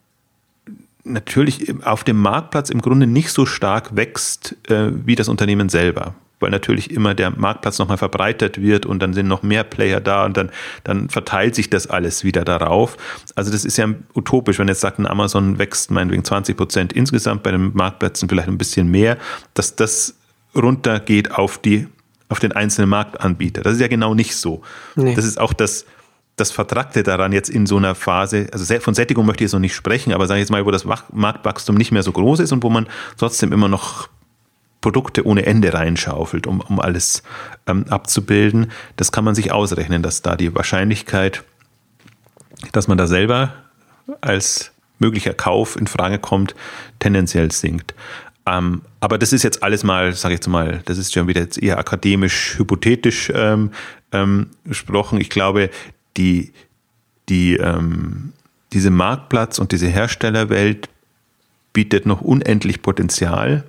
natürlich 1.03 1.73
auf 1.85 2.03
dem 2.03 2.17
Marktplatz 2.17 2.69
im 2.69 2.81
Grunde 2.81 3.07
nicht 3.07 3.29
so 3.29 3.45
stark 3.45 3.95
wächst 3.95 4.55
äh, 4.69 4.91
wie 5.05 5.15
das 5.15 5.27
Unternehmen 5.27 5.69
selber. 5.69 6.15
Weil 6.39 6.49
natürlich 6.49 6.91
immer 6.91 7.13
der 7.13 7.31
Marktplatz 7.31 7.79
nochmal 7.79 7.97
verbreitert 7.97 8.61
wird 8.61 8.85
und 8.85 8.99
dann 8.99 9.13
sind 9.13 9.27
noch 9.27 9.43
mehr 9.43 9.63
Player 9.63 10.01
da 10.01 10.25
und 10.25 10.35
dann, 10.35 10.49
dann 10.83 11.09
verteilt 11.09 11.55
sich 11.55 11.69
das 11.69 11.87
alles 11.87 12.23
wieder 12.23 12.43
darauf. 12.43 12.97
Also 13.35 13.51
das 13.51 13.63
ist 13.63 13.77
ja 13.77 13.87
utopisch, 14.13 14.59
wenn 14.59 14.67
jetzt 14.67 14.81
sagt, 14.81 14.99
ein 14.99 15.07
Amazon 15.07 15.59
wächst 15.59 15.91
meinetwegen 15.91 16.23
20 16.23 16.57
Prozent 16.57 16.93
insgesamt, 16.93 17.43
bei 17.43 17.51
den 17.51 17.71
Marktplätzen 17.73 18.27
vielleicht 18.27 18.49
ein 18.49 18.57
bisschen 18.57 18.89
mehr, 18.89 19.17
dass 19.53 19.75
das 19.75 20.15
runtergeht 20.55 21.31
auf 21.31 21.57
die 21.57 21.87
auf 22.33 22.39
den 22.39 22.51
einzelnen 22.51 22.89
Marktanbieter. 22.89 23.61
Das 23.61 23.73
ist 23.73 23.79
ja 23.79 23.87
genau 23.87 24.15
nicht 24.15 24.35
so. 24.35 24.63
Nee. 24.95 25.13
Das 25.13 25.23
ist 25.23 25.39
auch 25.39 25.53
das, 25.53 25.85
das 26.35 26.49
Vertragte 26.49 27.03
daran 27.03 27.31
jetzt 27.31 27.47
in 27.47 27.67
so 27.67 27.77
einer 27.77 27.93
Phase, 27.93 28.47
also 28.51 28.79
von 28.79 28.95
Sättigung 28.95 29.27
möchte 29.27 29.43
ich 29.43 29.49
jetzt 29.49 29.53
noch 29.53 29.59
nicht 29.59 29.75
sprechen, 29.75 30.13
aber 30.13 30.25
sage 30.25 30.39
ich 30.39 30.45
jetzt 30.45 30.49
mal, 30.49 30.65
wo 30.65 30.71
das 30.71 30.83
Marktwachstum 30.83 31.75
nicht 31.75 31.91
mehr 31.91 32.01
so 32.01 32.11
groß 32.11 32.39
ist 32.39 32.51
und 32.51 32.63
wo 32.63 32.71
man 32.71 32.87
trotzdem 33.19 33.53
immer 33.53 33.67
noch 33.67 34.09
Produkte 34.81 35.27
ohne 35.27 35.45
Ende 35.45 35.75
reinschaufelt, 35.75 36.47
um, 36.47 36.59
um 36.61 36.79
alles 36.79 37.21
ähm, 37.67 37.85
abzubilden, 37.87 38.71
das 38.95 39.11
kann 39.11 39.23
man 39.23 39.35
sich 39.35 39.51
ausrechnen, 39.51 40.01
dass 40.01 40.23
da 40.23 40.35
die 40.35 40.55
Wahrscheinlichkeit, 40.55 41.43
dass 42.71 42.87
man 42.87 42.97
da 42.97 43.05
selber 43.05 43.53
als 44.21 44.71
möglicher 44.97 45.35
Kauf 45.35 45.75
in 45.75 45.85
Frage 45.85 46.17
kommt, 46.17 46.55
tendenziell 46.97 47.51
sinkt. 47.51 47.93
Ähm, 48.45 48.81
aber 48.99 49.17
das 49.17 49.31
ist 49.31 49.43
jetzt 49.43 49.63
alles 49.63 49.83
mal, 49.83 50.13
sage 50.13 50.33
ich 50.33 50.39
jetzt 50.39 50.47
mal, 50.47 50.81
das 50.85 50.97
ist 50.97 51.13
schon 51.13 51.27
wieder 51.27 51.41
jetzt 51.41 51.61
eher 51.61 51.77
akademisch, 51.77 52.57
hypothetisch 52.57 53.31
ähm, 53.33 53.71
ähm, 54.11 54.49
gesprochen. 54.65 55.21
Ich 55.21 55.29
glaube, 55.29 55.69
die, 56.17 56.51
die, 57.29 57.55
ähm, 57.55 58.33
diese 58.73 58.89
Marktplatz- 58.89 59.59
und 59.59 59.71
diese 59.71 59.87
Herstellerwelt 59.87 60.89
bietet 61.71 62.05
noch 62.05 62.21
unendlich 62.21 62.81
Potenzial. 62.81 63.63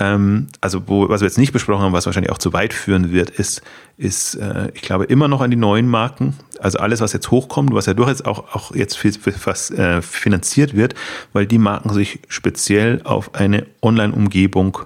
Ähm, 0.00 0.46
also, 0.60 0.86
wo, 0.86 1.08
was 1.08 1.20
wir 1.20 1.26
jetzt 1.26 1.38
nicht 1.38 1.52
besprochen 1.52 1.82
haben, 1.82 1.92
was 1.92 2.06
wahrscheinlich 2.06 2.30
auch 2.30 2.38
zu 2.38 2.52
weit 2.52 2.72
führen 2.72 3.10
wird, 3.10 3.30
ist, 3.30 3.62
ist 3.96 4.36
äh, 4.36 4.70
ich 4.74 4.82
glaube, 4.82 5.04
immer 5.04 5.26
noch 5.26 5.40
an 5.40 5.50
die 5.50 5.56
neuen 5.56 5.88
Marken. 5.88 6.36
Also 6.60 6.78
alles, 6.78 7.00
was 7.00 7.12
jetzt 7.12 7.30
hochkommt, 7.30 7.72
was 7.74 7.86
ja 7.86 7.94
durchaus 7.94 8.22
auch, 8.22 8.54
auch 8.54 8.74
jetzt 8.74 8.96
für 8.96 9.12
was, 9.44 9.70
äh, 9.70 10.00
finanziert 10.02 10.76
wird, 10.76 10.94
weil 11.32 11.46
die 11.46 11.58
Marken 11.58 11.92
sich 11.92 12.20
speziell 12.28 13.00
auf 13.02 13.34
eine 13.34 13.66
Online-Umgebung 13.82 14.78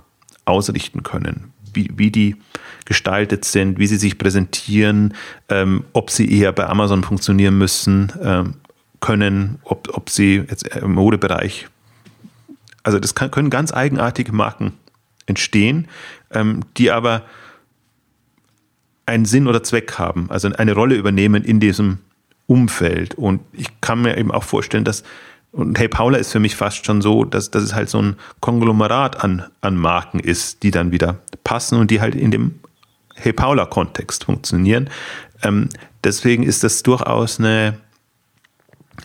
ausrichten 0.44 1.02
können. 1.02 1.52
Wie, 1.74 1.90
wie 1.94 2.10
die 2.10 2.36
gestaltet 2.84 3.44
sind, 3.44 3.78
wie 3.78 3.86
sie 3.86 3.96
sich 3.96 4.18
präsentieren, 4.18 5.14
ähm, 5.48 5.84
ob 5.92 6.10
sie 6.10 6.30
eher 6.30 6.52
bei 6.52 6.66
Amazon 6.66 7.04
funktionieren 7.04 7.56
müssen, 7.56 8.12
ähm, 8.22 8.54
können, 9.00 9.58
ob, 9.64 9.88
ob 9.94 10.10
sie 10.10 10.44
jetzt 10.48 10.66
im 10.66 10.94
Modebereich, 10.94 11.68
also 12.82 12.98
das 12.98 13.14
kann, 13.14 13.30
können 13.30 13.50
ganz 13.50 13.72
eigenartige 13.72 14.32
Marken 14.32 14.74
entstehen, 15.26 15.88
ähm, 16.30 16.60
die 16.76 16.90
aber 16.90 17.22
einen 19.06 19.24
Sinn 19.24 19.46
oder 19.46 19.62
Zweck 19.62 19.98
haben, 19.98 20.30
also 20.30 20.48
eine 20.48 20.74
Rolle 20.74 20.94
übernehmen 20.94 21.44
in 21.44 21.60
diesem 21.60 21.98
Umfeld. 22.46 23.14
Und 23.14 23.40
ich 23.52 23.68
kann 23.80 24.02
mir 24.02 24.16
eben 24.16 24.30
auch 24.30 24.44
vorstellen, 24.44 24.84
dass 24.84 25.02
und 25.52 25.78
Hey 25.78 25.88
Paula 25.88 26.16
ist 26.16 26.32
für 26.32 26.40
mich 26.40 26.56
fast 26.56 26.86
schon 26.86 27.02
so, 27.02 27.24
dass, 27.24 27.50
dass 27.50 27.62
es 27.62 27.74
halt 27.74 27.90
so 27.90 28.00
ein 28.00 28.16
Konglomerat 28.40 29.22
an, 29.22 29.44
an 29.60 29.76
Marken 29.76 30.18
ist, 30.18 30.62
die 30.62 30.70
dann 30.70 30.92
wieder 30.92 31.18
passen 31.44 31.78
und 31.78 31.90
die 31.90 32.00
halt 32.00 32.14
in 32.14 32.30
dem 32.30 32.58
Hey 33.14 33.34
Paula-Kontext 33.34 34.24
funktionieren. 34.24 34.88
Ähm, 35.42 35.68
deswegen 36.02 36.42
ist 36.42 36.64
das 36.64 36.82
durchaus 36.82 37.38
eine, 37.38 37.76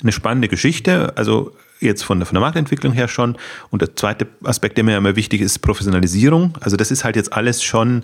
eine 0.01 0.13
spannende 0.13 0.47
Geschichte. 0.47 1.11
Also 1.17 1.51
jetzt 1.79 2.03
von 2.03 2.19
der, 2.19 2.25
von 2.25 2.35
der 2.35 2.41
Marktentwicklung 2.41 2.93
her 2.93 3.07
schon. 3.07 3.37
Und 3.69 3.81
der 3.81 3.95
zweite 3.95 4.27
Aspekt, 4.43 4.77
der 4.77 4.83
mir 4.83 4.97
immer 4.97 5.15
wichtig 5.15 5.41
ist, 5.41 5.59
Professionalisierung. 5.59 6.53
Also 6.59 6.77
das 6.77 6.91
ist 6.91 7.03
halt 7.03 7.15
jetzt 7.15 7.33
alles 7.33 7.63
schon 7.63 8.03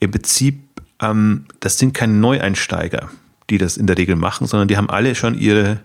im 0.00 0.10
Prinzip, 0.10 0.60
ähm, 1.00 1.46
das 1.60 1.78
sind 1.78 1.94
keine 1.94 2.14
Neueinsteiger, 2.14 3.10
die 3.50 3.58
das 3.58 3.76
in 3.76 3.86
der 3.86 3.98
Regel 3.98 4.16
machen, 4.16 4.46
sondern 4.46 4.68
die 4.68 4.76
haben 4.76 4.90
alle 4.90 5.14
schon 5.14 5.38
ihre 5.38 5.80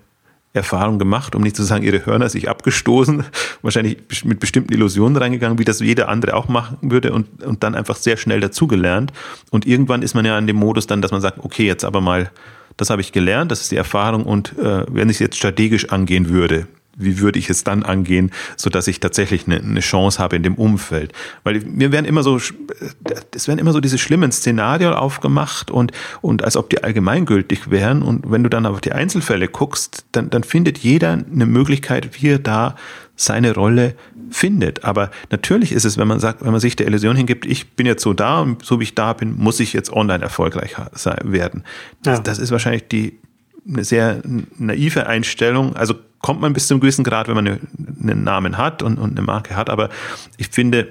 Erfahrung 0.53 0.97
gemacht, 0.99 1.35
um 1.35 1.43
nicht 1.43 1.55
zu 1.55 1.63
sagen, 1.63 1.83
ihre 1.83 2.05
Hörner 2.05 2.29
sich 2.29 2.49
abgestoßen, 2.49 3.23
wahrscheinlich 3.61 3.97
mit 4.25 4.39
bestimmten 4.39 4.73
Illusionen 4.73 5.15
reingegangen, 5.15 5.59
wie 5.59 5.65
das 5.65 5.79
jeder 5.79 6.09
andere 6.09 6.35
auch 6.35 6.47
machen 6.47 6.77
würde 6.81 7.13
und, 7.13 7.43
und 7.43 7.63
dann 7.63 7.75
einfach 7.75 7.95
sehr 7.95 8.17
schnell 8.17 8.41
dazugelernt. 8.41 9.13
Und 9.51 9.65
irgendwann 9.65 10.01
ist 10.01 10.15
man 10.15 10.25
ja 10.25 10.37
in 10.37 10.47
dem 10.47 10.57
Modus 10.57 10.87
dann, 10.87 11.01
dass 11.01 11.11
man 11.11 11.21
sagt, 11.21 11.39
okay, 11.43 11.65
jetzt 11.65 11.85
aber 11.85 12.01
mal, 12.01 12.31
das 12.75 12.89
habe 12.89 13.01
ich 13.01 13.11
gelernt, 13.11 13.51
das 13.51 13.61
ist 13.61 13.71
die 13.71 13.77
Erfahrung 13.77 14.23
und 14.23 14.57
äh, 14.57 14.85
wenn 14.89 15.09
ich 15.09 15.15
es 15.15 15.19
jetzt 15.19 15.37
strategisch 15.37 15.89
angehen 15.89 16.29
würde, 16.29 16.67
wie 16.97 17.19
würde 17.19 17.39
ich 17.39 17.49
es 17.49 17.63
dann 17.63 17.83
angehen, 17.83 18.31
so 18.55 18.69
dass 18.69 18.87
ich 18.87 18.99
tatsächlich 18.99 19.45
eine, 19.45 19.59
eine 19.59 19.79
Chance 19.79 20.19
habe 20.19 20.35
in 20.35 20.43
dem 20.43 20.55
Umfeld. 20.55 21.13
Weil 21.43 21.61
mir 21.61 21.91
werden 21.91 22.05
immer 22.05 22.23
so, 22.23 22.37
es 22.37 23.47
werden 23.47 23.59
immer 23.59 23.71
so 23.71 23.79
diese 23.79 23.97
schlimmen 23.97 24.31
Szenarien 24.31 24.93
aufgemacht 24.93 25.71
und, 25.71 25.91
und 26.21 26.43
als 26.43 26.57
ob 26.57 26.69
die 26.69 26.83
allgemeingültig 26.83 27.69
wären. 27.69 28.01
Und 28.01 28.29
wenn 28.29 28.43
du 28.43 28.49
dann 28.49 28.65
auf 28.65 28.81
die 28.81 28.91
Einzelfälle 28.91 29.47
guckst, 29.47 30.05
dann, 30.11 30.29
dann 30.29 30.43
findet 30.43 30.79
jeder 30.79 31.11
eine 31.11 31.45
Möglichkeit, 31.45 32.21
wie 32.21 32.29
er 32.29 32.39
da 32.39 32.75
seine 33.15 33.53
Rolle 33.53 33.95
findet. 34.29 34.83
Aber 34.83 35.11
natürlich 35.31 35.71
ist 35.71 35.85
es, 35.85 35.97
wenn 35.97 36.07
man 36.07 36.19
sagt, 36.19 36.43
wenn 36.43 36.51
man 36.51 36.59
sich 36.59 36.75
der 36.75 36.87
Illusion 36.87 37.15
hingibt, 37.15 37.45
ich 37.45 37.71
bin 37.75 37.85
jetzt 37.85 38.03
so 38.03 38.13
da 38.13 38.41
und 38.41 38.63
so 38.63 38.79
wie 38.79 38.83
ich 38.83 38.95
da 38.95 39.13
bin, 39.13 39.35
muss 39.37 39.59
ich 39.59 39.73
jetzt 39.73 39.91
online 39.91 40.23
erfolgreich 40.23 40.75
werden. 41.23 41.63
Das, 42.03 42.19
ja. 42.19 42.23
das 42.23 42.39
ist 42.39 42.51
wahrscheinlich 42.51 42.87
die, 42.87 43.19
eine 43.67 43.83
sehr 43.83 44.21
naive 44.57 45.07
Einstellung. 45.07 45.75
Also 45.75 45.95
kommt 46.19 46.41
man 46.41 46.53
bis 46.53 46.67
zu 46.67 46.73
einem 46.73 46.81
gewissen 46.81 47.03
Grad, 47.03 47.27
wenn 47.27 47.35
man 47.35 47.47
eine, 47.47 47.59
einen 48.01 48.23
Namen 48.23 48.57
hat 48.57 48.81
und, 48.81 48.97
und 48.97 49.11
eine 49.11 49.21
Marke 49.21 49.55
hat. 49.55 49.69
Aber 49.69 49.89
ich 50.37 50.49
finde, 50.49 50.87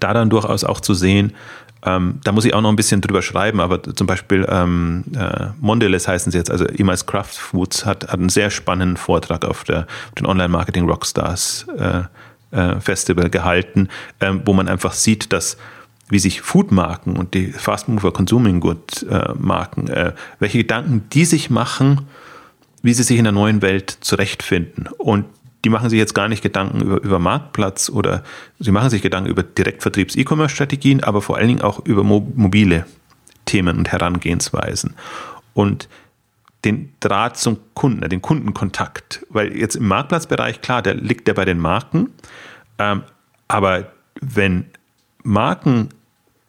da 0.00 0.12
dann 0.12 0.30
durchaus 0.30 0.64
auch 0.64 0.80
zu 0.80 0.94
sehen, 0.94 1.32
ähm, 1.84 2.20
da 2.24 2.32
muss 2.32 2.44
ich 2.44 2.54
auch 2.54 2.62
noch 2.62 2.70
ein 2.70 2.76
bisschen 2.76 3.00
drüber 3.00 3.20
schreiben, 3.20 3.60
aber 3.60 3.82
zum 3.82 4.06
Beispiel 4.06 4.46
ähm, 4.48 5.04
äh, 5.14 5.48
Mondelez 5.60 6.08
heißen 6.08 6.32
sie 6.32 6.38
jetzt, 6.38 6.50
also 6.50 6.66
ehemals 6.66 7.04
Kraft 7.04 7.36
Foods, 7.36 7.84
hat, 7.84 8.04
hat 8.04 8.18
einen 8.18 8.30
sehr 8.30 8.50
spannenden 8.50 8.96
Vortrag 8.96 9.44
auf, 9.44 9.64
der, 9.64 9.80
auf 9.80 10.14
den 10.18 10.26
Online-Marketing 10.26 10.88
Rockstars 10.88 11.66
äh, 11.78 12.02
äh, 12.56 12.80
Festival 12.80 13.28
gehalten, 13.28 13.88
ähm, 14.20 14.42
wo 14.44 14.54
man 14.54 14.68
einfach 14.68 14.94
sieht, 14.94 15.32
dass 15.32 15.58
wie 16.14 16.20
sich 16.20 16.42
Foodmarken 16.42 17.16
und 17.16 17.34
die 17.34 17.48
Fast 17.48 17.88
Mover 17.88 18.12
Consuming 18.12 18.60
Good 18.60 19.02
äh, 19.02 19.32
äh, 19.32 20.12
welche 20.38 20.58
Gedanken 20.58 21.02
die 21.12 21.24
sich 21.24 21.50
machen, 21.50 22.02
wie 22.82 22.94
sie 22.94 23.02
sich 23.02 23.18
in 23.18 23.24
der 23.24 23.32
neuen 23.32 23.62
Welt 23.62 23.98
zurechtfinden. 24.00 24.86
Und 24.96 25.24
die 25.64 25.70
machen 25.70 25.90
sich 25.90 25.98
jetzt 25.98 26.14
gar 26.14 26.28
nicht 26.28 26.40
Gedanken 26.40 26.82
über, 26.82 27.02
über 27.02 27.18
Marktplatz 27.18 27.90
oder 27.90 28.22
sie 28.60 28.70
machen 28.70 28.90
sich 28.90 29.02
Gedanken 29.02 29.28
über 29.28 29.42
Direktvertriebs-E-Commerce-Strategien, 29.42 31.02
aber 31.02 31.20
vor 31.20 31.36
allen 31.36 31.48
Dingen 31.48 31.62
auch 31.62 31.84
über 31.84 32.04
mo 32.04 32.24
mobile 32.36 32.86
Themen 33.44 33.76
und 33.76 33.90
Herangehensweisen. 33.90 34.94
Und 35.52 35.88
den 36.64 36.92
Draht 37.00 37.38
zum 37.38 37.58
Kunden, 37.74 38.08
den 38.08 38.22
Kundenkontakt. 38.22 39.26
Weil 39.30 39.56
jetzt 39.56 39.74
im 39.74 39.88
Marktplatzbereich, 39.88 40.60
klar, 40.60 40.80
der 40.80 40.94
liegt 40.94 41.26
der 41.26 41.34
bei 41.34 41.44
den 41.44 41.58
Marken. 41.58 42.10
Ähm, 42.78 43.02
aber 43.48 43.90
wenn 44.20 44.66
Marken, 45.24 45.88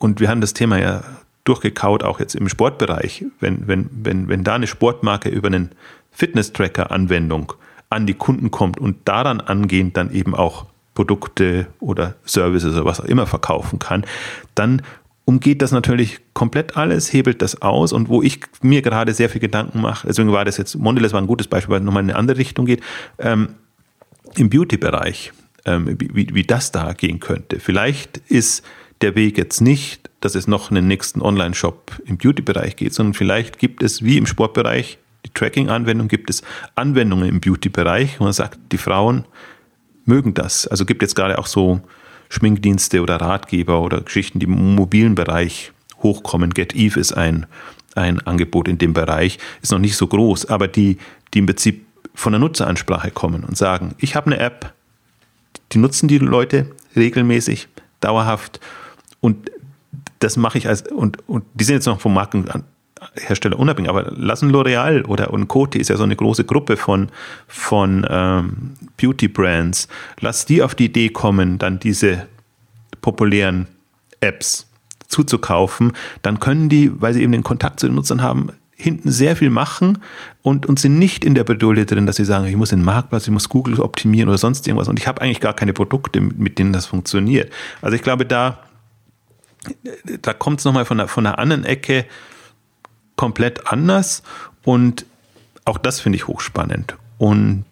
und 0.05 0.19
wir 0.19 0.29
haben 0.29 0.39
das 0.39 0.53
Thema 0.53 0.79
ja 0.79 1.03
durchgekaut, 1.45 2.03
auch 2.03 2.19
jetzt 2.19 2.35
im 2.35 2.47
Sportbereich, 2.47 3.25
wenn, 3.39 3.67
wenn, 3.67 3.89
wenn, 3.91 4.27
wenn 4.29 4.43
da 4.43 4.53
eine 4.53 4.67
Sportmarke 4.67 5.29
über 5.29 5.47
einen 5.47 5.71
Fitness-Tracker-Anwendung 6.11 7.53
an 7.89 8.05
die 8.05 8.13
Kunden 8.13 8.51
kommt 8.51 8.79
und 8.79 8.97
daran 9.05 9.41
angehend 9.41 9.97
dann 9.97 10.11
eben 10.11 10.35
auch 10.35 10.67
Produkte 10.93 11.67
oder 11.79 12.15
Services 12.23 12.75
oder 12.75 12.85
was 12.85 13.01
auch 13.01 13.05
immer 13.05 13.25
verkaufen 13.25 13.79
kann, 13.79 14.05
dann 14.53 14.83
umgeht 15.25 15.63
das 15.63 15.71
natürlich 15.71 16.19
komplett 16.33 16.77
alles, 16.77 17.11
hebelt 17.11 17.41
das 17.41 17.63
aus 17.63 17.91
und 17.91 18.07
wo 18.07 18.21
ich 18.21 18.41
mir 18.61 18.83
gerade 18.83 19.11
sehr 19.11 19.29
viel 19.29 19.41
Gedanken 19.41 19.81
mache, 19.81 20.07
deswegen 20.07 20.31
war 20.31 20.45
das 20.45 20.57
jetzt, 20.57 20.75
Mondelez 20.75 21.13
war 21.13 21.21
ein 21.21 21.27
gutes 21.27 21.47
Beispiel, 21.47 21.73
weil 21.73 21.79
es 21.79 21.85
nochmal 21.85 22.03
in 22.03 22.11
eine 22.11 22.19
andere 22.19 22.37
Richtung 22.37 22.67
geht, 22.67 22.81
ähm, 23.17 23.55
im 24.35 24.51
Beauty-Bereich, 24.51 25.33
ähm, 25.65 25.97
wie, 25.99 26.33
wie 26.33 26.43
das 26.43 26.71
da 26.71 26.93
gehen 26.93 27.19
könnte. 27.19 27.59
Vielleicht 27.59 28.17
ist 28.29 28.63
der 29.01 29.15
Weg 29.15 29.37
jetzt 29.37 29.61
nicht, 29.61 30.09
dass 30.21 30.35
es 30.35 30.47
noch 30.47 30.71
einen 30.71 30.87
nächsten 30.87 31.21
Online-Shop 31.21 31.91
im 32.05 32.17
Beauty-Bereich 32.17 32.75
geht, 32.75 32.93
sondern 32.93 33.13
vielleicht 33.13 33.59
gibt 33.59 33.83
es 33.83 34.03
wie 34.03 34.17
im 34.17 34.25
Sportbereich 34.25 34.97
die 35.25 35.29
Tracking-Anwendung, 35.33 36.07
gibt 36.07 36.29
es 36.29 36.43
Anwendungen 36.75 37.27
im 37.27 37.41
Beauty-Bereich, 37.41 38.19
wo 38.19 38.23
man 38.23 38.33
sagt, 38.33 38.59
die 38.71 38.77
Frauen 38.77 39.25
mögen 40.05 40.33
das. 40.33 40.67
Also 40.67 40.85
gibt 40.85 41.01
jetzt 41.01 41.15
gerade 41.15 41.37
auch 41.37 41.47
so 41.47 41.81
Schminkdienste 42.29 43.01
oder 43.01 43.17
Ratgeber 43.17 43.81
oder 43.81 44.01
Geschichten, 44.01 44.39
die 44.39 44.45
im 44.45 44.75
mobilen 44.75 45.15
Bereich 45.15 45.71
hochkommen. 46.01 46.51
Get 46.51 46.75
Eve 46.75 46.99
ist 46.99 47.13
ein, 47.13 47.45
ein 47.95 48.19
Angebot 48.21 48.67
in 48.67 48.77
dem 48.77 48.93
Bereich, 48.93 49.39
ist 49.61 49.71
noch 49.71 49.79
nicht 49.79 49.97
so 49.97 50.07
groß, 50.07 50.47
aber 50.47 50.67
die, 50.67 50.97
die 51.33 51.39
im 51.39 51.45
Prinzip 51.45 51.85
von 52.13 52.31
der 52.31 52.39
Nutzeransprache 52.39 53.11
kommen 53.11 53.43
und 53.43 53.57
sagen, 53.57 53.93
ich 53.97 54.15
habe 54.15 54.27
eine 54.27 54.39
App, 54.39 54.73
die 55.71 55.77
nutzen 55.77 56.07
die 56.07 56.17
Leute 56.17 56.71
regelmäßig, 56.95 57.67
dauerhaft 57.99 58.59
und 59.25 59.49
das 60.19 60.37
mache 60.37 60.59
ich 60.59 60.67
als, 60.67 60.83
und, 60.83 61.27
und 61.27 61.43
die 61.55 61.63
sind 61.63 61.75
jetzt 61.75 61.87
noch 61.87 61.99
vom 61.99 62.13
Marken, 62.13 62.45
Hersteller 63.15 63.57
unabhängig, 63.57 63.89
aber 63.89 64.11
lassen 64.11 64.51
L'Oreal 64.51 65.03
oder 65.05 65.33
und 65.33 65.47
Coty 65.47 65.79
ist 65.79 65.89
ja 65.89 65.97
so 65.97 66.03
eine 66.03 66.15
große 66.15 66.43
Gruppe 66.45 66.77
von, 66.77 67.09
von 67.47 68.05
ähm, 68.07 68.73
Beauty-Brands, 68.97 69.87
lass 70.19 70.45
die 70.45 70.61
auf 70.61 70.75
die 70.75 70.85
Idee 70.85 71.09
kommen, 71.09 71.57
dann 71.57 71.79
diese 71.79 72.27
populären 73.01 73.67
Apps 74.19 74.67
zuzukaufen, 75.07 75.93
dann 76.21 76.39
können 76.39 76.69
die, 76.69 76.91
weil 77.01 77.13
sie 77.15 77.23
eben 77.23 77.31
den 77.31 77.43
Kontakt 77.43 77.79
zu 77.79 77.87
den 77.87 77.95
Nutzern 77.95 78.21
haben, 78.21 78.51
hinten 78.75 79.09
sehr 79.09 79.35
viel 79.35 79.49
machen 79.49 79.99
und, 80.43 80.67
und 80.67 80.79
sind 80.79 80.99
nicht 80.99 81.25
in 81.25 81.33
der 81.33 81.43
Bedulde 81.43 81.85
drin, 81.85 82.05
dass 82.05 82.17
sie 82.17 82.25
sagen, 82.25 82.45
ich 82.45 82.55
muss 82.55 82.69
den 82.69 82.83
Marktplatz, 82.83 83.25
ich 83.25 83.33
muss 83.33 83.49
Google 83.49 83.79
optimieren 83.79 84.29
oder 84.29 84.37
sonst 84.37 84.67
irgendwas. 84.67 84.87
Und 84.87 84.99
ich 84.99 85.07
habe 85.07 85.21
eigentlich 85.21 85.39
gar 85.39 85.53
keine 85.53 85.73
Produkte, 85.73 86.21
mit 86.21 86.59
denen 86.59 86.73
das 86.73 86.85
funktioniert. 86.85 87.51
Also 87.81 87.95
ich 87.95 88.03
glaube, 88.03 88.25
da, 88.25 88.59
da 90.21 90.33
kommt 90.33 90.59
es 90.59 90.65
nochmal 90.65 90.85
von 90.85 90.97
der, 90.97 91.07
von 91.07 91.23
der 91.23 91.39
anderen 91.39 91.65
Ecke, 91.65 92.05
komplett 93.15 93.71
anders 93.71 94.23
und 94.63 95.05
auch 95.63 95.77
das 95.77 95.99
finde 95.99 96.17
ich 96.17 96.27
hochspannend. 96.27 96.95
Und 97.17 97.65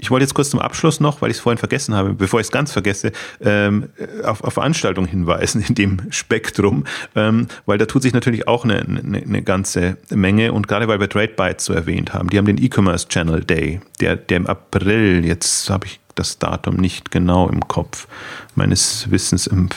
ich 0.00 0.10
wollte 0.10 0.24
jetzt 0.24 0.34
kurz 0.34 0.50
zum 0.50 0.60
Abschluss 0.60 1.00
noch, 1.00 1.20
weil 1.20 1.30
ich 1.30 1.38
es 1.38 1.40
vorhin 1.40 1.58
vergessen 1.58 1.94
habe, 1.94 2.14
bevor 2.14 2.40
ich 2.40 2.46
es 2.46 2.52
ganz 2.52 2.72
vergesse, 2.72 3.10
ähm, 3.40 3.88
auf, 4.22 4.44
auf 4.44 4.54
Veranstaltungen 4.54 5.08
hinweisen 5.08 5.62
in 5.66 5.74
dem 5.74 6.00
Spektrum, 6.10 6.84
ähm, 7.16 7.48
weil 7.66 7.78
da 7.78 7.86
tut 7.86 8.02
sich 8.02 8.12
natürlich 8.12 8.46
auch 8.46 8.64
eine, 8.64 8.80
eine, 8.80 9.18
eine 9.18 9.42
ganze 9.42 9.96
Menge 10.10 10.52
und 10.52 10.68
gerade 10.68 10.86
weil 10.86 11.00
wir 11.00 11.08
TradeBytes 11.08 11.64
so 11.64 11.72
erwähnt 11.72 12.14
haben, 12.14 12.30
die 12.30 12.38
haben 12.38 12.46
den 12.46 12.62
E-Commerce 12.62 13.08
Channel 13.08 13.44
Day, 13.44 13.80
der, 14.00 14.16
der 14.16 14.36
im 14.36 14.46
April, 14.46 15.24
jetzt 15.24 15.68
habe 15.68 15.86
ich 15.86 15.98
das 16.14 16.38
Datum 16.38 16.76
nicht 16.76 17.10
genau 17.10 17.48
im 17.48 17.66
Kopf, 17.66 18.06
meines 18.54 19.10
Wissens 19.10 19.46
im 19.46 19.68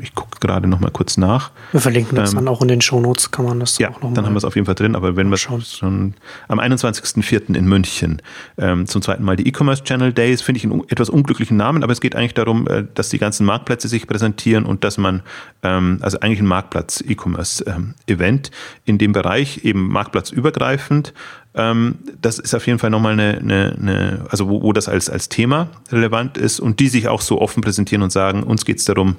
ich 0.00 0.14
gucke 0.14 0.38
gerade 0.40 0.66
noch 0.66 0.80
mal 0.80 0.90
kurz 0.90 1.16
nach. 1.16 1.50
Wir 1.72 1.80
verlinken 1.80 2.16
das 2.16 2.32
ähm, 2.32 2.36
dann 2.36 2.48
auch 2.48 2.62
in 2.62 2.68
den 2.68 2.80
Shownotes, 2.80 3.30
kann 3.30 3.44
man 3.44 3.60
das 3.60 3.78
ja, 3.78 3.90
auch 3.90 4.00
noch 4.00 4.14
dann 4.14 4.24
haben 4.24 4.32
wir 4.32 4.38
es 4.38 4.44
auf 4.44 4.54
jeden 4.54 4.64
Fall 4.64 4.74
drin, 4.74 4.96
aber 4.96 5.16
wenn 5.16 5.30
wir 5.30 5.36
schon 5.36 6.14
am 6.48 6.58
21.04. 6.58 7.54
in 7.54 7.66
München 7.66 8.22
ähm, 8.56 8.86
zum 8.86 9.02
zweiten 9.02 9.22
Mal 9.22 9.36
die 9.36 9.46
E-Commerce 9.46 9.84
Channel 9.84 10.12
Days, 10.12 10.40
finde 10.40 10.58
ich 10.58 10.64
einen 10.64 10.82
etwas 10.88 11.10
unglücklichen 11.10 11.56
Namen, 11.56 11.82
aber 11.82 11.92
es 11.92 12.00
geht 12.00 12.16
eigentlich 12.16 12.34
darum, 12.34 12.66
äh, 12.68 12.84
dass 12.94 13.10
die 13.10 13.18
ganzen 13.18 13.44
Marktplätze 13.44 13.88
sich 13.88 14.06
präsentieren 14.06 14.64
und 14.64 14.82
dass 14.82 14.96
man, 14.96 15.22
ähm, 15.62 15.98
also 16.00 16.20
eigentlich 16.20 16.40
ein 16.40 16.46
Marktplatz-E-Commerce-Event 16.46 18.46
ähm, 18.48 18.54
in 18.86 18.98
dem 18.98 19.12
Bereich, 19.12 19.64
eben 19.64 19.88
marktplatzübergreifend, 19.88 21.12
ähm, 21.54 21.98
das 22.20 22.38
ist 22.38 22.54
auf 22.54 22.66
jeden 22.66 22.78
Fall 22.78 22.90
nochmal 22.90 23.12
eine, 23.12 23.38
eine, 23.38 23.76
eine 23.78 24.26
also 24.30 24.48
wo, 24.48 24.62
wo 24.62 24.72
das 24.72 24.88
als, 24.88 25.10
als 25.10 25.28
Thema 25.28 25.68
relevant 25.90 26.38
ist 26.38 26.60
und 26.60 26.80
die 26.80 26.88
sich 26.88 27.08
auch 27.08 27.20
so 27.20 27.40
offen 27.40 27.60
präsentieren 27.60 28.02
und 28.02 28.10
sagen, 28.10 28.44
uns 28.44 28.64
geht 28.64 28.78
es 28.78 28.84
darum, 28.84 29.16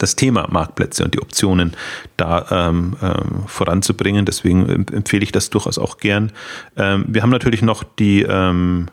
das 0.00 0.16
Thema 0.16 0.48
Marktplätze 0.50 1.04
und 1.04 1.14
die 1.14 1.20
Optionen 1.20 1.76
da 2.16 2.46
ähm, 2.50 2.96
ähm, 3.02 3.44
voranzubringen. 3.46 4.24
Deswegen 4.24 4.86
empfehle 4.92 5.22
ich 5.22 5.30
das 5.30 5.50
durchaus 5.50 5.78
auch 5.78 5.98
gern. 5.98 6.32
Ähm, 6.76 7.04
wir 7.06 7.22
haben 7.22 7.30
natürlich 7.30 7.62
noch 7.62 7.84
die 7.84 8.22
ähm, 8.22 8.86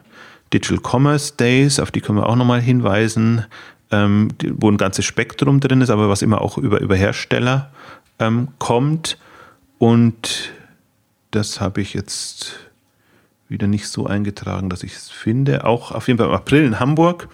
Digital 0.54 0.80
Commerce 0.80 1.34
Days, 1.36 1.80
auf 1.80 1.92
die 1.92 2.02
können 2.02 2.20
wir 2.20 2.28
auch 2.28 2.36
nochmal 2.36 2.62
hinweisen, 2.62 3.46
ähm, 3.90 4.30
wo 4.52 4.70
ein 4.70 4.78
ganzes 4.78 5.06
Spektrum 5.06 5.60
drin 5.60 5.82
ist, 5.82 5.90
aber 5.90 6.10
was 6.10 6.22
immer 6.22 6.42
auch 6.42 6.58
über, 6.58 6.82
über 6.82 6.96
Hersteller 6.96 7.72
ähm, 8.20 8.50
kommt. 8.60 9.18
Und 9.78 10.52
das 11.32 11.62
habe 11.62 11.82
ich 11.82 11.94
jetzt 11.94 12.56
wieder 13.48 13.68
nicht 13.68 13.88
so 13.88 14.06
eingetragen, 14.06 14.70
dass 14.70 14.84
ich 14.84 14.94
es 14.94 15.10
finde. 15.10 15.64
Auch 15.64 15.92
auf 15.92 16.08
jeden 16.08 16.18
Fall 16.18 16.28
im 16.28 16.34
April 16.34 16.66
in 16.66 16.80
Hamburg 16.82 17.30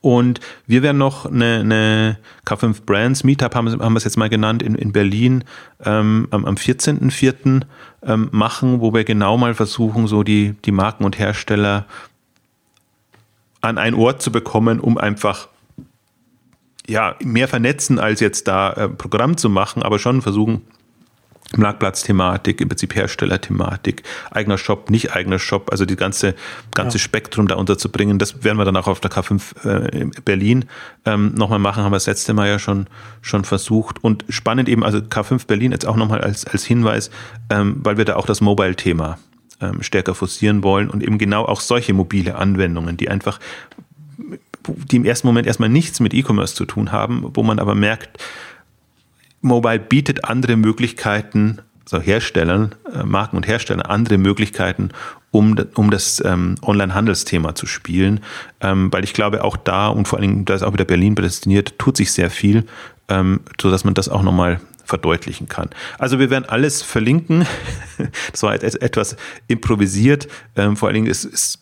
und 0.00 0.40
wir 0.66 0.82
werden 0.82 0.98
noch 0.98 1.26
eine, 1.26 1.60
eine 1.60 2.18
K5 2.46 2.84
Brands 2.84 3.24
Meetup, 3.24 3.54
haben, 3.54 3.70
haben 3.70 3.92
wir 3.92 3.98
es 3.98 4.04
jetzt 4.04 4.16
mal 4.16 4.28
genannt, 4.28 4.62
in, 4.62 4.74
in 4.74 4.92
Berlin 4.92 5.44
ähm, 5.84 6.28
am, 6.30 6.44
am 6.44 6.54
14.04. 6.54 7.62
Ähm, 8.02 8.28
machen, 8.32 8.80
wo 8.80 8.94
wir 8.94 9.04
genau 9.04 9.36
mal 9.36 9.52
versuchen, 9.52 10.06
so 10.06 10.22
die, 10.22 10.54
die 10.64 10.72
Marken 10.72 11.04
und 11.04 11.18
Hersteller 11.18 11.84
an 13.60 13.76
einen 13.76 13.94
Ort 13.94 14.22
zu 14.22 14.32
bekommen, 14.32 14.80
um 14.80 14.96
einfach 14.96 15.48
ja, 16.86 17.14
mehr 17.22 17.46
vernetzen 17.46 17.98
als 17.98 18.20
jetzt 18.20 18.48
da 18.48 18.72
äh, 18.72 18.88
Programm 18.88 19.36
zu 19.36 19.48
machen, 19.48 19.82
aber 19.82 19.98
schon 19.98 20.22
versuchen, 20.22 20.62
Marktplatzthematik, 21.56 22.60
im 22.60 22.68
Prinzip 22.68 22.94
Herstellerthematik, 22.94 24.04
eigener 24.30 24.56
Shop, 24.56 24.88
nicht 24.88 25.14
eigener 25.14 25.38
Shop, 25.38 25.70
also 25.70 25.84
die 25.84 25.96
ganze, 25.96 26.34
ganze 26.74 26.98
ja. 26.98 27.02
Spektrum 27.02 27.48
da 27.48 27.56
unterzubringen. 27.56 28.18
Das 28.18 28.44
werden 28.44 28.56
wir 28.58 28.64
dann 28.64 28.76
auch 28.76 28.86
auf 28.86 29.00
der 29.00 29.10
K5 29.10 29.66
äh, 29.66 30.10
Berlin 30.24 30.66
ähm, 31.04 31.34
nochmal 31.34 31.58
machen, 31.58 31.82
haben 31.82 31.92
wir 31.92 31.96
das 31.96 32.06
letzte 32.06 32.34
Mal 32.34 32.48
ja 32.48 32.58
schon, 32.58 32.86
schon 33.20 33.44
versucht. 33.44 34.02
Und 34.02 34.24
spannend 34.28 34.68
eben, 34.68 34.84
also 34.84 34.98
K5 34.98 35.46
Berlin 35.46 35.72
jetzt 35.72 35.86
auch 35.86 35.96
nochmal 35.96 36.20
als, 36.20 36.46
als 36.46 36.64
Hinweis, 36.64 37.10
ähm, 37.50 37.80
weil 37.82 37.96
wir 37.96 38.04
da 38.04 38.16
auch 38.16 38.26
das 38.26 38.40
Mobile-Thema 38.40 39.18
ähm, 39.60 39.82
stärker 39.82 40.14
forcieren 40.14 40.62
wollen 40.62 40.88
und 40.88 41.02
eben 41.02 41.18
genau 41.18 41.44
auch 41.44 41.60
solche 41.60 41.92
mobile 41.92 42.36
Anwendungen, 42.36 42.96
die 42.96 43.08
einfach, 43.08 43.40
die 44.66 44.96
im 44.96 45.04
ersten 45.04 45.26
Moment 45.26 45.46
erstmal 45.46 45.68
nichts 45.68 46.00
mit 46.00 46.14
E-Commerce 46.14 46.54
zu 46.54 46.64
tun 46.64 46.92
haben, 46.92 47.30
wo 47.34 47.42
man 47.42 47.58
aber 47.58 47.74
merkt, 47.74 48.22
Mobile 49.40 49.78
bietet 49.78 50.24
andere 50.24 50.56
Möglichkeiten, 50.56 51.60
also 51.84 52.00
Herstellern, 52.00 52.74
äh, 52.92 53.02
Marken 53.04 53.36
und 53.36 53.46
Hersteller 53.46 53.90
andere 53.90 54.18
Möglichkeiten, 54.18 54.90
um, 55.30 55.56
um 55.74 55.90
das 55.90 56.22
ähm, 56.24 56.56
Online-Handelsthema 56.62 57.54
zu 57.54 57.66
spielen. 57.66 58.20
Ähm, 58.60 58.92
weil 58.92 59.04
ich 59.04 59.14
glaube, 59.14 59.44
auch 59.44 59.56
da 59.56 59.88
und 59.88 60.08
vor 60.08 60.18
allem, 60.18 60.44
da 60.44 60.54
ist 60.54 60.62
auch 60.62 60.72
wieder 60.72 60.84
Berlin 60.84 61.14
prädestiniert, 61.14 61.78
tut 61.78 61.96
sich 61.96 62.12
sehr 62.12 62.30
viel, 62.30 62.66
ähm, 63.08 63.40
sodass 63.60 63.84
man 63.84 63.94
das 63.94 64.08
auch 64.08 64.22
nochmal 64.22 64.60
verdeutlichen 64.84 65.48
kann. 65.48 65.70
Also 65.98 66.18
wir 66.18 66.30
werden 66.30 66.44
alles 66.46 66.82
verlinken. 66.82 67.46
Das 68.32 68.42
war 68.42 68.54
etwas 68.54 69.14
improvisiert. 69.46 70.26
Ähm, 70.56 70.74
vor 70.74 70.88
allen 70.88 70.94
Dingen, 70.94 71.06
es, 71.06 71.22
es 71.26 71.58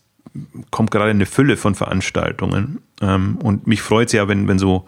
kommt 0.70 0.92
gerade 0.92 1.10
eine 1.10 1.26
Fülle 1.26 1.56
von 1.56 1.74
Veranstaltungen. 1.74 2.78
Ähm, 3.00 3.38
und 3.42 3.66
mich 3.66 3.82
freut 3.82 4.06
es 4.06 4.12
ja, 4.12 4.28
wenn, 4.28 4.46
wenn 4.46 4.60
so 4.60 4.86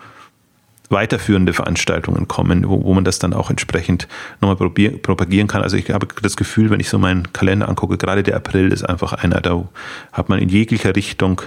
weiterführende 0.91 1.53
Veranstaltungen 1.53 2.29
kommen, 2.29 2.69
wo, 2.69 2.85
wo 2.85 2.95
man 2.95 3.05
das 3.05 3.19
dann 3.19 3.33
auch 3.33 3.49
entsprechend 3.49 4.09
nochmal 4.41 4.57
propagieren 4.57 5.47
kann. 5.47 5.63
Also 5.63 5.77
ich 5.77 5.91
habe 5.91 6.09
das 6.21 6.37
Gefühl, 6.37 6.71
wenn 6.71 6.81
ich 6.81 6.89
so 6.89 6.99
meinen 6.99 7.33
Kalender 7.33 7.69
angucke, 7.69 7.97
gerade 7.97 8.23
der 8.23 8.37
April 8.37 8.73
ist 8.73 8.83
einfach 8.83 9.13
einer, 9.13 9.41
da 9.41 9.69
hat 10.13 10.29
man 10.29 10.41
in 10.41 10.49
jeglicher 10.49 10.95
Richtung 10.95 11.43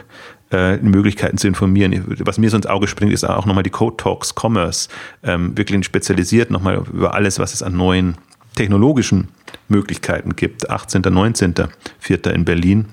äh, 0.52 0.78
Möglichkeiten 0.78 1.38
zu 1.38 1.48
informieren. 1.48 2.06
Was 2.20 2.38
mir 2.38 2.50
so 2.50 2.58
ins 2.58 2.68
Auge 2.68 2.88
springt, 2.88 3.12
ist 3.12 3.26
auch 3.26 3.46
nochmal 3.46 3.64
die 3.64 3.70
Code 3.70 3.98
Talks 3.98 4.34
Commerce, 4.34 4.88
ähm, 5.24 5.58
wirklich 5.58 5.84
spezialisiert 5.86 6.50
nochmal 6.50 6.82
über 6.94 7.14
alles, 7.14 7.38
was 7.38 7.54
es 7.54 7.62
an 7.62 7.76
neuen 7.76 8.16
technologischen 8.56 9.28
Möglichkeiten 9.68 10.36
gibt. 10.36 10.70
18., 10.70 11.02
19., 11.02 11.54
4. 12.00 12.26
in 12.28 12.46
Berlin. 12.46 12.86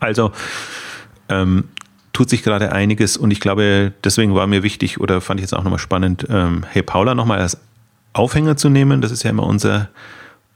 Also 0.00 0.32
ähm, 1.28 1.64
tut 2.18 2.30
sich 2.30 2.42
gerade 2.42 2.72
einiges 2.72 3.16
und 3.16 3.30
ich 3.30 3.38
glaube, 3.38 3.92
deswegen 4.02 4.34
war 4.34 4.48
mir 4.48 4.64
wichtig 4.64 4.98
oder 4.98 5.20
fand 5.20 5.38
ich 5.38 5.42
jetzt 5.42 5.52
auch 5.52 5.62
nochmal 5.62 5.78
spannend, 5.78 6.26
ähm, 6.28 6.64
Hey 6.68 6.82
Paula 6.82 7.14
nochmal 7.14 7.38
als 7.38 7.58
Aufhänger 8.12 8.56
zu 8.56 8.70
nehmen. 8.70 9.00
Das 9.00 9.12
ist 9.12 9.22
ja 9.22 9.30
immer 9.30 9.46
unser, 9.46 9.88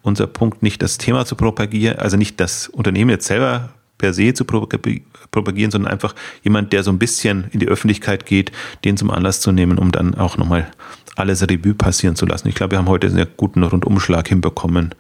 unser 0.03 0.27
Punkt, 0.27 0.65
nicht 0.65 0.83
das 0.83 0.99
Thema 0.99 1.25
zu 1.25 1.37
propagieren, 1.37 2.01
also 2.01 2.17
nicht 2.17 2.41
das 2.41 2.67
Unternehmen 2.67 3.11
jetzt 3.11 3.29
selber 3.29 3.69
per 3.97 4.13
se 4.13 4.35
zu 4.35 4.45
propagieren, 4.45 5.71
sondern 5.71 5.93
einfach 5.93 6.17
jemand, 6.43 6.73
der 6.73 6.83
so 6.83 6.91
ein 6.91 6.99
bisschen 6.99 7.45
in 7.53 7.61
die 7.61 7.69
Öffentlichkeit 7.69 8.27
geht, 8.27 8.51
den 8.85 8.97
zum 8.97 9.13
Anlass 9.13 9.41
zu 9.41 9.53
nehmen, 9.53 9.79
um 9.79 9.93
dann 9.93 10.17
auch 10.17 10.37
nochmal 10.37 10.69
alles 11.15 11.49
Revue 11.49 11.75
passieren 11.75 12.17
zu 12.17 12.27
lassen. 12.27 12.49
Ich 12.49 12.57
glaube, 12.57 12.73
wir 12.73 12.79
haben 12.79 12.89
heute 12.89 13.07
einen 13.07 13.15
sehr 13.15 13.27
guten 13.27 13.63
Rundumschlag 13.63 14.27
hinbekommen 14.27 14.97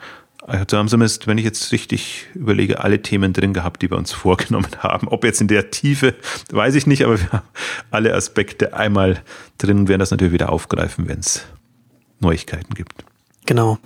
also 0.47 0.76
haben 0.76 0.88
zumindest, 0.88 1.26
wenn 1.26 1.38
ich 1.38 1.45
jetzt 1.45 1.70
richtig 1.72 2.26
überlege, 2.34 2.82
alle 2.82 3.01
Themen 3.01 3.32
drin 3.32 3.55
gehabt, 3.55 3.82
die 3.82 3.90
wir 3.90 3.97
uns 3.97 4.12
vorgenommen 4.12 4.68
haben. 4.78 5.09
Ob 5.09 5.24
jetzt 5.24 5.40
in 5.40 5.49
der 5.49 5.70
Tiefe, 5.70 6.14
weiß 6.51 6.74
ich 6.74 6.86
nicht, 6.86 7.05
aber 7.05 7.20
wir 7.20 7.30
haben 7.30 7.47
alle 7.90 8.14
Aspekte 8.14 8.74
einmal 8.74 9.22
drin 9.59 9.80
und 9.80 9.88
werden 9.88 10.01
das 10.01 10.11
natürlich 10.11 10.32
wieder 10.32 10.51
aufgreifen, 10.51 11.09
wenn 11.09 11.20
es 11.20 11.45
Neuigkeiten 12.20 12.74
gibt. 12.74 12.93
Genau. 13.47 13.78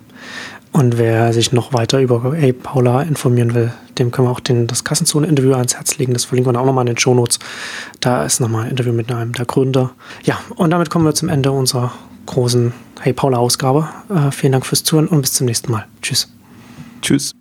Und 0.72 0.98
wer 0.98 1.32
sich 1.32 1.52
noch 1.52 1.72
weiter 1.72 2.00
über 2.00 2.34
Hey 2.34 2.52
Paula 2.52 3.00
informieren 3.00 3.54
will, 3.54 3.72
dem 3.98 4.10
können 4.10 4.28
wir 4.28 4.32
auch 4.32 4.40
den, 4.40 4.66
das 4.66 4.84
Kassenzone-Interview 4.84 5.54
ans 5.54 5.74
Herz 5.74 5.96
legen. 5.96 6.12
Das 6.12 6.26
verlinken 6.26 6.52
wir 6.52 6.60
auch 6.60 6.66
nochmal 6.66 6.82
in 6.82 6.94
den 6.94 6.98
Shownotes. 6.98 7.38
Da 8.00 8.24
ist 8.24 8.40
nochmal 8.40 8.64
ein 8.64 8.70
Interview 8.72 8.92
mit 8.92 9.10
einem 9.10 9.32
der 9.32 9.46
Gründer. 9.46 9.92
Ja, 10.24 10.38
und 10.54 10.70
damit 10.70 10.90
kommen 10.90 11.06
wir 11.06 11.14
zum 11.14 11.30
Ende 11.30 11.50
unserer 11.50 11.92
großen 12.26 12.74
Hey 13.00 13.14
Paula-Ausgabe. 13.14 13.88
Äh, 14.10 14.30
vielen 14.32 14.52
Dank 14.52 14.66
fürs 14.66 14.82
Zuhören 14.82 15.08
und 15.08 15.22
bis 15.22 15.32
zum 15.32 15.46
nächsten 15.46 15.72
Mal. 15.72 15.86
Tschüss. 16.02 16.35
Tschüss. 17.06 17.35